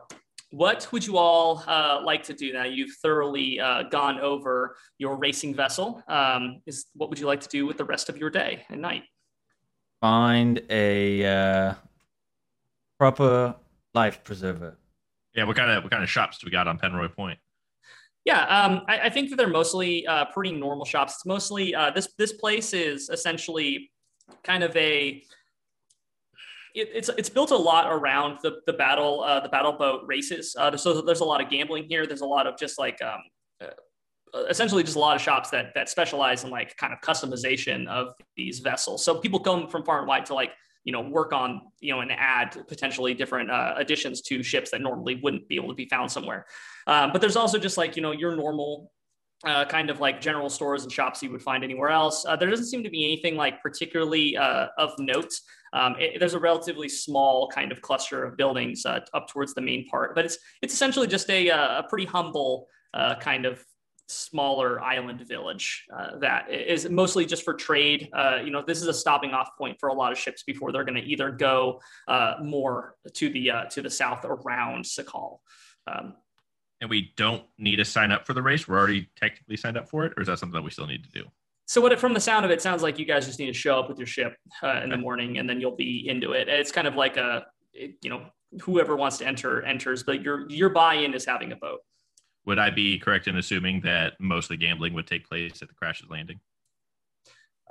what 0.50 0.90
would 0.92 1.06
you 1.06 1.18
all 1.18 1.62
uh, 1.66 2.00
like 2.02 2.22
to 2.24 2.32
do 2.32 2.52
now? 2.52 2.64
You've 2.64 2.96
thoroughly 3.02 3.60
uh, 3.60 3.84
gone 3.84 4.18
over 4.20 4.76
your 4.98 5.16
racing 5.16 5.54
vessel. 5.54 6.02
Um, 6.08 6.62
is 6.66 6.86
what 6.94 7.10
would 7.10 7.18
you 7.18 7.26
like 7.26 7.40
to 7.40 7.48
do 7.48 7.66
with 7.66 7.76
the 7.76 7.84
rest 7.84 8.08
of 8.08 8.16
your 8.16 8.30
day 8.30 8.64
and 8.70 8.80
night? 8.80 9.02
Find 10.00 10.62
a 10.70 11.24
uh, 11.24 11.74
proper 12.98 13.54
life 13.94 14.24
preserver. 14.24 14.78
Yeah, 15.34 15.44
what 15.44 15.56
kind 15.56 15.70
of 15.70 15.82
what 15.82 15.90
kind 15.90 16.02
of 16.02 16.10
shops 16.10 16.38
do 16.38 16.46
we 16.46 16.50
got 16.52 16.68
on 16.68 16.78
Penroy 16.78 17.08
Point? 17.08 17.38
Yeah, 18.24 18.42
um, 18.44 18.82
I, 18.88 19.00
I, 19.00 19.10
think 19.10 19.28
that 19.30 19.36
they're 19.36 19.48
mostly 19.48 20.06
uh, 20.06 20.24
pretty 20.26 20.52
normal 20.52 20.86
shops. 20.86 21.14
It's 21.14 21.26
mostly 21.26 21.74
uh, 21.74 21.90
this 21.90 22.08
this 22.16 22.32
place 22.32 22.72
is 22.72 23.10
essentially 23.10 23.90
kind 24.42 24.62
of 24.62 24.74
a 24.76 25.22
it, 26.74 26.88
it's 26.94 27.10
it's 27.18 27.28
built 27.28 27.50
a 27.50 27.56
lot 27.56 27.92
around 27.92 28.38
the 28.42 28.60
the 28.66 28.72
battle 28.72 29.22
uh, 29.22 29.40
the 29.40 29.48
battle 29.48 29.72
boat 29.72 30.02
races. 30.06 30.56
Uh, 30.58 30.74
so 30.76 31.02
there's 31.02 31.20
a 31.20 31.24
lot 31.24 31.42
of 31.42 31.50
gambling 31.50 31.84
here. 31.84 32.06
There's 32.06 32.22
a 32.22 32.26
lot 32.26 32.46
of 32.46 32.56
just 32.58 32.78
like 32.78 32.98
um, 33.02 33.20
uh, 33.60 34.44
essentially 34.48 34.82
just 34.82 34.96
a 34.96 35.00
lot 35.00 35.16
of 35.16 35.22
shops 35.22 35.50
that 35.50 35.72
that 35.74 35.90
specialize 35.90 36.44
in 36.44 36.50
like 36.50 36.76
kind 36.78 36.94
of 36.94 37.00
customization 37.00 37.86
of 37.88 38.14
these 38.36 38.60
vessels. 38.60 39.04
So 39.04 39.16
people 39.16 39.38
come 39.38 39.68
from 39.68 39.84
far 39.84 39.98
and 39.98 40.08
wide 40.08 40.24
to 40.26 40.34
like 40.34 40.52
you 40.84 40.92
know 40.92 41.02
work 41.02 41.32
on 41.32 41.60
you 41.80 41.92
know 41.92 42.00
and 42.00 42.10
add 42.10 42.56
potentially 42.68 43.12
different 43.12 43.50
uh, 43.50 43.74
additions 43.76 44.22
to 44.22 44.42
ships 44.42 44.70
that 44.70 44.80
normally 44.80 45.20
wouldn't 45.22 45.46
be 45.48 45.56
able 45.56 45.68
to 45.68 45.74
be 45.74 45.86
found 45.86 46.10
somewhere. 46.10 46.46
Um, 46.86 47.12
but 47.12 47.20
there's 47.20 47.36
also 47.36 47.58
just 47.58 47.76
like 47.78 47.96
you 47.96 48.02
know 48.02 48.12
your 48.12 48.34
normal 48.36 48.90
uh, 49.44 49.64
kind 49.64 49.90
of 49.90 50.00
like 50.00 50.20
general 50.20 50.48
stores 50.48 50.84
and 50.84 50.92
shops 50.92 51.22
you 51.22 51.30
would 51.30 51.42
find 51.42 51.62
anywhere 51.64 51.90
else. 51.90 52.24
Uh, 52.24 52.36
there 52.36 52.48
doesn't 52.48 52.66
seem 52.66 52.82
to 52.82 52.90
be 52.90 53.04
anything 53.04 53.36
like 53.36 53.60
particularly 53.62 54.36
uh, 54.36 54.68
of 54.78 54.92
note 54.98 55.32
um, 55.72 55.96
it, 55.98 56.20
there's 56.20 56.34
a 56.34 56.38
relatively 56.38 56.88
small 56.88 57.48
kind 57.48 57.72
of 57.72 57.82
cluster 57.82 58.24
of 58.24 58.36
buildings 58.36 58.86
uh, 58.86 59.00
up 59.12 59.28
towards 59.28 59.54
the 59.54 59.60
main 59.60 59.86
part, 59.88 60.14
but 60.14 60.24
it's 60.24 60.38
it's 60.62 60.72
essentially 60.72 61.08
just 61.08 61.28
a, 61.30 61.50
uh, 61.50 61.80
a 61.80 61.82
pretty 61.88 62.06
humble 62.06 62.68
kind 63.20 63.44
of 63.44 63.62
smaller 64.06 64.80
island 64.80 65.20
village 65.26 65.84
that 66.20 66.48
is 66.48 66.88
mostly 66.88 67.26
just 67.26 67.42
for 67.42 67.54
trade. 67.54 68.08
You 68.44 68.50
know, 68.50 68.62
this 68.64 68.80
is 68.80 68.86
a 68.86 68.94
stopping 68.94 69.32
off 69.32 69.48
point 69.58 69.78
for 69.80 69.88
a 69.88 69.94
lot 69.94 70.12
of 70.12 70.18
ships 70.18 70.44
before 70.44 70.70
they're 70.70 70.84
going 70.84 71.02
to 71.02 71.08
either 71.08 71.32
go 71.32 71.80
more 72.40 72.94
to 73.12 73.28
the 73.30 73.50
to 73.70 73.82
the 73.82 73.90
south 73.90 74.24
around 74.24 74.84
Sakal. 74.84 75.38
Um, 75.86 76.14
and 76.84 76.90
we 76.90 77.14
don't 77.16 77.42
need 77.56 77.76
to 77.76 77.84
sign 77.84 78.12
up 78.12 78.26
for 78.26 78.34
the 78.34 78.42
race. 78.42 78.68
We're 78.68 78.78
already 78.78 79.08
technically 79.16 79.56
signed 79.56 79.78
up 79.78 79.88
for 79.88 80.04
it, 80.04 80.12
or 80.18 80.20
is 80.20 80.28
that 80.28 80.38
something 80.38 80.52
that 80.52 80.62
we 80.62 80.70
still 80.70 80.86
need 80.86 81.02
to 81.02 81.10
do? 81.10 81.24
So 81.64 81.80
what 81.80 81.92
it, 81.92 81.98
from 81.98 82.12
the 82.12 82.20
sound 82.20 82.44
of 82.44 82.50
it 82.50 82.60
sounds 82.60 82.82
like 82.82 82.98
you 82.98 83.06
guys 83.06 83.24
just 83.24 83.38
need 83.38 83.46
to 83.46 83.54
show 83.54 83.78
up 83.78 83.88
with 83.88 83.96
your 83.96 84.06
ship 84.06 84.36
uh, 84.62 84.82
in 84.84 84.90
the 84.90 84.98
morning 84.98 85.38
and 85.38 85.48
then 85.48 85.62
you'll 85.62 85.74
be 85.76 86.06
into 86.06 86.32
it. 86.32 86.46
It's 86.46 86.70
kind 86.70 86.86
of 86.86 86.94
like 86.94 87.16
a 87.16 87.46
you 87.72 88.10
know 88.10 88.26
whoever 88.60 88.96
wants 88.96 89.16
to 89.18 89.26
enter 89.26 89.62
enters, 89.62 90.02
but 90.02 90.20
your 90.20 90.46
your 90.50 90.68
buy-in 90.68 91.14
is 91.14 91.24
having 91.24 91.52
a 91.52 91.56
boat. 91.56 91.80
Would 92.44 92.58
I 92.58 92.68
be 92.68 92.98
correct 92.98 93.28
in 93.28 93.38
assuming 93.38 93.80
that 93.80 94.20
most 94.20 94.44
of 94.44 94.48
the 94.50 94.56
gambling 94.58 94.92
would 94.92 95.06
take 95.06 95.26
place 95.26 95.62
at 95.62 95.68
the 95.68 95.74
Crash's 95.74 96.10
Landing? 96.10 96.38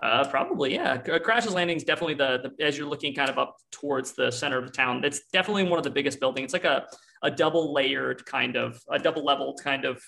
Uh, 0.04 0.28
probably, 0.28 0.74
yeah. 0.74 0.98
Crash's 0.98 1.54
Landing 1.54 1.78
is 1.78 1.86
definitely 1.86 2.16
the, 2.16 2.52
the, 2.58 2.66
as 2.66 2.78
you're 2.78 2.90
looking 2.90 3.16
kind 3.16 3.30
of 3.30 3.38
up 3.38 3.56
towards 3.72 4.12
the 4.12 4.30
center 4.32 4.58
of 4.58 4.66
the 4.66 4.72
town. 4.72 5.02
It's 5.06 5.22
definitely 5.32 5.64
one 5.64 5.80
of 5.80 5.86
the 5.86 5.90
biggest 5.90 6.20
buildings. 6.20 6.54
It's 6.54 6.54
like 6.54 6.66
a 6.66 6.86
a 7.24 7.32
double 7.32 7.74
layered 7.74 8.26
kind 8.26 8.58
of 8.58 8.82
a 8.92 9.00
double 9.00 9.24
leveled 9.24 9.62
kind 9.64 9.86
of 9.86 10.04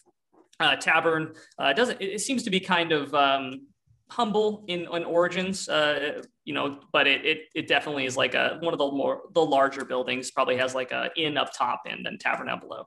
uh, 0.59 0.75
tavern. 0.75 1.33
Uh, 1.57 1.67
it 1.67 1.77
doesn't. 1.77 2.01
It, 2.01 2.19
seems 2.19 2.43
to 2.43 2.49
be 2.49 2.59
kind 2.59 2.91
of 2.91 3.13
um, 3.15 3.67
humble 4.09 4.65
in, 4.67 4.81
in 4.81 5.05
origins, 5.05 5.69
uh, 5.69 6.21
you 6.43 6.53
know, 6.53 6.79
but 6.91 7.07
it, 7.07 7.25
it, 7.25 7.37
it 7.55 7.67
definitely 7.69 8.05
is 8.05 8.17
like 8.17 8.33
a, 8.33 8.57
one 8.59 8.73
of 8.73 8.79
the 8.79 8.91
more, 8.91 9.21
the 9.33 9.45
larger 9.45 9.85
buildings 9.85 10.29
probably 10.29 10.57
has 10.57 10.75
like 10.75 10.91
a 10.91 11.09
inn 11.15 11.37
up 11.37 11.51
top 11.57 11.83
and 11.89 12.05
then 12.05 12.17
tavern 12.19 12.47
down 12.47 12.59
below. 12.59 12.85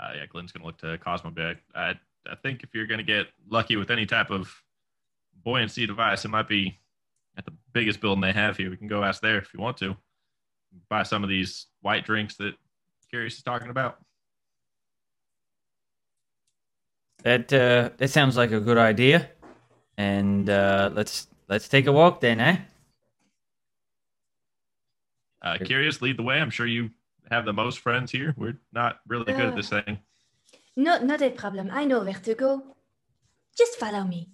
Uh, 0.00 0.12
yeah, 0.16 0.26
Glenn's 0.26 0.52
to 0.62 0.66
look 0.66 0.78
to 0.78 0.96
Cosmo. 0.98 1.32
I, 1.74 1.94
I 2.26 2.34
think 2.42 2.62
if 2.62 2.74
you're 2.74 2.86
to 2.86 3.04
get 3.04 3.26
lucky 3.50 3.76
with 3.76 3.90
any 3.90 4.06
type 4.06 4.30
of 4.30 4.50
buoyancy 5.44 5.86
device, 5.86 6.24
it 6.24 6.28
might 6.28 6.48
be 6.48 6.78
at 7.36 7.44
the 7.44 7.52
biggest 7.72 8.00
building 8.00 8.22
they 8.22 8.32
have 8.32 8.56
here. 8.56 8.70
We 8.70 8.76
can 8.76 8.88
go 8.88 9.04
ask 9.04 9.20
there 9.20 9.38
if 9.38 9.52
you 9.54 9.60
want 9.60 9.76
to. 9.78 9.96
Buy 10.88 11.04
some 11.04 11.22
of 11.22 11.28
these 11.30 11.66
white 11.82 12.04
drinks 12.04 12.36
that 12.36 12.54
Curious 13.14 13.36
is 13.36 13.44
talking 13.44 13.70
about. 13.70 13.98
That 17.22 17.52
uh, 17.52 17.90
that 17.96 18.10
sounds 18.10 18.36
like 18.36 18.50
a 18.50 18.58
good 18.58 18.76
idea 18.76 19.30
and 19.96 20.50
uh, 20.50 20.90
let's 20.92 21.28
let's 21.48 21.68
take 21.68 21.86
a 21.86 21.92
walk 21.92 22.20
then, 22.20 22.40
eh? 22.40 22.56
Uh, 25.42 25.58
curious, 25.64 26.02
lead 26.02 26.16
the 26.16 26.24
way. 26.24 26.40
I'm 26.40 26.50
sure 26.50 26.66
you 26.66 26.90
have 27.30 27.44
the 27.44 27.52
most 27.52 27.78
friends 27.78 28.10
here. 28.10 28.34
We're 28.36 28.58
not 28.72 28.98
really 29.06 29.32
good 29.32 29.46
at 29.46 29.54
this 29.54 29.72
uh, 29.72 29.82
thing. 29.82 30.00
No, 30.74 30.98
not 30.98 31.22
a 31.22 31.30
problem. 31.30 31.70
I 31.72 31.84
know 31.84 32.00
where 32.02 32.14
to 32.14 32.34
go. 32.34 32.62
Just 33.56 33.78
follow 33.78 34.02
me. 34.02 34.33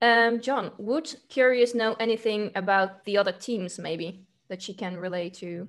Um, 0.00 0.40
John, 0.40 0.72
would 0.78 1.14
Curious 1.28 1.74
know 1.74 1.96
anything 1.98 2.52
about 2.54 3.04
the 3.04 3.18
other 3.18 3.32
teams, 3.32 3.78
maybe 3.78 4.26
that 4.48 4.62
she 4.62 4.74
can 4.74 4.96
relate 4.96 5.34
to 5.34 5.68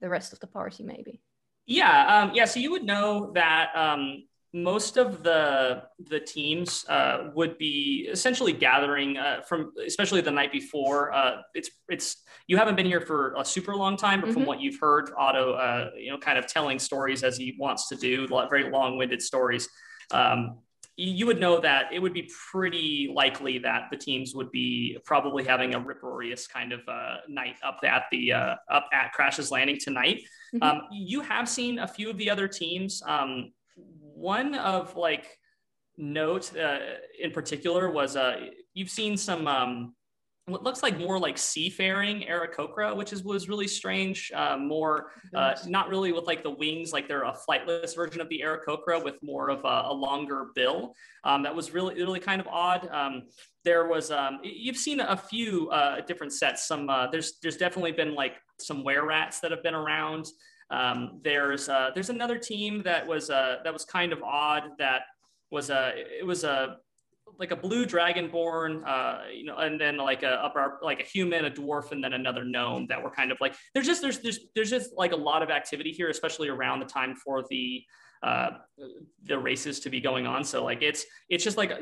the 0.00 0.08
rest 0.08 0.32
of 0.32 0.40
the 0.40 0.46
party, 0.46 0.82
maybe? 0.82 1.20
Yeah, 1.66 2.06
um, 2.06 2.32
yeah. 2.34 2.44
So 2.44 2.60
you 2.60 2.70
would 2.72 2.84
know 2.84 3.32
that 3.34 3.70
um, 3.74 4.24
most 4.52 4.98
of 4.98 5.22
the 5.22 5.84
the 6.10 6.20
teams 6.20 6.84
uh, 6.88 7.30
would 7.34 7.56
be 7.56 8.08
essentially 8.10 8.52
gathering 8.52 9.16
uh, 9.16 9.42
from, 9.48 9.72
especially 9.86 10.20
the 10.20 10.30
night 10.30 10.52
before. 10.52 11.12
Uh, 11.12 11.42
it's 11.54 11.70
it's 11.88 12.16
you 12.48 12.56
haven't 12.56 12.74
been 12.74 12.86
here 12.86 13.00
for 13.00 13.34
a 13.38 13.44
super 13.44 13.74
long 13.74 13.96
time, 13.96 14.20
but 14.20 14.26
mm-hmm. 14.26 14.34
from 14.34 14.44
what 14.44 14.60
you've 14.60 14.78
heard, 14.80 15.10
Otto, 15.16 15.54
uh, 15.54 15.90
you 15.96 16.10
know, 16.10 16.18
kind 16.18 16.36
of 16.36 16.46
telling 16.46 16.78
stories 16.78 17.22
as 17.22 17.36
he 17.36 17.54
wants 17.58 17.88
to 17.88 17.96
do, 17.96 18.26
very 18.50 18.70
long 18.70 18.98
winded 18.98 19.22
stories. 19.22 19.68
Um, 20.10 20.58
you 20.96 21.26
would 21.26 21.40
know 21.40 21.58
that 21.60 21.92
it 21.92 22.00
would 22.00 22.12
be 22.12 22.30
pretty 22.50 23.10
likely 23.14 23.58
that 23.58 23.84
the 23.90 23.96
teams 23.96 24.34
would 24.34 24.50
be 24.50 24.98
probably 25.04 25.42
having 25.42 25.74
a 25.74 25.80
ripperious 25.80 26.46
kind 26.46 26.72
of 26.72 26.80
uh, 26.86 27.16
night 27.28 27.56
up 27.62 27.78
at 27.82 28.04
the 28.10 28.32
uh, 28.32 28.54
up 28.70 28.88
at 28.92 29.12
Crash's 29.12 29.50
Landing 29.50 29.78
tonight. 29.82 30.22
Mm-hmm. 30.54 30.62
Um, 30.62 30.82
you 30.92 31.22
have 31.22 31.48
seen 31.48 31.78
a 31.78 31.88
few 31.88 32.10
of 32.10 32.18
the 32.18 32.28
other 32.28 32.46
teams. 32.46 33.02
Um, 33.06 33.52
one 33.74 34.54
of 34.54 34.94
like 34.96 35.38
note 35.96 36.54
uh, 36.56 36.78
in 37.18 37.30
particular 37.30 37.90
was 37.90 38.14
uh, 38.14 38.48
you've 38.74 38.90
seen 38.90 39.16
some 39.16 39.46
um, 39.46 39.94
what 40.46 40.64
looks 40.64 40.82
like 40.82 40.98
more 40.98 41.18
like 41.20 41.38
seafaring 41.38 42.22
Aarakocra, 42.22 42.96
which 42.96 43.12
is 43.12 43.22
was 43.22 43.48
really 43.48 43.68
strange. 43.68 44.32
Uh, 44.34 44.56
more 44.56 45.10
uh, 45.34 45.54
not 45.66 45.88
really 45.88 46.12
with 46.12 46.26
like 46.26 46.42
the 46.42 46.50
wings, 46.50 46.92
like 46.92 47.06
they're 47.06 47.22
a 47.22 47.36
flightless 47.48 47.94
version 47.94 48.20
of 48.20 48.28
the 48.28 48.42
Aarakocra 48.44 49.02
with 49.04 49.22
more 49.22 49.50
of 49.50 49.64
a, 49.64 49.88
a 49.88 49.92
longer 49.92 50.48
bill. 50.54 50.94
Um, 51.22 51.44
that 51.44 51.54
was 51.54 51.72
really 51.72 51.94
really 51.94 52.18
kind 52.18 52.40
of 52.40 52.48
odd. 52.48 52.88
Um, 52.90 53.22
there 53.64 53.86
was 53.86 54.10
um, 54.10 54.40
you've 54.42 54.76
seen 54.76 54.98
a 54.98 55.16
few 55.16 55.70
uh, 55.70 56.00
different 56.00 56.32
sets. 56.32 56.66
Some 56.66 56.90
uh, 56.90 57.06
there's 57.06 57.38
there's 57.40 57.56
definitely 57.56 57.92
been 57.92 58.14
like 58.14 58.34
some 58.58 58.82
were 58.82 59.06
rats 59.06 59.38
that 59.40 59.52
have 59.52 59.62
been 59.62 59.74
around. 59.74 60.26
Um, 60.70 61.20
there's 61.22 61.68
uh, 61.68 61.90
there's 61.94 62.10
another 62.10 62.38
team 62.38 62.82
that 62.82 63.06
was 63.06 63.30
uh, 63.30 63.58
that 63.62 63.72
was 63.72 63.84
kind 63.84 64.12
of 64.12 64.22
odd. 64.24 64.70
That 64.78 65.02
was 65.52 65.70
a 65.70 65.92
it 65.96 66.26
was 66.26 66.42
a 66.42 66.78
like 67.38 67.50
a 67.50 67.56
blue 67.56 67.86
dragonborn, 67.86 68.86
uh, 68.86 69.28
you 69.32 69.44
know, 69.44 69.56
and 69.56 69.80
then 69.80 69.96
like 69.96 70.22
a 70.22 70.50
like 70.82 71.00
a 71.00 71.04
human, 71.04 71.44
a 71.44 71.50
dwarf, 71.50 71.92
and 71.92 72.02
then 72.02 72.12
another 72.12 72.44
gnome 72.44 72.86
that 72.88 73.02
were 73.02 73.10
kind 73.10 73.32
of 73.32 73.38
like 73.40 73.54
there's 73.74 73.86
just 73.86 74.02
there's 74.02 74.18
there's 74.20 74.38
there's 74.54 74.70
just 74.70 74.90
like 74.96 75.12
a 75.12 75.16
lot 75.16 75.42
of 75.42 75.50
activity 75.50 75.92
here, 75.92 76.08
especially 76.08 76.48
around 76.48 76.80
the 76.80 76.86
time 76.86 77.14
for 77.16 77.44
the 77.50 77.82
uh, 78.22 78.50
the 79.24 79.36
races 79.36 79.80
to 79.80 79.90
be 79.90 80.00
going 80.00 80.26
on. 80.26 80.44
So 80.44 80.64
like 80.64 80.82
it's 80.82 81.04
it's 81.28 81.42
just 81.42 81.56
like 81.56 81.72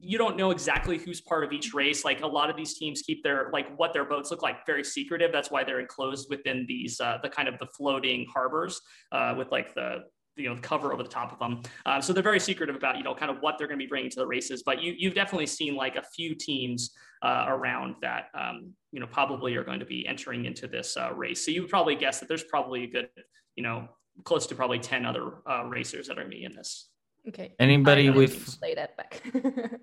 you 0.00 0.18
don't 0.18 0.36
know 0.36 0.50
exactly 0.50 0.98
who's 0.98 1.20
part 1.20 1.42
of 1.42 1.52
each 1.52 1.74
race. 1.74 2.04
Like 2.04 2.22
a 2.22 2.26
lot 2.26 2.50
of 2.50 2.56
these 2.56 2.78
teams 2.78 3.02
keep 3.02 3.22
their 3.22 3.50
like 3.52 3.76
what 3.76 3.92
their 3.92 4.04
boats 4.04 4.30
look 4.30 4.42
like 4.42 4.64
very 4.66 4.84
secretive. 4.84 5.32
That's 5.32 5.50
why 5.50 5.64
they're 5.64 5.80
enclosed 5.80 6.28
within 6.30 6.64
these 6.68 7.00
uh, 7.00 7.18
the 7.22 7.28
kind 7.28 7.48
of 7.48 7.58
the 7.58 7.66
floating 7.66 8.26
harbors 8.32 8.80
uh, 9.10 9.34
with 9.36 9.50
like 9.50 9.74
the 9.74 10.04
you 10.38 10.48
know 10.48 10.54
the 10.54 10.60
cover 10.60 10.92
over 10.92 11.02
the 11.02 11.08
top 11.08 11.32
of 11.32 11.38
them. 11.38 11.62
Uh, 11.84 12.00
so 12.00 12.12
they're 12.12 12.22
very 12.22 12.40
secretive 12.40 12.76
about 12.76 12.96
you 12.96 13.02
know 13.02 13.14
kind 13.14 13.30
of 13.30 13.38
what 13.40 13.58
they're 13.58 13.66
going 13.66 13.78
to 13.78 13.84
be 13.84 13.88
bringing 13.88 14.10
to 14.10 14.20
the 14.20 14.26
races. 14.26 14.62
But 14.62 14.82
you 14.82 14.94
you've 14.96 15.14
definitely 15.14 15.46
seen 15.46 15.74
like 15.74 15.96
a 15.96 16.02
few 16.02 16.34
teams 16.34 16.94
uh, 17.22 17.46
around 17.48 17.96
that 18.02 18.26
um, 18.34 18.72
you 18.92 19.00
know 19.00 19.06
probably 19.06 19.56
are 19.56 19.64
going 19.64 19.80
to 19.80 19.86
be 19.86 20.06
entering 20.06 20.44
into 20.44 20.66
this 20.66 20.96
uh, 20.96 21.12
race. 21.14 21.44
So 21.44 21.50
you 21.50 21.62
would 21.62 21.70
probably 21.70 21.96
guess 21.96 22.20
that 22.20 22.28
there's 22.28 22.44
probably 22.44 22.84
a 22.84 22.88
good 22.88 23.08
you 23.56 23.62
know 23.62 23.88
close 24.24 24.46
to 24.46 24.54
probably 24.54 24.78
ten 24.78 25.04
other 25.04 25.42
uh, 25.48 25.64
racers 25.64 26.08
that 26.08 26.18
are 26.18 26.26
me 26.26 26.44
in 26.44 26.54
this. 26.54 26.88
Okay. 27.26 27.54
Anybody 27.58 28.10
with 28.10 28.58
play 28.58 28.74
that 28.74 28.96
back. 28.96 29.22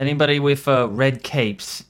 anybody 0.00 0.38
with 0.38 0.68
uh, 0.68 0.88
red 0.90 1.22
capes? 1.22 1.84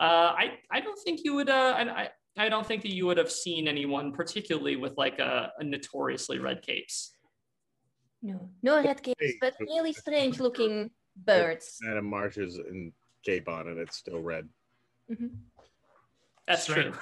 Uh, 0.00 0.34
I 0.36 0.58
I 0.70 0.80
don't 0.80 0.98
think 0.98 1.20
you 1.24 1.34
would. 1.34 1.48
Uh, 1.48 1.74
I 1.76 1.82
I- 1.82 2.08
I 2.36 2.48
don't 2.48 2.66
think 2.66 2.82
that 2.82 2.92
you 2.94 3.06
would 3.06 3.18
have 3.18 3.30
seen 3.30 3.68
anyone 3.68 4.12
particularly 4.12 4.76
with 4.76 4.96
like 4.96 5.18
a, 5.18 5.52
a 5.58 5.64
notoriously 5.64 6.38
red 6.38 6.62
capes. 6.62 7.14
no, 8.22 8.48
no 8.62 8.82
red 8.82 9.02
capes, 9.02 9.34
but 9.40 9.54
really 9.60 9.92
strange 9.92 10.40
looking 10.40 10.90
birds. 11.16 11.78
Adam 11.88 12.06
Marsh's 12.06 12.56
and 12.56 12.92
cape 13.24 13.48
on 13.48 13.68
and 13.68 13.78
it's 13.78 13.96
still 13.96 14.20
red. 14.20 14.48
Mhm. 15.10 15.30
That's 16.46 16.62
Straight. 16.62 16.92
true. 16.92 16.94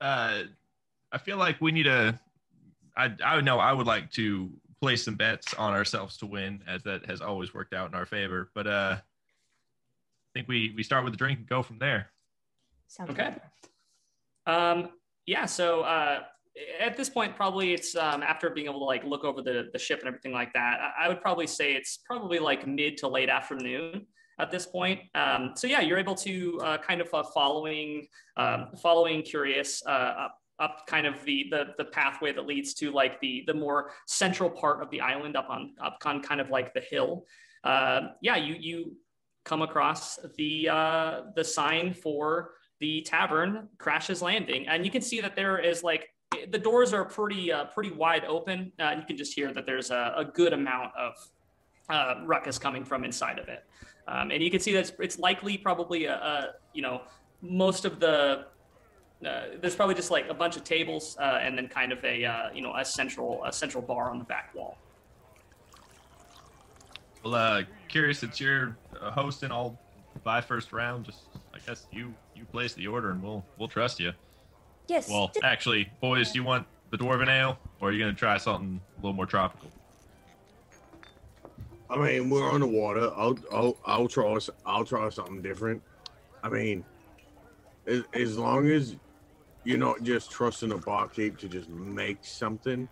Uh, 0.00 0.44
I 1.12 1.18
feel 1.18 1.36
like 1.36 1.60
we 1.60 1.72
need 1.72 1.86
a. 1.86 2.18
I 2.96 3.12
I 3.24 3.40
know 3.40 3.58
I 3.58 3.72
would 3.72 3.86
like 3.86 4.10
to 4.12 4.50
place 4.80 5.04
some 5.04 5.14
bets 5.16 5.52
on 5.54 5.72
ourselves 5.74 6.16
to 6.18 6.26
win, 6.26 6.62
as 6.66 6.82
that 6.84 7.04
has 7.06 7.20
always 7.20 7.52
worked 7.52 7.74
out 7.74 7.88
in 7.90 7.94
our 7.94 8.06
favor. 8.06 8.50
But 8.54 8.66
uh, 8.66 8.96
I 8.98 9.02
think 10.34 10.48
we 10.48 10.72
we 10.76 10.82
start 10.82 11.04
with 11.04 11.12
the 11.12 11.18
drink 11.18 11.40
and 11.40 11.48
go 11.48 11.62
from 11.62 11.78
there. 11.78 12.10
Sounds 12.90 13.10
Okay. 13.10 13.34
good. 14.46 14.52
Um, 14.52 14.88
yeah. 15.26 15.46
So 15.46 15.82
uh, 15.82 16.24
at 16.80 16.96
this 16.96 17.08
point, 17.08 17.36
probably 17.36 17.72
it's 17.72 17.94
um, 17.94 18.22
after 18.22 18.50
being 18.50 18.66
able 18.66 18.80
to 18.80 18.84
like 18.84 19.04
look 19.04 19.22
over 19.24 19.42
the, 19.42 19.68
the 19.72 19.78
ship 19.78 20.00
and 20.00 20.08
everything 20.08 20.32
like 20.32 20.52
that. 20.54 20.80
I, 20.80 21.04
I 21.04 21.08
would 21.08 21.20
probably 21.20 21.46
say 21.46 21.74
it's 21.74 22.00
probably 22.04 22.40
like 22.40 22.66
mid 22.66 22.96
to 22.98 23.08
late 23.08 23.28
afternoon 23.28 24.06
at 24.40 24.50
this 24.50 24.66
point. 24.66 25.02
Um, 25.14 25.52
so 25.54 25.68
yeah, 25.68 25.80
you're 25.80 25.98
able 25.98 26.16
to 26.16 26.60
uh, 26.64 26.78
kind 26.78 27.00
of 27.00 27.08
uh, 27.14 27.22
following 27.32 28.08
um, 28.36 28.70
following 28.82 29.22
Curious 29.22 29.82
uh, 29.86 29.90
up 30.24 30.36
up 30.58 30.86
kind 30.88 31.06
of 31.06 31.24
the, 31.24 31.46
the 31.50 31.66
the 31.78 31.84
pathway 31.84 32.32
that 32.32 32.44
leads 32.44 32.74
to 32.74 32.90
like 32.90 33.20
the 33.20 33.44
the 33.46 33.54
more 33.54 33.92
central 34.08 34.50
part 34.50 34.82
of 34.82 34.90
the 34.90 35.00
island 35.00 35.36
up 35.36 35.48
on 35.48 35.74
up 35.80 35.98
on 36.04 36.20
kind 36.22 36.40
of 36.40 36.50
like 36.50 36.74
the 36.74 36.80
hill. 36.80 37.24
Uh, 37.62 38.08
yeah, 38.20 38.34
you 38.36 38.56
you 38.58 38.96
come 39.44 39.62
across 39.62 40.18
the 40.36 40.68
uh, 40.68 41.20
the 41.36 41.44
sign 41.44 41.94
for 41.94 42.54
the 42.80 43.02
tavern 43.02 43.68
crashes 43.78 44.22
landing 44.22 44.66
and 44.68 44.84
you 44.84 44.90
can 44.90 45.02
see 45.02 45.20
that 45.20 45.36
there 45.36 45.58
is 45.58 45.82
like 45.82 46.10
the 46.50 46.58
doors 46.58 46.92
are 46.92 47.04
pretty 47.04 47.52
uh, 47.52 47.64
pretty 47.66 47.90
wide 47.90 48.24
open. 48.24 48.72
Uh, 48.78 48.94
you 48.96 49.02
can 49.06 49.16
just 49.16 49.34
hear 49.34 49.52
that 49.52 49.66
there's 49.66 49.90
a, 49.90 50.14
a 50.16 50.24
good 50.24 50.52
amount 50.52 50.92
of 50.96 51.14
uh, 51.88 52.22
ruckus 52.24 52.58
coming 52.58 52.84
from 52.84 53.04
inside 53.04 53.38
of 53.38 53.48
it. 53.48 53.64
Um, 54.06 54.30
and 54.30 54.42
you 54.42 54.50
can 54.50 54.60
see 54.60 54.72
that 54.72 54.80
it's, 54.80 54.92
it's 54.98 55.18
likely 55.18 55.58
probably 55.58 56.04
a, 56.06 56.14
a 56.14 56.48
you 56.72 56.82
know 56.82 57.02
most 57.42 57.84
of 57.84 58.00
the 58.00 58.46
uh, 59.26 59.42
there's 59.60 59.74
probably 59.74 59.94
just 59.94 60.10
like 60.10 60.28
a 60.28 60.34
bunch 60.34 60.56
of 60.56 60.64
tables 60.64 61.16
uh, 61.20 61.40
and 61.42 61.56
then 61.58 61.68
kind 61.68 61.92
of 61.92 62.02
a 62.04 62.24
uh, 62.24 62.50
you 62.54 62.62
know 62.62 62.74
a 62.76 62.84
central 62.84 63.44
a 63.44 63.52
central 63.52 63.82
bar 63.82 64.10
on 64.10 64.18
the 64.18 64.24
back 64.24 64.54
wall. 64.54 64.78
Well, 67.24 67.34
uh, 67.34 67.62
curious 67.88 68.20
since 68.20 68.40
you're 68.40 68.76
uh, 68.98 69.10
hosting, 69.10 69.52
I'll 69.52 69.78
buy 70.24 70.40
first 70.40 70.72
round. 70.72 71.04
Just 71.04 71.20
I 71.54 71.58
guess 71.58 71.86
you 71.92 72.14
you 72.34 72.44
place 72.44 72.74
the 72.74 72.86
order 72.86 73.10
and 73.10 73.22
we'll 73.22 73.44
we'll 73.58 73.68
trust 73.68 74.00
you. 74.00 74.12
Yes. 74.88 75.08
Well, 75.08 75.28
th- 75.28 75.44
actually, 75.44 75.90
boys, 76.00 76.32
do 76.32 76.38
you 76.38 76.44
want 76.44 76.66
the 76.90 76.98
dwarven 76.98 77.28
ale, 77.28 77.58
or 77.80 77.88
are 77.88 77.92
you 77.92 77.98
gonna 77.98 78.14
try 78.14 78.36
something 78.36 78.80
a 78.98 79.00
little 79.00 79.14
more 79.14 79.26
tropical? 79.26 79.70
I 81.88 81.96
mean, 81.96 82.30
we're 82.30 82.48
on 82.48 82.60
the 82.60 82.66
water. 82.66 83.10
I'll 83.16 83.38
I'll 83.52 83.76
I'll 83.84 84.08
try 84.08 84.36
I'll 84.64 84.84
try 84.84 85.08
something 85.10 85.42
different. 85.42 85.82
I 86.42 86.48
mean, 86.48 86.84
as, 87.86 88.04
as 88.14 88.38
long 88.38 88.68
as 88.68 88.96
you're 89.64 89.78
not 89.78 90.02
just 90.02 90.30
trusting 90.30 90.72
a 90.72 90.78
barkeep 90.78 91.38
to 91.38 91.48
just 91.48 91.68
make 91.68 92.18
something. 92.22 92.88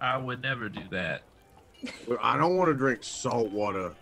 I 0.00 0.16
would 0.16 0.42
never 0.42 0.68
do 0.68 0.82
that. 0.90 1.22
Well, 2.06 2.18
I 2.20 2.36
don't 2.36 2.56
want 2.56 2.68
to 2.68 2.74
drink 2.74 3.04
salt 3.04 3.50
water. 3.50 3.94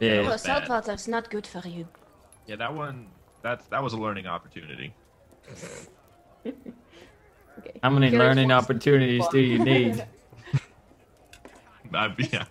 Yeah. 0.00 0.22
oh, 0.26 0.30
bad. 0.30 0.40
salt 0.40 0.68
water's 0.68 1.08
not 1.08 1.30
good 1.30 1.46
for 1.46 1.66
you. 1.66 1.88
Yeah, 2.46 2.56
that 2.56 2.74
one. 2.74 3.08
That's 3.42 3.66
that 3.68 3.82
was 3.82 3.92
a 3.92 3.98
learning 3.98 4.26
opportunity. 4.26 4.94
Okay. 7.58 7.80
How 7.82 7.90
many 7.90 8.10
Curious 8.10 8.28
learning 8.28 8.52
opportunities 8.52 9.26
do 9.28 9.38
you 9.38 9.58
need? 9.58 10.04
I, 11.94 12.14
yeah, 12.18 12.44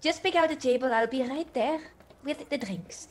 Just 0.00 0.22
pick 0.22 0.36
out 0.36 0.50
a 0.50 0.56
table. 0.56 0.92
I'll 0.92 1.08
be 1.08 1.22
right 1.22 1.52
there 1.52 1.80
with 2.22 2.48
the 2.48 2.58
drinks. 2.58 3.08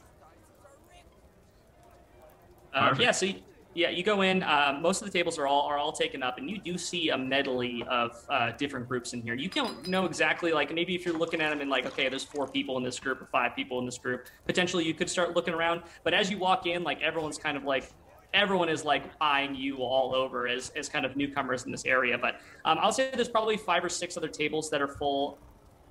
Uh, 2.74 2.90
Perfect. 2.90 3.02
yeah, 3.02 3.12
so 3.12 3.26
you, 3.26 3.36
yeah, 3.76 3.90
you 3.90 4.04
go 4.04 4.22
in. 4.22 4.42
Uh, 4.42 4.80
most 4.82 5.02
of 5.02 5.12
the 5.12 5.16
tables 5.16 5.38
are 5.38 5.48
all 5.48 5.68
are 5.68 5.78
all 5.78 5.92
taken 5.92 6.24
up, 6.24 6.38
and 6.38 6.50
you 6.50 6.58
do 6.58 6.78
see 6.78 7.10
a 7.10 7.18
medley 7.18 7.84
of 7.90 8.26
uh, 8.30 8.52
different 8.52 8.88
groups 8.88 9.12
in 9.12 9.22
here. 9.22 9.34
You 9.34 9.50
don't 9.50 9.86
know 9.90 10.06
exactly, 10.06 10.54
like 10.54 10.74
maybe 10.74 10.96
if 10.96 11.06
you're 11.06 11.18
looking 11.18 11.42
at 11.42 11.50
them 11.50 11.60
and 11.60 11.70
like, 11.70 11.86
okay, 11.86 12.08
there's 12.08 12.24
four 12.24 12.48
people 12.48 12.78
in 12.78 12.84
this 12.84 12.98
group 13.00 13.22
or 13.22 13.26
five 13.26 13.54
people 13.54 13.78
in 13.80 13.86
this 13.86 13.98
group. 13.98 14.28
Potentially, 14.46 14.86
you 14.86 14.94
could 14.94 15.10
start 15.10 15.36
looking 15.36 15.54
around. 15.54 15.82
But 16.06 16.14
as 16.14 16.32
you 16.32 16.38
walk 16.38 16.66
in, 16.66 16.84
like 16.84 17.02
everyone's 17.02 17.38
kind 17.38 17.58
of 17.58 17.66
like 17.66 17.92
everyone 18.34 18.70
is 18.70 18.86
like 18.86 19.04
eyeing 19.20 19.56
you 19.56 19.78
all 19.78 20.16
over 20.16 20.48
as, 20.48 20.70
as 20.78 20.88
kind 20.88 21.06
of 21.06 21.18
newcomers 21.18 21.66
in 21.66 21.72
this 21.72 21.84
area. 21.84 22.18
But 22.18 22.40
um, 22.64 22.78
I'll 22.80 22.94
say 22.94 23.12
there's 23.14 23.30
probably 23.30 23.58
five 23.58 23.84
or 23.84 23.90
six 23.90 24.16
other 24.16 24.30
tables 24.30 24.70
that 24.70 24.82
are 24.82 24.88
full 24.88 25.38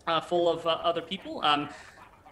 uh, 0.07 0.22
full 0.22 0.49
of 0.49 0.66
uh, 0.66 0.70
other 0.70 1.03
people. 1.03 1.45
Um, 1.45 1.68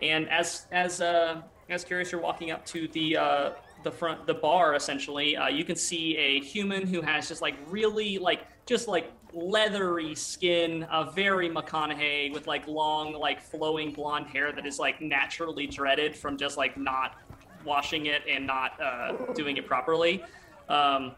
and 0.01 0.31
as 0.31 0.67
as 0.73 1.03
uh, 1.03 1.43
as 1.69 1.85
curious, 1.85 2.11
you're 2.11 2.23
walking 2.23 2.51
up 2.51 2.65
to 2.67 2.89
the 2.89 3.19
uh, 3.19 3.51
the 3.83 3.91
front 3.91 4.27
the 4.27 4.35
bar 4.35 4.75
essentially. 4.75 5.37
Uh, 5.37 5.49
you 5.49 5.65
can 5.65 5.77
see 5.77 6.17
a 6.17 6.41
human 6.41 6.87
who 6.87 7.01
has 7.01 7.29
just 7.29 7.43
like 7.43 7.55
really 7.69 8.19
like 8.19 8.47
just 8.67 8.89
like 8.89 9.13
leathery 9.33 10.15
skin, 10.15 10.83
uh, 10.85 11.11
very 11.11 11.49
McConaughey 11.49 12.33
with 12.33 12.47
like 12.47 12.67
long 12.67 13.13
like 13.15 13.41
flowing 13.41 13.93
blonde 13.93 14.27
hair 14.27 14.53
that 14.53 14.67
is 14.67 14.79
like 14.79 15.01
naturally 15.01 15.67
dreaded 15.67 16.15
from 16.15 16.37
just 16.37 16.57
like 16.57 16.77
not 16.77 17.19
washing 17.65 18.07
it 18.07 18.23
and 18.29 18.47
not 18.47 18.81
uh, 18.81 19.13
doing 19.35 19.57
it 19.57 19.67
properly. 19.67 20.23
Um, 20.69 21.13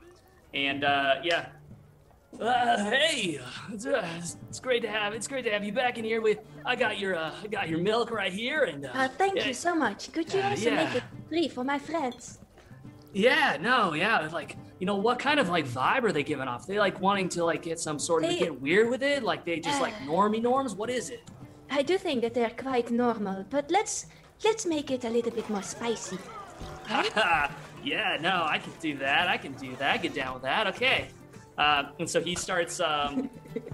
and 0.53 0.85
uh, 0.85 1.17
yeah, 1.23 1.49
uh, 2.41 2.91
hey, 2.91 3.41
it's, 3.73 3.87
uh, 3.87 4.07
it's 4.49 4.61
great 4.61 4.83
to 4.83 4.89
have 4.89 5.15
it's 5.15 5.29
great 5.29 5.45
to 5.45 5.51
have 5.51 5.65
you 5.65 5.73
back 5.73 5.99
in 5.99 6.05
here. 6.05 6.21
With 6.21 6.39
I 6.65 6.77
got 6.77 6.99
your 6.99 7.17
uh, 7.17 7.33
I 7.43 7.47
got 7.47 7.69
your 7.69 7.79
milk 7.79 8.11
right 8.11 8.33
here, 8.33 8.65
and 8.65 8.87
uh, 8.87 8.91
Uh, 8.95 9.09
thank 9.09 9.47
you 9.47 9.55
so 9.55 9.75
much. 9.75 10.13
Could 10.13 10.33
you 10.33 10.41
also 10.41 10.71
yeah. 10.71 10.85
make 10.85 10.95
it 10.97 11.03
free 11.29 11.49
for 11.49 11.65
my 11.65 11.79
friends? 11.79 12.39
Yeah, 13.15 13.57
no, 13.61 13.95
yeah, 13.95 14.29
like 14.33 14.57
you 14.81 14.87
know 14.87 14.97
what 14.97 15.19
kind 15.19 15.39
of 15.41 15.49
like 15.49 15.67
vibe 15.67 16.03
are 16.03 16.13
they 16.13 16.25
giving 16.25 16.49
off? 16.49 16.67
They 16.67 16.79
like 16.79 17.01
wanting 17.01 17.29
to 17.31 17.45
like 17.45 17.63
get 17.63 17.79
some 17.79 17.99
sort 17.99 18.25
of 18.25 18.31
They- 18.31 18.39
get 18.41 18.61
weird 18.61 18.91
with 18.91 19.03
it, 19.03 19.23
like 19.23 19.45
they 19.45 19.61
just 19.61 19.81
like 19.81 19.95
Uh. 20.03 20.07
normie 20.11 20.43
norms. 20.43 20.75
What 20.75 20.91
is 20.91 21.11
it? 21.11 21.23
I 21.71 21.83
do 21.83 21.97
think 21.97 22.23
that 22.23 22.35
they're 22.35 22.51
quite 22.69 22.91
normal, 22.91 23.45
but 23.49 23.71
let's 23.71 24.07
let's 24.45 24.67
make 24.67 24.91
it 24.91 25.05
a 25.05 25.09
little 25.11 25.31
bit 25.33 25.49
more 25.49 25.63
spicy. 25.63 26.19
yeah, 27.85 28.17
no, 28.21 28.45
I 28.49 28.59
can 28.59 28.73
do 28.81 28.97
that. 28.99 29.29
I 29.29 29.37
can 29.37 29.53
do 29.53 29.75
that. 29.77 30.03
Get 30.03 30.15
down 30.15 30.35
with 30.35 30.43
that. 30.43 30.67
Okay. 30.69 31.09
Uh, 31.57 31.85
and 32.01 32.09
so 32.11 32.21
he 32.21 32.35
starts 32.35 32.81
um, 32.81 33.31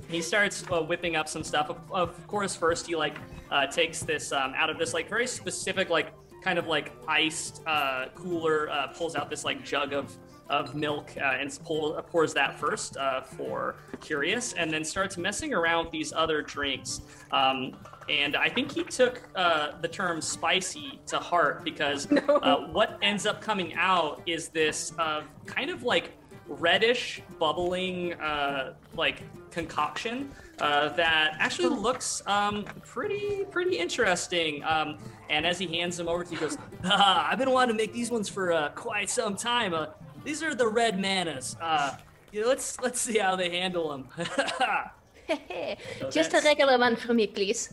he 0.09 0.21
starts 0.21 0.65
uh, 0.71 0.83
whipping 0.83 1.17
up 1.17 1.29
some 1.29 1.43
stuff. 1.43 1.71
Of, 1.71 1.79
of 1.93 2.27
course, 2.27 2.55
first 2.55 2.87
he 2.87 2.95
like 2.95 3.17
uh, 3.51 3.67
takes 3.67 4.01
this 4.03 4.33
um, 4.33 4.53
out 4.55 4.69
of 4.71 4.79
this 4.79 4.93
like 4.95 5.09
very 5.09 5.27
specific 5.27 5.89
like 5.89 6.13
kind 6.43 6.59
of 6.59 6.67
like 6.67 6.93
iced 7.07 7.63
uh, 7.67 8.07
cooler, 8.15 8.71
uh, 8.71 8.89
pulls 8.89 9.15
out 9.17 9.31
this 9.31 9.45
like 9.45 9.65
jug 9.65 9.93
of 9.93 10.17
of 10.51 10.75
milk 10.75 11.13
uh, 11.17 11.37
and 11.39 11.59
pull, 11.65 11.93
pours 12.11 12.35
that 12.35 12.59
first 12.59 12.97
uh, 12.97 13.23
for 13.23 13.77
curious, 14.01 14.53
and 14.55 14.71
then 14.71 14.85
starts 14.85 15.17
messing 15.17 15.55
around 15.55 15.85
with 15.85 15.93
these 15.93 16.13
other 16.13 16.43
drinks. 16.43 17.03
Um, 17.31 17.77
and 18.09 18.35
I 18.35 18.49
think 18.49 18.73
he 18.73 18.83
took 18.83 19.23
uh, 19.37 19.81
the 19.81 19.89
term 19.89 20.21
spicy 20.21 21.01
to 21.07 21.19
heart 21.19 21.65
because 21.65 22.11
uh, 22.29 22.57
what 22.73 22.99
ends 23.01 23.27
up 23.27 23.41
coming 23.41 23.75
out 23.75 24.21
is 24.27 24.49
this 24.49 24.93
uh, 24.99 25.23
kind 25.47 25.71
of 25.71 25.85
like 25.85 26.17
reddish, 26.51 27.23
bubbling, 27.39 28.15
uh, 28.15 28.75
like 28.95 29.23
concoction 29.51 30.31
uh, 30.61 30.91
that 30.91 31.37
actually 31.39 31.69
looks 31.69 32.23
um, 32.27 32.65
pretty, 32.85 33.45
pretty 33.51 33.79
interesting. 33.79 34.63
Um, 34.65 34.99
and 35.29 35.47
as 35.47 35.59
he 35.59 35.67
hands 35.67 35.97
them 35.97 36.09
over 36.09 36.25
to 36.25 36.31
you, 36.31 36.37
he 36.37 36.41
goes, 36.41 36.59
ah, 36.85 37.29
"I've 37.31 37.39
been 37.39 37.51
wanting 37.51 37.77
to 37.77 37.83
make 37.83 37.93
these 37.93 38.11
ones 38.11 38.29
for 38.29 38.53
uh, 38.53 38.69
quite 38.71 39.09
some 39.09 39.37
time. 39.37 39.75
Uh, 39.75 39.87
these 40.25 40.43
are 40.43 40.55
the 40.55 40.69
red 40.69 40.99
manas. 40.99 41.57
Uh, 41.61 41.97
yeah, 42.33 42.45
let's 42.45 42.79
let's 42.81 43.01
see 43.01 43.19
how 43.19 43.37
they 43.37 43.51
handle 43.51 43.89
them." 43.91 44.09
Just 46.11 46.35
a 46.35 46.41
regular 46.45 46.79
one 46.79 46.97
for 46.97 47.15
me, 47.15 47.27
please. 47.27 47.73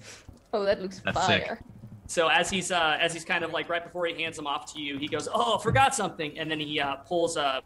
Oh, 0.53 0.63
that 0.63 0.81
looks 0.81 1.01
That's 1.03 1.25
sick. 1.25 1.45
fire. 1.45 1.59
So 2.07 2.29
as 2.29 2.49
he's 2.49 2.71
uh, 2.71 2.97
as 3.01 3.13
he's 3.13 3.25
kind 3.25 3.43
of 3.43 3.51
like 3.51 3.67
right 3.69 3.83
before 3.83 4.05
he 4.05 4.21
hands 4.21 4.37
them 4.37 4.47
off 4.47 4.71
to 4.73 4.79
you, 4.79 4.97
he 4.97 5.07
goes, 5.07 5.27
"Oh, 5.33 5.57
forgot 5.57 5.93
something," 5.93 6.37
and 6.39 6.49
then 6.49 6.59
he 6.59 6.79
uh, 6.79 6.95
pulls 6.97 7.35
a 7.35 7.61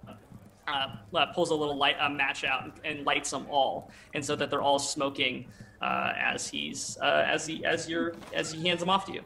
uh, 0.68 0.96
uh, 1.14 1.26
pulls 1.28 1.50
a 1.50 1.56
little 1.56 1.76
light 1.76 1.96
uh, 2.00 2.10
match 2.10 2.44
out 2.44 2.72
and, 2.84 3.06
lights 3.06 3.32
them 3.32 3.46
all, 3.50 3.92
and 4.14 4.24
so 4.24 4.36
that 4.36 4.50
they're 4.50 4.62
all 4.62 4.80
smoking 4.80 5.46
uh, 5.82 6.14
as 6.16 6.50
he's 6.50 6.98
uh, 7.02 7.26
as 7.28 7.46
he 7.46 7.66
as 7.66 7.90
you're 7.90 8.14
as 8.34 8.52
he 8.52 8.68
hands 8.68 8.80
them 8.80 8.90
off 8.90 9.06
to 9.06 9.14
you. 9.14 9.24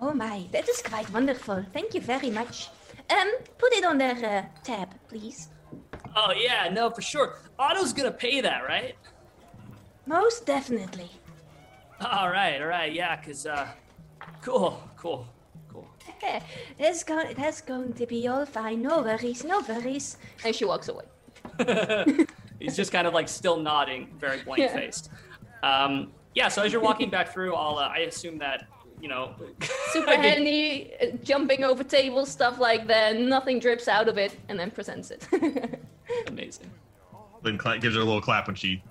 Oh 0.00 0.12
my, 0.12 0.44
that 0.52 0.68
is 0.68 0.80
quite 0.82 1.10
wonderful. 1.12 1.64
Thank 1.72 1.94
you 1.94 2.00
very 2.00 2.30
much. 2.30 2.68
Um, 3.10 3.30
put 3.58 3.72
it 3.72 3.84
on 3.84 3.98
their 3.98 4.16
uh, 4.16 4.62
tab, 4.62 4.88
please. 5.08 5.48
Oh 6.16 6.32
yeah, 6.32 6.68
no, 6.72 6.90
for 6.90 7.02
sure. 7.02 7.38
Otto's 7.58 7.92
gonna 7.92 8.12
pay 8.12 8.40
that, 8.40 8.64
right? 8.64 8.96
Most 10.06 10.46
definitely. 10.46 11.10
All 12.00 12.30
right, 12.30 12.60
all 12.60 12.68
right, 12.68 12.92
yeah, 12.92 13.16
cause 13.16 13.44
uh, 13.44 13.68
cool, 14.40 14.80
cool. 14.96 15.26
That's 16.78 17.04
going, 17.04 17.34
that's 17.36 17.60
going 17.60 17.92
to 17.94 18.06
be 18.06 18.28
all 18.28 18.46
fine. 18.46 18.82
No 18.82 19.02
worries, 19.02 19.44
no 19.44 19.60
worries. 19.68 20.16
And 20.44 20.54
she 20.54 20.64
walks 20.64 20.88
away. 20.88 21.04
He's 22.60 22.76
just 22.76 22.92
kind 22.92 23.06
of 23.06 23.14
like 23.14 23.28
still 23.28 23.56
nodding, 23.58 24.08
very 24.18 24.42
blank 24.42 24.58
Yeah. 24.62 24.72
faced. 24.74 25.10
Um, 25.62 26.12
yeah. 26.34 26.48
So 26.48 26.62
as 26.62 26.72
you're 26.72 26.82
walking 26.82 27.10
back 27.10 27.32
through, 27.32 27.54
I'll, 27.54 27.78
uh, 27.78 27.88
I 27.88 27.98
assume 28.00 28.38
that 28.38 28.66
you 29.00 29.08
know. 29.08 29.34
Super 29.92 30.16
handy, 30.16 30.92
uh, 31.00 31.06
jumping 31.22 31.62
over 31.64 31.84
tables, 31.84 32.30
stuff 32.30 32.58
like 32.58 32.86
that. 32.88 33.16
Nothing 33.20 33.60
drips 33.60 33.86
out 33.86 34.08
of 34.08 34.18
it, 34.18 34.36
and 34.48 34.58
then 34.58 34.70
presents 34.72 35.10
it. 35.12 35.26
Amazing. 36.26 36.70
Then 37.42 37.58
Cla- 37.58 37.78
gives 37.78 37.94
her 37.94 38.00
a 38.00 38.04
little 38.04 38.20
clap 38.20 38.48
when 38.48 38.56
she 38.56 38.82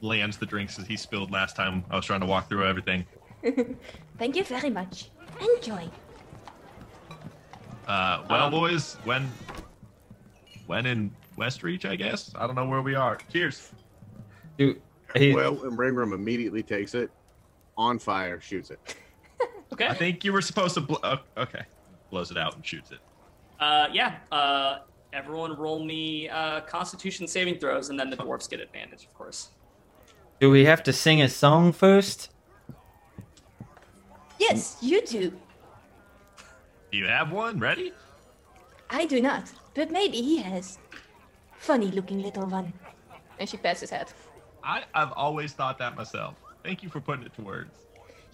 lands 0.00 0.36
the 0.36 0.46
drinks 0.46 0.76
that 0.76 0.86
he 0.88 0.96
spilled 0.96 1.30
last 1.30 1.54
time. 1.54 1.84
I 1.90 1.96
was 1.96 2.04
trying 2.04 2.20
to 2.20 2.26
walk 2.26 2.48
through 2.48 2.66
everything. 2.66 3.06
Thank 4.18 4.34
you 4.36 4.42
very 4.44 4.70
much. 4.70 5.10
Enjoy. 5.40 5.88
Uh, 7.86 8.24
well, 8.30 8.44
Um, 8.46 8.50
boys, 8.50 8.96
when 9.04 9.30
when 10.66 10.86
in 10.86 11.10
Westreach, 11.36 11.84
I 11.84 11.96
guess. 11.96 12.32
I 12.36 12.46
don't 12.46 12.56
know 12.56 12.66
where 12.66 12.80
we 12.82 12.94
are. 12.94 13.18
Cheers. 13.32 13.70
Do, 14.56 14.80
he, 15.14 15.34
Well, 15.34 15.62
and 15.64 15.76
Rangram 15.76 16.14
immediately 16.14 16.62
takes 16.62 16.94
it, 16.94 17.10
on 17.76 17.98
fire, 17.98 18.40
shoots 18.40 18.70
it. 18.70 18.96
Okay. 19.72 19.88
I 19.88 19.94
think 19.94 20.22
you 20.24 20.32
were 20.32 20.42
supposed 20.42 20.74
to. 20.74 20.80
Bl- 20.82 20.94
uh, 21.02 21.16
okay, 21.36 21.62
blows 22.10 22.30
it 22.30 22.36
out 22.38 22.54
and 22.54 22.64
shoots 22.64 22.92
it. 22.92 22.98
Uh, 23.58 23.88
yeah. 23.92 24.18
Uh, 24.30 24.80
everyone 25.12 25.56
roll 25.56 25.82
me 25.84 26.28
uh, 26.28 26.60
Constitution 26.60 27.26
saving 27.26 27.58
throws, 27.58 27.88
and 27.88 27.98
then 27.98 28.08
the 28.08 28.14
dwarfs 28.14 28.46
get 28.46 28.60
advantage, 28.60 29.04
of 29.04 29.12
course. 29.14 29.48
do 30.38 30.48
we 30.48 30.64
have 30.64 30.80
to 30.84 30.92
sing 30.92 31.20
a 31.20 31.28
song 31.28 31.72
first? 31.72 32.30
Yes, 34.38 34.76
you 34.80 35.04
do. 35.04 35.32
Do 36.94 37.00
you 37.00 37.08
have 37.08 37.32
one 37.32 37.58
ready? 37.58 37.92
I 38.88 39.04
do 39.06 39.20
not, 39.20 39.50
but 39.74 39.90
maybe 39.90 40.22
he 40.22 40.36
has. 40.36 40.78
Funny 41.56 41.88
looking 41.88 42.22
little 42.22 42.46
one. 42.46 42.72
And 43.40 43.48
she 43.48 43.56
pats 43.56 43.80
his 43.80 43.90
head. 43.90 44.12
I, 44.62 44.84
I've 44.94 45.10
always 45.10 45.54
thought 45.54 45.76
that 45.78 45.96
myself. 45.96 46.36
Thank 46.62 46.84
you 46.84 46.88
for 46.88 47.00
putting 47.00 47.24
it 47.26 47.34
to 47.34 47.42
words. 47.42 47.74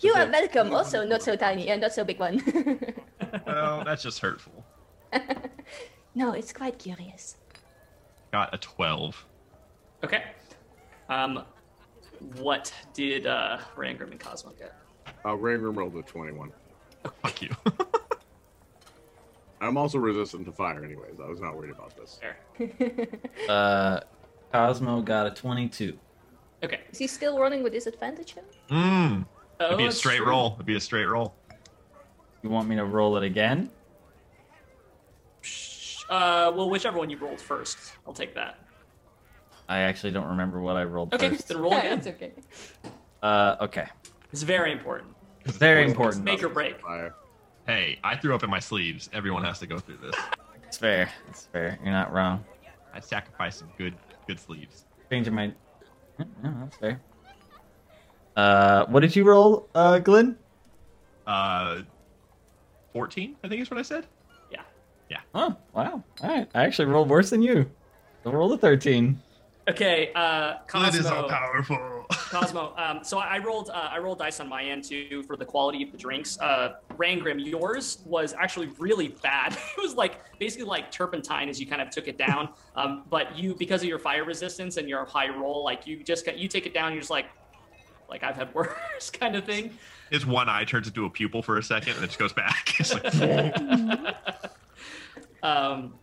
You 0.01 0.13
are 0.13 0.27
welcome, 0.27 0.75
also 0.75 1.07
not 1.07 1.23
so 1.23 1.37
tiny 1.37 1.69
and 1.71 1.81
not 1.81 1.95
so 1.95 2.05
big 2.05 2.21
one. 2.21 2.43
Well, 3.47 3.83
that's 3.83 4.03
just 4.03 4.19
hurtful. 4.19 4.63
no, 6.15 6.33
it's 6.33 6.53
quite 6.53 6.79
curious. 6.79 7.37
Got 8.31 8.53
a 8.53 8.59
12. 8.59 9.25
Okay. 10.05 10.25
Um, 11.09 11.45
what 12.37 12.75
did 12.93 13.27
uh, 13.27 13.57
Rangram 13.75 14.11
and 14.11 14.21
Cosmo 14.21 14.53
get? 14.59 14.75
Uh, 15.25 15.31
Rangram 15.31 15.75
rolled 15.77 15.97
a 15.97 16.03
21. 16.03 16.53
Fuck 17.23 17.41
you. 17.41 17.49
I'm 19.61 19.77
also 19.77 19.99
resistant 19.99 20.47
to 20.47 20.53
fire, 20.53 20.83
anyways. 20.85 21.21
I 21.23 21.29
was 21.29 21.41
not 21.41 21.55
worried 21.57 21.71
about 21.71 21.97
this. 21.97 22.19
There. 22.21 22.39
Uh, 23.49 24.01
Cosmo 24.53 25.01
got 25.03 25.27
a 25.27 25.31
22. 25.31 25.97
Okay. 26.63 26.81
Is 26.91 26.99
he 26.99 27.07
still 27.07 27.39
running 27.39 27.63
with 27.63 27.73
disadvantage? 27.73 28.35
though? 28.35 28.75
Mmm. 28.75 29.27
Oh, 29.61 29.67
It'd 29.67 29.79
be 29.79 29.87
a 29.87 29.93
straight 29.93 30.19
true. 30.19 30.29
roll. 30.29 30.53
It'd 30.55 30.67
be 30.67 30.77
a 30.77 30.81
straight 30.81 31.05
roll. 31.07 31.35
You 32.43 32.51
want 32.51 32.69
me 32.69 32.77
to 32.77 32.85
roll 32.85 33.17
it 33.17 33.23
again? 33.25 33.71
Sh- 35.43 36.03
Uh, 36.09 36.53
well, 36.55 36.69
whichever 36.71 36.99
one 36.99 37.11
you 37.11 37.17
rolled 37.19 37.41
first, 37.41 37.79
I'll 38.07 38.13
take 38.15 38.35
that. 38.35 38.59
I 39.69 39.81
actually 39.81 40.11
don't 40.13 40.27
remember 40.29 40.61
what 40.61 40.77
I 40.77 40.85
rolled 40.85 41.15
Okay, 41.15 41.29
first. 41.31 41.49
then 41.49 41.59
roll 41.59 41.75
again. 41.77 42.01
that's 42.01 42.07
okay. 42.09 42.33
Uh, 43.23 43.57
okay. 43.61 43.87
It's 44.33 44.43
very 44.43 44.73
important. 44.73 45.15
It's 45.45 45.57
Very 45.57 45.85
important. 45.85 46.25
Make 46.25 46.43
or 46.43 46.49
break. 46.49 46.81
Fire. 46.81 47.15
Hey, 47.67 47.99
I 48.03 48.17
threw 48.17 48.35
up 48.35 48.43
in 48.43 48.51
my 48.51 48.59
sleeves. 48.59 49.09
Everyone 49.13 49.45
has 49.45 49.59
to 49.61 49.67
go 49.67 49.79
through 49.79 49.99
this. 49.99 50.15
It's 50.67 50.79
fair. 50.79 51.11
It's 51.29 51.47
fair. 51.47 51.79
You're 51.83 51.93
not 51.93 52.13
wrong. 52.13 52.45
I 52.93 53.01
sacrificed 53.01 53.59
some 53.61 53.71
good, 53.79 53.95
good 54.27 54.41
sleeves. 54.41 54.87
Changing 55.11 55.35
my. 55.35 55.53
Yeah, 56.19 56.25
no, 56.43 56.55
that's 56.63 56.77
fair. 56.77 57.01
Uh, 58.37 58.87
what 58.87 59.01
did 59.01 59.15
you 59.15 59.25
roll, 59.25 59.69
uh, 59.75 59.99
Glenn? 59.99 60.37
Uh, 61.27 61.83
14, 62.93 63.37
I 63.45 63.49
think 63.49 63.63
is 63.63 63.71
what 63.71 63.79
I 63.79 63.83
said. 63.83 64.07
Yeah. 64.51 64.63
Yeah. 65.09 65.21
Oh, 65.35 65.57
wow. 65.75 66.03
All 66.23 66.29
right. 66.29 66.49
I 66.55 66.65
actually 66.65 66.87
rolled 66.87 67.09
worse 67.09 67.31
than 67.31 67.43
you. 67.43 67.71
I 68.25 68.31
rolled 68.31 68.53
a 68.53 68.59
13. 68.59 69.21
Okay, 69.69 70.11
uh, 70.15 70.55
Good 70.67 70.95
is 70.95 71.07
all 71.07 71.29
powerful. 71.29 72.00
Cosmo. 72.11 72.75
Um, 72.77 73.01
so 73.03 73.19
I 73.19 73.39
rolled. 73.39 73.71
Uh, 73.71 73.89
I 73.91 73.99
rolled 73.99 74.19
dice 74.19 74.41
on 74.41 74.49
my 74.49 74.63
end 74.65 74.85
too 74.85 75.23
for 75.25 75.37
the 75.37 75.45
quality 75.45 75.83
of 75.83 75.93
the 75.93 75.99
drinks. 75.99 76.39
Uh, 76.41 76.75
Rangrim, 76.97 77.45
yours 77.45 77.99
was 78.05 78.35
actually 78.35 78.69
really 78.79 79.09
bad. 79.23 79.53
it 79.77 79.81
was 79.81 79.95
like 79.95 80.21
basically 80.39 80.67
like 80.67 80.91
turpentine 80.91 81.49
as 81.49 81.61
you 81.61 81.67
kind 81.67 81.83
of 81.83 81.91
took 81.91 82.09
it 82.09 82.19
down. 82.19 82.49
Um, 82.77 83.03
but 83.11 83.37
you, 83.37 83.55
because 83.57 83.83
of 83.83 83.89
your 83.89 83.99
fire 83.99 84.25
resistance 84.25 84.77
and 84.77 84.89
your 84.89 85.05
high 85.05 85.29
roll, 85.29 85.65
like 85.65 85.87
you 85.87 86.03
just 86.03 86.25
got, 86.25 86.39
you 86.39 86.49
take 86.49 86.67
it 86.67 86.73
down. 86.73 86.93
You're 86.93 87.01
just 87.01 87.11
like, 87.11 87.27
like 88.09 88.23
I've 88.23 88.37
had 88.37 88.55
worse 88.55 89.11
kind 89.13 89.37
of 89.37 89.45
thing. 89.45 89.77
His 90.11 90.25
one 90.25 90.49
eye 90.49 90.65
turns 90.65 90.87
into 90.87 91.05
a 91.05 91.11
pupil 91.11 91.43
for 91.43 91.59
a 91.59 91.63
second 91.63 91.97
and 91.97 92.05
it 92.05 92.07
just 92.07 92.19
goes 92.19 92.33
back. 92.33 92.75
It's 92.79 92.95
like, 92.95 94.15
um, 95.43 95.95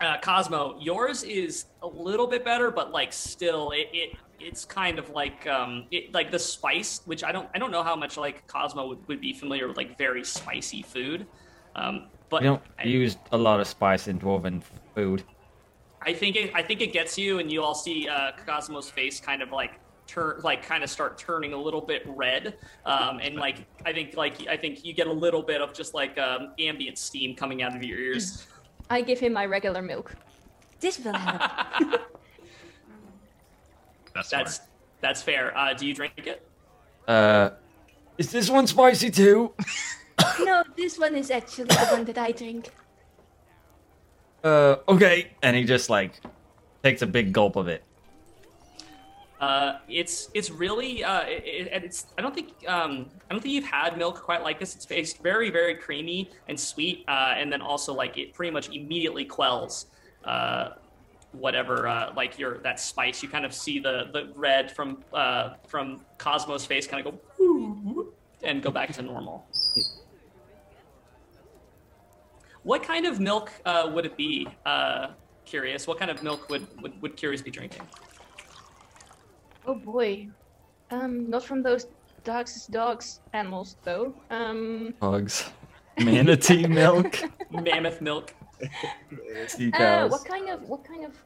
uh, 0.00 0.18
Cosmo, 0.20 0.78
yours 0.80 1.22
is 1.24 1.66
a 1.82 1.86
little 1.86 2.26
bit 2.26 2.44
better, 2.44 2.70
but 2.70 2.92
like 2.92 3.12
still, 3.12 3.70
it, 3.72 3.88
it 3.92 4.16
it's 4.40 4.64
kind 4.64 4.98
of 4.98 5.10
like 5.10 5.46
um, 5.46 5.86
it, 5.90 6.12
like 6.12 6.30
the 6.30 6.38
spice, 6.38 7.02
which 7.04 7.22
I 7.24 7.32
don't 7.32 7.48
I 7.54 7.58
don't 7.58 7.70
know 7.70 7.82
how 7.82 7.96
much 7.96 8.16
like 8.16 8.46
Cosmo 8.46 8.88
would, 8.88 9.08
would 9.08 9.20
be 9.20 9.32
familiar 9.32 9.68
with 9.68 9.76
like 9.76 9.98
very 9.98 10.24
spicy 10.24 10.82
food, 10.82 11.26
um, 11.76 12.06
but 12.28 12.42
We 12.42 12.48
don't 12.48 12.62
I, 12.78 12.84
use 12.84 13.16
a 13.32 13.38
lot 13.38 13.60
of 13.60 13.66
spice 13.66 14.08
in 14.08 14.18
dwarven 14.18 14.62
food. 14.94 15.22
I 16.02 16.14
think 16.14 16.36
it, 16.36 16.50
I 16.54 16.62
think 16.62 16.80
it 16.80 16.92
gets 16.92 17.18
you, 17.18 17.40
and 17.40 17.52
you 17.52 17.62
all 17.62 17.74
see 17.74 18.08
uh, 18.08 18.32
Cosmo's 18.46 18.88
face 18.88 19.20
kind 19.20 19.42
of 19.42 19.50
like 19.50 19.78
turn 20.06 20.40
like 20.42 20.62
kind 20.62 20.82
of 20.82 20.90
start 20.90 21.18
turning 21.18 21.52
a 21.52 21.56
little 21.56 21.80
bit 21.80 22.02
red, 22.06 22.56
um, 22.86 23.18
and 23.20 23.36
like 23.36 23.66
I 23.84 23.92
think 23.92 24.16
like 24.16 24.46
I 24.48 24.56
think 24.56 24.84
you 24.84 24.92
get 24.92 25.06
a 25.06 25.12
little 25.12 25.42
bit 25.42 25.60
of 25.60 25.74
just 25.74 25.92
like 25.94 26.18
um, 26.18 26.54
ambient 26.58 26.98
steam 26.98 27.36
coming 27.36 27.62
out 27.62 27.76
of 27.76 27.82
your 27.82 27.98
ears. 27.98 28.46
I 28.88 29.02
give 29.02 29.20
him 29.20 29.32
my 29.32 29.46
regular 29.46 29.82
milk. 29.82 30.14
This 30.80 30.98
will 30.98 31.12
help. 31.12 32.00
that's 34.28 34.30
That's 34.30 34.54
smart. 34.56 34.68
that's 35.00 35.22
fair. 35.22 35.56
Uh, 35.56 35.74
do 35.74 35.86
you 35.86 35.94
drink 35.94 36.12
it? 36.16 36.46
Uh, 37.08 37.50
is 38.18 38.30
this 38.30 38.50
one 38.50 38.66
spicy 38.66 39.10
too? 39.10 39.52
no, 40.40 40.62
this 40.76 40.98
one 40.98 41.14
is 41.16 41.30
actually 41.30 41.64
the 41.64 41.86
one 41.90 42.04
that 42.04 42.18
I 42.18 42.32
drink. 42.32 42.70
Uh, 44.44 44.76
okay. 44.88 45.32
And 45.42 45.56
he 45.56 45.64
just 45.64 45.90
like 45.90 46.20
takes 46.82 47.02
a 47.02 47.06
big 47.06 47.32
gulp 47.32 47.56
of 47.56 47.68
it. 47.68 47.82
Uh, 49.40 49.78
it's 49.88 50.28
it's 50.34 50.50
really 50.50 51.02
uh, 51.02 51.22
it, 51.22 51.42
it- 51.72 51.82
it's 51.84 52.06
I 52.18 52.20
don't 52.22 52.34
think 52.34 52.48
um, 52.68 53.06
I 53.30 53.32
don't 53.32 53.40
think 53.40 53.54
you've 53.54 53.64
had 53.64 53.96
milk 53.96 54.20
quite 54.20 54.42
like 54.42 54.60
this. 54.60 54.76
It's, 54.76 54.86
it's 54.90 55.14
very 55.14 55.48
very 55.50 55.74
creamy 55.74 56.30
and 56.48 56.60
sweet, 56.60 57.04
uh, 57.08 57.34
and 57.36 57.50
then 57.50 57.62
also 57.62 57.94
like 57.94 58.18
it 58.18 58.34
pretty 58.34 58.50
much 58.50 58.68
immediately 58.68 59.24
quells 59.24 59.86
uh, 60.24 60.70
whatever 61.32 61.86
uh, 61.86 62.12
like 62.16 62.38
your 62.38 62.58
that 62.58 62.80
spice. 62.80 63.22
You 63.22 63.28
kind 63.28 63.44
of 63.44 63.52
see 63.52 63.78
the 63.78 64.10
the 64.12 64.32
red 64.34 64.70
from 64.70 65.02
uh, 65.12 65.54
from 65.66 66.04
Cosmo's 66.18 66.66
face 66.66 66.86
kind 66.86 67.06
of 67.06 67.14
go 67.34 68.12
and 68.42 68.62
go 68.62 68.70
back 68.70 68.92
to 68.94 69.02
normal. 69.02 69.46
What 72.62 72.82
kind 72.82 73.06
of 73.06 73.20
milk 73.20 73.52
uh, 73.64 73.90
would 73.92 74.04
it 74.04 74.16
be? 74.16 74.46
Uh, 74.66 75.08
curious. 75.50 75.86
What 75.86 75.98
kind 75.98 76.10
of 76.10 76.22
milk 76.22 76.48
would, 76.48 76.66
would, 76.82 77.00
would 77.02 77.16
Curious 77.16 77.42
be 77.42 77.50
drinking? 77.50 77.82
Oh 79.66 79.74
boy. 79.74 80.28
Um, 80.90 81.28
not 81.28 81.44
from 81.44 81.62
those 81.62 81.86
dogs 82.24 82.66
dogs 82.66 83.20
animals 83.32 83.76
though. 83.82 84.14
Um, 84.30 84.94
Bugs. 85.00 85.50
Manatee 85.98 86.66
milk. 86.66 87.20
Mammoth 87.50 88.00
milk. 88.00 88.34
Sea 89.48 89.72
uh, 89.72 90.08
what 90.08 90.24
kind 90.24 90.48
of 90.50 90.68
what 90.68 90.84
kind 90.84 91.04
of 91.04 91.16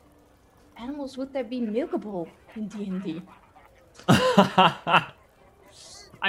animals 0.76 1.16
would 1.18 1.32
there 1.32 1.44
be 1.44 1.60
milkable 1.60 2.28
in 2.56 2.68
D 2.68 2.84
and 2.84 3.02
D? 3.02 3.22
I 4.08 5.10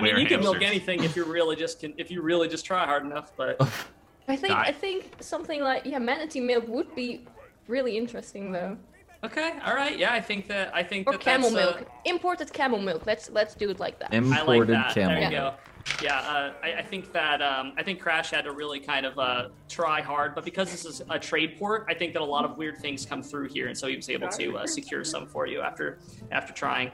mean, 0.01 0.13
Where 0.13 0.19
you 0.19 0.27
can 0.27 0.41
milk 0.41 0.61
anything 0.61 1.03
if 1.03 1.15
you 1.15 1.23
really 1.23 1.55
just 1.55 1.79
can, 1.79 1.93
if 1.97 2.11
you 2.11 2.21
really 2.21 2.47
just 2.47 2.65
try 2.65 2.85
hard 2.85 3.05
enough. 3.05 3.31
But 3.37 3.57
I 4.27 4.35
think 4.35 4.53
I 4.53 4.71
think 4.71 5.11
something 5.19 5.61
like 5.61 5.85
yeah, 5.85 5.99
manatee 5.99 6.41
milk 6.41 6.67
would 6.67 6.93
be 6.95 7.25
really 7.67 7.97
interesting 7.97 8.51
though. 8.51 8.77
okay, 9.23 9.53
all 9.65 9.75
right, 9.75 9.97
yeah, 9.97 10.13
I 10.13 10.21
think 10.21 10.47
that 10.47 10.73
I 10.75 10.83
think 10.83 11.07
Or 11.07 11.13
that 11.13 11.21
camel 11.21 11.49
that's, 11.49 11.67
uh, 11.67 11.75
milk, 11.77 11.89
imported 12.05 12.51
camel 12.51 12.79
milk. 12.79 13.05
Let's 13.05 13.29
let's 13.29 13.55
do 13.55 13.69
it 13.69 13.79
like 13.79 13.99
that. 13.99 14.13
I 14.13 14.19
like 14.19 14.39
Imported 14.39 14.75
that. 14.75 14.93
camel. 14.93 15.09
There 15.09 15.17
you 15.17 15.23
Yeah. 15.35 15.51
go. 15.51 15.55
Yeah, 16.01 16.19
uh, 16.19 16.53
I, 16.63 16.73
I, 16.79 16.81
think 16.81 17.13
that 17.13 17.41
um, 17.41 17.73
I 17.77 17.83
think 17.83 18.01
Crash 18.01 18.31
had 18.31 18.45
to 18.45 18.51
really 18.51 18.79
kind 18.79 19.05
of 19.05 19.17
uh, 19.19 19.49
try 19.69 20.01
hard, 20.01 20.35
but 20.35 20.43
because 20.43 20.71
this 20.71 20.83
is 20.83 21.01
a 21.09 21.19
trade 21.19 21.57
port, 21.57 21.85
I 21.87 21.93
think 21.93 22.13
that 22.13 22.21
a 22.21 22.25
lot 22.25 22.43
of 22.43 22.57
weird 22.57 22.79
things 22.79 23.05
come 23.05 23.21
through 23.21 23.49
here, 23.49 23.67
and 23.67 23.77
so 23.77 23.87
he 23.87 23.95
was 23.95 24.09
able 24.09 24.27
to 24.29 24.57
uh, 24.57 24.67
secure 24.67 25.03
some 25.03 25.27
for 25.27 25.47
you 25.47 25.61
after 25.61 25.99
after 26.31 26.53
trying. 26.53 26.91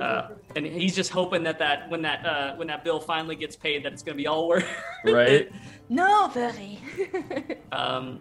Uh, 0.00 0.30
and 0.56 0.66
he's 0.66 0.94
just 0.94 1.10
hoping 1.10 1.42
that 1.44 1.58
that 1.60 1.88
when 1.88 2.02
that 2.02 2.26
uh, 2.26 2.54
when 2.56 2.66
that 2.66 2.84
bill 2.84 3.00
finally 3.00 3.36
gets 3.36 3.56
paid, 3.56 3.84
that 3.84 3.92
it's 3.92 4.02
going 4.02 4.16
to 4.16 4.22
be 4.22 4.26
all 4.26 4.48
worth. 4.48 4.68
Right. 5.04 5.50
no, 5.88 6.28
very. 6.28 6.78
um, 7.72 8.20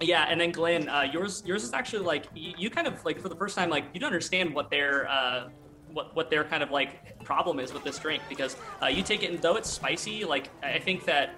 yeah, 0.00 0.26
and 0.28 0.40
then 0.40 0.52
Glenn, 0.52 0.88
uh, 0.88 1.02
yours 1.02 1.42
yours 1.44 1.64
is 1.64 1.72
actually 1.72 2.04
like 2.04 2.26
you, 2.34 2.54
you, 2.56 2.70
kind 2.70 2.86
of 2.86 3.04
like 3.04 3.20
for 3.20 3.28
the 3.28 3.36
first 3.36 3.56
time 3.56 3.70
like 3.70 3.84
you 3.94 4.00
don't 4.00 4.08
understand 4.08 4.54
what 4.54 4.70
their 4.70 5.08
uh, 5.08 5.48
what 5.96 6.14
what 6.14 6.30
their 6.30 6.44
kind 6.44 6.62
of 6.62 6.70
like 6.70 7.24
problem 7.24 7.58
is 7.58 7.72
with 7.72 7.82
this 7.82 7.98
drink 7.98 8.22
because 8.28 8.54
uh, 8.82 8.86
you 8.86 9.02
take 9.02 9.22
it 9.22 9.30
and 9.30 9.40
though 9.40 9.56
it's 9.56 9.70
spicy, 9.70 10.24
like 10.24 10.50
I 10.62 10.78
think 10.78 11.04
that. 11.06 11.34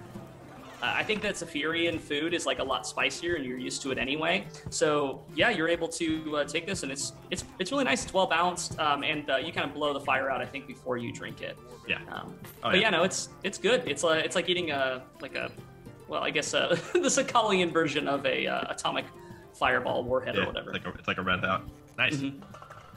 Uh, 0.81 0.93
I 0.95 1.03
think 1.03 1.21
that 1.23 1.35
Zephyrian 1.35 1.99
food 1.99 2.33
is 2.33 2.45
like 2.45 2.59
a 2.59 2.63
lot 2.63 2.87
spicier, 2.87 3.35
and 3.35 3.43
you're 3.43 3.57
used 3.57 3.81
to 3.81 3.91
it 3.91 3.97
anyway. 3.97 4.47
So 4.69 5.21
yeah, 5.35 5.49
you're 5.49 5.67
able 5.67 5.89
to 5.89 6.37
uh, 6.37 6.43
take 6.45 6.65
this, 6.65 6.83
and 6.83 6.89
it's 6.89 7.11
it's 7.29 7.43
it's 7.59 7.73
really 7.73 7.83
nice. 7.83 8.05
It's 8.05 8.13
well 8.13 8.27
balanced, 8.27 8.79
um, 8.79 9.03
and 9.03 9.29
uh, 9.29 9.35
you 9.35 9.51
kind 9.51 9.67
of 9.67 9.73
blow 9.73 9.91
the 9.91 9.99
fire 9.99 10.31
out. 10.31 10.39
I 10.39 10.45
think 10.45 10.67
before 10.67 10.97
you 10.97 11.11
drink 11.11 11.41
it. 11.41 11.57
Yeah. 11.85 11.97
Um, 12.09 12.33
oh, 12.63 12.71
but 12.71 12.75
yeah. 12.75 12.83
yeah, 12.83 12.89
no, 12.91 13.03
it's 13.03 13.27
it's 13.43 13.57
good. 13.57 13.83
It's 13.85 14.05
uh, 14.05 14.21
it's 14.23 14.37
like 14.37 14.47
eating 14.47 14.71
a 14.71 15.03
like 15.19 15.35
a 15.35 15.51
well, 16.07 16.23
I 16.23 16.29
guess 16.29 16.53
uh, 16.53 16.69
the 16.93 17.09
Sakalian 17.09 17.73
version 17.73 18.07
of 18.07 18.25
a 18.25 18.47
uh, 18.47 18.71
atomic 18.71 19.03
fireball 19.55 20.05
warhead 20.05 20.35
yeah, 20.35 20.43
or 20.43 20.45
whatever. 20.45 20.73
It's 20.73 20.85
like 20.85 20.95
a, 20.95 20.97
it's 20.97 21.07
like 21.09 21.17
a 21.17 21.23
red 21.23 21.43
out. 21.43 21.63
Nice. 21.97 22.15
Mm-hmm. 22.15 22.41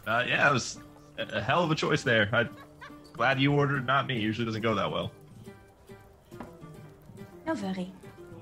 Uh, 0.06 0.24
yeah, 0.28 0.48
it 0.48 0.52
was 0.52 0.78
a, 1.18 1.40
hell 1.40 1.64
of 1.64 1.70
a 1.70 1.74
choice 1.74 2.02
there. 2.02 2.28
I'm 2.32 2.50
glad 3.12 3.40
you 3.40 3.52
ordered, 3.52 3.86
not 3.86 4.06
me. 4.06 4.18
Usually 4.18 4.44
doesn't 4.44 4.62
go 4.62 4.74
that 4.74 4.90
well. 4.90 5.12
No, 7.46 7.54
very. 7.54 7.92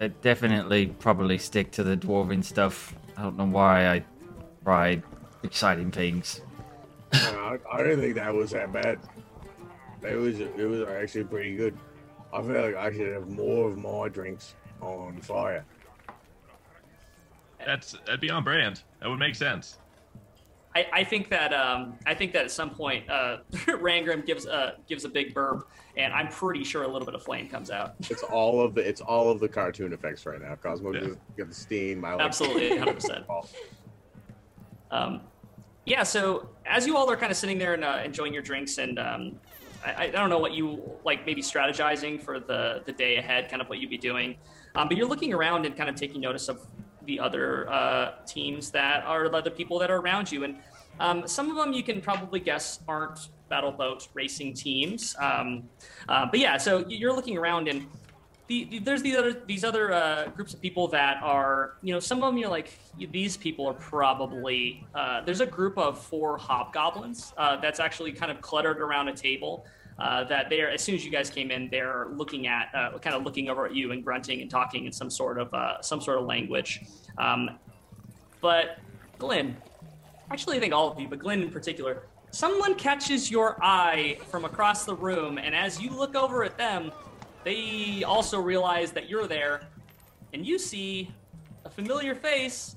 I 0.01 0.09
definitely 0.09 0.87
probably 0.87 1.39
stick 1.39 1.71
to 1.73 1.83
the 1.83 1.97
dwarven 1.97 2.43
stuff. 2.43 2.95
I 3.17 3.23
don't 3.23 3.37
know 3.37 3.47
why 3.47 3.89
I 3.89 4.05
tried 4.65 5.03
exciting 5.43 5.91
things. 5.91 6.41
I, 7.13 7.59
I 7.71 7.79
didn't 7.79 8.01
think 8.01 8.15
that 8.15 8.33
was 8.33 8.53
that 8.53 8.73
bad. 8.73 8.99
It 10.03 10.15
was 10.17 10.41
it 10.41 10.57
was 10.57 10.89
actually 10.89 11.25
pretty 11.25 11.57
good. 11.57 11.77
I 12.33 12.41
feel 12.41 12.63
like 12.63 12.77
I 12.77 12.93
should 12.93 13.13
have 13.13 13.29
more 13.29 13.69
of 13.69 13.77
my 13.77 14.09
drinks 14.09 14.55
on 14.81 15.21
fire. 15.21 15.65
That's 17.67 17.93
that'd 18.07 18.21
be 18.21 18.31
on 18.31 18.45
brand. 18.45 18.83
That 19.01 19.11
would 19.11 19.19
make 19.19 19.35
sense. 19.35 19.80
I, 20.75 20.87
I 20.93 21.05
think 21.05 21.29
that 21.31 21.53
um, 21.53 21.95
I 22.07 22.15
think 22.15 22.33
that 22.33 22.45
at 22.45 22.51
some 22.51 22.71
point 22.71 23.09
uh, 23.11 23.39
Rangrim 23.53 24.25
gives 24.25 24.47
a 24.47 24.77
gives 24.89 25.05
a 25.05 25.09
big 25.09 25.35
burp, 25.35 25.69
and 25.97 26.13
I'm 26.13 26.29
pretty 26.29 26.63
sure 26.63 26.85
a 26.85 26.89
little 26.89 27.07
bit 27.07 27.15
of 27.15 27.23
flame 27.23 27.49
comes 27.49 27.71
out. 27.71 27.95
It's 28.11 28.23
all 28.23 28.61
of 28.61 28.75
the 28.75 28.89
it's 28.89 29.01
all 29.01 29.31
of 29.31 29.41
the 29.41 29.49
cartoon 29.49 29.93
effects 29.93 30.27
right 30.27 30.41
now. 30.41 30.55
Cosmo 30.55 30.93
yeah. 30.93 31.09
get 31.37 31.49
the 31.49 31.55
steam. 31.55 32.05
I 32.05 32.15
like 32.15 32.25
Absolutely, 32.25 32.77
hundred 32.79 32.95
percent. 32.95 33.25
Um, 34.93 35.21
yeah. 35.87 36.03
So 36.03 36.49
as 36.67 36.85
you 36.85 36.97
all 36.97 37.09
are 37.09 37.17
kind 37.17 37.31
of 37.31 37.39
sitting 37.39 37.59
there 37.59 37.75
and 37.75 37.85
uh, 37.85 38.01
enjoying 38.05 38.35
your 38.35 38.43
drinks 38.43 38.79
and 38.79 38.99
um, 38.99 39.39
I, 39.85 40.07
I, 40.07 40.11
don't 40.11 40.31
know 40.31 40.41
what 40.41 40.51
you 40.53 40.83
like 41.05 41.25
maybe 41.25 41.43
strategizing 41.43 42.21
for 42.21 42.41
the 42.41 42.83
the 42.85 42.91
day 42.91 43.17
ahead, 43.17 43.49
kind 43.49 43.63
of 43.63 43.69
what 43.69 43.79
you'd 43.79 43.89
be 43.89 43.99
doing. 43.99 44.37
Um, 44.75 44.89
but 44.89 44.97
you're 44.97 45.07
looking 45.07 45.33
around 45.33 45.65
and 45.65 45.77
kind 45.77 45.89
of 45.89 45.95
taking 45.95 46.21
notice 46.21 46.49
of 46.49 46.67
the 47.11 47.19
other 47.19 47.69
uh, 47.69 48.13
teams 48.25 48.71
that 48.71 49.03
are 49.05 49.29
the 49.43 49.51
people 49.51 49.81
that 49.81 49.91
are 49.91 49.99
around 49.99 50.31
you, 50.31 50.45
and 50.45 50.57
um, 51.01 51.27
some 51.27 51.51
of 51.51 51.57
them 51.57 51.73
you 51.73 51.83
can 51.83 52.01
probably 52.01 52.39
guess 52.39 52.79
aren't 52.87 53.31
battle 53.49 53.73
boat 53.73 54.07
racing 54.15 54.55
teams. 54.55 55.17
Um, 55.19 55.69
uh, 56.09 56.27
but 56.31 56.39
yeah, 56.39 56.57
so 56.57 56.85
you're 56.89 57.13
looking 57.13 57.37
around 57.37 57.69
and. 57.69 57.87
The, 58.47 58.65
the, 58.65 58.79
there's 58.81 59.01
these 59.01 59.17
other 59.17 59.33
these 59.47 59.63
other 59.63 59.93
uh, 59.93 60.27
groups 60.35 60.55
of 60.55 60.61
people 60.61 60.89
that 60.89 61.23
are 61.23 61.75
you 61.83 61.95
know 61.95 62.01
some 62.01 62.19
of 62.19 62.25
them 62.25 62.37
you're 62.37 62.51
like 62.51 62.77
these 63.13 63.37
people 63.37 63.65
are 63.69 63.75
probably 63.75 64.85
uh, 64.93 65.21
there's 65.21 65.41
a 65.41 65.47
group 65.47 65.79
of 65.79 66.01
four 66.01 66.37
hobgoblins 66.37 67.33
uh, 67.39 67.55
that's 67.59 67.79
actually 67.79 68.11
kind 68.11 68.33
of 68.33 68.41
cluttered 68.41 68.81
around 68.81 69.07
a 69.07 69.15
table 69.15 69.65
uh, 70.01 70.25
that 70.25 70.49
they're 70.49 70.71
as 70.71 70.83
soon 70.83 70.95
as 70.95 71.05
you 71.05 71.11
guys 71.11 71.29
came 71.29 71.51
in, 71.51 71.69
they're 71.69 72.09
looking 72.13 72.47
at 72.47 72.71
uh, 72.75 72.99
kind 72.99 73.15
of 73.15 73.23
looking 73.23 73.51
over 73.51 73.67
at 73.67 73.75
you 73.75 73.93
and 73.93 74.03
grunting 74.03 74.41
and 74.41 74.51
talking 74.51 74.87
in 74.87 74.93
some 74.93 75.11
sort 75.11 75.39
of 75.39 75.53
uh, 75.53 75.81
some 75.83 76.01
sort 76.01 76.19
of 76.19 76.25
language. 76.25 76.83
Um, 77.19 77.59
but 78.41 78.79
Glenn, 79.19 79.57
actually, 80.31 80.57
I 80.57 80.61
think 80.61 80.73
all 80.73 80.91
of 80.91 80.99
you, 80.99 81.09
but 81.09 81.19
Glenn 81.19 81.43
in 81.43 81.51
particular, 81.51 82.03
someone 82.31 82.75
catches 82.75 83.31
your 83.31 83.57
eye 83.63 84.19
from 84.29 84.45
across 84.45 84.85
the 84.85 84.95
room, 84.95 85.39
and 85.39 85.55
as 85.55 85.81
you 85.81 85.91
look 85.91 86.15
over 86.15 86.45
at 86.45 86.57
them, 86.57 86.93
they 87.45 88.03
also 88.05 88.41
realize 88.41 88.93
that 88.93 89.09
you're 89.09 89.27
there, 89.27 89.63
and 90.33 90.47
you 90.47 90.59
see 90.59 91.11
a 91.65 91.71
familiar 91.71 92.15
face 92.15 92.77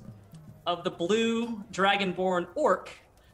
of 0.65 0.83
the 0.83 0.91
blue 0.91 1.63
dragonborn 1.71 2.47
orc 2.55 2.89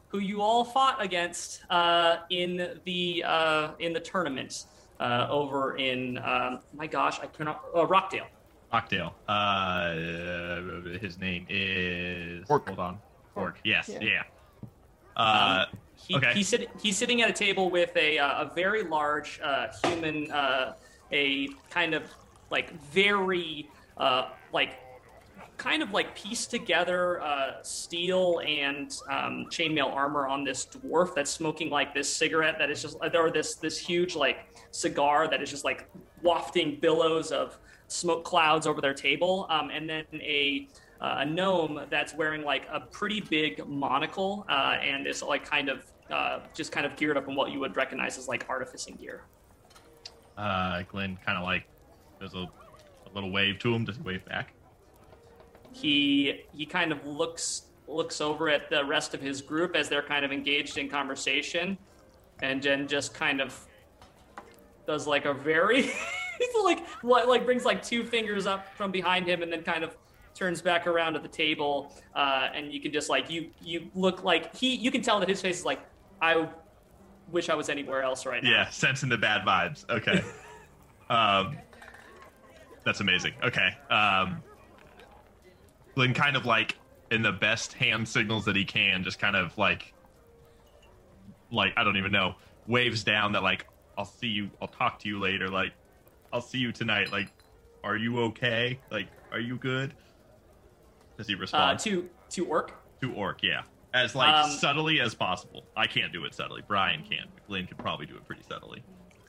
who 0.08 0.20
you 0.20 0.42
all 0.42 0.64
fought 0.66 1.04
against 1.04 1.62
uh, 1.70 2.18
in 2.32 2.80
the 2.84 3.24
uh, 3.26 3.72
in 3.80 3.94
the 3.94 4.00
tournament 4.00 4.66
uh, 5.00 5.28
over 5.30 5.78
in 5.78 6.18
um, 6.20 6.60
my 6.74 6.88
gosh, 6.88 7.20
I 7.20 7.28
cannot 7.28 7.64
uh, 7.76 7.86
Rockdale. 7.86 8.26
Rockdale. 8.72 9.14
Uh, 9.28 9.94
his 11.00 11.20
name 11.20 11.46
is. 11.50 12.46
Orc. 12.50 12.68
Hold 12.68 12.80
on. 12.80 13.00
Orc. 13.36 13.60
Yes. 13.64 13.90
Yeah. 13.90 14.00
yeah. 14.02 14.24
Um, 15.16 15.68
he, 15.96 16.16
okay. 16.16 16.34
he's, 16.34 16.48
sit, 16.48 16.70
he's 16.82 16.96
sitting 16.96 17.22
at 17.22 17.30
a 17.30 17.34
table 17.34 17.70
with 17.70 17.96
a, 17.98 18.18
a 18.18 18.52
very 18.56 18.84
large 18.84 19.40
human, 19.84 20.32
a 21.12 21.50
kind 21.70 21.94
of 21.94 22.04
like 22.52 22.72
very 22.92 23.70
uh, 23.98 24.30
like 24.54 24.80
kind 25.58 25.84
of 25.84 25.92
like 25.92 26.16
piece 26.16 26.46
together 26.46 27.22
uh, 27.22 27.62
steel 27.64 28.42
and 28.46 28.98
um, 29.10 29.46
chainmail 29.50 29.94
armor 29.94 30.28
on 30.28 30.44
this 30.44 30.66
dwarf 30.66 31.14
that's 31.14 31.30
smoking 31.30 31.70
like 31.70 31.94
this 31.94 32.12
cigarette 32.12 32.58
that 32.58 32.70
is 32.70 32.82
just 32.82 32.98
or 33.14 33.30
this 33.30 33.56
this 33.56 33.78
huge 33.78 34.16
like 34.16 34.48
cigar 34.72 35.28
that 35.28 35.42
is 35.42 35.50
just 35.50 35.66
like 35.66 35.90
wafting 36.22 36.78
billows 36.80 37.32
of 37.32 37.58
smoke 37.90 38.24
clouds 38.24 38.66
over 38.66 38.82
their 38.82 38.94
table 38.94 39.46
um, 39.50 39.70
and 39.70 39.90
then 39.90 40.06
a 40.14 40.68
uh, 41.02 41.18
a 41.20 41.26
gnome 41.26 41.82
that's 41.90 42.14
wearing 42.14 42.44
like 42.44 42.64
a 42.72 42.80
pretty 42.80 43.22
big 43.22 43.66
monocle 43.68 44.46
uh, 44.50 44.78
and 44.82 45.08
is 45.08 45.22
like 45.24 45.46
kind 45.46 45.70
of 45.70 45.86
uh, 46.12 46.40
just 46.54 46.72
kind 46.72 46.86
of 46.86 46.96
geared 46.96 47.18
up 47.18 47.28
in 47.28 47.36
what 47.36 47.52
you 47.52 47.60
would 47.60 47.76
recognize 47.76 48.18
as 48.18 48.28
like 48.28 48.46
artificing 48.50 48.96
gear. 48.96 49.24
Uh, 50.38 50.82
Glenn 50.90 51.18
kind 51.26 51.38
of 51.38 51.44
like 51.44 51.66
there's 52.20 52.34
a, 52.34 52.40
a 52.40 53.10
little 53.14 53.32
wave 53.32 53.60
to 53.60 53.74
him. 53.74 53.86
Does 53.86 53.96
he 53.96 54.02
wave 54.02 54.26
back? 54.26 54.54
he 55.72 56.46
he 56.54 56.66
kind 56.66 56.92
of 56.92 57.06
looks 57.06 57.64
looks 57.88 58.22
over 58.22 58.50
at 58.50 58.70
the 58.70 58.86
rest 58.86 59.14
of 59.14 59.22
his 59.22 59.42
group 59.42 59.76
as 59.76 59.90
they're 59.90 60.04
kind 60.04 60.24
of 60.24 60.32
engaged 60.32 60.78
in 60.78 60.90
conversation, 60.90 61.78
and 62.42 62.62
then 62.62 62.88
just 62.88 63.14
kind 63.14 63.42
of 63.42 63.60
does 64.86 65.08
like 65.08 65.26
a 65.26 65.34
very 65.34 65.92
like 66.64 66.84
like 67.04 67.46
brings 67.46 67.66
like 67.66 67.84
two 67.84 68.04
fingers 68.04 68.48
up 68.48 68.76
from 68.76 68.92
behind 68.92 69.28
him 69.28 69.42
and 69.42 69.52
then 69.52 69.64
kind 69.64 69.84
of 69.84 69.98
turns 70.34 70.62
back 70.62 70.88
around 70.88 71.16
at 71.16 71.24
the 71.24 71.28
table 71.28 71.94
uh, 72.16 72.48
and 72.54 72.72
you 72.72 72.80
can 72.80 72.92
just 72.92 73.10
like 73.10 73.30
you 73.30 73.50
you 73.62 73.90
look 73.94 74.24
like 74.24 74.56
he 74.56 74.76
you 74.76 74.92
can 74.92 75.02
tell 75.02 75.20
that 75.20 75.28
his 75.28 75.42
face 75.42 75.60
is 75.60 75.66
like 75.66 75.82
I 76.22 76.48
wish 77.32 77.50
I 77.50 77.56
was 77.56 77.70
anywhere 77.70 78.04
else 78.04 78.26
right 78.26 78.44
now. 78.44 78.50
Yeah, 78.50 78.70
sensing 78.70 79.10
the 79.10 79.18
bad 79.18 79.46
vibes. 79.46 79.90
Okay. 79.90 80.24
um, 81.10 81.58
that's 82.84 83.00
amazing. 83.00 83.34
Okay. 83.44 83.70
Um, 83.90 84.42
Glenn 85.96 86.14
kind 86.14 86.36
of 86.36 86.46
like 86.46 86.78
in 87.12 87.22
the 87.22 87.32
best 87.32 87.74
hand 87.74 88.08
signals 88.08 88.46
that 88.46 88.56
he 88.56 88.66
can, 88.66 89.04
just 89.04 89.20
kind 89.20 89.36
of 89.36 89.58
like 89.58 89.94
like 91.52 91.74
I 91.78 91.84
don't 91.84 91.98
even 91.98 92.12
know, 92.12 92.36
waves 92.68 93.04
down 93.04 93.32
that 93.34 93.44
like 93.44 93.66
I'll 93.98 94.06
see 94.06 94.28
you, 94.28 94.50
I'll 94.62 94.68
talk 94.68 95.00
to 95.00 95.08
you 95.08 95.20
later, 95.20 95.50
like 95.50 95.74
I'll 96.32 96.42
see 96.42 96.58
you 96.58 96.72
tonight. 96.72 97.12
Like, 97.12 97.32
are 97.84 97.98
you 97.98 98.20
okay? 98.20 98.80
Like, 98.92 99.08
are 99.32 99.40
you 99.40 99.58
good? 99.58 99.94
Does 101.18 101.28
he 101.28 101.36
respond? 101.36 101.80
Uh, 101.80 101.84
to 101.84 102.10
to 102.32 102.46
Orc. 102.46 102.74
To 103.02 103.14
Orc, 103.14 103.44
yeah, 103.44 103.64
as 103.94 104.16
like 104.16 104.34
um, 104.34 104.50
subtly 104.52 105.00
as 105.02 105.14
possible. 105.14 105.66
I 105.76 105.88
can't 105.88 106.14
do 106.14 106.26
it 106.26 106.34
subtly. 106.34 106.62
Brian 106.68 107.04
can. 107.04 107.28
Glenn 107.48 107.66
could 107.68 107.78
probably 107.78 108.06
do 108.06 108.16
it 108.16 108.26
pretty 108.26 108.44
subtly. 108.48 108.84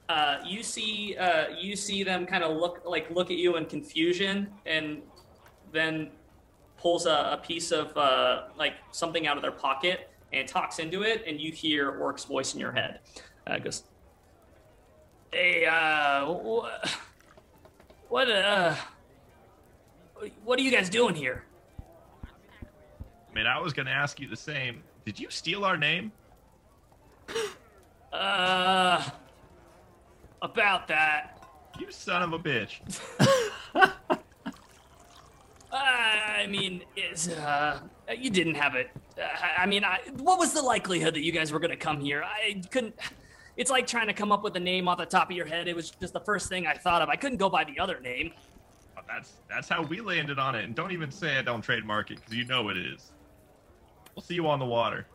Uh, 0.09 0.39
you 0.45 0.63
see, 0.63 1.17
uh, 1.17 1.51
you 1.57 1.77
see 1.77 2.03
them 2.03 2.27
kind 2.27 2.43
of 2.43 2.57
look 2.57 2.83
like 2.85 3.11
look 3.11 3.31
at 3.31 3.37
you 3.37 3.57
in 3.57 3.65
confusion, 3.67 4.49
and 4.67 5.03
then 5.73 6.11
pulls 6.77 7.07
a, 7.07 7.31
a 7.33 7.41
piece 7.45 7.71
of 7.71 7.97
uh, 7.97 8.45
like 8.57 8.75
something 8.91 9.27
out 9.27 9.37
of 9.37 9.43
their 9.43 9.53
pocket 9.53 10.11
and 10.33 10.47
talks 10.49 10.79
into 10.79 11.03
it, 11.03 11.25
and 11.27 11.41
you 11.41 11.53
hear 11.53 11.91
Orc's 11.91 12.25
voice 12.25 12.55
in 12.55 12.61
your 12.61 12.73
head. 12.73 13.01
Uh, 13.47 13.59
goes, 13.59 13.85
"Hey, 15.33 15.67
uh, 15.67 16.27
wh- 16.27 16.69
what, 18.09 18.31
uh, 18.31 18.75
what 20.45 20.59
are 20.59 20.63
you 20.63 20.71
guys 20.71 20.89
doing 20.91 21.15
here?" 21.15 21.45
I 22.25 23.35
mean, 23.35 23.47
I 23.47 23.59
was 23.61 23.73
gonna 23.73 23.91
ask 23.91 24.19
you 24.21 24.29
the 24.29 24.37
same. 24.37 24.83
Did 25.05 25.19
you 25.19 25.31
steal 25.31 25.65
our 25.65 25.77
name? 25.77 26.13
Uh, 28.13 29.09
about 30.43 30.89
that. 30.89 31.41
You 31.79 31.93
son 31.93 32.23
of 32.23 32.33
a 32.33 32.39
bitch. 32.41 32.81
I 35.73 36.47
mean, 36.49 36.83
is 36.97 37.29
uh, 37.29 37.79
you 38.19 38.31
didn't 38.31 38.57
have 38.57 38.75
it. 38.75 38.91
Uh, 39.17 39.27
I 39.57 39.67
mean, 39.67 39.85
I, 39.85 40.01
what 40.17 40.41
was 40.41 40.53
the 40.53 40.63
likelihood 40.63 41.15
that 41.15 41.23
you 41.23 41.31
guys 41.31 41.53
were 41.53 41.61
gonna 41.61 41.77
come 41.77 42.01
here? 42.01 42.25
I 42.25 42.61
couldn't. 42.71 42.97
It's 43.61 43.71
like 43.71 43.87
trying 43.87 44.07
to 44.07 44.15
come 44.15 44.33
up 44.33 44.43
with 44.43 44.57
a 44.57 44.61
name 44.61 44.89
off 44.89 44.97
the 44.97 45.05
top 45.05 45.29
of 45.31 45.37
your 45.37 45.45
head. 45.45 45.69
It 45.69 45.77
was 45.77 45.91
just 45.91 46.15
the 46.15 46.21
first 46.21 46.49
thing 46.49 46.67
I 46.67 46.73
thought 46.73 47.03
of. 47.03 47.11
I 47.11 47.17
couldn't 47.17 47.37
go 47.37 47.51
by 47.51 47.63
the 47.63 47.79
other 47.79 48.01
name. 48.01 48.33
Oh, 48.97 49.03
that's 49.07 49.35
that's 49.51 49.69
how 49.69 49.83
we 49.83 50.01
landed 50.01 50.39
on 50.39 50.55
it. 50.55 50.65
And 50.65 50.75
don't 50.75 50.93
even 50.93 51.11
say 51.11 51.37
I 51.37 51.43
don't 51.43 51.61
trademark 51.61 52.11
it 52.11 52.21
because 52.21 52.33
you 52.33 52.47
know 52.47 52.71
it 52.71 52.79
is. 52.79 53.13
We'll 54.17 54.23
see 54.23 54.33
you 54.33 54.49
on 54.49 54.61
the 54.61 54.65
water. 54.65 55.07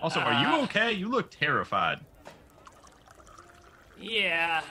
Also, 0.00 0.18
are 0.18 0.32
you 0.32 0.48
Uh. 0.48 0.62
okay? 0.62 0.92
You 0.92 1.10
look 1.10 1.30
terrified. 1.30 2.00
Yeah, 4.00 4.62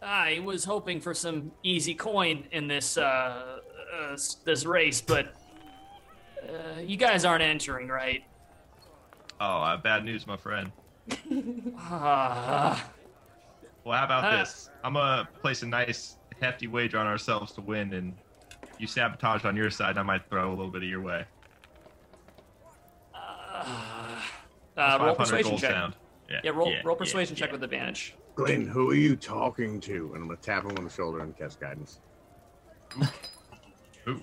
I 0.00 0.40
was 0.42 0.64
hoping 0.64 1.02
for 1.02 1.12
some 1.12 1.52
easy 1.62 1.94
coin 1.94 2.44
in 2.52 2.68
this 2.68 2.96
uh, 2.96 3.60
uh 3.94 4.16
this 4.46 4.64
race, 4.64 5.02
but 5.02 5.34
uh, 6.42 6.80
you 6.80 6.96
guys 6.96 7.26
aren't 7.26 7.42
entering, 7.42 7.88
right? 7.88 8.24
Oh, 9.42 9.60
uh, 9.60 9.76
bad 9.76 10.06
news, 10.06 10.26
my 10.26 10.38
friend. 10.38 10.72
Uh, 11.10 12.80
Well, 13.84 13.98
how 13.98 14.04
about 14.06 14.24
Uh. 14.24 14.36
this? 14.38 14.70
I'm 14.82 14.94
gonna 14.94 15.28
place 15.42 15.62
a 15.62 15.66
nice 15.66 16.16
hefty 16.40 16.66
wager 16.66 16.98
on 16.98 17.06
ourselves 17.06 17.52
to 17.52 17.60
win, 17.60 17.92
and 17.92 18.16
you 18.78 18.86
sabotage 18.86 19.44
on 19.44 19.56
your 19.56 19.70
side. 19.70 19.90
and 19.90 19.98
I 20.00 20.02
might 20.02 20.28
throw 20.30 20.48
a 20.48 20.54
little 20.54 20.70
bit 20.70 20.82
of 20.82 20.88
your 20.88 21.02
way. 21.02 21.26
uh, 23.14 24.20
That's 24.74 25.02
roll 25.02 25.14
persuasion 25.14 25.56
check. 25.58 25.70
sound. 25.70 25.96
Yeah, 26.30 26.40
Yeah, 26.44 26.50
roll 26.52 26.70
yeah, 26.70 26.80
roll 26.84 26.96
yeah, 26.96 26.98
persuasion 26.98 27.36
check 27.36 27.48
yeah. 27.48 27.52
with 27.52 27.62
advantage. 27.64 28.14
Glenn, 28.34 28.66
who 28.66 28.90
are 28.90 28.94
you 28.94 29.14
talking 29.16 29.78
to? 29.82 30.12
And 30.14 30.22
I'm 30.22 30.28
gonna 30.28 30.36
tap 30.40 30.64
him 30.64 30.72
on 30.78 30.84
the 30.84 30.90
shoulder 30.90 31.20
and 31.20 31.36
cast 31.36 31.60
guidance. 31.60 32.00
Ooh. 34.08 34.22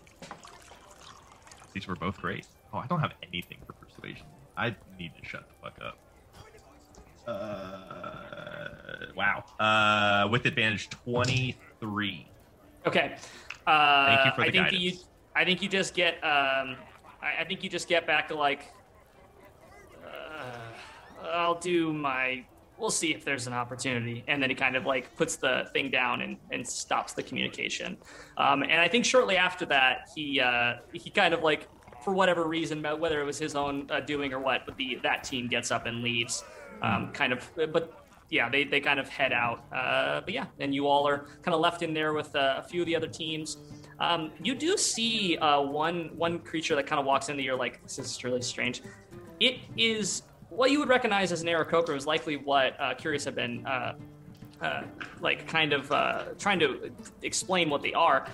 These 1.73 1.87
were 1.87 1.95
both 1.95 2.19
great. 2.19 2.47
Oh, 2.73 2.79
I 2.79 2.87
don't 2.87 2.99
have 2.99 3.13
anything 3.23 3.59
for 3.65 3.73
persuasion. 3.73 4.25
I 4.57 4.75
need 4.99 5.13
to 5.21 5.25
shut 5.25 5.47
the 5.47 5.53
fuck 5.61 5.77
up. 5.85 5.97
Uh, 7.27 8.69
wow. 9.15 9.43
Uh, 9.59 10.27
with 10.29 10.45
advantage, 10.45 10.89
twenty-three. 10.89 12.27
Okay. 12.85 13.15
Uh, 13.67 14.05
Thank 14.05 14.25
you 14.25 14.31
for 14.31 14.41
the 14.41 14.47
I 14.47 14.51
think 14.51 14.71
that 14.71 14.79
you. 14.79 14.91
guidance. 14.91 15.07
I 15.35 15.45
think 15.45 15.61
you 15.61 15.69
just 15.69 15.93
get. 15.93 16.15
Um, 16.23 16.75
I, 17.21 17.41
I 17.41 17.45
think 17.47 17.63
you 17.63 17.69
just 17.69 17.87
get 17.87 18.07
back 18.07 18.27
to 18.29 18.35
like. 18.35 18.73
Uh, 20.05 21.27
I'll 21.31 21.59
do 21.59 21.93
my. 21.93 22.43
We'll 22.77 22.89
see 22.89 23.13
if 23.13 23.23
there's 23.23 23.45
an 23.45 23.53
opportunity, 23.53 24.23
and 24.27 24.41
then 24.41 24.49
he 24.49 24.55
kind 24.55 24.75
of 24.75 24.87
like 24.87 25.15
puts 25.15 25.35
the 25.35 25.69
thing 25.71 25.91
down 25.91 26.21
and, 26.21 26.37
and 26.51 26.67
stops 26.67 27.13
the 27.13 27.21
communication. 27.21 27.95
Um, 28.37 28.63
and 28.63 28.81
I 28.81 28.87
think 28.87 29.05
shortly 29.05 29.37
after 29.37 29.67
that, 29.67 30.09
he 30.15 30.39
uh, 30.39 30.77
he 30.91 31.11
kind 31.11 31.35
of 31.35 31.43
like, 31.43 31.67
for 32.03 32.11
whatever 32.11 32.47
reason, 32.47 32.81
whether 32.81 33.21
it 33.21 33.23
was 33.23 33.37
his 33.37 33.55
own 33.55 33.87
uh, 33.91 33.99
doing 33.99 34.33
or 34.33 34.39
what, 34.39 34.65
but 34.65 34.77
the 34.77 34.97
that 35.03 35.23
team 35.23 35.47
gets 35.47 35.69
up 35.69 35.85
and 35.85 36.01
leaves. 36.01 36.43
Um, 36.81 37.11
kind 37.11 37.33
of, 37.33 37.49
but 37.71 38.01
yeah, 38.29 38.49
they, 38.49 38.63
they 38.63 38.79
kind 38.79 38.99
of 38.99 39.07
head 39.09 39.33
out. 39.33 39.65
Uh, 39.71 40.21
but 40.21 40.33
yeah, 40.33 40.45
and 40.59 40.73
you 40.73 40.87
all 40.87 41.07
are 41.07 41.25
kind 41.41 41.53
of 41.53 41.59
left 41.59 41.83
in 41.83 41.93
there 41.93 42.13
with 42.13 42.35
uh, 42.35 42.55
a 42.57 42.63
few 42.63 42.81
of 42.81 42.87
the 42.87 42.95
other 42.95 43.07
teams. 43.07 43.57
Um, 43.99 44.31
you 44.41 44.55
do 44.55 44.77
see 44.77 45.37
uh, 45.37 45.61
one 45.61 46.09
one 46.15 46.39
creature 46.39 46.75
that 46.75 46.87
kind 46.87 46.99
of 46.99 47.05
walks 47.05 47.29
into. 47.29 47.43
You're 47.43 47.55
like, 47.55 47.83
this 47.83 47.99
is 47.99 48.23
really 48.23 48.41
strange. 48.41 48.81
It 49.39 49.59
is 49.77 50.23
what 50.49 50.71
you 50.71 50.79
would 50.79 50.89
recognize 50.89 51.31
as 51.31 51.41
an 51.41 51.47
Aarakocra 51.47 51.95
is 51.95 52.05
likely 52.05 52.37
what 52.37 52.79
uh, 52.79 52.93
Curious 52.95 53.25
have 53.25 53.35
been 53.35 53.65
uh, 53.65 53.93
uh, 54.61 54.83
like 55.21 55.47
kind 55.47 55.73
of 55.73 55.91
uh, 55.91 56.25
trying 56.37 56.59
to 56.59 56.91
explain 57.21 57.69
what 57.69 57.81
they 57.81 57.93
are. 57.93 58.27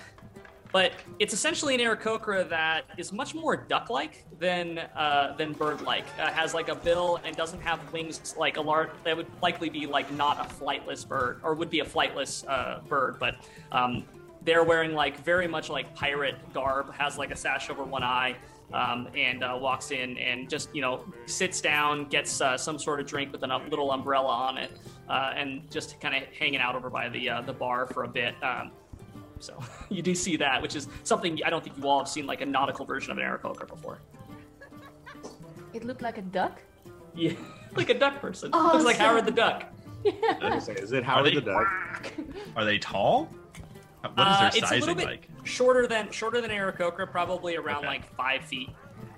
But 0.78 0.91
it's 1.17 1.34
essentially 1.34 1.73
an 1.73 1.82
Aarakocra 1.82 2.47
that 2.49 2.86
is 2.99 3.11
much 3.11 3.34
more 3.34 3.55
duck-like 3.57 4.25
than 4.38 4.78
uh, 4.78 5.34
than 5.36 5.53
bird-like. 5.53 6.05
Uh, 6.19 6.32
has 6.32 6.53
like 6.53 6.69
a 6.69 6.75
bill 6.75 7.19
and 7.25 7.36
doesn't 7.36 7.61
have 7.61 7.80
wings 7.91 8.36
like 8.38 8.57
a 8.57 8.61
large. 8.61 8.89
That 9.03 9.17
would 9.17 9.25
likely 9.41 9.71
be 9.71 9.88
like 9.88 10.11
not 10.11 10.38
a 10.39 10.47
flightless 10.53 11.03
bird, 11.07 11.39
or 11.41 11.55
would 11.55 11.71
be 11.71 11.80
a 11.80 11.84
flightless 11.84 12.47
uh, 12.47 12.82
bird. 12.88 13.17
But 13.19 13.38
um, 13.71 14.05
they're 14.43 14.63
wearing 14.63 14.93
like 14.93 15.17
very 15.25 15.47
much 15.47 15.71
like 15.71 15.95
pirate 15.95 16.38
garb. 16.53 16.93
Has 16.93 17.17
like 17.17 17.32
a 17.32 17.36
sash 17.36 17.71
over 17.71 17.84
one 17.84 18.03
eye. 18.03 18.36
Um, 18.71 19.07
and 19.15 19.45
uh, 19.45 19.57
walks 19.59 19.91
in 19.91 20.17
and 20.17 20.49
just 20.49 20.75
you 20.75 20.82
know 20.82 21.05
sits 21.25 21.59
down, 21.59 22.05
gets 22.09 22.39
uh, 22.39 22.55
some 22.55 22.78
sort 22.78 22.99
of 22.99 23.07
drink 23.07 23.32
with 23.32 23.41
a 23.41 23.61
little 23.71 23.91
umbrella 23.93 24.28
on 24.28 24.57
it, 24.59 24.71
uh, 25.09 25.32
and 25.36 25.71
just 25.71 25.99
kind 26.01 26.13
of 26.13 26.23
hanging 26.38 26.59
out 26.59 26.75
over 26.75 26.89
by 26.91 27.09
the 27.09 27.30
uh, 27.30 27.41
the 27.41 27.53
bar 27.53 27.88
for 27.88 28.03
a 28.03 28.07
bit. 28.07 28.36
Um, 28.43 28.71
so 29.40 29.58
you 29.90 30.02
do 30.02 30.14
see 30.16 30.36
that, 30.38 30.62
which 30.62 30.76
is 30.76 30.88
something 31.04 31.40
I 31.46 31.50
don't 31.50 31.64
think 31.64 31.78
you 31.78 31.88
all 31.88 32.00
have 32.00 32.08
seen 32.08 32.26
like 32.26 32.42
a 32.42 32.46
nautical 32.46 32.86
version 32.86 33.12
of 33.12 33.18
an 33.18 33.24
Aarakocra 33.24 33.68
before. 33.68 34.00
It 35.74 35.84
looked 35.84 36.02
like 36.02 36.18
a 36.18 36.22
duck. 36.22 36.62
Yeah, 37.16 37.34
like 37.76 37.90
a 37.90 37.94
duck 37.98 38.20
person. 38.22 38.50
Oh, 38.54 38.72
Looks 38.74 38.86
like 38.86 38.96
so- 38.98 39.04
Howard 39.04 39.26
the 39.26 39.32
Duck. 39.32 39.66
I 40.42 40.60
say, 40.60 40.74
Is 40.74 40.92
it 40.92 41.04
Howard 41.04 41.26
they- 41.32 41.36
the 41.36 41.42
Duck? 41.42 41.68
Are 42.56 42.66
they 42.66 42.78
tall? 42.78 43.26
What 44.02 44.12
is 44.12 44.14
Uh, 44.18 44.40
their 44.40 44.48
it's 44.50 44.58
a 44.58 44.62
sizing 44.62 44.80
little 44.82 44.96
bit 44.96 45.06
like? 45.06 45.28
shorter 45.44 45.88
than 45.88 46.10
shorter 46.12 46.40
than 46.40 46.52
Aarakocra, 46.52 47.10
probably 47.12 47.56
around 47.58 47.80
Okay. 47.80 47.88
like 47.88 48.16
five 48.16 48.44
feet. 48.44 48.70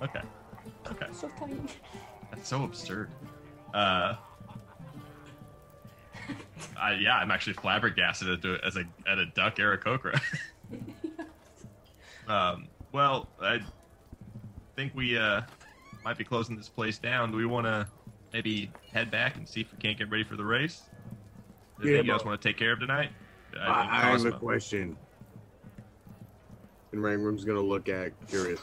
Okay. 0.02 0.22
Okay. 0.90 1.06
So 1.12 1.30
tiny. 1.38 1.58
That's 2.32 2.48
so 2.48 2.64
absurd. 2.64 3.10
Uh, 3.74 4.16
I, 6.80 6.94
yeah, 6.94 7.16
I'm 7.16 7.32
actually 7.32 7.54
flabbergasted 7.54 8.30
at, 8.30 8.42
the- 8.42 8.60
as 8.66 8.76
a 8.78 8.84
at 9.08 9.18
a 9.18 9.26
duck 9.28 9.56
Aarakocra. 9.58 10.20
um, 12.28 12.68
well, 12.92 13.28
I 13.42 13.60
think 14.76 14.94
we 14.96 15.18
uh, 15.18 15.42
might 16.04 16.18
be 16.18 16.24
closing 16.24 16.56
this 16.56 16.70
place 16.70 16.98
down. 16.98 17.32
Do 17.32 17.38
we 17.38 17.46
want 17.46 17.66
to 17.66 17.88
maybe 18.34 18.72
head 18.94 19.12
back 19.12 19.36
and 19.36 19.48
see 19.48 19.62
if 19.62 19.72
we 19.72 19.78
can't 19.78 19.98
get 19.98 20.10
ready 20.10 20.24
for 20.24 20.36
the 20.36 20.46
race? 20.46 20.84
Anything 21.82 21.96
Yeah, 21.96 22.02
you 22.02 22.18
guys 22.18 22.26
want 22.26 22.42
to 22.42 22.48
take 22.48 22.58
care 22.58 22.74
of 22.74 22.80
tonight? 22.80 23.10
I, 23.60 24.06
I 24.08 24.12
have 24.12 24.26
a 24.26 24.32
question. 24.32 24.98
And 26.92 27.02
Rangram's 27.02 27.46
gonna 27.46 27.62
look 27.62 27.88
at 27.90 28.12
curious. 28.28 28.60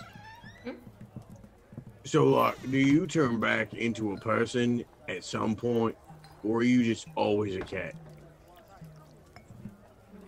So, 2.05 2.25
like, 2.25 2.61
do 2.71 2.79
you 2.79 3.07
turn 3.07 3.41
back 3.41 3.75
into 3.75 4.13
a 4.13 4.17
person 4.17 4.85
at 5.09 5.25
some 5.25 5.57
point, 5.57 5.97
or 6.45 6.59
are 6.59 6.63
you 6.63 6.83
just 6.85 7.07
always 7.15 7.57
a 7.57 7.61
cat? 7.61 7.95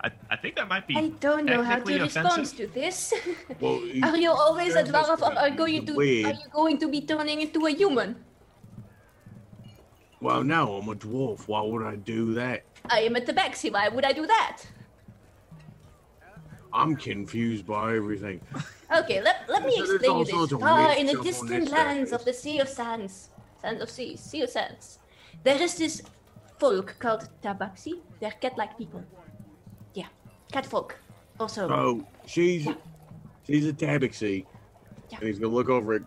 I, 0.05 0.11
I 0.31 0.37
think 0.37 0.55
that 0.57 0.69
might 0.69 0.87
be. 0.87 0.97
I 0.97 1.09
don't 1.19 1.45
know 1.45 1.63
how 1.63 1.77
to 1.77 1.85
technically 1.85 2.01
respond 2.01 2.47
to 2.57 2.67
this. 2.69 3.13
Well, 3.61 3.83
are 4.05 4.17
you 4.17 4.31
always 4.31 4.77
a 4.77 4.85
dwarf, 4.85 5.21
or 5.21 5.35
are 5.37 5.49
just 5.49 5.59
going 5.59 5.87
to 5.87 5.95
weird. 5.95 6.27
are 6.27 6.33
you 6.35 6.49
going 6.53 6.79
to 6.79 6.89
be 6.89 7.01
turning 7.01 7.41
into 7.41 7.67
a 7.67 7.71
human? 7.71 8.15
Well, 10.21 10.43
no, 10.45 10.77
I'm 10.79 10.89
a 10.89 10.95
dwarf. 10.95 11.49
Why 11.49 11.63
would 11.63 11.83
I 11.85 11.97
do 11.97 12.35
that? 12.35 12.63
I 12.91 13.01
am 13.01 13.17
a 13.17 13.21
tabaxi. 13.21 13.73
Why 13.73 13.89
would 13.89 14.05
I 14.05 14.13
do 14.13 14.27
that? 14.27 14.63
I'm 16.73 16.97
confused 16.97 17.67
by 17.67 17.97
everything. 17.97 18.41
Okay, 18.91 19.21
let, 19.21 19.45
let 19.51 19.67
me 19.67 19.77
So 19.77 19.83
explain 19.97 20.19
you 20.21 20.25
this. 20.25 20.53
of 20.53 20.63
Ah, 20.63 20.95
in 20.95 21.05
the 21.05 21.21
distant 21.21 21.69
lands 21.69 22.11
of 22.11 22.25
the 22.25 22.33
Sea 22.33 22.61
of 22.61 22.71
Sands, 22.71 23.29
Sands 23.61 23.83
of 23.83 23.91
Seas, 23.91 24.19
Sea 24.19 24.41
of 24.45 24.49
Sands, 24.49 24.99
there 25.45 25.61
is 25.63 25.75
this 25.77 26.03
folk 26.59 26.97
called 26.99 27.29
Tabaxi. 27.43 28.01
They're 28.21 28.33
cat-like 28.41 28.77
people. 28.79 29.03
Yeah, 29.95 30.07
cat 30.53 30.67
folk. 30.67 30.97
Also, 31.41 31.69
Oh, 31.71 32.05
she's 32.27 32.67
she's 33.47 33.67
a 33.67 33.73
tabaxi, 33.73 34.45
Yeah. 35.11 35.19
and 35.19 35.29
he's 35.29 35.39
gonna 35.39 35.55
look 35.55 35.69
over 35.69 35.95
at 35.95 36.03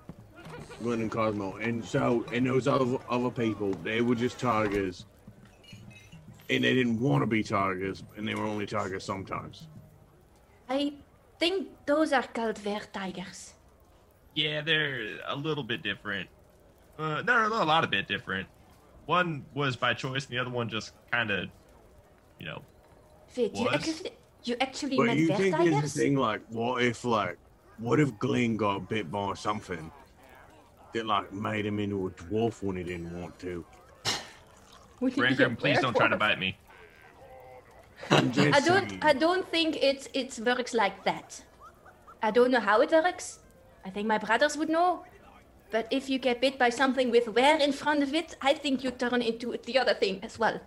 Glenn 0.84 1.02
and 1.02 1.12
Cosmo, 1.12 1.56
and 1.58 1.84
so 1.86 2.26
and 2.34 2.46
those 2.46 2.68
other 2.68 2.98
other 3.10 3.30
people, 3.32 3.72
they 3.84 4.02
were 4.02 4.16
just 4.16 4.40
tigers, 4.40 5.06
and 6.50 6.64
they 6.64 6.74
didn't 6.74 7.00
want 7.00 7.22
to 7.22 7.28
be 7.28 7.44
tigers, 7.44 8.04
and 8.18 8.28
they 8.28 8.36
were 8.36 8.44
only 8.46 8.66
tigers 8.66 9.06
sometimes. 9.06 9.68
I 10.70 10.94
think 11.40 11.70
those 11.86 12.12
are 12.14 12.24
called 12.24 12.62
bear 12.64 12.82
tigers. 12.92 13.54
Yeah, 14.36 14.62
they're 14.62 15.20
a 15.28 15.36
little 15.36 15.64
bit 15.64 15.82
different. 15.84 16.30
Uh, 17.00 17.22
no, 17.22 17.48
no, 17.50 17.64
a 17.64 17.66
lot 17.66 17.84
of 17.84 17.90
bit 17.90 18.08
different. 18.08 18.48
One 19.12 19.46
was 19.54 19.76
by 19.76 19.94
choice, 19.94 20.24
and 20.24 20.34
the 20.34 20.40
other 20.40 20.50
one 20.50 20.70
just 20.70 20.94
kind 21.12 21.32
of, 21.32 21.50
you 22.40 22.46
know, 22.46 22.62
Wait, 23.36 23.54
you 23.54 23.66
Was? 23.66 23.74
actually, 23.74 24.12
you 24.46 24.56
actually 24.62 24.96
But 24.96 25.08
met 25.08 25.18
you 25.18 25.28
think 25.28 25.58
there's 25.58 25.84
a 25.84 26.00
thing 26.00 26.16
like, 26.16 26.40
what 26.48 26.82
if 26.82 27.04
like, 27.04 27.38
what 27.78 28.00
if 28.00 28.18
Glenn 28.20 28.56
got 28.56 28.88
bit 28.88 29.12
by 29.12 29.34
something 29.34 29.92
that 30.94 31.06
like 31.06 31.34
made 31.34 31.66
him 31.66 31.78
into 31.80 32.08
a 32.08 32.12
dwarf 32.12 32.64
when 32.64 32.78
he 32.78 32.84
didn't 32.84 33.12
want 33.20 33.38
to? 33.40 33.66
Would 35.02 35.18
you 35.18 35.28
be 35.28 35.28
a 35.28 35.36
Rangram, 35.36 35.60
please 35.60 35.82
don't 35.82 35.94
try 35.94 36.08
to 36.08 36.16
bite 36.16 36.40
me. 36.40 36.58
I'm 38.12 38.32
just 38.32 38.56
I 38.56 38.62
don't. 38.66 38.90
saying. 38.90 39.02
I 39.04 39.12
don't 39.12 39.46
think 39.52 39.76
it 39.84 40.08
it 40.14 40.40
works 40.40 40.74
like 40.74 41.04
that. 41.04 41.44
I 42.24 42.32
don't 42.32 42.50
know 42.50 42.62
how 42.62 42.80
it 42.80 42.92
works. 42.92 43.40
I 43.84 43.90
think 43.90 44.08
my 44.08 44.20
brothers 44.20 44.56
would 44.56 44.70
know. 44.70 45.04
But 45.72 45.88
if 45.90 46.10
you 46.10 46.20
get 46.20 46.42
bit 46.42 46.60
by 46.60 46.70
something 46.70 47.10
with 47.10 47.28
where 47.30 47.58
in 47.58 47.72
front 47.72 48.04
of 48.04 48.14
it, 48.14 48.36
I 48.42 48.54
think 48.54 48.84
you 48.84 48.92
turn 48.92 49.22
into 49.22 49.58
the 49.64 49.80
other 49.80 49.94
thing 49.94 50.20
as 50.22 50.38
well. 50.38 50.60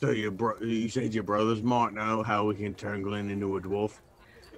So 0.00 0.10
your 0.10 0.30
bro- 0.30 0.60
you 0.60 0.88
said 0.88 1.14
your 1.14 1.24
brothers 1.24 1.62
might 1.62 1.92
know 1.94 2.22
how 2.22 2.44
we 2.44 2.54
can 2.54 2.74
turn 2.74 3.02
Glenn 3.02 3.30
into 3.30 3.56
a 3.56 3.60
dwarf. 3.60 3.92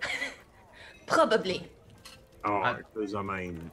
Probably. 1.06 1.68
Oh, 2.44 2.76
because 2.94 3.14
I 3.14 3.22
mean, 3.22 3.70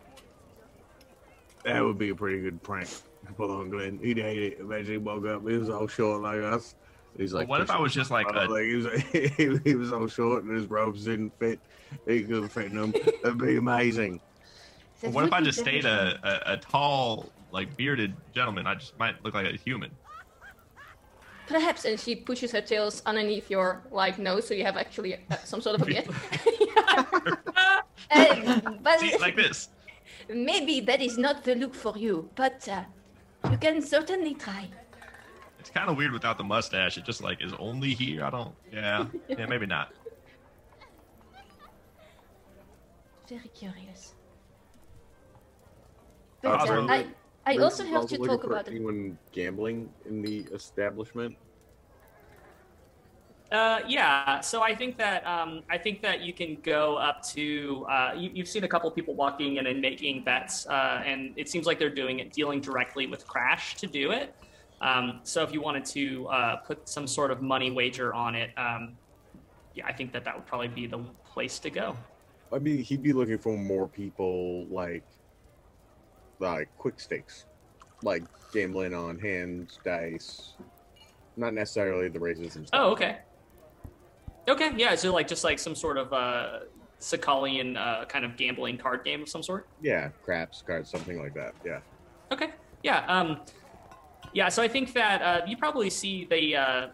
that 1.63 1.83
would 1.83 1.97
be 1.97 2.09
a 2.09 2.15
pretty 2.15 2.41
good 2.41 2.61
prank. 2.61 2.87
to 2.89 3.33
Pull 3.33 3.51
on 3.51 3.69
Glenn. 3.69 3.99
He'd 4.01 4.17
hate 4.17 4.41
it. 4.41 4.59
Imagine 4.59 4.91
he 4.93 4.97
woke 4.97 5.25
up. 5.25 5.47
He 5.47 5.57
was 5.57 5.69
all 5.69 5.87
short 5.87 6.21
like 6.21 6.41
us. 6.41 6.75
He's 7.17 7.33
Well, 7.33 7.41
like, 7.41 7.49
what 7.49 7.61
if 7.61 7.71
I 7.71 7.79
was 7.79 7.93
just 7.93 8.11
like 8.11 8.27
a 8.29 8.45
like 8.45 8.63
he 8.63 8.75
was, 8.75 9.61
he 9.63 9.75
was 9.75 9.91
all 9.91 10.07
short 10.07 10.43
and 10.43 10.55
his 10.55 10.67
robes 10.67 11.05
didn't 11.05 11.37
fit. 11.39 11.59
He 12.07 12.21
couldn't 12.21 12.49
fit 12.49 12.71
them. 12.73 12.93
That'd 13.23 13.39
be 13.39 13.57
amazing. 13.57 14.21
What 15.01 15.25
if 15.25 15.33
I 15.33 15.41
just 15.41 15.59
stayed 15.59 15.85
a, 15.85 16.19
a, 16.23 16.53
a 16.53 16.57
tall, 16.57 17.29
like 17.51 17.75
bearded 17.77 18.13
gentleman? 18.33 18.67
I 18.67 18.75
just 18.75 18.97
might 18.99 19.23
look 19.23 19.33
like 19.33 19.45
a 19.47 19.57
human. 19.57 19.91
Perhaps, 21.47 21.85
and 21.85 21.99
she 21.99 22.15
pushes 22.15 22.51
her 22.51 22.61
tails 22.61 23.01
underneath 23.05 23.49
your 23.49 23.81
like 23.91 24.19
nose, 24.19 24.47
so 24.47 24.53
you 24.53 24.63
have 24.63 24.77
actually 24.77 25.15
uh, 25.15 25.35
some 25.45 25.61
sort 25.61 25.75
of 25.75 25.81
a 25.81 25.85
beard. 25.85 26.07
Uh, 28.11 28.59
but 28.81 28.99
See, 28.99 29.15
like 29.17 29.35
this. 29.35 29.69
maybe 30.29 30.79
that 30.79 30.99
is 31.01 31.17
not 31.17 31.43
the 31.43 31.53
look 31.53 31.75
for 31.75 31.95
you, 31.95 32.27
but 32.35 32.67
uh, 32.67 32.83
you 33.51 33.57
can 33.57 33.81
certainly 33.83 34.33
try. 34.33 34.67
It's 35.59 35.69
kind 35.69 35.89
of 35.89 35.97
weird 35.97 36.11
without 36.11 36.37
the 36.37 36.43
mustache. 36.43 36.97
It 36.97 37.05
just 37.05 37.21
like 37.21 37.41
is 37.41 37.53
only 37.59 37.93
here. 37.93 38.23
I 38.23 38.29
don't. 38.31 38.55
Yeah. 38.73 39.05
Yeah. 39.27 39.45
Maybe 39.45 39.67
not. 39.67 39.91
Very 43.27 43.49
curious. 43.49 44.15
But 46.41 46.49
uh, 46.49 46.63
Awesome. 46.63 46.89
I, 46.89 47.07
I 47.45 47.57
also 47.57 47.83
have 47.85 48.07
to 48.07 48.17
talk 48.17 48.43
about 48.43 48.67
it. 48.67 48.71
anyone 48.71 49.17
gambling 49.31 49.89
in 50.05 50.21
the 50.21 50.45
establishment. 50.53 51.35
Uh, 53.51 53.79
yeah. 53.87 54.39
So 54.41 54.61
I 54.61 54.75
think 54.75 54.97
that 54.99 55.25
um, 55.25 55.63
I 55.69 55.77
think 55.77 56.03
that 56.03 56.21
you 56.21 56.33
can 56.33 56.59
go 56.61 56.97
up 56.97 57.23
to. 57.29 57.85
Uh, 57.89 58.13
you, 58.15 58.29
you've 58.33 58.47
seen 58.47 58.63
a 58.63 58.67
couple 58.67 58.91
people 58.91 59.15
walking 59.15 59.57
in 59.57 59.65
and 59.65 59.81
making 59.81 60.23
bets, 60.23 60.67
uh, 60.67 61.01
and 61.03 61.33
it 61.35 61.49
seems 61.49 61.65
like 61.65 61.79
they're 61.79 61.89
doing 61.89 62.19
it, 62.19 62.31
dealing 62.31 62.61
directly 62.61 63.07
with 63.07 63.25
Crash 63.25 63.75
to 63.77 63.87
do 63.87 64.11
it. 64.11 64.35
Um, 64.81 65.19
so 65.23 65.43
if 65.43 65.51
you 65.51 65.61
wanted 65.61 65.83
to 65.85 66.27
uh, 66.27 66.55
put 66.57 66.87
some 66.87 67.07
sort 67.07 67.31
of 67.31 67.41
money 67.41 67.71
wager 67.71 68.13
on 68.13 68.35
it, 68.35 68.51
um, 68.55 68.95
yeah, 69.73 69.87
I 69.87 69.93
think 69.93 70.13
that 70.13 70.23
that 70.25 70.35
would 70.35 70.45
probably 70.45 70.67
be 70.67 70.85
the 70.85 70.99
place 71.25 71.59
to 71.59 71.69
go. 71.69 71.97
I 72.53 72.59
mean, 72.59 72.77
he'd 72.83 73.03
be 73.03 73.13
looking 73.13 73.37
for 73.37 73.57
more 73.57 73.87
people 73.87 74.65
like, 74.67 75.03
like 76.39 76.69
quick 76.77 76.99
stakes, 76.99 77.45
like 78.03 78.23
gambling 78.53 78.93
on 78.93 79.19
hands, 79.19 79.79
dice, 79.83 80.53
not 81.37 81.53
necessarily 81.53 82.09
the 82.09 82.19
races 82.19 82.53
themselves. 82.53 82.69
Oh, 82.73 82.91
okay. 82.91 83.19
Okay, 84.47 84.71
yeah. 84.75 84.95
So 84.95 85.13
like 85.13 85.27
just 85.27 85.43
like 85.43 85.59
some 85.59 85.75
sort 85.75 85.97
of 85.97 86.11
uh, 86.11 86.59
Sakalian 86.99 87.77
uh, 87.77 88.05
kind 88.05 88.25
of 88.25 88.35
gambling 88.35 88.77
card 88.77 89.03
game 89.03 89.21
of 89.21 89.29
some 89.29 89.43
sort. 89.43 89.67
Yeah, 89.81 90.09
craps, 90.23 90.63
cards, 90.65 90.89
something 90.89 91.21
like 91.21 91.33
that. 91.35 91.53
Yeah. 91.65 91.79
Okay. 92.31 92.49
Yeah. 92.83 93.05
Um, 93.07 93.41
yeah. 94.33 94.49
So 94.49 94.63
I 94.63 94.67
think 94.67 94.93
that 94.93 95.21
uh, 95.21 95.45
you 95.45 95.57
probably 95.57 95.89
see 95.89 96.25
the. 96.25 96.55
Uh, 96.55 96.87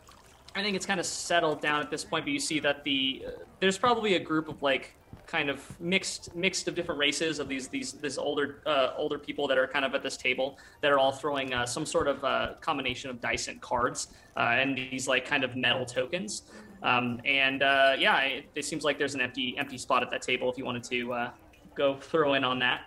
I 0.57 0.63
think 0.63 0.75
it's 0.75 0.85
kind 0.85 0.99
of 1.01 1.05
settled 1.05 1.61
down 1.61 1.81
at 1.81 1.91
this 1.91 2.05
point, 2.05 2.25
but 2.25 2.31
you 2.31 2.39
see 2.39 2.59
that 2.61 2.83
the 2.83 3.25
uh, 3.27 3.31
there's 3.59 3.77
probably 3.77 4.15
a 4.15 4.19
group 4.19 4.47
of 4.47 4.61
like 4.61 4.95
kind 5.27 5.49
of 5.49 5.79
mixed 5.79 6.35
mixed 6.35 6.67
of 6.67 6.75
different 6.75 6.99
races 6.99 7.39
of 7.39 7.47
these 7.47 7.67
these 7.69 7.93
this 7.93 8.17
older 8.17 8.61
uh, 8.65 8.89
older 8.97 9.17
people 9.19 9.47
that 9.47 9.57
are 9.57 9.67
kind 9.67 9.85
of 9.85 9.93
at 9.95 10.03
this 10.03 10.17
table 10.17 10.57
that 10.81 10.91
are 10.91 10.99
all 10.99 11.11
throwing 11.11 11.53
uh, 11.53 11.65
some 11.65 11.85
sort 11.85 12.07
of 12.07 12.23
uh, 12.23 12.53
combination 12.61 13.09
of 13.09 13.19
dice 13.21 13.47
and 13.47 13.61
cards 13.61 14.07
uh, 14.37 14.41
and 14.41 14.77
these 14.77 15.07
like 15.07 15.25
kind 15.25 15.43
of 15.43 15.55
metal 15.55 15.85
tokens. 15.85 16.43
Um, 16.83 17.19
and 17.25 17.63
uh, 17.63 17.95
yeah, 17.97 18.19
it, 18.21 18.45
it 18.55 18.65
seems 18.65 18.83
like 18.83 18.97
there's 18.99 19.15
an 19.15 19.21
empty 19.21 19.55
empty 19.57 19.77
spot 19.77 20.03
at 20.03 20.11
that 20.11 20.21
table 20.21 20.51
if 20.51 20.57
you 20.57 20.65
wanted 20.65 20.83
to 20.83 21.13
uh, 21.13 21.31
go 21.75 21.97
throw 21.99 22.33
in 22.35 22.43
on 22.43 22.59
that. 22.59 22.81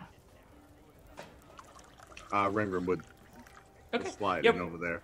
Uh, 2.33 2.51
would 2.53 3.03
Okay. 3.95 4.11
slide 4.11 4.45
Yep. 4.45 4.55
in 4.55 4.61
over 4.61 4.77
there. 4.79 5.03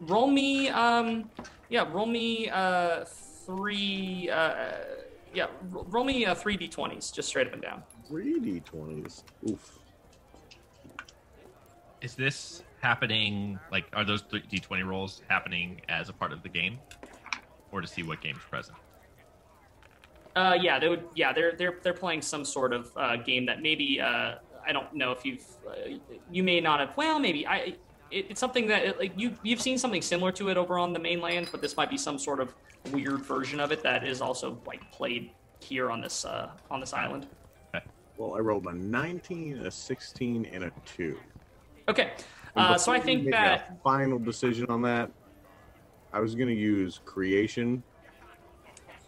roll 0.00 0.26
me 0.26 0.68
um 0.70 1.30
yeah 1.68 1.86
roll 1.92 2.06
me 2.06 2.48
uh 2.48 3.04
three 3.46 4.28
uh 4.32 4.72
yeah 5.34 5.46
ro- 5.70 5.86
roll 5.88 6.04
me 6.04 6.24
uh 6.24 6.34
three 6.34 6.56
d20s 6.56 7.12
just 7.12 7.28
straight 7.28 7.46
up 7.46 7.52
and 7.52 7.62
down 7.62 7.82
Three 8.08 8.38
d20s. 8.38 9.22
Oof. 9.48 9.78
Is 12.02 12.14
this 12.14 12.62
happening? 12.82 13.58
Like, 13.72 13.86
are 13.94 14.04
those 14.04 14.22
d 14.22 14.58
twenty 14.60 14.82
rolls 14.82 15.22
happening 15.28 15.80
as 15.88 16.10
a 16.10 16.12
part 16.12 16.32
of 16.32 16.42
the 16.42 16.50
game, 16.50 16.78
or 17.72 17.80
to 17.80 17.86
see 17.86 18.02
what 18.02 18.20
game's 18.20 18.44
present? 18.50 18.76
uh 20.36 20.56
yeah 20.60 20.78
they 20.80 20.88
would 20.88 21.04
yeah 21.14 21.32
they're 21.32 21.52
they're 21.56 21.78
they're 21.82 21.94
playing 21.94 22.20
some 22.20 22.44
sort 22.44 22.72
of 22.72 22.90
uh 22.96 23.16
game 23.16 23.46
that 23.46 23.62
maybe 23.62 24.00
uh 24.00 24.34
i 24.66 24.72
don't 24.72 24.92
know 24.92 25.12
if 25.12 25.24
you've 25.24 25.46
uh, 25.68 25.74
you 26.28 26.42
may 26.42 26.60
not 26.60 26.80
have 26.80 26.96
well 26.96 27.20
maybe 27.20 27.46
i 27.46 27.72
it, 28.10 28.26
it's 28.30 28.40
something 28.40 28.66
that 28.68 28.84
it, 28.84 28.98
like 28.98 29.12
you 29.16 29.34
you've 29.42 29.60
seen 29.60 29.78
something 29.78 30.02
similar 30.02 30.32
to 30.32 30.48
it 30.48 30.56
over 30.56 30.78
on 30.78 30.92
the 30.92 30.98
mainland 30.98 31.48
but 31.50 31.60
this 31.60 31.76
might 31.76 31.90
be 31.90 31.96
some 31.96 32.18
sort 32.18 32.40
of 32.40 32.54
weird 32.92 33.22
version 33.22 33.60
of 33.60 33.72
it 33.72 33.82
that 33.82 34.06
is 34.06 34.20
also 34.20 34.60
like 34.66 34.90
played 34.90 35.30
here 35.60 35.90
on 35.90 36.00
this 36.00 36.24
uh 36.24 36.50
on 36.70 36.80
this 36.80 36.92
island 36.92 37.26
Well, 38.16 38.36
I 38.36 38.38
rolled 38.38 38.66
a 38.66 38.72
19, 38.72 39.66
a 39.66 39.70
16, 39.70 40.46
and 40.46 40.64
a 40.64 40.72
2. 40.84 41.18
okay 41.88 42.12
uh 42.56 42.78
so 42.78 42.92
i 42.92 43.00
think 43.00 43.30
that 43.30 43.82
final 43.82 44.18
decision 44.18 44.66
on 44.68 44.82
that, 44.82 45.10
I 46.12 46.20
was 46.20 46.36
going 46.36 46.48
to 46.48 46.54
use 46.54 47.00
creation 47.04 47.82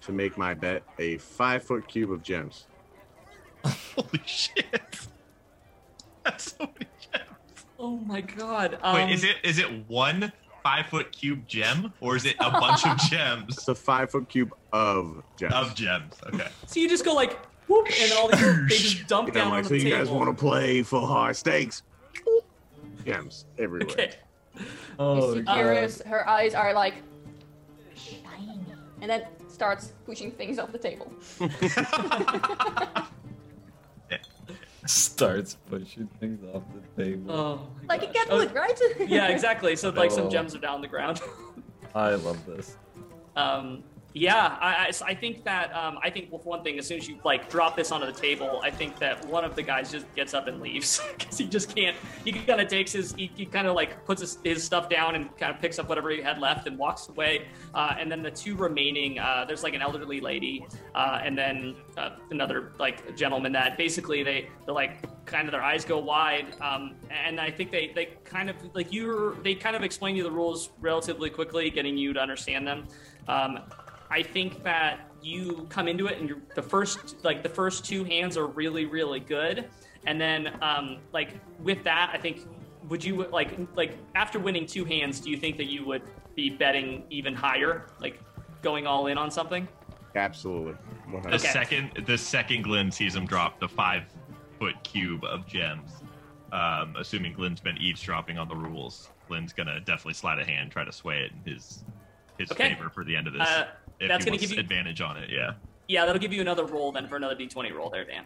to 0.00 0.12
make 0.12 0.36
my 0.36 0.54
bet 0.54 0.82
a 0.98 1.18
five 1.18 1.62
foot 1.62 1.86
cube 1.86 2.10
of 2.10 2.22
gems. 2.22 2.66
Holy 3.64 4.22
shit! 4.24 4.64
That's 6.24 6.56
so 6.56 6.64
many 6.64 6.74
gems. 6.78 6.95
Oh 7.78 7.96
my 7.98 8.20
god. 8.22 8.78
Um, 8.82 8.94
Wait, 8.94 9.12
is 9.12 9.24
it 9.24 9.36
is 9.42 9.58
it 9.58 9.88
one 9.88 10.32
five 10.62 10.86
foot 10.86 11.12
cube 11.12 11.46
gem, 11.46 11.92
or 12.00 12.16
is 12.16 12.24
it 12.24 12.36
a 12.40 12.50
bunch 12.50 12.86
of 12.86 12.96
gems 13.10 13.56
It's 13.58 13.68
a 13.68 13.74
five 13.74 14.10
foot 14.10 14.28
cube 14.28 14.52
of 14.72 15.22
gems. 15.36 15.52
of 15.54 15.74
gems? 15.74 16.14
Okay. 16.32 16.48
So 16.66 16.80
you 16.80 16.88
just 16.88 17.04
go 17.04 17.14
like 17.14 17.38
whoop, 17.68 17.86
and 18.00 18.12
all 18.12 18.28
these 18.28 18.40
they 18.40 18.76
just 18.78 19.06
dump 19.08 19.28
Yeah, 19.28 19.34
down 19.34 19.50
like, 19.50 19.58
on 19.58 19.64
so 19.64 19.68
the 19.70 19.76
you 19.78 19.84
table. 19.84 19.98
guys 19.98 20.08
want 20.10 20.36
to 20.36 20.40
play 20.44 20.82
for 20.82 21.06
high 21.06 21.32
stakes? 21.32 21.82
Gems 23.04 23.44
everywhere. 23.58 23.92
Okay. 23.92 24.12
Oh, 24.98 25.34
You 25.34 25.40
see 25.40 25.52
Curious, 25.52 26.00
her 26.02 26.28
eyes 26.28 26.54
are 26.54 26.72
like 26.72 26.94
shiny, 27.94 28.58
and 29.02 29.10
then 29.10 29.26
starts 29.48 29.92
pushing 30.04 30.30
things 30.32 30.58
off 30.58 30.72
the 30.72 30.78
table. 30.78 31.12
Starts 34.86 35.56
pushing 35.68 36.08
things 36.20 36.40
off 36.54 36.62
the 36.96 37.02
table. 37.04 37.32
Oh, 37.32 37.68
Like 37.88 38.02
a 38.02 38.06
gosh. 38.06 38.14
cat 38.14 38.26
Oh, 38.30 38.36
would, 38.38 38.54
right? 38.54 38.80
Yeah, 39.06 39.28
exactly. 39.28 39.76
So 39.76 39.90
like 39.90 40.10
some 40.10 40.30
gems 40.30 40.54
are 40.54 40.58
down 40.60 40.80
the 40.80 40.88
ground. 40.88 41.20
I 41.94 42.10
love 42.14 42.44
this. 42.46 42.76
Um, 43.36 43.82
yeah, 44.16 44.56
I, 44.62 44.90
I, 45.04 45.14
think 45.14 45.44
that 45.44 45.76
um, 45.76 45.98
I 46.02 46.08
think 46.08 46.32
with 46.32 46.46
one 46.46 46.62
thing, 46.62 46.78
as 46.78 46.86
soon 46.86 46.96
as 46.96 47.06
you 47.06 47.18
like 47.22 47.50
drop 47.50 47.76
this 47.76 47.92
onto 47.92 48.06
the 48.06 48.18
table, 48.18 48.62
I 48.64 48.70
think 48.70 48.98
that 48.98 49.22
one 49.26 49.44
of 49.44 49.54
the 49.54 49.62
guys 49.62 49.92
just 49.92 50.06
gets 50.14 50.32
up 50.32 50.46
and 50.46 50.58
leaves 50.58 51.02
because 51.18 51.36
he 51.36 51.46
just 51.46 51.76
can't. 51.76 51.94
He 52.24 52.32
kind 52.32 52.62
of 52.62 52.68
takes 52.68 52.92
his, 52.92 53.12
he, 53.12 53.30
he 53.36 53.44
kind 53.44 53.66
of 53.66 53.74
like 53.74 54.06
puts 54.06 54.22
his, 54.22 54.38
his 54.42 54.64
stuff 54.64 54.88
down 54.88 55.16
and 55.16 55.36
kind 55.36 55.54
of 55.54 55.60
picks 55.60 55.78
up 55.78 55.90
whatever 55.90 56.08
he 56.08 56.22
had 56.22 56.38
left 56.38 56.66
and 56.66 56.78
walks 56.78 57.10
away. 57.10 57.46
Uh, 57.74 57.94
and 57.98 58.10
then 58.10 58.22
the 58.22 58.30
two 58.30 58.56
remaining, 58.56 59.18
uh, 59.18 59.44
there's 59.46 59.62
like 59.62 59.74
an 59.74 59.82
elderly 59.82 60.22
lady 60.22 60.66
uh, 60.94 61.20
and 61.22 61.36
then 61.36 61.76
uh, 61.98 62.12
another 62.30 62.72
like 62.78 63.14
gentleman 63.18 63.52
that 63.52 63.76
basically 63.76 64.22
they 64.22 64.48
they're 64.64 64.74
like 64.74 65.04
kind 65.26 65.46
of 65.46 65.52
their 65.52 65.62
eyes 65.62 65.84
go 65.84 65.98
wide. 65.98 66.58
Um, 66.62 66.94
and 67.10 67.38
I 67.38 67.50
think 67.50 67.70
they 67.70 67.92
they 67.94 68.16
kind 68.24 68.48
of 68.48 68.56
like 68.74 68.94
you're 68.94 69.34
they 69.42 69.54
kind 69.54 69.76
of 69.76 69.82
explain 69.82 70.16
you 70.16 70.22
the 70.22 70.30
rules 70.30 70.70
relatively 70.80 71.28
quickly, 71.28 71.68
getting 71.68 71.98
you 71.98 72.14
to 72.14 72.20
understand 72.20 72.66
them. 72.66 72.88
Um, 73.28 73.58
I 74.10 74.22
think 74.22 74.62
that 74.64 75.00
you 75.22 75.66
come 75.68 75.88
into 75.88 76.06
it 76.06 76.18
and 76.18 76.28
you're, 76.28 76.38
the 76.54 76.62
first 76.62 77.24
like 77.24 77.42
the 77.42 77.48
first 77.48 77.84
two 77.84 78.04
hands 78.04 78.36
are 78.36 78.46
really 78.46 78.84
really 78.84 79.20
good, 79.20 79.68
and 80.06 80.20
then 80.20 80.56
um, 80.62 80.98
like 81.12 81.30
with 81.60 81.82
that, 81.84 82.10
I 82.12 82.18
think 82.18 82.46
would 82.88 83.04
you 83.04 83.26
like 83.28 83.58
like 83.74 83.92
after 84.14 84.38
winning 84.38 84.66
two 84.66 84.84
hands, 84.84 85.20
do 85.20 85.30
you 85.30 85.36
think 85.36 85.56
that 85.56 85.66
you 85.66 85.84
would 85.86 86.02
be 86.34 86.50
betting 86.50 87.04
even 87.10 87.34
higher, 87.34 87.86
like 88.00 88.20
going 88.62 88.86
all 88.86 89.06
in 89.08 89.18
on 89.18 89.30
something? 89.30 89.66
Absolutely. 90.14 90.74
The 91.22 91.34
Okay. 91.34 91.38
second 91.38 92.04
the 92.06 92.16
second 92.18 92.62
Glenn 92.62 92.90
sees 92.90 93.14
him 93.16 93.26
drop 93.26 93.58
the 93.60 93.68
five 93.68 94.04
foot 94.58 94.74
cube 94.84 95.24
of 95.24 95.46
gems, 95.46 95.90
um, 96.52 96.94
assuming 96.96 97.32
Glenn's 97.32 97.60
been 97.60 97.76
eavesdropping 97.78 98.38
on 98.38 98.48
the 98.48 98.56
rules, 98.56 99.10
Glenn's 99.28 99.52
gonna 99.52 99.80
definitely 99.80 100.14
slide 100.14 100.38
a 100.38 100.44
hand, 100.44 100.70
try 100.70 100.84
to 100.84 100.92
sway 100.92 101.18
it 101.22 101.32
in 101.32 101.52
his 101.52 101.84
his 102.38 102.50
Okay. 102.52 102.74
favor 102.74 102.88
for 102.90 103.02
the 103.02 103.16
end 103.16 103.26
of 103.26 103.32
this. 103.32 103.48
Uh, 103.48 103.66
if 104.00 104.08
that's 104.08 104.24
gonna 104.24 104.36
give 104.38 104.52
you- 104.52 104.58
advantage 104.60 105.00
on 105.00 105.16
it, 105.16 105.30
yeah. 105.30 105.54
Yeah, 105.88 106.04
that'll 106.04 106.20
give 106.20 106.32
you 106.32 106.40
another 106.40 106.64
roll 106.64 106.90
then 106.92 107.06
for 107.08 107.16
another 107.16 107.36
d20 107.36 107.72
roll 107.72 107.90
there, 107.90 108.04
Dan. 108.04 108.24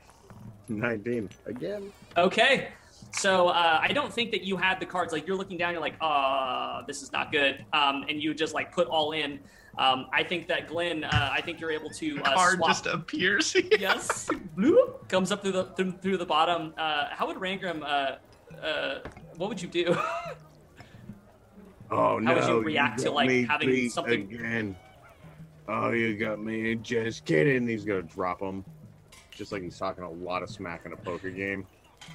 19. 0.68 1.28
Again. 1.46 1.92
Okay. 2.16 2.68
So 3.12 3.48
uh, 3.48 3.78
I 3.82 3.88
don't 3.92 4.12
think 4.12 4.30
that 4.30 4.42
you 4.44 4.56
had 4.56 4.78
the 4.80 4.86
cards. 4.86 5.12
Like 5.12 5.26
you're 5.26 5.36
looking 5.36 5.58
down, 5.58 5.72
you're 5.72 5.80
like, 5.80 5.96
"Uh, 6.00 6.82
this 6.86 7.02
is 7.02 7.10
not 7.12 7.32
good," 7.32 7.64
um, 7.72 8.04
and 8.08 8.22
you 8.22 8.32
just 8.34 8.54
like 8.54 8.72
put 8.72 8.86
all 8.88 9.12
in. 9.12 9.40
Um, 9.78 10.06
I 10.12 10.22
think 10.22 10.46
that 10.48 10.68
Glenn, 10.68 11.02
uh, 11.04 11.30
I 11.32 11.40
think 11.40 11.60
you're 11.60 11.72
able 11.72 11.90
to 11.90 12.20
uh, 12.22 12.34
Card 12.34 12.56
swap. 12.58 12.68
just 12.70 12.86
appears. 12.86 13.54
yes, 13.80 14.28
bloop, 14.56 15.08
comes 15.08 15.32
up 15.32 15.42
through 15.42 15.52
the 15.52 15.64
through, 15.76 15.92
through 16.02 16.16
the 16.18 16.26
bottom. 16.26 16.72
Uh, 16.78 17.06
how 17.10 17.26
would 17.26 17.36
Rangram? 17.38 17.82
Uh, 17.82 18.64
uh, 18.64 18.98
what 19.36 19.48
would 19.48 19.60
you 19.60 19.68
do? 19.68 19.96
Oh 21.92 22.18
no! 22.20 22.30
How 22.30 22.34
would 22.36 22.46
you 22.48 22.62
react 22.62 23.00
to, 23.00 23.10
like, 23.10 23.28
having 23.48 23.90
something- 23.90 24.32
again? 24.32 24.76
Oh, 25.72 25.92
you 25.92 26.16
got 26.16 26.40
me. 26.40 26.74
Just 26.74 27.24
kidding. 27.24 27.68
He's 27.68 27.84
gonna 27.84 28.02
drop 28.02 28.40
him, 28.40 28.64
just 29.30 29.52
like 29.52 29.62
he's 29.62 29.78
talking 29.78 30.02
a 30.02 30.10
lot 30.10 30.42
of 30.42 30.50
smack 30.50 30.84
in 30.84 30.92
a 30.92 30.96
poker 30.96 31.30
game. 31.30 31.64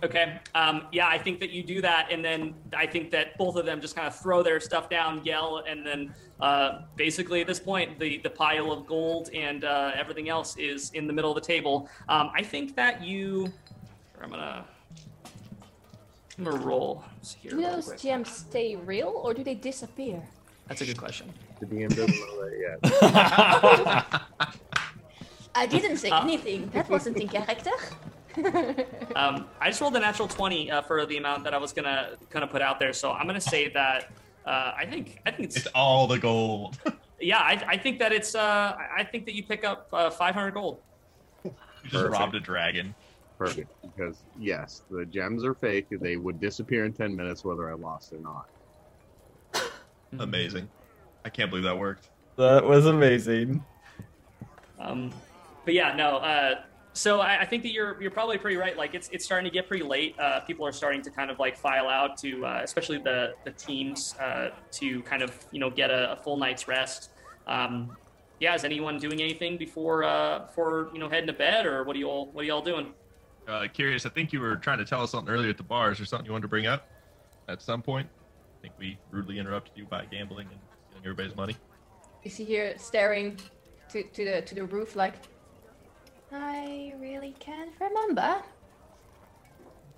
Okay. 0.03 0.39
Um, 0.55 0.87
yeah, 0.91 1.07
I 1.07 1.17
think 1.17 1.39
that 1.39 1.51
you 1.51 1.63
do 1.63 1.81
that, 1.81 2.11
and 2.11 2.23
then 2.23 2.53
I 2.75 2.85
think 2.85 3.11
that 3.11 3.37
both 3.37 3.55
of 3.55 3.65
them 3.65 3.79
just 3.79 3.95
kind 3.95 4.07
of 4.07 4.15
throw 4.19 4.43
their 4.43 4.59
stuff 4.59 4.89
down, 4.89 5.23
yell, 5.23 5.63
and 5.65 5.85
then 5.87 6.13
uh, 6.41 6.81
basically 6.97 7.39
at 7.39 7.47
this 7.47 7.61
point, 7.61 7.97
the 7.97 8.17
the 8.17 8.29
pile 8.29 8.73
of 8.73 8.85
gold 8.85 9.29
and 9.33 9.63
uh, 9.63 9.91
everything 9.95 10.27
else 10.27 10.57
is 10.57 10.91
in 10.91 11.07
the 11.07 11.13
middle 11.13 11.31
of 11.31 11.35
the 11.35 11.47
table. 11.47 11.89
Um, 12.09 12.31
I 12.35 12.43
think 12.43 12.75
that 12.75 13.01
you. 13.01 13.53
I'm 14.21 14.31
gonna. 14.31 14.65
I'm 16.37 16.43
gonna 16.43 16.57
roll 16.57 17.05
here. 17.39 17.51
Do 17.51 17.61
those 17.61 18.01
gems 18.01 18.29
stay 18.29 18.75
real 18.75 19.21
or 19.23 19.33
do 19.33 19.45
they 19.45 19.55
disappear? 19.55 20.21
That's 20.67 20.81
a 20.81 20.85
good 20.85 20.97
question. 20.97 21.31
The 21.69 21.75
DM 21.75 21.89
doesn't 21.89 22.19
know 22.19 22.41
that 22.43 22.53
yet. 22.59 24.21
I 25.55 25.65
didn't 25.65 25.97
say 25.97 26.09
Uh, 26.09 26.21
anything. 26.23 26.69
That 26.73 26.89
wasn't 26.89 27.17
in 27.17 27.27
character. 27.27 27.71
Um, 29.15 29.45
I 29.61 29.69
just 29.69 29.79
rolled 29.79 29.95
a 29.95 29.99
natural 30.01 30.27
twenty 30.27 30.69
uh, 30.69 30.81
for 30.81 31.05
the 31.05 31.15
amount 31.15 31.45
that 31.45 31.53
I 31.53 31.57
was 31.57 31.71
gonna 31.71 32.17
kind 32.29 32.43
of 32.43 32.49
put 32.49 32.61
out 32.61 32.79
there, 32.79 32.91
so 32.91 33.13
I'm 33.13 33.27
gonna 33.27 33.39
say 33.39 33.69
that. 33.69 34.11
Uh, 34.45 34.73
I 34.75 34.85
think 34.85 35.21
I 35.25 35.31
think 35.31 35.45
it's, 35.45 35.55
It's 35.55 35.67
all 35.67 36.05
the 36.05 36.19
gold. 36.19 36.77
yeah. 37.21 37.37
I, 37.39 37.63
I 37.65 37.77
think 37.77 37.97
that 37.99 38.11
it's. 38.11 38.35
Uh, 38.35 38.75
I 38.77 38.87
I 38.97 39.03
think 39.05 39.25
that 39.27 39.35
you 39.35 39.43
pick 39.43 39.63
up 39.63 39.87
uh, 39.93 40.09
500 40.09 40.51
gold. 40.53 40.81
You 41.45 41.51
just 41.83 41.93
Perfect. 41.93 42.11
robbed 42.13 42.35
a 42.35 42.41
dragon. 42.41 42.93
Perfect. 43.37 43.71
Because 43.81 44.17
yes, 44.37 44.81
the 44.91 45.05
gems 45.05 45.45
are 45.45 45.53
fake. 45.53 45.87
They 45.89 46.17
would 46.17 46.41
disappear 46.41 46.83
in 46.83 46.91
ten 46.91 47.15
minutes 47.15 47.45
whether 47.45 47.69
I 47.71 47.75
lost 47.75 48.11
or 48.11 48.19
not. 48.19 48.49
Amazing. 50.19 50.67
I 51.25 51.29
can't 51.29 51.49
believe 51.49 51.65
that 51.65 51.77
worked. 51.77 52.09
That 52.37 52.63
was 52.63 52.85
amazing. 52.85 53.63
Um, 54.79 55.11
but 55.65 55.73
yeah, 55.73 55.95
no. 55.95 56.17
Uh, 56.17 56.61
so 56.93 57.19
I, 57.19 57.41
I 57.41 57.45
think 57.45 57.63
that 57.63 57.71
you're 57.71 57.99
you're 58.01 58.11
probably 58.11 58.37
pretty 58.37 58.57
right. 58.57 58.77
Like 58.77 58.93
it's 58.93 59.09
it's 59.11 59.25
starting 59.25 59.49
to 59.49 59.51
get 59.51 59.67
pretty 59.67 59.83
late. 59.83 60.17
Uh, 60.19 60.41
people 60.41 60.65
are 60.65 60.71
starting 60.71 61.01
to 61.01 61.09
kind 61.09 61.31
of 61.31 61.39
like 61.39 61.57
file 61.57 61.89
out 61.89 62.17
to, 62.19 62.45
uh, 62.45 62.61
especially 62.63 62.99
the 62.99 63.33
the 63.43 63.51
teams, 63.51 64.15
uh, 64.19 64.51
to 64.73 65.01
kind 65.01 65.23
of 65.23 65.37
you 65.51 65.59
know 65.59 65.69
get 65.69 65.89
a, 65.89 66.13
a 66.13 66.15
full 66.15 66.37
night's 66.37 66.67
rest. 66.67 67.09
Um, 67.47 67.97
yeah, 68.39 68.53
is 68.53 68.63
anyone 68.63 68.99
doing 68.99 69.21
anything 69.21 69.57
before 69.57 70.03
uh, 70.03 70.39
before 70.45 70.89
you 70.93 70.99
know 70.99 71.09
heading 71.09 71.27
to 71.27 71.33
bed, 71.33 71.65
or 71.65 71.83
what 71.83 71.95
are 71.95 71.99
you 71.99 72.07
all 72.07 72.27
what 72.27 72.41
are 72.41 72.45
you 72.45 72.53
all 72.53 72.61
doing? 72.61 72.93
Uh, 73.47 73.67
curious, 73.73 74.05
I 74.05 74.09
think 74.09 74.31
you 74.31 74.39
were 74.39 74.55
trying 74.55 74.77
to 74.77 74.85
tell 74.85 75.01
us 75.01 75.11
something 75.11 75.33
earlier 75.33 75.49
at 75.49 75.57
the 75.57 75.63
bars 75.63 75.99
or 75.99 76.05
something 76.05 76.25
you 76.25 76.31
wanted 76.31 76.43
to 76.43 76.47
bring 76.47 76.67
up 76.67 76.87
at 77.47 77.61
some 77.61 77.81
point. 77.81 78.07
I 78.59 78.61
think 78.61 78.73
we 78.79 78.97
rudely 79.11 79.37
interrupted 79.37 79.73
you 79.75 79.85
by 79.85 80.05
gambling 80.05 80.47
and 80.51 80.59
stealing 80.59 80.64
everybody's 81.05 81.35
money. 81.35 81.55
Is 82.23 82.35
he 82.37 82.43
here 82.43 82.73
staring 82.77 83.37
to, 83.89 84.03
to 84.03 84.25
the 84.25 84.41
to 84.41 84.55
the 84.55 84.65
roof 84.65 84.95
like 84.95 85.13
I 86.31 86.93
really 86.99 87.35
can't 87.39 87.71
remember. 87.79 88.41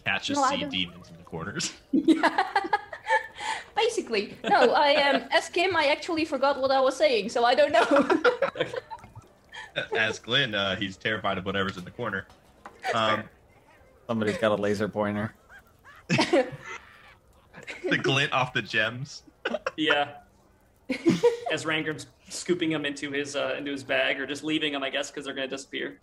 Cats 0.05 0.27
just 0.27 0.41
No, 0.41 0.47
see 0.49 0.65
demons 0.65 1.09
in 1.09 1.17
the 1.17 1.23
corners. 1.23 1.73
Basically, 3.75 4.38
no. 4.43 4.73
I 4.73 4.95
um, 5.09 5.23
as 5.31 5.49
Kim, 5.49 5.75
I 5.75 5.88
actually 5.88 6.25
forgot 6.25 6.59
what 6.59 6.71
I 6.71 6.81
was 6.81 6.95
saying, 6.95 7.29
so 7.29 7.43
I 7.45 7.55
don't 7.55 7.71
know. 7.71 8.65
As 9.95 10.19
Glenn, 10.19 10.55
uh, 10.55 10.75
he's 10.75 10.97
terrified 10.97 11.38
of 11.38 11.45
whatever's 11.45 11.77
in 11.77 11.85
the 11.85 11.91
corner. 11.91 12.25
Um, 12.93 13.23
Somebody's 14.07 14.38
got 14.38 14.51
a 14.51 14.55
laser 14.55 14.88
pointer. 14.88 15.35
the 16.07 16.47
glint 18.01 18.31
off 18.34 18.53
the 18.53 18.61
gems. 18.61 19.23
Yeah. 19.75 20.09
As 21.51 21.65
Rangram's 21.65 22.07
scooping 22.30 22.69
them 22.69 22.85
into 22.85 23.11
his 23.11 23.35
uh, 23.35 23.55
into 23.57 23.72
his 23.72 23.84
bag, 23.84 24.19
or 24.19 24.26
just 24.26 24.43
leaving 24.43 24.73
them, 24.73 24.84
I 24.84 24.89
guess, 24.89 25.09
because 25.09 25.26
they're 25.26 25.34
going 25.34 25.49
to 25.49 25.55
disappear. 25.55 25.99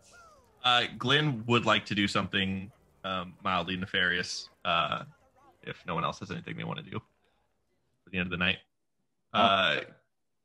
Uh, 0.65 0.85
Glenn 0.99 1.45
would 1.47 1.67
like 1.67 1.85
to 1.87 1.95
do 1.95 2.09
something 2.09 2.71
um, 3.05 3.35
mildly 3.45 3.77
nefarious 3.77 4.49
uh, 4.65 5.05
if 5.63 5.85
no 5.87 5.95
one 5.95 6.05
else 6.05 6.19
has 6.21 6.31
anything 6.31 6.57
they 6.57 6.65
want 6.65 6.83
to 6.83 6.91
do 6.91 6.97
at 6.97 8.13
the 8.13 8.19
end 8.19 8.27
of 8.27 8.31
the 8.31 8.37
night. 8.39 8.59
Uh, 9.33 9.81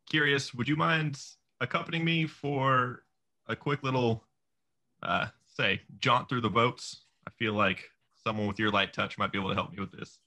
curious, 0.09 0.53
would 0.53 0.67
you 0.67 0.75
mind 0.75 1.21
accompanying 1.61 2.03
me 2.03 2.27
for 2.27 3.03
a 3.47 3.55
quick 3.55 3.83
little, 3.83 4.23
uh, 5.03 5.27
say, 5.47 5.81
jaunt 5.99 6.27
through 6.27 6.41
the 6.41 6.49
boats? 6.49 7.03
I 7.27 7.31
feel 7.37 7.53
like 7.53 7.89
someone 8.23 8.47
with 8.47 8.59
your 8.59 8.71
light 8.71 8.93
touch 8.93 9.17
might 9.17 9.31
be 9.31 9.37
able 9.37 9.49
to 9.49 9.55
help 9.55 9.71
me 9.71 9.79
with 9.79 9.91
this. 9.91 10.19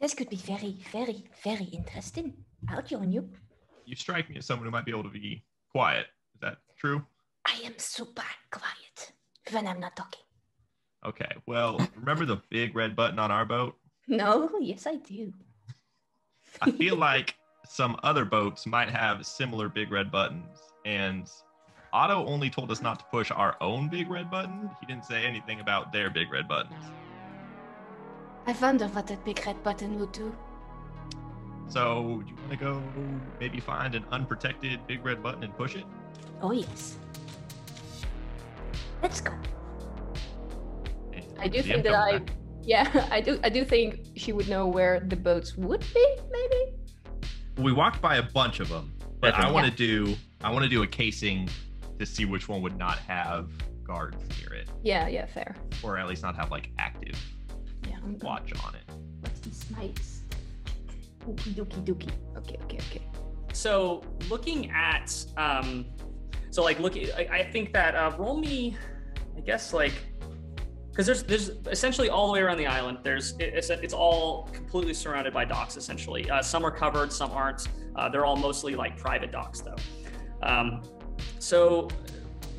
this 0.00 0.14
could 0.14 0.28
be 0.30 0.36
very, 0.36 0.78
very, 0.90 1.24
very 1.44 1.64
interesting. 1.66 2.34
I'll 2.68 2.82
join 2.82 3.12
you. 3.12 3.28
You 3.86 3.94
strike 3.96 4.28
me 4.28 4.36
as 4.36 4.46
someone 4.46 4.66
who 4.66 4.72
might 4.72 4.84
be 4.84 4.90
able 4.90 5.04
to 5.04 5.08
be 5.08 5.44
quiet. 5.70 6.06
Is 6.34 6.40
that 6.40 6.58
true? 6.76 7.04
I 7.46 7.60
am 7.64 7.74
super 7.78 8.22
quiet 8.50 9.12
when 9.52 9.66
I'm 9.66 9.78
not 9.80 9.96
talking. 9.96 10.22
Okay. 11.04 11.30
Well, 11.46 11.80
remember 11.94 12.26
the 12.26 12.42
big 12.50 12.74
red 12.74 12.96
button 12.96 13.18
on 13.18 13.30
our 13.30 13.46
boat? 13.46 13.76
No, 14.08 14.48
yes, 14.60 14.86
I 14.86 14.96
do. 14.96 15.32
I 16.62 16.70
feel 16.70 16.94
like 17.10 17.34
some 17.68 17.98
other 18.04 18.24
boats 18.24 18.64
might 18.64 18.88
have 18.88 19.26
similar 19.26 19.68
big 19.68 19.90
red 19.90 20.12
buttons. 20.12 20.58
And 20.84 21.28
Otto 21.92 22.24
only 22.24 22.48
told 22.48 22.70
us 22.70 22.80
not 22.80 23.00
to 23.00 23.04
push 23.06 23.32
our 23.32 23.56
own 23.60 23.88
big 23.88 24.08
red 24.08 24.30
button. 24.30 24.70
He 24.78 24.86
didn't 24.86 25.06
say 25.06 25.24
anything 25.24 25.58
about 25.58 25.92
their 25.92 26.08
big 26.08 26.30
red 26.30 26.46
buttons. 26.46 26.84
I 28.46 28.52
wonder 28.52 28.86
what 28.86 29.08
that 29.08 29.24
big 29.24 29.44
red 29.44 29.60
button 29.64 29.98
would 29.98 30.12
do. 30.12 30.32
So, 31.68 32.22
do 32.24 32.30
you 32.30 32.36
want 32.36 32.50
to 32.50 32.56
go 32.56 32.82
maybe 33.40 33.60
find 33.60 33.94
an 33.94 34.04
unprotected 34.10 34.86
big 34.86 35.04
red 35.04 35.22
button 35.22 35.42
and 35.42 35.56
push 35.56 35.74
it? 35.74 35.84
Oh 36.40 36.52
yes. 36.52 36.96
Let's 39.02 39.20
go. 39.20 39.32
And 41.12 41.24
I 41.38 41.48
do 41.48 41.62
think 41.62 41.80
DM 41.80 41.82
that 41.84 41.94
I, 41.94 42.18
back. 42.18 42.32
yeah, 42.62 43.08
I 43.10 43.20
do. 43.20 43.38
I 43.42 43.48
do 43.48 43.64
think 43.64 44.06
she 44.16 44.32
would 44.32 44.48
know 44.48 44.66
where 44.66 45.00
the 45.00 45.16
boats 45.16 45.56
would 45.56 45.84
be. 45.94 46.16
Maybe. 46.30 46.72
We 47.58 47.72
walked 47.72 48.00
by 48.00 48.16
a 48.16 48.22
bunch 48.22 48.60
of 48.60 48.68
them, 48.68 48.92
but 49.20 49.34
I 49.34 49.50
want 49.50 49.66
to 49.66 49.72
do 49.72 50.14
I 50.42 50.50
want 50.50 50.62
to 50.64 50.68
do 50.68 50.82
a 50.82 50.86
casing 50.86 51.48
to 51.98 52.06
see 52.06 52.24
which 52.24 52.48
one 52.48 52.62
would 52.62 52.76
not 52.76 52.98
have 52.98 53.50
guards 53.82 54.22
near 54.38 54.52
it, 54.52 54.68
Yeah, 54.82 55.08
yeah, 55.08 55.26
fair. 55.26 55.56
or 55.82 55.96
at 55.96 56.06
least 56.08 56.22
not 56.22 56.36
have 56.36 56.50
like 56.50 56.70
active 56.78 57.18
Yeah, 57.88 57.96
I'm 57.96 58.16
gonna 58.18 58.32
watch 58.32 58.52
on 58.64 58.74
it. 58.74 58.82
What's 59.20 59.40
this 59.40 59.64
nice? 59.70 60.15
Okie 61.26 61.54
dokie 61.54 61.84
dokie. 61.84 62.12
Okay, 62.36 62.56
okay, 62.64 62.78
okay. 62.78 63.02
So 63.52 64.02
looking 64.28 64.70
at, 64.70 65.12
um, 65.36 65.86
so 66.50 66.62
like 66.62 66.78
looking, 66.78 67.10
I, 67.12 67.28
I 67.30 67.50
think 67.50 67.72
that 67.72 67.94
uh, 67.94 68.12
roll 68.18 68.36
me, 68.36 68.76
I 69.36 69.40
guess 69.40 69.72
like, 69.72 69.94
because 70.90 71.06
there's 71.06 71.22
there's 71.24 71.50
essentially 71.70 72.08
all 72.08 72.26
the 72.26 72.32
way 72.32 72.40
around 72.40 72.56
the 72.56 72.66
island. 72.66 72.98
There's 73.02 73.34
it's 73.38 73.68
it's 73.68 73.92
all 73.92 74.48
completely 74.52 74.94
surrounded 74.94 75.34
by 75.34 75.44
docks 75.44 75.76
essentially. 75.76 76.30
Uh, 76.30 76.42
some 76.42 76.64
are 76.64 76.70
covered, 76.70 77.12
some 77.12 77.30
aren't. 77.32 77.68
Uh, 77.96 78.08
they're 78.08 78.24
all 78.24 78.36
mostly 78.36 78.74
like 78.74 78.96
private 78.96 79.30
docks 79.30 79.60
though. 79.60 79.76
Um, 80.42 80.82
so 81.38 81.88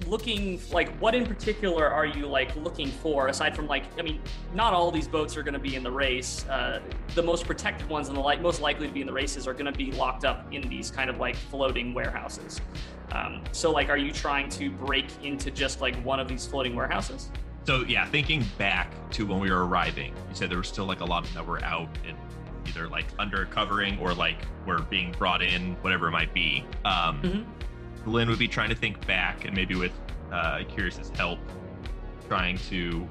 looking 0.06 0.61
like 0.72 0.90
what 0.99 1.15
in 1.15 1.26
particular 1.26 1.88
are 1.90 2.06
you 2.06 2.28
like 2.28 2.56
looking 2.57 2.88
for 2.90 3.28
aside 3.28 3.56
from 3.56 3.68
like 3.68 3.84
i 3.98 4.02
mean 4.02 4.22
not 4.53 4.74
all 4.74 4.91
these 4.91 5.07
boats 5.07 5.36
are 5.36 5.44
going 5.44 5.53
to 5.53 5.60
be 5.60 5.76
in 5.76 5.84
the 5.84 5.91
race 5.91 6.48
uh, 6.49 6.80
the 7.15 7.24
most 7.24 7.45
protected 7.45 7.88
ones 7.90 8.07
and 8.07 8.15
the 8.15 8.22
like 8.22 8.41
most 8.41 8.61
likely 8.61 8.88
to 8.88 8.94
be 8.94 9.02
in 9.02 9.07
the 9.07 9.14
races 9.14 9.48
are 9.48 9.53
going 9.53 9.65
to 9.65 9.78
be 9.78 9.91
locked 9.94 10.24
up 10.24 10.45
in 10.53 10.61
these 10.69 10.91
kind 10.91 11.10
of 11.10 11.18
like 11.18 11.36
floating 11.36 11.94
warehouses 11.94 12.61
um, 13.11 13.41
so 13.52 13.72
like 13.72 13.90
are 13.90 13.98
you 13.98 14.11
trying 14.11 14.48
to 14.49 14.69
break 14.69 15.07
into 15.24 15.49
just 15.52 15.82
like 15.82 15.95
one 16.03 16.19
of 16.19 16.28
these 16.28 16.45
floating 16.45 16.76
warehouses 16.76 17.30
So 17.65 17.84
yeah, 17.86 18.06
thinking 18.06 18.45
back 18.57 18.94
to 19.11 19.26
when 19.26 19.40
we 19.41 19.52
were 19.52 19.65
arriving, 19.68 20.14
you 20.30 20.36
said 20.36 20.49
there 20.49 20.57
were 20.57 20.64
still 20.64 20.86
like 20.86 21.02
a 21.02 21.06
lot 21.06 21.24
of 21.26 21.34
them 21.34 21.44
that 21.44 21.49
were 21.52 21.61
out 21.65 21.90
and 22.07 22.15
either 22.65 22.88
like 22.88 23.06
under 23.19 23.45
covering 23.45 23.99
or 23.99 24.14
like 24.14 24.38
were 24.65 24.84
being 24.84 25.11
brought 25.18 25.41
in, 25.41 25.76
whatever 25.82 26.07
it 26.07 26.11
might 26.11 26.34
be. 26.34 26.64
Um, 26.86 27.22
Mhm. 27.22 27.45
Glenn 28.08 28.30
would 28.30 28.40
be 28.40 28.48
trying 28.48 28.70
to 28.70 28.76
think 28.76 29.06
back 29.06 29.44
and 29.44 29.54
maybe 29.54 29.76
with 29.76 29.92
uh, 30.32 30.64
Curious's 30.70 31.10
help, 31.10 31.40
trying 32.30 32.58
to 32.70 33.06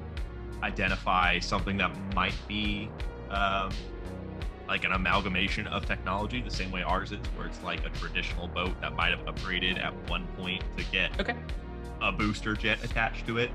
identify 0.63 1.37
something 1.37 1.77
that 1.77 1.91
might 2.15 2.33
be 2.47 2.89
um, 3.29 3.69
like 4.67 4.83
an 4.85 4.93
amalgamation 4.93 5.67
of 5.67 5.85
technology, 5.85 6.41
the 6.41 6.49
same 6.49 6.71
way 6.71 6.81
ours 6.81 7.11
is, 7.11 7.19
where 7.35 7.45
it's 7.45 7.61
like 7.61 7.85
a 7.85 7.89
traditional 7.91 8.47
boat 8.47 8.73
that 8.81 8.95
might 8.95 9.11
have 9.11 9.23
upgraded 9.25 9.79
at 9.79 9.93
one 10.09 10.27
point 10.35 10.63
to 10.77 10.83
get 10.85 11.17
Okay. 11.19 11.35
A 12.01 12.11
booster 12.11 12.55
jet 12.55 12.83
attached 12.83 13.25
to 13.27 13.37
it. 13.37 13.51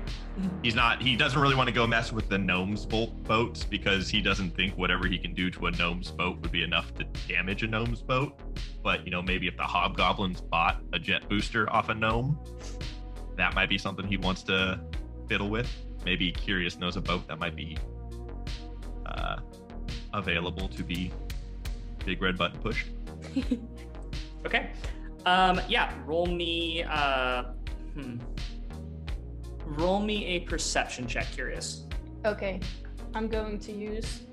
He's 0.61 0.75
not. 0.75 1.01
He 1.01 1.15
doesn't 1.15 1.39
really 1.39 1.55
want 1.55 1.67
to 1.67 1.73
go 1.73 1.85
mess 1.87 2.11
with 2.11 2.29
the 2.29 2.37
gnome's 2.37 2.85
bolt 2.85 3.23
boats 3.23 3.63
because 3.63 4.09
he 4.09 4.21
doesn't 4.21 4.55
think 4.55 4.77
whatever 4.77 5.07
he 5.07 5.17
can 5.17 5.33
do 5.33 5.49
to 5.51 5.67
a 5.67 5.71
gnome's 5.71 6.11
boat 6.11 6.39
would 6.41 6.51
be 6.51 6.63
enough 6.63 6.93
to 6.95 7.05
damage 7.27 7.63
a 7.63 7.67
gnome's 7.67 8.01
boat. 8.01 8.39
But 8.83 9.05
you 9.05 9.11
know, 9.11 9.21
maybe 9.21 9.47
if 9.47 9.57
the 9.57 9.63
hobgoblins 9.63 10.41
bought 10.41 10.81
a 10.93 10.99
jet 10.99 11.27
booster 11.29 11.71
off 11.71 11.89
a 11.89 11.95
gnome, 11.95 12.39
that 13.37 13.53
might 13.53 13.69
be 13.69 13.77
something 13.77 14.05
he 14.05 14.17
wants 14.17 14.43
to 14.43 14.79
fiddle 15.27 15.49
with. 15.49 15.69
Maybe 16.05 16.31
Curious 16.31 16.77
knows 16.77 16.97
a 16.97 17.01
boat 17.01 17.27
that 17.27 17.39
might 17.39 17.55
be 17.55 17.77
uh, 19.05 19.37
available 20.13 20.67
to 20.67 20.83
be 20.83 21.11
big 22.05 22.21
red 22.21 22.37
button 22.37 22.59
pushed. 22.59 22.87
Okay. 24.45 24.71
Um, 25.25 25.61
yeah, 25.67 25.93
roll 26.05 26.25
me. 26.25 26.83
Uh, 26.83 27.43
hmm. 27.93 28.17
Roll 29.65 30.01
me 30.01 30.25
a 30.25 30.39
perception 30.41 31.07
check, 31.07 31.27
curious. 31.31 31.85
Okay, 32.25 32.59
I'm 33.13 33.27
going 33.27 33.59
to 33.59 33.71
use 33.71 34.23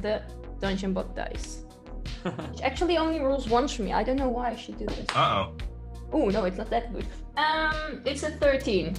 the 0.00 0.22
dungeon 0.60 0.92
bot 0.92 1.14
dice. 1.14 1.64
Which 2.22 2.62
actually 2.62 2.96
only 2.98 3.20
rolls 3.20 3.48
once 3.48 3.72
for 3.72 3.82
me. 3.82 3.92
I 3.92 4.02
don't 4.02 4.16
know 4.16 4.28
why 4.28 4.50
I 4.50 4.56
should 4.56 4.78
do 4.78 4.86
this. 4.86 5.06
Uh 5.14 5.46
oh. 5.46 5.56
Oh 6.12 6.28
no, 6.28 6.44
it's 6.44 6.58
not 6.58 6.70
that 6.70 6.92
good. 6.92 7.06
Um, 7.36 8.02
it's 8.04 8.22
a 8.22 8.30
13. 8.30 8.94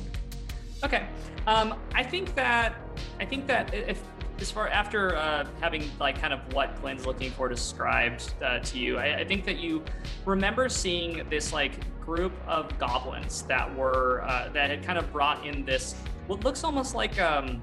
Okay. 0.84 1.07
Um, 1.48 1.76
I 1.94 2.03
think 2.03 2.35
that 2.35 2.76
I 3.19 3.26
think 3.26 3.48
that 3.48 3.73
if 3.73 4.02
as 4.39 4.51
far 4.51 4.68
after 4.68 5.15
uh, 5.15 5.45
having 5.61 5.89
like 5.99 6.19
kind 6.19 6.34
of 6.34 6.39
what 6.53 6.80
Glenn's 6.81 7.05
looking 7.05 7.31
for 7.31 7.47
described 7.47 8.34
uh, 8.43 8.60
to 8.60 8.80
you, 8.80 8.97
I, 8.97 9.19
I 9.19 9.26
think 9.26 9.45
that 9.45 9.57
you 9.57 9.84
remember 10.26 10.69
seeing 10.69 11.27
this 11.30 11.53
like 11.53 11.73
group 12.01 12.34
of 12.47 12.77
goblins 12.80 13.43
that 13.43 13.73
were 13.76 14.23
uh, 14.23 14.49
that 14.49 14.69
had 14.69 14.84
kind 14.84 14.97
of 14.99 15.11
brought 15.11 15.45
in 15.45 15.64
this 15.64 15.95
what 16.27 16.43
looks 16.43 16.64
almost 16.64 16.95
like 16.95 17.19
um 17.19 17.61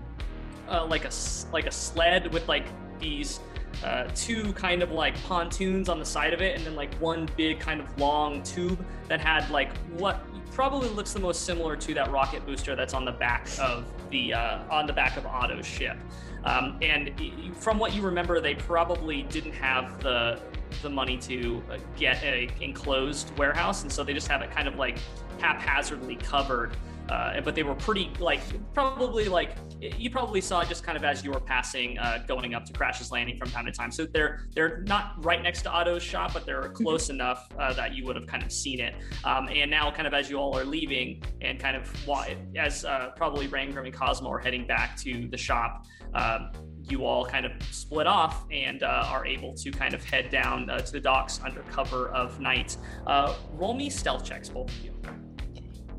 uh, 0.71 0.87
like 0.87 1.05
a 1.05 1.11
like 1.53 1.67
a 1.67 1.71
sled 1.71 2.33
with 2.33 2.49
like 2.49 2.67
these 2.99 3.41
uh, 3.85 4.09
two 4.15 4.53
kind 4.53 4.83
of 4.83 4.93
like 4.93 5.21
pontoons 5.25 5.89
on 5.89 5.99
the 5.99 6.05
side 6.05 6.33
of 6.33 6.41
it, 6.41 6.57
and 6.57 6.67
then 6.67 6.77
like 6.77 6.93
one 6.95 7.29
big 7.37 7.59
kind 7.59 7.81
of 7.81 7.99
long 7.99 8.43
tube 8.43 8.85
that 9.09 9.21
had 9.21 9.49
like 9.51 9.77
what 9.99 10.23
probably 10.61 10.91
looks 10.91 11.15
the 11.15 11.19
most 11.19 11.47
similar 11.47 11.75
to 11.75 11.95
that 11.95 12.11
rocket 12.11 12.45
booster 12.45 12.77
that's 12.77 12.93
on 12.93 13.07
the 13.07 13.13
back 13.13 13.49
of 13.59 13.83
the 14.11 14.35
uh, 14.35 14.59
on 14.71 14.87
the 14.87 14.93
back 14.93 15.17
of 15.17 15.25
Otto's 15.25 15.65
ship. 15.65 15.97
Um, 16.45 16.79
and 16.83 17.13
from 17.57 17.79
what 17.79 17.95
you 17.95 18.03
remember, 18.03 18.43
they 18.43 18.57
probably 18.57 19.23
didn't 19.23 19.55
have 19.55 20.03
the 20.03 20.39
the 20.83 20.91
money 20.91 21.17
to 21.17 21.63
uh, 21.71 21.79
get 21.97 22.23
a 22.23 22.51
enclosed 22.61 23.35
warehouse, 23.39 23.85
and 23.85 23.91
so 23.91 24.05
they 24.05 24.13
just 24.13 24.29
have 24.29 24.43
it 24.43 24.51
kind 24.51 24.69
of 24.69 24.75
like 24.75 24.99
haphazardly 25.39 26.17
covered. 26.17 26.77
Uh, 27.11 27.41
but 27.41 27.57
they 27.57 27.65
were 27.65 27.75
pretty 27.75 28.11
like 28.21 28.41
probably 28.73 29.29
like 29.29 29.57
you 29.81 30.11
probably 30.11 30.41
saw 30.41 30.61
it 30.61 30.69
just 30.69 30.85
kind 30.85 30.97
of 30.97 31.03
as 31.03 31.25
you 31.25 31.33
were 31.33 31.41
passing 31.41 31.99
uh, 31.99 32.23
going 32.29 32.55
up 32.55 32.65
to 32.65 32.73
Crash's 32.73 33.11
Landing 33.11 33.37
from 33.37 33.51
time 33.51 33.67
to 33.67 33.73
time. 33.73 33.91
So 33.91 34.07
they're 34.07 34.47
they're 34.55 34.83
not 34.87 35.23
right 35.25 35.43
next 35.43 35.63
to 35.63 35.71
Otto's 35.71 36.03
shop, 36.03 36.33
but 36.33 36.47
they're 36.47 36.69
close 36.69 37.11
enough 37.11 37.49
uh, 37.59 37.73
that 37.75 37.95
you 37.95 38.05
would 38.05 38.15
have 38.15 38.27
kind 38.27 38.43
of 38.45 38.53
seen 38.53 38.79
it. 38.81 38.95
Um, 39.25 39.49
and 39.49 39.71
now, 39.71 39.91
kind 39.91 40.07
of 40.07 40.15
as 40.15 40.31
you 40.31 40.37
all 40.37 40.57
are 40.57 40.65
leaving, 40.65 41.23
and 41.41 41.59
kind 41.59 41.77
of 41.77 42.07
wa- 42.07 42.27
as 42.57 42.85
uh, 42.85 43.11
probably 43.17 43.49
Rangrim 43.49 43.87
and 43.87 43.95
Cosmo 43.95 44.31
are 44.31 44.39
heading 44.39 44.67
back 44.67 44.97
to 44.99 45.29
the 45.29 45.37
shop. 45.37 45.87
Um, 46.15 46.51
you 46.89 47.05
all 47.05 47.25
kind 47.25 47.47
of 47.47 47.53
split 47.71 48.07
off 48.07 48.45
and 48.51 48.83
uh, 48.83 49.05
are 49.07 49.27
able 49.27 49.55
to 49.55 49.71
kind 49.71 49.95
of 49.95 50.03
head 50.05 50.29
down 50.31 50.69
uh, 50.71 50.81
to 50.81 50.93
the 50.93 51.01
docks 51.01 51.41
under 51.45 51.63
cover 51.63 52.09
of 52.09 52.41
night. 52.41 52.77
Uh, 53.07 53.35
roll 53.53 53.75
me 53.75 53.91
stealth 53.91 54.25
checks, 54.25 54.49
both 54.49 54.69
of 54.69 54.85
you. 54.85 54.93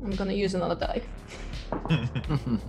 I'm 0.04 0.10
gonna 0.12 0.32
use 0.32 0.54
another 0.54 0.74
die. 0.74 1.02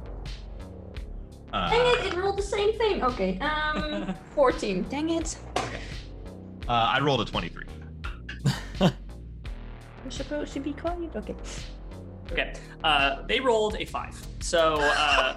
Uh, 1.53 1.69
Dang 1.69 2.05
it, 2.07 2.13
it 2.13 2.17
rolled 2.17 2.35
the 2.35 2.41
same 2.41 2.75
thing. 2.79 3.03
Okay, 3.03 3.37
um, 3.37 4.11
14. 4.33 4.83
Dang 4.89 5.11
it. 5.11 5.37
uh, 5.55 6.71
I 6.71 6.99
rolled 6.99 7.21
a 7.21 7.25
23. 7.25 7.63
We're 8.81 8.91
supposed 10.09 10.51
to 10.53 10.59
be 10.59 10.73
quiet. 10.73 11.15
Okay. 11.15 11.35
Okay. 12.31 12.53
Uh, 12.83 13.21
they 13.27 13.39
rolled 13.39 13.75
a 13.77 13.85
five. 13.85 14.19
So 14.39 14.77
uh, 14.79 15.35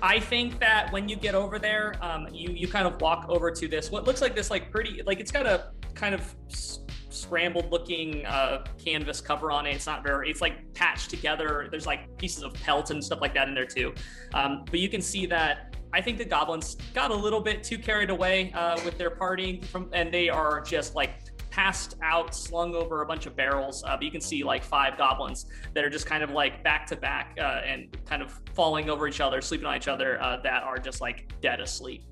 I 0.00 0.18
think 0.18 0.58
that 0.60 0.90
when 0.90 1.06
you 1.06 1.16
get 1.16 1.34
over 1.34 1.58
there, 1.58 1.96
um, 2.00 2.28
you 2.32 2.48
you 2.50 2.66
kind 2.66 2.86
of 2.86 2.98
walk 3.02 3.26
over 3.28 3.50
to 3.50 3.68
this 3.68 3.90
what 3.90 4.04
looks 4.06 4.22
like 4.22 4.34
this 4.34 4.50
like 4.50 4.70
pretty 4.70 5.02
like 5.04 5.20
it's 5.20 5.30
got 5.30 5.44
a 5.46 5.72
kind 5.94 6.14
of 6.14 6.34
s- 6.50 6.78
scrambled 7.12 7.70
looking 7.70 8.24
uh, 8.26 8.64
canvas 8.82 9.20
cover 9.20 9.50
on 9.50 9.66
it. 9.66 9.74
It's 9.74 9.86
not 9.86 10.02
very. 10.02 10.30
It's 10.30 10.40
like 10.40 10.72
patched 10.74 11.10
together. 11.10 11.68
There's 11.70 11.86
like 11.86 12.16
pieces 12.18 12.42
of 12.42 12.54
pelt 12.54 12.90
and 12.90 13.02
stuff 13.02 13.20
like 13.20 13.34
that 13.34 13.48
in 13.48 13.54
there 13.54 13.66
too. 13.66 13.94
Um, 14.34 14.64
but 14.70 14.80
you 14.80 14.88
can 14.88 15.00
see 15.00 15.26
that. 15.26 15.76
I 15.94 16.00
think 16.00 16.16
the 16.16 16.24
goblins 16.24 16.76
got 16.94 17.10
a 17.10 17.14
little 17.14 17.40
bit 17.40 17.62
too 17.62 17.76
carried 17.76 18.08
away 18.08 18.50
uh, 18.52 18.80
with 18.82 18.96
their 18.96 19.10
partying 19.10 19.62
from, 19.62 19.90
and 19.92 20.12
they 20.12 20.30
are 20.30 20.62
just 20.62 20.94
like 20.94 21.10
passed 21.50 21.96
out, 22.02 22.34
slung 22.34 22.74
over 22.74 23.02
a 23.02 23.06
bunch 23.06 23.26
of 23.26 23.36
barrels. 23.36 23.84
Uh, 23.84 23.94
but 23.96 24.02
you 24.02 24.10
can 24.10 24.22
see 24.22 24.42
like 24.42 24.64
five 24.64 24.96
goblins 24.96 25.46
that 25.74 25.84
are 25.84 25.90
just 25.90 26.06
kind 26.06 26.22
of 26.22 26.30
like 26.30 26.64
back 26.64 26.86
to 26.86 26.96
back 26.96 27.36
uh, 27.38 27.60
and 27.66 27.94
kind 28.06 28.22
of 28.22 28.40
falling 28.54 28.88
over 28.88 29.06
each 29.06 29.20
other, 29.20 29.42
sleeping 29.42 29.66
on 29.66 29.76
each 29.76 29.88
other, 29.88 30.20
uh, 30.22 30.38
that 30.42 30.62
are 30.62 30.78
just 30.78 31.02
like 31.02 31.30
dead 31.42 31.60
asleep. 31.60 32.04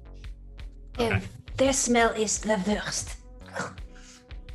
Okay. 0.98 1.20
Their 1.56 1.72
smell 1.72 2.10
is 2.10 2.38
the 2.38 2.62
worst. 2.66 3.16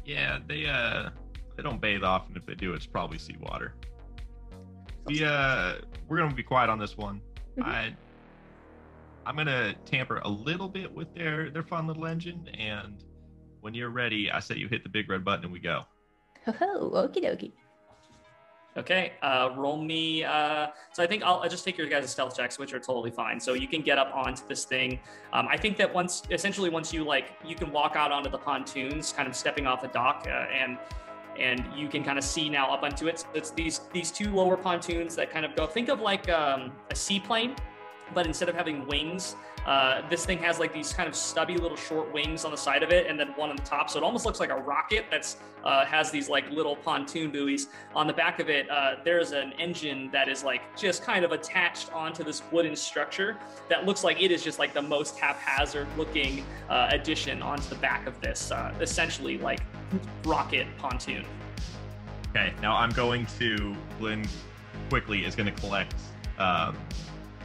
Yeah, 0.06 0.40
they 0.48 0.66
uh 0.68 1.10
they 1.56 1.64
don't 1.64 1.82
bathe 1.82 2.04
often. 2.04 2.36
If 2.38 2.46
they 2.46 2.56
do, 2.56 2.74
it's 2.74 2.86
probably 2.86 3.18
seawater. 3.18 3.74
We 5.06 5.24
uh 5.24 5.76
we're 6.08 6.18
gonna 6.18 6.36
be 6.36 6.44
quiet 6.44 6.70
on 6.70 6.80
this 6.80 6.98
one. 6.98 7.22
Mhm. 7.58 7.66
I 7.66 7.96
I'm 9.26 9.36
gonna 9.36 9.74
tamper 9.86 10.20
a 10.24 10.30
little 10.30 10.70
bit 10.70 10.94
with 10.94 11.14
their 11.16 11.50
their 11.50 11.64
fun 11.64 11.88
little 11.88 12.06
engine, 12.06 12.48
and 12.58 13.04
when 13.62 13.74
you're 13.74 13.90
ready, 13.90 14.30
I 14.30 14.40
say 14.40 14.56
you 14.56 14.68
hit 14.68 14.84
the 14.84 14.90
big 14.90 15.10
red 15.10 15.26
button 15.26 15.46
and 15.46 15.54
we 15.54 15.60
go. 15.60 15.84
Oh, 16.48 16.92
okie 16.94 17.24
dokie. 17.24 17.52
Okay, 18.78 19.14
uh, 19.22 19.52
roll 19.56 19.82
me. 19.82 20.26
Uh, 20.26 20.68
so 20.92 21.02
I 21.02 21.08
think 21.08 21.24
I'll, 21.24 21.36
I'll 21.36 21.50
just 21.50 21.64
take 21.64 21.78
your 21.78 21.88
guys' 21.88 22.12
stealth 22.12 22.36
checks, 22.36 22.60
which 22.60 22.74
are 22.74 22.80
totally 22.80 23.10
fine. 23.10 23.40
So 23.40 23.54
you 23.54 23.70
can 23.70 23.82
get 23.82 23.98
up 23.98 24.14
onto 24.14 24.46
this 24.50 24.66
thing. 24.66 25.00
Um, 25.32 25.48
I 25.50 25.56
think 25.56 25.78
that 25.78 25.94
once, 25.94 26.24
essentially, 26.30 26.70
once 26.70 26.94
you 26.94 27.06
like, 27.06 27.38
you 27.46 27.56
can 27.56 27.72
walk 27.72 27.96
out 27.96 28.12
onto 28.12 28.30
the 28.30 28.38
pontoons, 28.38 29.14
kind 29.14 29.30
of 29.30 29.36
stepping 29.36 29.66
off 29.66 29.82
the 29.82 29.88
dock, 29.88 30.26
uh, 30.28 30.32
and 30.32 30.78
and 31.40 31.66
you 31.76 31.88
can 31.90 32.04
kind 32.04 32.18
of 32.18 32.24
see 32.24 32.50
now 32.50 32.72
up 32.72 32.84
onto 32.84 33.08
it. 33.08 33.20
So 33.20 33.28
it's 33.34 33.52
these 33.52 33.82
these 33.94 34.12
two 34.12 34.30
lower 34.34 34.58
pontoons 34.58 35.16
that 35.16 35.32
kind 35.32 35.46
of 35.46 35.56
go. 35.56 35.66
Think 35.68 35.88
of 35.88 36.02
like 36.02 36.30
um, 36.30 36.74
a 36.92 36.96
seaplane, 36.96 37.56
but 38.14 38.26
instead 38.26 38.50
of 38.50 38.56
having 38.56 38.86
wings, 38.88 39.38
uh, 39.66 40.08
this 40.10 40.26
thing 40.26 40.38
has 40.40 40.60
like 40.60 40.74
these 40.74 40.94
kind 40.94 41.10
of 41.10 41.16
stubby 41.16 41.58
little 41.58 41.78
short 41.78 42.14
wings 42.14 42.46
on 42.46 42.52
the 42.52 42.58
side 42.58 42.84
of 42.84 42.92
it, 42.92 43.08
and 43.08 43.20
then 43.20 43.30
one 43.36 43.50
on 43.50 43.56
the 43.56 43.62
top. 43.64 43.90
So 43.90 43.98
it 44.00 44.04
almost 44.04 44.26
looks 44.26 44.40
like 44.40 44.52
a 44.52 44.58
rocket 44.58 45.06
that's 45.10 45.38
uh, 45.64 45.86
has 45.86 46.12
these 46.12 46.30
like 46.30 46.50
little 46.52 46.76
pontoon 46.76 47.32
buoys 47.32 47.68
on 47.96 48.06
the 48.06 48.14
back 48.14 48.40
of 48.40 48.50
it. 48.50 48.70
Uh, 48.70 48.96
there's 49.04 49.32
an 49.32 49.54
engine 49.54 50.10
that 50.12 50.30
is 50.30 50.44
like 50.44 50.62
just 50.78 51.04
kind 51.04 51.26
of 51.26 51.32
attached 51.32 51.92
onto 51.92 52.24
this 52.24 52.44
wooden 52.52 52.76
structure 52.76 53.38
that 53.70 53.86
looks 53.86 54.04
like 54.04 54.22
it 54.22 54.32
is 54.32 54.44
just 54.44 54.60
like 54.60 54.74
the 54.74 54.82
most 54.82 55.18
haphazard 55.18 55.88
looking 55.98 56.46
uh, 56.70 56.88
addition 56.92 57.42
onto 57.42 57.68
the 57.70 57.76
back 57.76 58.06
of 58.06 58.20
this, 58.22 58.52
uh, 58.52 58.74
essentially 58.80 59.40
like 59.40 59.62
rocket 60.26 60.68
pontoon. 60.78 61.26
Okay, 62.30 62.54
now 62.62 62.76
I'm 62.76 62.92
going 62.92 63.26
to 63.40 63.76
Glenn 63.98 64.28
quickly 64.90 65.26
is 65.26 65.36
going 65.36 65.52
to 65.52 65.60
collect 65.60 65.96
um, 66.38 66.78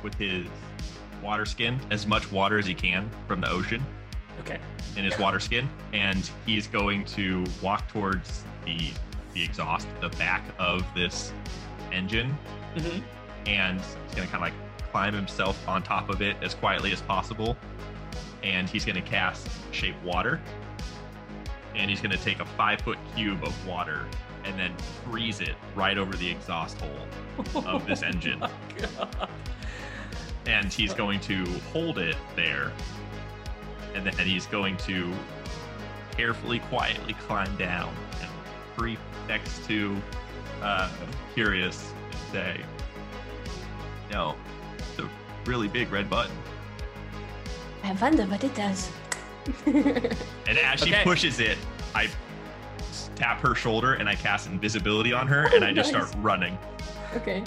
with 0.03 0.15
his 0.15 0.47
water 1.23 1.45
skin 1.47 1.79
as 1.91 2.07
much 2.07 2.31
water 2.33 2.59
as 2.59 2.67
he 2.67 2.75
can 2.75 3.09
from 3.29 3.41
the 3.41 3.51
ocean 3.51 3.83
Okay. 4.41 4.59
in 4.97 5.05
his 5.05 5.19
water 5.19 5.39
skin, 5.39 5.69
and 5.93 6.31
he's 6.47 6.67
going 6.67 7.05
to 7.07 7.45
walk 7.63 7.89
towards 7.89 8.45
the 8.65 8.91
the 9.35 9.45
exhaust, 9.45 9.87
the 10.01 10.09
back 10.11 10.43
of 10.59 10.85
this 10.95 11.33
engine, 11.93 12.31
hmm 12.77 12.99
and 13.47 13.81
he's 13.81 14.15
going 14.17 14.27
to 14.27 14.33
kind 14.33 14.35
of 14.37 14.41
like 14.41 14.53
climb 14.91 15.15
himself 15.15 15.67
on 15.69 15.83
top 15.83 16.09
of 16.11 16.21
it 16.21 16.37
as 16.43 16.55
quietly 16.55 16.93
as 16.93 17.01
possible, 17.03 17.57
and 18.43 18.69
he's 18.69 18.85
going 18.85 18.97
to 19.01 19.09
cast 19.09 19.49
shape 19.73 19.95
water, 20.05 20.41
and 21.77 21.89
he's 21.91 22.01
going 22.01 22.11
to 22.11 22.23
take 22.23 22.41
a 22.41 22.45
five 22.45 22.81
foot 22.81 22.99
cube 23.15 23.43
of 23.45 23.67
water 23.67 24.05
and 24.45 24.59
then 24.59 24.73
freeze 25.05 25.41
it 25.41 25.55
right 25.77 25.97
over 25.99 26.13
the 26.17 26.29
exhaust 26.31 26.79
hole 26.81 27.65
of 27.67 27.87
this 27.87 28.03
engine. 28.13 28.43
And 30.47 30.73
he's 30.73 30.95
going 30.95 31.21
to 31.21 31.45
hold 31.73 31.99
it 31.99 32.17
there 32.37 32.73
and 33.95 34.07
then 34.07 34.27
he's 34.27 34.47
going 34.47 34.77
to 34.79 35.13
carefully 36.17 36.59
quietly 36.61 37.15
climb 37.15 37.55
down 37.57 37.95
and 38.21 38.31
creep 38.77 38.99
next 39.29 39.65
to 39.67 39.97
uh, 40.63 40.91
curious 41.35 41.93
and 42.05 42.21
say 42.33 42.61
no 44.13 44.35
it's 44.79 44.99
a 44.99 45.09
really 45.47 45.69
big 45.69 45.91
red 45.91 46.09
button 46.11 46.37
I 47.83 47.93
wonder 47.93 48.25
what 48.25 48.45
it 48.45 48.55
does. 48.55 48.91
and 49.67 50.59
as 50.59 50.81
she 50.81 50.91
Okay. 50.93 51.03
pushes 51.03 51.41
I 51.95 52.09
tap 53.17 53.41
her 53.41 53.55
shoulder 53.55 53.95
and 53.95 54.09
i 54.09 54.15
cast 54.15 54.47
invisibility 54.49 55.13
on 55.13 55.27
her 55.27 55.49
and 55.55 55.65
i 55.65 55.73
just 55.73 55.93
Nice. 55.93 56.09
start 56.09 56.23
running 56.23 56.57
okay. 57.15 57.43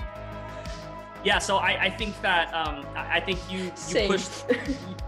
Yeah, 1.24 1.40
so 1.40 1.58
I, 1.58 1.84
I 1.84 1.90
think 1.90 2.22
that 2.22 2.54
um, 2.54 2.86
I 2.96 3.20
think 3.20 3.40
you 3.50 3.60
you 3.60 3.72
Same. 3.76 4.10
pushed 4.10 4.46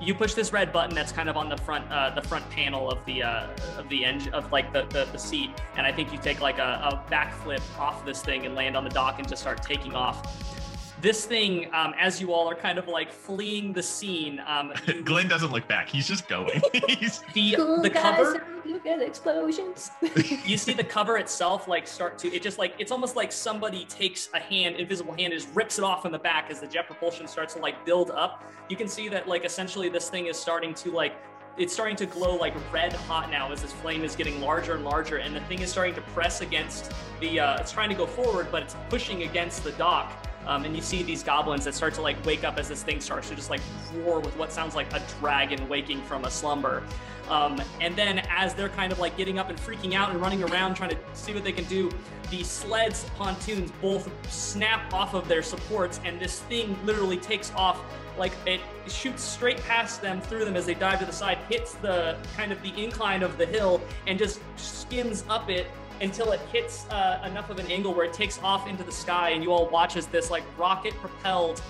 you 0.02 0.16
push 0.16 0.34
this 0.34 0.54
red 0.54 0.72
button 0.72 0.96
that's 0.96 1.12
kind 1.12 1.30
of 1.30 1.36
on 1.36 1.50
the 1.50 1.58
front 1.58 1.92
uh, 1.92 2.12
the 2.12 2.22
front 2.22 2.50
panel 2.50 2.90
of 2.90 3.04
the 3.06 3.24
uh, 3.24 3.48
of 3.78 3.88
the 3.90 4.06
engine 4.06 4.34
of 4.34 4.52
like 4.52 4.72
the, 4.72 4.84
the, 4.90 5.06
the 5.12 5.18
seat, 5.18 5.52
and 5.76 5.86
I 5.86 5.92
think 5.92 6.12
you 6.12 6.18
take 6.18 6.42
like 6.42 6.58
a, 6.58 6.90
a 6.92 7.12
backflip 7.12 7.62
off 7.80 8.06
this 8.06 8.22
thing 8.22 8.46
and 8.46 8.56
land 8.56 8.78
on 8.78 8.84
the 8.84 8.90
dock 8.90 9.20
and 9.20 9.28
just 9.28 9.42
start 9.42 9.62
taking 9.62 9.94
off. 9.94 10.55
This 11.02 11.26
thing, 11.26 11.74
um, 11.74 11.94
as 12.00 12.22
you 12.22 12.32
all 12.34 12.50
are 12.50 12.56
kind 12.56 12.78
of 12.78 12.88
like 12.88 13.12
fleeing 13.12 13.74
the 13.74 13.84
scene, 13.84 14.42
um, 14.48 14.74
you- 14.88 15.04
Glenn 15.04 15.28
doesn't 15.28 15.52
look 15.52 15.68
back. 15.68 15.90
He's 15.90 16.08
just 16.08 16.28
going. 16.28 16.62
He's 16.88 17.22
the 17.34 17.56
Cool 17.56 17.82
the 17.82 17.90
guys, 17.90 18.16
cover 18.16 18.46
look 18.66 18.86
at 18.86 19.02
explosions. 19.02 19.92
you 20.46 20.58
see 20.58 20.74
the 20.74 20.84
cover 20.84 21.18
itself 21.18 21.68
like 21.68 21.88
start 21.88 22.18
to 22.20 22.34
it 22.34 22.42
just 22.42 22.58
like 22.58 22.74
it's 22.80 22.92
almost 22.92 23.16
like 23.16 23.32
somebody 23.32 23.86
takes 23.86 24.30
a 24.34 24.40
hand 24.40 24.76
invisible 24.78 25.14
hand 25.14 25.34
and 25.34 25.42
just 25.42 25.54
rips 25.56 25.78
it 25.78 25.84
off 25.84 26.06
in 26.06 26.12
the 26.12 26.20
back 26.20 26.50
as 26.50 26.60
the 26.60 26.68
jet 26.68 26.88
propulsion 26.88 27.28
starts 27.28 27.54
to 27.54 27.60
like 27.60 27.86
build 27.86 28.12
up 28.12 28.44
you 28.70 28.76
can 28.76 28.88
see 28.88 29.08
that 29.08 29.28
like 29.28 29.46
essentially 29.46 29.90
this 29.90 30.10
thing 30.10 30.28
is 30.28 30.38
starting 30.38 30.74
to 30.74 30.92
like 30.92 31.14
it's 31.58 31.74
starting 31.74 31.96
to 31.96 32.06
glow 32.06 32.36
like 32.36 32.54
red 32.74 32.92
hot 32.92 33.30
now 33.30 33.52
as 33.52 33.62
this 33.62 33.72
flame 33.72 34.04
is 34.04 34.16
getting 34.16 34.42
larger 34.42 34.74
and 34.76 34.84
larger 34.84 35.18
and 35.18 35.36
the 35.36 35.42
thing 35.42 35.60
is 35.60 35.70
starting 35.70 35.94
to 35.94 36.02
press 36.02 36.42
against 36.42 36.92
the 37.22 37.40
uh, 37.40 37.58
it's 37.60 37.72
trying 37.72 37.90
to 37.90 37.96
go 37.96 38.06
forward 38.06 38.48
but 38.52 38.64
it's 38.64 38.76
pushing 38.90 39.24
against 39.24 39.64
the 39.64 39.72
dock 39.74 40.12
um, 40.48 40.66
and 40.66 40.76
you 40.76 40.82
see 40.82 41.04
these 41.04 41.24
goblins 41.24 41.66
that 41.66 41.74
start 41.74 41.94
to 41.96 42.02
like 42.02 42.24
wake 42.26 42.44
up 42.44 42.58
as 42.58 42.68
this 42.68 42.84
thing 42.84 43.02
starts 43.02 43.30
to 43.30 43.36
just 43.36 43.50
like 43.50 43.62
roar 43.96 44.20
with 44.20 44.38
what 44.38 44.52
sounds 44.52 44.76
like 44.76 44.92
a 44.94 45.02
dragon 45.20 45.68
waking 45.68 46.02
from 46.04 46.26
a 46.26 46.32
slumber. 46.32 46.84
Um, 47.30 47.60
and 47.82 47.96
then 47.96 48.20
as 48.30 48.54
they're 48.54 48.70
kind 48.70 48.92
of 48.92 49.00
like 49.00 49.18
getting 49.18 49.40
up 49.40 49.50
and 49.50 49.58
freaking 49.58 49.94
out 49.94 50.12
and 50.12 50.22
running 50.22 50.44
around 50.44 50.76
trying 50.76 50.92
to 50.92 50.98
see 51.14 51.34
what 51.34 51.44
they 51.44 51.52
can 51.52 51.64
do, 51.66 51.90
the 52.30 52.44
sleds 52.44 53.06
pontoons 53.18 53.72
both 53.82 54.10
snap 54.32 54.94
off 54.94 55.14
of 55.14 55.28
their 55.28 55.42
supports, 55.42 56.00
and 56.06 56.20
this 56.20 56.42
thing 56.42 56.78
literally 56.86 57.18
takes 57.18 57.52
off 57.56 57.82
like 58.18 58.32
it 58.46 58.62
shoots 58.88 59.24
straight 59.24 59.62
past 59.64 60.02
them 60.02 60.22
through 60.22 60.46
them 60.46 60.56
as 60.56 60.66
they 60.66 60.74
dive 60.74 61.00
to 61.00 61.06
the 61.06 61.12
side, 61.12 61.38
hits 61.50 61.74
the 61.76 62.18
kind 62.36 62.52
of 62.52 62.62
the 62.62 62.74
incline 62.82 63.24
of 63.24 63.38
the 63.38 63.46
hill, 63.46 63.82
and 64.08 64.18
just 64.18 64.40
skims 64.56 65.24
up 65.30 65.50
it 65.50 65.68
until 66.02 66.32
it 66.32 66.40
hits 66.52 66.88
uh, 66.90 67.22
enough 67.26 67.50
of 67.50 67.60
an 67.60 67.68
angle 67.72 67.94
where 67.94 68.06
it 68.06 68.14
takes 68.14 68.40
off 68.44 68.68
into 68.68 68.84
the 68.84 68.92
sky, 68.92 69.30
and 69.32 69.44
you 69.44 69.52
all 69.52 69.68
watch 69.70 69.96
as 69.96 70.08
this 70.08 70.30
like 70.30 70.44
rocket 70.58 70.94
propelled 70.96 71.62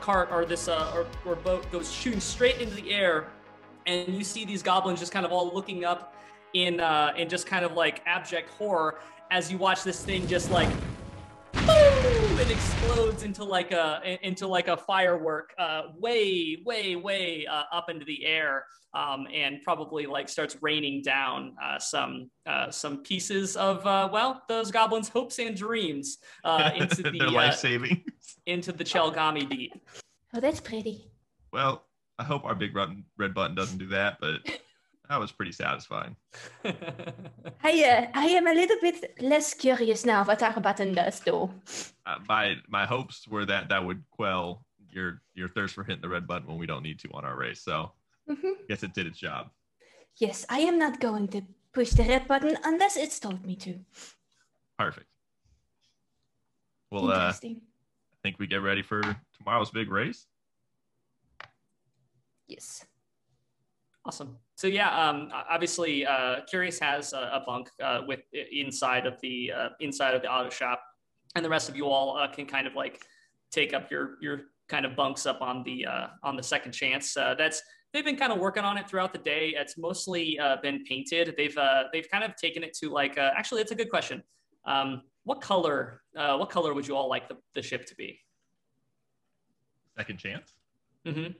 cart 0.00 0.28
or 0.30 0.44
this 0.44 0.68
uh, 0.68 0.92
or, 0.94 1.06
or 1.24 1.36
boat 1.36 1.70
goes 1.72 1.90
shooting 1.90 2.20
straight 2.20 2.60
into 2.60 2.74
the 2.74 2.92
air 2.92 3.28
and 3.86 4.08
you 4.14 4.24
see 4.24 4.44
these 4.44 4.62
goblins 4.62 5.00
just 5.00 5.12
kind 5.12 5.26
of 5.26 5.32
all 5.32 5.52
looking 5.54 5.84
up 5.84 6.14
in 6.52 6.80
uh, 6.80 7.12
in 7.16 7.28
just 7.28 7.46
kind 7.46 7.64
of 7.64 7.72
like 7.72 8.02
abject 8.06 8.50
horror 8.50 9.00
as 9.30 9.50
you 9.50 9.58
watch 9.58 9.82
this 9.82 10.04
thing 10.04 10.26
just 10.26 10.50
like 10.50 10.68
boom, 11.54 12.38
it 12.38 12.50
explodes 12.50 13.22
into 13.22 13.44
like 13.44 13.72
a 13.72 14.18
into 14.22 14.46
like 14.46 14.68
a 14.68 14.76
firework 14.76 15.54
uh, 15.58 15.82
way 15.98 16.58
way 16.64 16.96
way 16.96 17.46
uh, 17.46 17.64
up 17.72 17.88
into 17.88 18.04
the 18.04 18.24
air 18.24 18.64
um, 18.94 19.26
and 19.32 19.62
probably 19.62 20.06
like 20.06 20.28
starts 20.28 20.56
raining 20.60 21.02
down 21.02 21.54
uh, 21.62 21.78
some 21.78 22.30
uh, 22.46 22.70
some 22.70 23.02
pieces 23.02 23.56
of 23.56 23.84
uh, 23.86 24.08
well 24.12 24.42
those 24.48 24.70
goblins 24.70 25.08
hopes 25.08 25.38
and 25.38 25.56
dreams 25.56 26.18
uh, 26.44 26.70
into 26.76 27.02
the 27.02 27.18
Their 27.18 27.28
uh, 27.28 27.32
life 27.32 27.56
saving. 27.56 28.04
into 28.46 28.72
the 28.72 28.84
Chelgami 28.84 29.48
deep. 29.48 29.72
oh, 30.34 30.40
that's 30.40 30.60
pretty. 30.60 31.10
Well, 31.52 31.84
I 32.18 32.24
hope 32.24 32.44
our 32.44 32.54
big 32.54 32.76
red 32.76 33.34
button 33.34 33.56
doesn't 33.56 33.78
do 33.78 33.88
that, 33.88 34.18
but 34.20 34.40
that 35.08 35.20
was 35.20 35.32
pretty 35.32 35.52
satisfying. 35.52 36.16
I, 36.64 37.84
uh, 37.84 38.06
I 38.14 38.26
am 38.26 38.46
a 38.46 38.54
little 38.54 38.76
bit 38.80 39.20
less 39.20 39.54
curious 39.54 40.04
now 40.04 40.24
what 40.24 40.42
our 40.42 40.60
button 40.60 40.94
does, 40.94 41.20
though. 41.20 41.50
Uh, 42.06 42.16
my 42.28 42.56
my 42.68 42.86
hopes 42.86 43.26
were 43.28 43.44
that 43.46 43.68
that 43.68 43.84
would 43.84 44.02
quell 44.10 44.64
your 44.90 45.20
your 45.34 45.48
thirst 45.48 45.74
for 45.74 45.84
hitting 45.84 46.02
the 46.02 46.08
red 46.08 46.26
button 46.26 46.48
when 46.48 46.58
we 46.58 46.66
don't 46.66 46.82
need 46.82 46.98
to 47.00 47.08
on 47.12 47.24
our 47.24 47.36
race. 47.36 47.60
So 47.62 47.92
Mhm. 48.28 48.54
I 48.56 48.64
guess 48.68 48.82
it 48.82 48.94
did 48.94 49.06
its 49.06 49.18
job. 49.18 49.50
Yes, 50.16 50.46
I 50.48 50.60
am 50.60 50.78
not 50.78 51.00
going 51.00 51.28
to 51.28 51.42
push 51.72 51.90
the 51.90 52.04
red 52.04 52.26
button 52.28 52.56
unless 52.64 52.96
it's 52.96 53.18
told 53.18 53.44
me 53.44 53.56
to. 53.56 53.80
Perfect. 54.78 55.06
Well, 56.90 57.10
uh, 57.10 57.32
I 57.32 57.60
think 58.22 58.38
we 58.38 58.46
get 58.46 58.62
ready 58.62 58.82
for 58.82 59.02
tomorrow's 59.36 59.70
big 59.70 59.90
race. 59.90 60.26
yes. 62.46 62.86
Awesome. 64.04 64.38
So 64.56 64.66
yeah, 64.68 65.08
um, 65.08 65.30
obviously, 65.50 66.06
uh, 66.06 66.42
Curious 66.48 66.78
has 66.78 67.12
a, 67.12 67.18
a 67.18 67.42
bunk 67.44 67.68
uh, 67.82 68.02
with 68.06 68.20
inside 68.52 69.06
of 69.06 69.20
the 69.20 69.52
uh, 69.52 69.68
inside 69.80 70.14
of 70.14 70.22
the 70.22 70.30
auto 70.30 70.50
shop, 70.50 70.80
and 71.34 71.44
the 71.44 71.48
rest 71.48 71.68
of 71.68 71.76
you 71.76 71.86
all 71.86 72.16
uh, 72.16 72.28
can 72.28 72.46
kind 72.46 72.66
of 72.66 72.74
like 72.74 73.02
take 73.50 73.74
up 73.74 73.90
your 73.90 74.16
your 74.20 74.42
kind 74.68 74.86
of 74.86 74.96
bunks 74.96 75.26
up 75.26 75.40
on 75.40 75.62
the 75.64 75.86
uh, 75.86 76.06
on 76.22 76.36
the 76.36 76.42
second 76.42 76.72
chance. 76.72 77.16
Uh, 77.16 77.34
that's 77.36 77.62
they've 77.92 78.04
been 78.04 78.16
kind 78.16 78.32
of 78.32 78.38
working 78.38 78.64
on 78.64 78.76
it 78.78 78.88
throughout 78.88 79.12
the 79.12 79.18
day. 79.18 79.54
It's 79.56 79.76
mostly 79.76 80.38
uh, 80.38 80.56
been 80.62 80.84
painted. 80.84 81.34
They've 81.36 81.56
uh, 81.56 81.84
they've 81.92 82.08
kind 82.10 82.24
of 82.24 82.36
taken 82.36 82.62
it 82.62 82.74
to 82.74 82.90
like 82.90 83.18
uh, 83.18 83.30
actually, 83.36 83.62
it's 83.62 83.72
a 83.72 83.74
good 83.74 83.90
question. 83.90 84.22
Um, 84.66 85.02
what 85.24 85.40
color 85.40 86.02
uh, 86.16 86.36
what 86.36 86.50
color 86.50 86.74
would 86.74 86.86
you 86.86 86.96
all 86.96 87.08
like 87.08 87.28
the, 87.28 87.36
the 87.54 87.62
ship 87.62 87.86
to 87.86 87.94
be? 87.94 88.20
Second 89.96 90.18
chance. 90.18 90.52
Mm-hmm. 91.06 91.32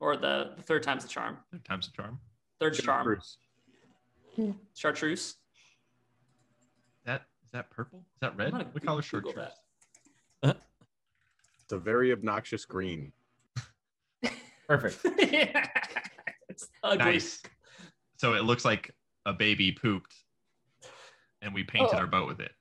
Or 0.00 0.16
the, 0.16 0.52
the 0.56 0.62
third 0.62 0.82
time's 0.82 1.02
the 1.02 1.08
charm. 1.08 1.38
Third 1.50 1.64
time's 1.64 1.86
the 1.86 1.92
charm. 1.92 2.20
Third's 2.60 2.80
charm. 2.82 3.04
Bruce. 3.04 3.36
Chartreuse. 4.74 5.20
Is 5.20 5.36
that 7.04 7.22
is 7.44 7.50
that 7.52 7.70
purple? 7.70 8.00
Is 8.00 8.20
that 8.20 8.36
red? 8.36 8.52
What 8.52 8.84
color 8.84 9.02
Google 9.02 9.32
shirt? 9.32 9.50
that. 10.42 10.56
It's 11.62 11.72
a 11.72 11.78
very 11.78 12.12
obnoxious 12.12 12.64
green. 12.64 13.12
Perfect. 14.68 15.00
it's 16.48 16.68
ugly. 16.82 17.04
Nice. 17.04 17.42
So 18.16 18.34
it 18.34 18.44
looks 18.44 18.64
like 18.64 18.94
a 19.26 19.32
baby 19.34 19.72
pooped, 19.72 20.14
and 21.42 21.52
we 21.52 21.64
painted 21.64 21.90
Oh. 21.94 21.98
our 21.98 22.06
boat 22.06 22.26
with 22.28 22.40
it. 22.40 22.52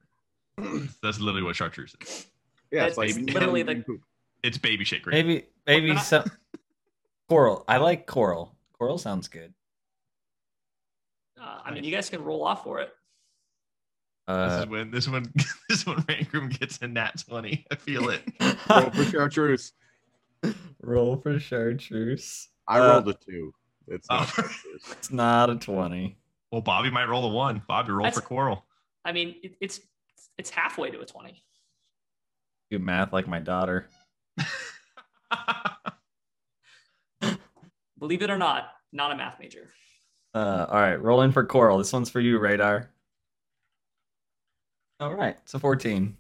That's 1.02 1.20
literally 1.20 1.44
what 1.44 1.56
chartreuse 1.56 1.96
is. 2.02 2.28
Yeah, 2.72 2.82
That's 2.90 2.98
it's 2.98 2.98
like 2.98 3.34
literally 3.34 3.64
the- 3.64 3.76
Poop. 3.76 4.02
It's 4.44 4.58
baby 4.58 4.84
shit 4.84 5.02
green. 5.04 5.14
Maybe 5.26 5.46
maybe 5.66 5.98
some 5.98 6.26
coral. 7.30 7.64
I 7.68 7.78
like 7.78 8.08
coral. 8.08 8.56
Coral 8.78 8.98
sounds 8.98 9.28
good. 9.28 9.54
Uh, 11.42 11.60
I 11.64 11.72
mean, 11.72 11.84
you 11.84 11.92
guys 11.92 12.10
can 12.10 12.24
roll 12.24 12.44
off 12.44 12.64
for 12.64 12.80
it. 12.80 12.90
This 14.28 14.36
Uh, 14.36 14.60
is 14.64 14.68
when 14.68 14.92
this 14.92 15.08
one 15.08 15.32
this 15.70 15.86
one 15.86 15.98
when 16.08 16.18
Rangram 16.18 16.60
gets 16.60 16.80
a 16.82 16.88
nat 16.88 17.24
twenty. 17.28 17.66
I 17.72 17.76
feel 17.76 18.10
it. 18.10 18.22
Roll 18.70 18.90
for 18.92 19.04
chartreuse. 19.06 19.72
roll 20.82 21.16
for 21.18 21.40
chartreuse. 21.40 22.50
I 22.68 22.80
Uh, 22.80 22.88
rolled 22.94 23.08
a 23.10 23.14
two. 23.14 23.54
It's 23.88 24.10
not 24.10 24.30
Oh. 24.38 24.50
It's 24.92 25.12
not 25.12 25.50
a 25.50 25.56
twenty. 25.56 26.18
Well, 26.52 26.62
Bobby 26.62 26.90
might 26.90 27.08
roll 27.08 27.24
a 27.26 27.34
one. 27.34 27.62
Bobby 27.68 27.92
roll 27.92 28.04
That's- 28.04 28.16
for 28.22 28.28
coral. 28.28 28.66
I 29.06 29.14
mean, 29.14 29.36
it, 29.44 29.56
it's 29.62 29.80
it's 30.38 30.50
halfway 30.50 30.90
to 30.92 31.00
a 31.00 31.06
twenty. 31.06 31.44
Do 32.70 32.80
math 32.80 33.14
like 33.14 33.28
my 33.28 33.40
daughter. 33.40 33.88
Believe 38.00 38.22
it 38.22 38.30
or 38.30 38.38
not, 38.38 38.70
not 38.92 39.12
a 39.12 39.16
math 39.16 39.40
major. 39.40 39.70
Uh, 40.38 40.68
all 40.70 40.80
right, 40.80 41.02
roll 41.02 41.22
in 41.22 41.32
for 41.32 41.44
coral. 41.44 41.80
This 41.80 41.92
one's 41.92 42.12
for 42.12 42.20
you, 42.20 42.38
Radar. 42.38 42.92
All 45.00 45.16
right, 45.16 45.36
it's 45.42 45.56
a 45.56 45.60
fourteen. 45.60 46.16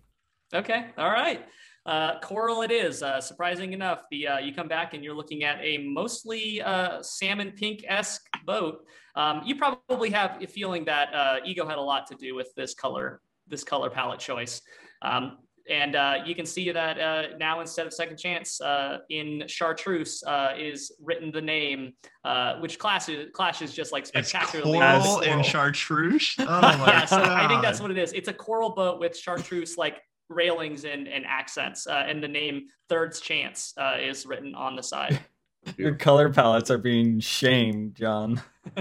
Okay, 0.52 0.88
all 0.98 1.12
right. 1.12 1.46
Uh, 1.86 2.20
coral, 2.22 2.64
it 2.64 2.72
is. 2.72 3.04
Uh, 3.04 3.22
surprising 3.22 3.74
enough, 3.74 4.06
the 4.10 4.28
uh, 4.28 4.40
you 4.40 4.56
come 4.56 4.68
back 4.68 4.96
and 4.96 5.04
you're 5.04 5.14
looking 5.14 5.44
at 5.44 5.60
a 5.62 5.78
mostly 5.78 6.64
uh, 6.64 7.00
salmon 7.04 7.52
pink 7.52 7.86
esque 7.88 8.26
boat. 8.44 8.88
Um, 9.16 9.44
you 9.46 9.56
probably 9.56 10.10
have 10.10 10.42
a 10.42 10.48
feeling 10.48 10.84
that 10.86 11.14
uh, 11.14 11.36
Ego 11.46 11.68
had 11.68 11.78
a 11.78 11.82
lot 11.82 12.08
to 12.08 12.16
do 12.16 12.34
with 12.34 12.52
this 12.56 12.74
color, 12.74 13.22
this 13.48 13.64
color 13.64 13.92
palette 13.92 14.20
choice. 14.20 14.64
Um, 15.04 15.38
and 15.70 15.96
uh, 15.96 16.16
you 16.26 16.36
can 16.36 16.46
see 16.46 16.72
that 16.72 17.00
uh, 17.00 17.38
now 17.38 17.62
instead 17.62 17.88
of 17.88 17.94
second 17.94 18.18
chance 18.18 18.60
uh, 18.62 19.00
in 19.10 19.44
chartreuse 19.48 20.24
uh, 20.24 20.54
is 20.58 20.92
written 21.02 21.32
the 21.32 21.42
name, 21.42 21.94
uh, 22.24 22.56
which 22.60 22.80
clashes 22.80 23.30
clashes 23.34 23.74
just 23.74 23.92
like 23.92 24.04
it's 24.14 24.30
spectacularly. 24.30 24.80
coral 24.80 25.20
with 25.20 25.28
and 25.28 25.46
chartreuse. 25.46 26.36
Oh 26.50 26.62
my 26.62 26.88
yeah, 26.88 27.06
so 27.06 27.22
I 27.22 27.48
think 27.48 27.62
that's 27.62 27.82
what 27.82 27.92
it 27.92 27.98
is. 27.98 28.14
It's 28.14 28.28
a 28.28 28.34
coral 28.34 28.70
boat 28.70 29.00
with 29.00 29.18
chartreuse 29.18 29.78
like 29.78 30.02
railings 30.30 30.86
and, 30.86 31.08
and 31.08 31.26
accents, 31.26 31.88
uh, 31.88 32.06
and 32.08 32.24
the 32.24 32.28
name 32.28 32.68
Third's 32.90 33.20
Chance 33.20 33.74
uh, 33.78 33.96
is 34.00 34.26
written 34.26 34.56
on 34.56 34.76
the 34.76 34.84
side. 34.84 35.20
Your 35.78 35.96
color 35.96 36.32
palettes 36.32 36.72
are 36.72 36.78
being 36.78 37.20
shamed, 37.20 37.96
John. 37.96 38.42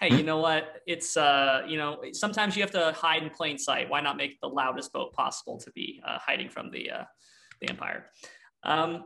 hey, 0.00 0.16
you 0.16 0.22
know 0.22 0.38
what? 0.38 0.80
It's 0.86 1.16
uh, 1.16 1.62
you 1.66 1.76
know, 1.76 2.02
sometimes 2.12 2.56
you 2.56 2.62
have 2.62 2.70
to 2.72 2.92
hide 2.92 3.22
in 3.22 3.30
plain 3.30 3.58
sight. 3.58 3.88
Why 3.88 4.00
not 4.00 4.16
make 4.16 4.40
the 4.40 4.48
loudest 4.48 4.92
boat 4.92 5.12
possible 5.12 5.58
to 5.58 5.70
be 5.72 6.00
uh, 6.06 6.18
hiding 6.18 6.48
from 6.48 6.70
the 6.70 6.90
uh, 6.90 7.04
the 7.60 7.68
Empire? 7.68 8.06
Um, 8.62 9.04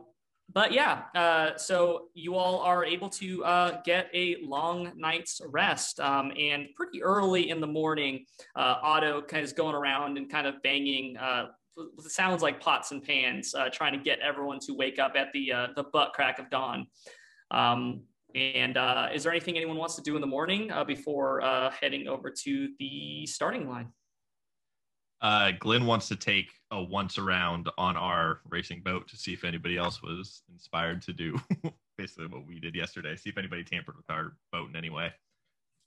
but 0.53 0.71
yeah, 0.71 1.03
uh, 1.15 1.57
so 1.57 2.09
you 2.13 2.35
all 2.35 2.59
are 2.59 2.85
able 2.85 3.09
to 3.09 3.43
uh, 3.43 3.81
get 3.83 4.09
a 4.13 4.37
long 4.43 4.91
night's 4.95 5.41
rest, 5.49 5.99
um, 5.99 6.31
and 6.37 6.67
pretty 6.75 7.01
early 7.01 7.49
in 7.49 7.59
the 7.59 7.67
morning, 7.67 8.25
uh, 8.55 8.75
Otto 8.81 9.21
kind 9.21 9.39
of 9.39 9.45
is 9.45 9.53
going 9.53 9.75
around 9.75 10.17
and 10.17 10.29
kind 10.29 10.45
of 10.45 10.61
banging 10.61 11.17
uh, 11.17 11.47
sounds 11.99 12.41
like 12.41 12.61
pots 12.61 12.91
and 12.91 13.03
pans, 13.03 13.53
uh, 13.53 13.69
trying 13.69 13.93
to 13.93 13.99
get 13.99 14.19
everyone 14.19 14.59
to 14.59 14.73
wake 14.73 14.99
up 14.99 15.13
at 15.15 15.31
the 15.33 15.51
uh, 15.51 15.67
the 15.75 15.83
butt 15.83 16.13
crack 16.13 16.39
of 16.39 16.49
dawn. 16.49 16.87
Um, 17.51 18.03
and 18.35 18.75
uh, 18.77 19.07
is 19.13 19.23
there 19.23 19.31
anything 19.31 19.55
anyone 19.55 19.77
wants 19.77 19.95
to 19.95 20.01
do 20.01 20.15
in 20.15 20.21
the 20.21 20.27
morning 20.27 20.69
uh, 20.69 20.83
before 20.83 21.41
uh, 21.41 21.71
heading 21.71 22.07
over 22.07 22.29
to 22.29 22.69
the 22.79 23.25
starting 23.25 23.69
line? 23.69 23.87
Uh, 25.21 25.51
Glenn 25.57 25.85
wants 25.85 26.09
to 26.09 26.15
take 26.17 26.51
a 26.71 26.83
once 26.83 27.17
around 27.17 27.69
on 27.77 27.95
our 27.95 28.41
racing 28.49 28.81
boat 28.83 29.07
to 29.07 29.15
see 29.15 29.31
if 29.31 29.45
anybody 29.45 29.77
else 29.77 30.03
was 30.03 30.43
inspired 30.51 31.01
to 31.03 31.13
do 31.13 31.39
basically 31.97 32.27
what 32.27 32.45
we 32.45 32.59
did 32.59 32.75
yesterday. 32.75 33.15
See 33.15 33.29
if 33.29 33.37
anybody 33.37 33.63
tampered 33.63 33.95
with 33.95 34.09
our 34.09 34.33
boat 34.51 34.69
in 34.69 34.75
any 34.75 34.89
way. 34.89 35.13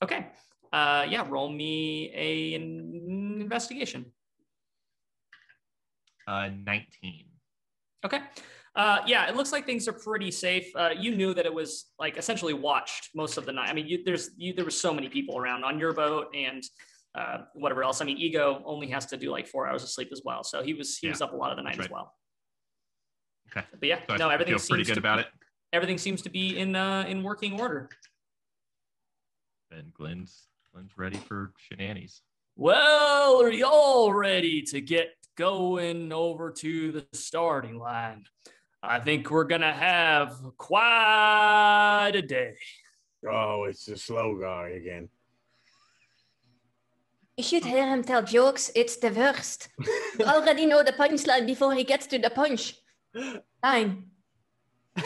Okay. 0.02 0.26
Uh, 0.72 1.06
yeah, 1.08 1.26
roll 1.28 1.50
me 1.50 2.10
a 2.14 2.54
an 2.54 3.40
investigation. 3.40 4.06
Uh, 6.26 6.48
19. 6.64 7.24
Okay. 8.04 8.20
Uh, 8.78 9.02
yeah, 9.08 9.28
it 9.28 9.34
looks 9.34 9.50
like 9.50 9.66
things 9.66 9.88
are 9.88 9.92
pretty 9.92 10.30
safe. 10.30 10.70
Uh, 10.76 10.90
you 10.96 11.16
knew 11.16 11.34
that 11.34 11.44
it 11.44 11.52
was 11.52 11.86
like 11.98 12.16
essentially 12.16 12.54
watched 12.54 13.08
most 13.12 13.36
of 13.36 13.44
the 13.44 13.52
night. 13.52 13.68
I 13.68 13.72
mean, 13.72 13.88
you, 13.88 14.04
there's 14.04 14.30
you, 14.36 14.54
there 14.54 14.64
were 14.64 14.70
so 14.70 14.94
many 14.94 15.08
people 15.08 15.36
around 15.36 15.64
on 15.64 15.80
your 15.80 15.92
boat 15.92 16.28
and 16.32 16.62
uh, 17.16 17.38
whatever 17.54 17.82
else. 17.82 18.00
I 18.00 18.04
mean, 18.04 18.18
Ego 18.18 18.62
only 18.64 18.86
has 18.86 19.04
to 19.06 19.16
do 19.16 19.32
like 19.32 19.48
four 19.48 19.66
hours 19.66 19.82
of 19.82 19.88
sleep 19.88 20.10
as 20.12 20.22
well, 20.24 20.44
so 20.44 20.62
he 20.62 20.74
was 20.74 20.96
he 20.96 21.08
Yeah, 21.08 21.14
was 21.14 21.20
up 21.20 21.32
a 21.32 21.36
lot 21.36 21.50
of 21.50 21.56
the 21.56 21.64
night 21.64 21.76
that's 21.76 21.88
as 21.88 21.92
well. 21.92 22.14
Okay. 23.50 23.66
But 23.72 23.88
yeah, 23.88 23.98
So 24.08 24.14
no, 24.14 24.28
everything 24.28 24.56
feel 24.56 24.64
pretty 24.68 24.84
seems 24.84 24.86
good 24.86 24.94
to 24.94 25.00
about 25.00 25.16
be, 25.16 25.22
it. 25.22 25.26
Everything 25.72 25.98
seems 25.98 26.22
to 26.22 26.30
be 26.30 26.56
in 26.56 26.76
uh, 26.76 27.04
in 27.08 27.24
working 27.24 27.60
order. 27.60 27.88
And 29.72 29.92
Glenn's 29.92 30.46
Glenn's 30.72 30.96
ready 30.96 31.16
for 31.16 31.52
shenanigans. 31.58 32.22
Well, 32.54 33.42
are 33.42 33.50
y'all 33.50 34.12
ready 34.12 34.62
to 34.62 34.80
get 34.80 35.08
going 35.36 36.12
over 36.12 36.52
to 36.52 36.92
the 36.92 37.06
starting 37.12 37.76
line? 37.78 38.24
I 38.82 39.00
think 39.00 39.30
we're 39.30 39.44
gonna 39.44 39.72
have 39.72 40.34
quite 40.56 42.12
a 42.14 42.22
day. 42.22 42.54
Oh, 43.28 43.64
it's 43.64 43.84
the 43.86 43.96
slow 43.96 44.36
guy 44.40 44.68
again. 44.70 45.08
You 47.36 47.44
should 47.44 47.64
hear 47.64 47.86
him 47.86 48.02
tell 48.04 48.22
jokes. 48.22 48.70
It's 48.74 48.96
the 48.96 49.10
worst. 49.10 49.68
You 50.18 50.24
already 50.24 50.66
know 50.66 50.82
the 50.82 50.92
punchline 50.92 51.46
before 51.46 51.74
he 51.74 51.84
gets 51.84 52.06
to 52.08 52.18
the 52.18 52.30
punch. 52.30 52.74
Line. 53.62 54.04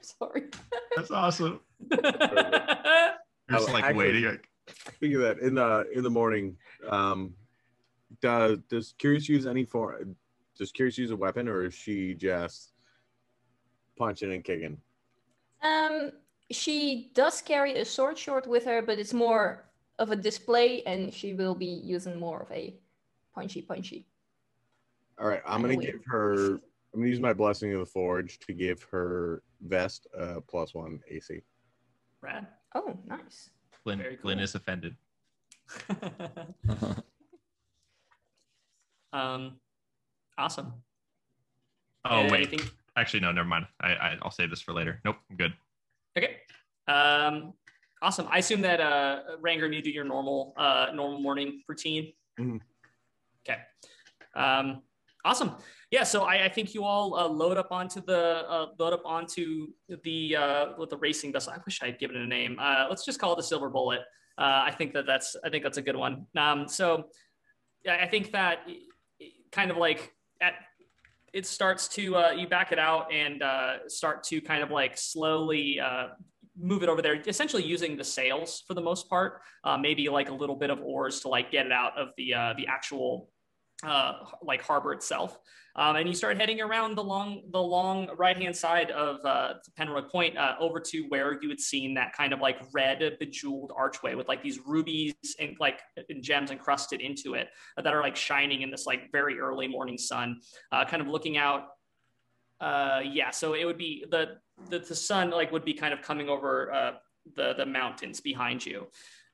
Sorry. 0.00 0.44
That's 0.96 1.10
awesome. 1.10 1.60
I- 1.92 3.12
Just 3.50 3.72
like 3.72 3.84
actually- 3.84 3.98
waiting. 3.98 4.24
Like, 4.24 4.48
Speaking 4.96 5.16
of 5.16 5.22
that, 5.22 5.38
in 5.40 5.54
the 5.56 5.86
in 5.92 6.02
the 6.04 6.10
morning, 6.10 6.56
um, 6.88 7.34
does 8.20 8.58
does 8.70 8.94
Curious 8.96 9.28
use 9.28 9.44
any 9.46 9.64
form? 9.64 10.16
Does 10.58 10.72
Curious 10.72 10.98
use 10.98 11.10
a 11.10 11.16
weapon, 11.16 11.48
or 11.48 11.64
is 11.64 11.74
she 11.74 12.14
just 12.14 12.72
punching 13.96 14.32
and 14.32 14.44
kicking? 14.44 14.78
Um, 15.62 16.12
she 16.50 17.10
does 17.14 17.40
carry 17.40 17.78
a 17.78 17.84
sword 17.84 18.18
short 18.18 18.46
with 18.46 18.64
her, 18.64 18.82
but 18.82 18.98
it's 18.98 19.14
more 19.14 19.64
of 19.98 20.10
a 20.10 20.16
display, 20.16 20.82
and 20.84 21.12
she 21.12 21.34
will 21.34 21.54
be 21.54 21.66
using 21.66 22.18
more 22.18 22.42
of 22.42 22.50
a 22.50 22.74
punchy 23.34 23.62
punchy. 23.62 24.06
All 25.18 25.28
right, 25.28 25.42
I'm 25.46 25.62
gonna 25.62 25.76
give 25.76 26.04
her. 26.06 26.54
I'm 26.94 27.00
gonna 27.00 27.08
use 27.08 27.20
my 27.20 27.32
blessing 27.32 27.72
of 27.72 27.80
the 27.80 27.86
forge 27.86 28.38
to 28.40 28.52
give 28.52 28.82
her 28.84 29.42
vest 29.62 30.06
uh, 30.18 30.40
plus 30.46 30.74
one 30.74 31.00
AC. 31.08 31.40
Rad. 32.20 32.46
Oh, 32.74 32.96
nice. 33.06 33.50
Glenn, 33.84 33.98
Very 33.98 34.16
Glenn 34.16 34.38
is 34.38 34.54
offended. 34.54 34.96
um, 39.12 39.54
awesome. 40.38 40.72
Oh 42.04 42.20
And 42.22 42.30
wait, 42.30 42.48
anything- 42.48 42.68
actually 42.96 43.20
no, 43.20 43.32
never 43.32 43.48
mind. 43.48 43.66
I, 43.80 43.92
I 43.94 44.16
I'll 44.22 44.30
save 44.30 44.50
this 44.50 44.60
for 44.60 44.72
later. 44.72 45.00
Nope, 45.04 45.16
I'm 45.30 45.36
good. 45.36 45.52
Okay. 46.18 46.36
Um, 46.88 47.54
awesome. 48.02 48.26
I 48.30 48.38
assume 48.38 48.60
that 48.62 48.80
uh, 48.80 49.20
Ranger, 49.40 49.70
you 49.70 49.82
do 49.82 49.90
your 49.90 50.04
normal 50.04 50.54
uh, 50.56 50.88
normal 50.94 51.20
morning 51.20 51.62
routine. 51.68 52.12
Mhm. 52.40 52.60
Okay. 53.48 53.60
Um, 54.34 54.82
awesome. 55.24 55.52
Yeah. 55.90 56.04
So 56.04 56.24
I, 56.24 56.44
I 56.44 56.48
think 56.48 56.74
you 56.74 56.84
all 56.84 57.14
uh, 57.14 57.28
load 57.28 57.56
up 57.56 57.68
onto 57.70 58.00
the 58.04 58.44
uh, 58.48 58.66
load 58.78 58.92
up 58.92 59.02
onto 59.04 59.68
the 60.02 60.36
uh, 60.36 60.66
with 60.78 60.90
the 60.90 60.96
racing 60.98 61.32
vessel. 61.32 61.52
I 61.52 61.58
wish 61.64 61.82
I 61.82 61.86
had 61.86 61.98
given 61.98 62.16
it 62.16 62.22
a 62.22 62.26
name. 62.26 62.58
Uh, 62.60 62.86
let's 62.88 63.04
just 63.04 63.20
call 63.20 63.32
it 63.32 63.36
the 63.36 63.42
Silver 63.42 63.68
Bullet. 63.70 64.00
Uh, 64.38 64.62
I 64.66 64.74
think 64.76 64.92
that 64.94 65.06
that's 65.06 65.36
I 65.44 65.50
think 65.50 65.62
that's 65.62 65.78
a 65.78 65.82
good 65.82 65.96
one. 65.96 66.26
Um, 66.36 66.66
so 66.66 67.04
yeah, 67.84 67.98
I 68.00 68.06
think 68.08 68.32
that 68.32 68.60
it- 68.66 68.82
it 69.20 69.32
kind 69.52 69.70
of 69.70 69.76
like 69.76 70.12
at 70.42 70.54
it 71.32 71.46
starts 71.46 71.88
to 71.88 72.16
uh, 72.16 72.30
you 72.30 72.46
back 72.46 72.72
it 72.72 72.78
out 72.78 73.10
and 73.12 73.42
uh, 73.42 73.88
start 73.88 74.22
to 74.24 74.40
kind 74.40 74.62
of 74.62 74.70
like 74.70 74.98
slowly 74.98 75.80
uh, 75.80 76.08
move 76.58 76.82
it 76.82 76.88
over 76.88 77.00
there 77.00 77.20
essentially 77.26 77.62
using 77.62 77.96
the 77.96 78.04
sails 78.04 78.62
for 78.66 78.74
the 78.74 78.80
most 78.80 79.08
part 79.08 79.40
uh, 79.64 79.76
maybe 79.76 80.08
like 80.08 80.28
a 80.28 80.34
little 80.34 80.56
bit 80.56 80.68
of 80.68 80.80
oars 80.80 81.20
to 81.20 81.28
like 81.28 81.50
get 81.50 81.64
it 81.64 81.72
out 81.72 81.96
of 81.96 82.08
the 82.18 82.34
uh, 82.34 82.52
the 82.56 82.66
actual 82.66 83.30
uh, 83.84 84.12
like 84.42 84.62
harbor 84.62 84.92
itself 84.92 85.38
um, 85.74 85.96
and 85.96 86.06
you 86.06 86.14
start 86.14 86.36
heading 86.36 86.60
around 86.60 86.96
the 86.96 87.02
long 87.02 87.42
the 87.50 87.60
long 87.60 88.08
right 88.18 88.36
hand 88.36 88.54
side 88.54 88.90
of 88.90 89.24
uh, 89.24 89.54
Penroy 89.76 90.02
Point 90.02 90.36
uh, 90.36 90.54
over 90.60 90.78
to 90.80 91.06
where 91.08 91.38
you 91.40 91.48
had 91.48 91.60
seen 91.60 91.94
that 91.94 92.12
kind 92.12 92.32
of 92.32 92.40
like 92.40 92.58
red 92.72 93.16
bejeweled 93.18 93.72
archway 93.74 94.14
with 94.14 94.28
like 94.28 94.42
these 94.42 94.58
rubies 94.66 95.14
and 95.40 95.56
like 95.58 95.80
and 96.10 96.22
gems 96.22 96.50
encrusted 96.50 97.00
into 97.00 97.34
it 97.34 97.48
that 97.76 97.94
are 97.94 98.02
like 98.02 98.16
shining 98.16 98.62
in 98.62 98.70
this 98.70 98.84
like 98.84 99.10
very 99.12 99.38
early 99.40 99.66
morning 99.66 99.96
sun 99.96 100.40
uh, 100.72 100.84
kind 100.84 101.00
of 101.00 101.08
looking 101.08 101.38
out. 101.38 101.68
Uh, 102.60 103.00
yeah, 103.02 103.30
so 103.30 103.54
it 103.54 103.64
would 103.64 103.78
be 103.78 104.04
the, 104.10 104.36
the 104.68 104.78
the 104.78 104.94
sun 104.94 105.30
like 105.30 105.50
would 105.52 105.64
be 105.64 105.74
kind 105.74 105.94
of 105.94 106.02
coming 106.02 106.28
over 106.28 106.70
uh, 106.70 106.92
the 107.34 107.54
the 107.54 107.66
mountains 107.66 108.20
behind 108.20 108.64
you 108.64 108.86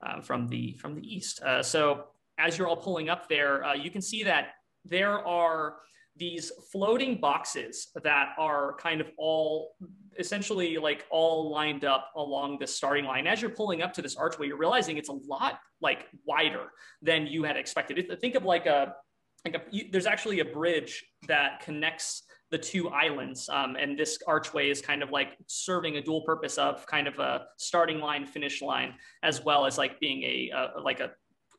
um, 0.07 0.23
from 0.23 0.47
the 0.47 0.75
from 0.75 0.95
the 0.95 1.03
east. 1.03 1.43
Uh, 1.43 1.65
so 1.65 2.05
as 2.39 2.56
you're 2.56 2.69
all 2.69 2.77
pulling 2.77 3.09
up 3.09 3.28
there, 3.28 3.65
uh, 3.65 3.74
you 3.74 3.90
can 3.90 4.02
see 4.02 4.23
that 4.24 4.51
there 4.85 5.27
are 5.27 5.77
these 6.16 6.51
floating 6.73 7.20
boxes 7.20 7.89
that 8.02 8.31
are 8.39 8.74
kind 8.74 9.01
of 9.01 9.09
all 9.19 9.77
essentially 10.19 10.77
like 10.77 11.06
all 11.10 11.51
lined 11.51 11.85
up 11.85 12.10
along 12.16 12.59
the 12.59 12.66
starting 12.66 13.05
line. 13.05 13.27
As 13.27 13.40
you're 13.40 13.51
pulling 13.51 13.82
up 13.82 13.93
to 13.94 14.02
this 14.02 14.16
archway, 14.16 14.48
you're 14.48 14.59
realizing 14.59 14.97
it's 14.97 15.09
a 15.09 15.19
lot 15.27 15.60
like 15.81 16.06
wider 16.24 16.73
than 17.02 17.27
you 17.27 17.44
had 17.44 17.56
expected. 17.56 18.20
Think 18.20 18.35
of 18.35 18.44
like 18.44 18.66
a 18.66 18.94
like 19.44 19.55
a, 19.55 19.62
you, 19.70 19.85
there's 19.93 20.06
actually 20.06 20.40
a 20.40 20.44
bridge 20.44 21.05
that 21.28 21.60
connects 21.60 22.24
the 22.51 22.59
two 22.59 22.89
islands 22.89 23.48
um, 23.51 23.77
and 23.77 23.98
this 23.98 24.19
archway 24.27 24.70
is 24.70 24.81
kind 24.81 25.02
of 25.02 25.10
like 25.10 25.36
serving 25.47 25.97
a 25.97 26.02
dual 26.02 26.23
purpose 26.23 26.56
of 26.56 26.85
kind 26.86 27.06
of 27.06 27.19
a 27.19 27.44
starting 27.56 28.01
line 28.01 28.27
finish 28.27 28.62
line 28.62 28.94
as 29.23 29.44
well 29.44 29.66
as 29.66 29.77
like 29.77 30.01
being 30.01 30.23
a, 30.23 30.51
a 30.55 30.81
like 30.81 31.01
a 31.01 31.10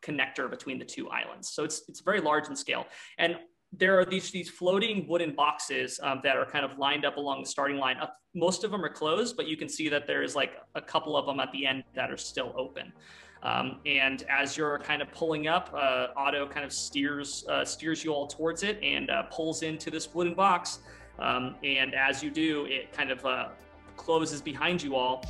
connector 0.01 0.49
between 0.49 0.79
the 0.79 0.85
two 0.85 1.09
islands. 1.09 1.49
So 1.49 1.63
it's 1.63 1.83
it's 1.87 2.01
very 2.01 2.21
large 2.21 2.47
in 2.47 2.55
scale. 2.55 2.85
And 3.17 3.37
there 3.71 3.99
are 3.99 4.05
these 4.05 4.31
these 4.31 4.49
floating 4.49 5.07
wooden 5.07 5.35
boxes 5.35 5.99
um, 6.01 6.21
that 6.23 6.35
are 6.37 6.45
kind 6.45 6.65
of 6.65 6.77
lined 6.77 7.05
up 7.05 7.17
along 7.17 7.43
the 7.43 7.49
starting 7.49 7.77
line. 7.77 7.97
Up- 7.97 8.17
most 8.35 8.63
of 8.63 8.71
them 8.71 8.85
are 8.85 8.89
closed 8.89 9.35
but 9.35 9.47
you 9.47 9.57
can 9.57 9.67
see 9.67 9.89
that 9.89 10.05
there's 10.05 10.35
like 10.35 10.53
a 10.75 10.81
couple 10.81 11.17
of 11.17 11.25
them 11.25 11.39
at 11.39 11.51
the 11.51 11.65
end 11.65 11.83
that 11.95 12.11
are 12.11 12.17
still 12.17 12.53
open. 12.57 12.93
Um, 13.41 13.79
and 13.85 14.23
as 14.29 14.57
you're 14.57 14.79
kind 14.79 15.01
of 15.01 15.09
pulling 15.11 15.47
up, 15.47 15.71
uh, 15.73 16.07
Otto 16.17 16.45
kind 16.47 16.65
of 16.65 16.73
steers 16.73 17.45
uh, 17.47 17.63
steers 17.63 18.03
you 18.03 18.11
all 18.11 18.27
towards 18.27 18.63
it 18.63 18.79
and 18.83 19.09
uh, 19.09 19.23
pulls 19.23 19.63
into 19.63 19.89
this 19.89 20.13
wooden 20.13 20.33
box. 20.33 20.79
Um, 21.19 21.55
and 21.63 21.93
as 21.95 22.23
you 22.23 22.31
do, 22.31 22.65
it 22.65 22.91
kind 22.91 23.11
of 23.11 23.25
uh, 23.25 23.49
closes 23.97 24.41
behind 24.41 24.81
you 24.81 24.95
all. 24.95 25.23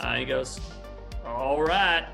Uh, 0.00 0.16
he 0.16 0.24
goes, 0.24 0.60
All 1.24 1.62
right, 1.62 2.06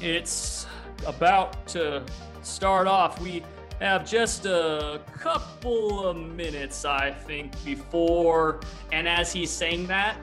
it's 0.00 0.66
about 1.06 1.66
to 1.68 2.02
start 2.42 2.86
off. 2.86 3.20
We 3.20 3.42
have 3.80 4.08
just 4.08 4.46
a 4.46 5.00
couple 5.12 6.06
of 6.06 6.16
minutes, 6.16 6.84
I 6.84 7.12
think, 7.12 7.52
before. 7.64 8.60
and 8.92 9.08
as 9.08 9.32
he's 9.32 9.50
saying 9.50 9.86
that, 9.86 10.16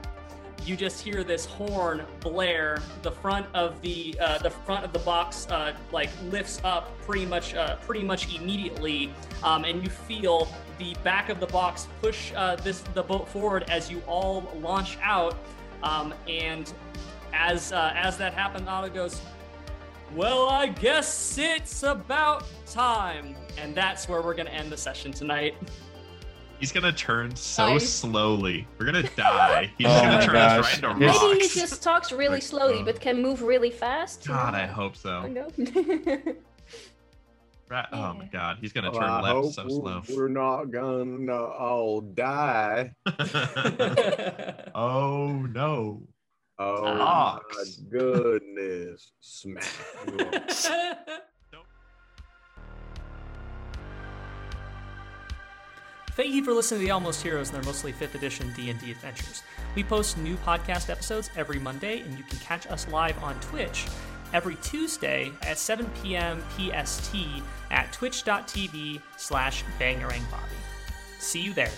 you 0.64 0.76
just 0.76 1.00
hear 1.00 1.22
this 1.22 1.46
horn 1.46 2.04
blare. 2.20 2.82
The 3.02 3.10
front 3.10 3.46
of 3.54 3.80
the 3.82 4.16
uh, 4.20 4.38
the 4.38 4.50
front 4.50 4.84
of 4.84 4.92
the 4.92 4.98
box 5.00 5.46
uh, 5.48 5.74
like 5.92 6.10
lifts 6.24 6.60
up 6.64 6.98
pretty 7.02 7.24
much 7.24 7.54
uh, 7.54 7.76
pretty 7.76 8.04
much 8.04 8.34
immediately, 8.34 9.12
um, 9.44 9.64
and 9.64 9.82
you 9.82 9.88
feel 9.88 10.48
the 10.78 10.94
back 11.04 11.28
of 11.28 11.38
the 11.38 11.46
box 11.46 11.86
push 12.02 12.32
uh, 12.34 12.56
this 12.56 12.80
the 12.94 13.02
boat 13.02 13.28
forward 13.28 13.64
as 13.70 13.90
you 13.90 14.02
all 14.06 14.52
launch 14.60 14.98
out. 15.02 15.36
Um, 15.82 16.12
and 16.26 16.72
as 17.32 17.72
uh, 17.72 17.92
as 17.94 18.16
that 18.18 18.34
happens, 18.34 18.66
Otto 18.66 18.88
goes, 18.88 19.20
Well, 20.16 20.48
I 20.48 20.68
guess 20.68 21.36
it's 21.38 21.82
about 21.82 22.44
time. 22.66 23.36
and 23.58 23.74
that's 23.74 24.08
where 24.08 24.20
we're 24.22 24.34
gonna 24.34 24.50
end 24.50 24.70
the 24.72 24.76
session 24.76 25.12
tonight. 25.12 25.54
He's 26.58 26.72
gonna 26.72 26.92
turn 26.92 27.34
so 27.36 27.74
Nice. 27.74 27.88
slowly. 27.88 28.66
We're 28.78 28.86
gonna 28.86 29.02
die. 29.14 29.70
He's 29.78 29.86
Oh 29.88 30.00
gonna 30.00 30.24
turn 30.24 30.36
us 30.36 30.52
gosh. 30.52 30.64
right 30.64 30.74
into 30.84 30.94
Maybe 30.94 31.06
rocks. 31.06 31.22
Maybe 31.22 31.40
he 31.48 31.60
just 31.60 31.82
talks 31.82 32.12
really 32.12 32.34
Like, 32.36 32.42
slowly, 32.42 32.80
uh, 32.80 32.84
but 32.84 32.98
can 33.00 33.20
move 33.20 33.42
really 33.42 33.70
fast. 33.70 34.26
God. 34.26 34.54
I 34.54 34.64
hope 34.66 34.92
I 34.92 34.96
so. 34.96 35.26
know. 35.26 35.48
Right. 37.68 37.86
Oh 37.92 38.14
my 38.14 38.26
God, 38.32 38.58
he's 38.60 38.72
gonna 38.72 38.92
turn 38.92 39.02
I 39.02 39.20
left 39.32 39.54
so 39.54 39.68
slow. 39.68 40.02
we're 40.14 40.28
not 40.28 40.66
gonna 40.70 41.34
all 41.44 42.00
die. 42.00 42.92
oh 44.74 45.32
no. 45.52 46.02
Oh 46.58 46.86
Ox. 46.86 47.44
my 47.56 47.64
goodness! 47.90 49.12
Smack. 49.20 49.64
Thank 56.12 56.32
you 56.32 56.42
for 56.42 56.54
listening 56.54 56.80
to 56.80 56.86
the 56.86 56.92
Almost 56.92 57.22
Heroes 57.22 57.50
and 57.50 57.56
their 57.58 57.64
mostly 57.64 57.92
5th 57.92 58.14
edition 58.14 58.50
D&D 58.56 58.90
adventures. 58.90 59.42
We 59.74 59.84
post 59.84 60.16
new 60.16 60.36
podcast 60.36 60.88
episodes 60.88 61.28
every 61.36 61.58
Monday, 61.58 62.00
and 62.00 62.16
you 62.16 62.24
can 62.24 62.38
catch 62.38 62.66
us 62.68 62.88
live 62.88 63.22
on 63.22 63.38
Twitch 63.40 63.84
every 64.32 64.56
Tuesday 64.56 65.30
at 65.42 65.58
7 65.58 65.84
p.m. 66.02 66.42
PST 66.56 67.16
at 67.70 67.92
twitch.tv 67.92 69.02
slash 69.18 69.62
bangerangbobby. 69.78 70.56
See 71.18 71.42
you 71.42 71.52
there. 71.52 71.70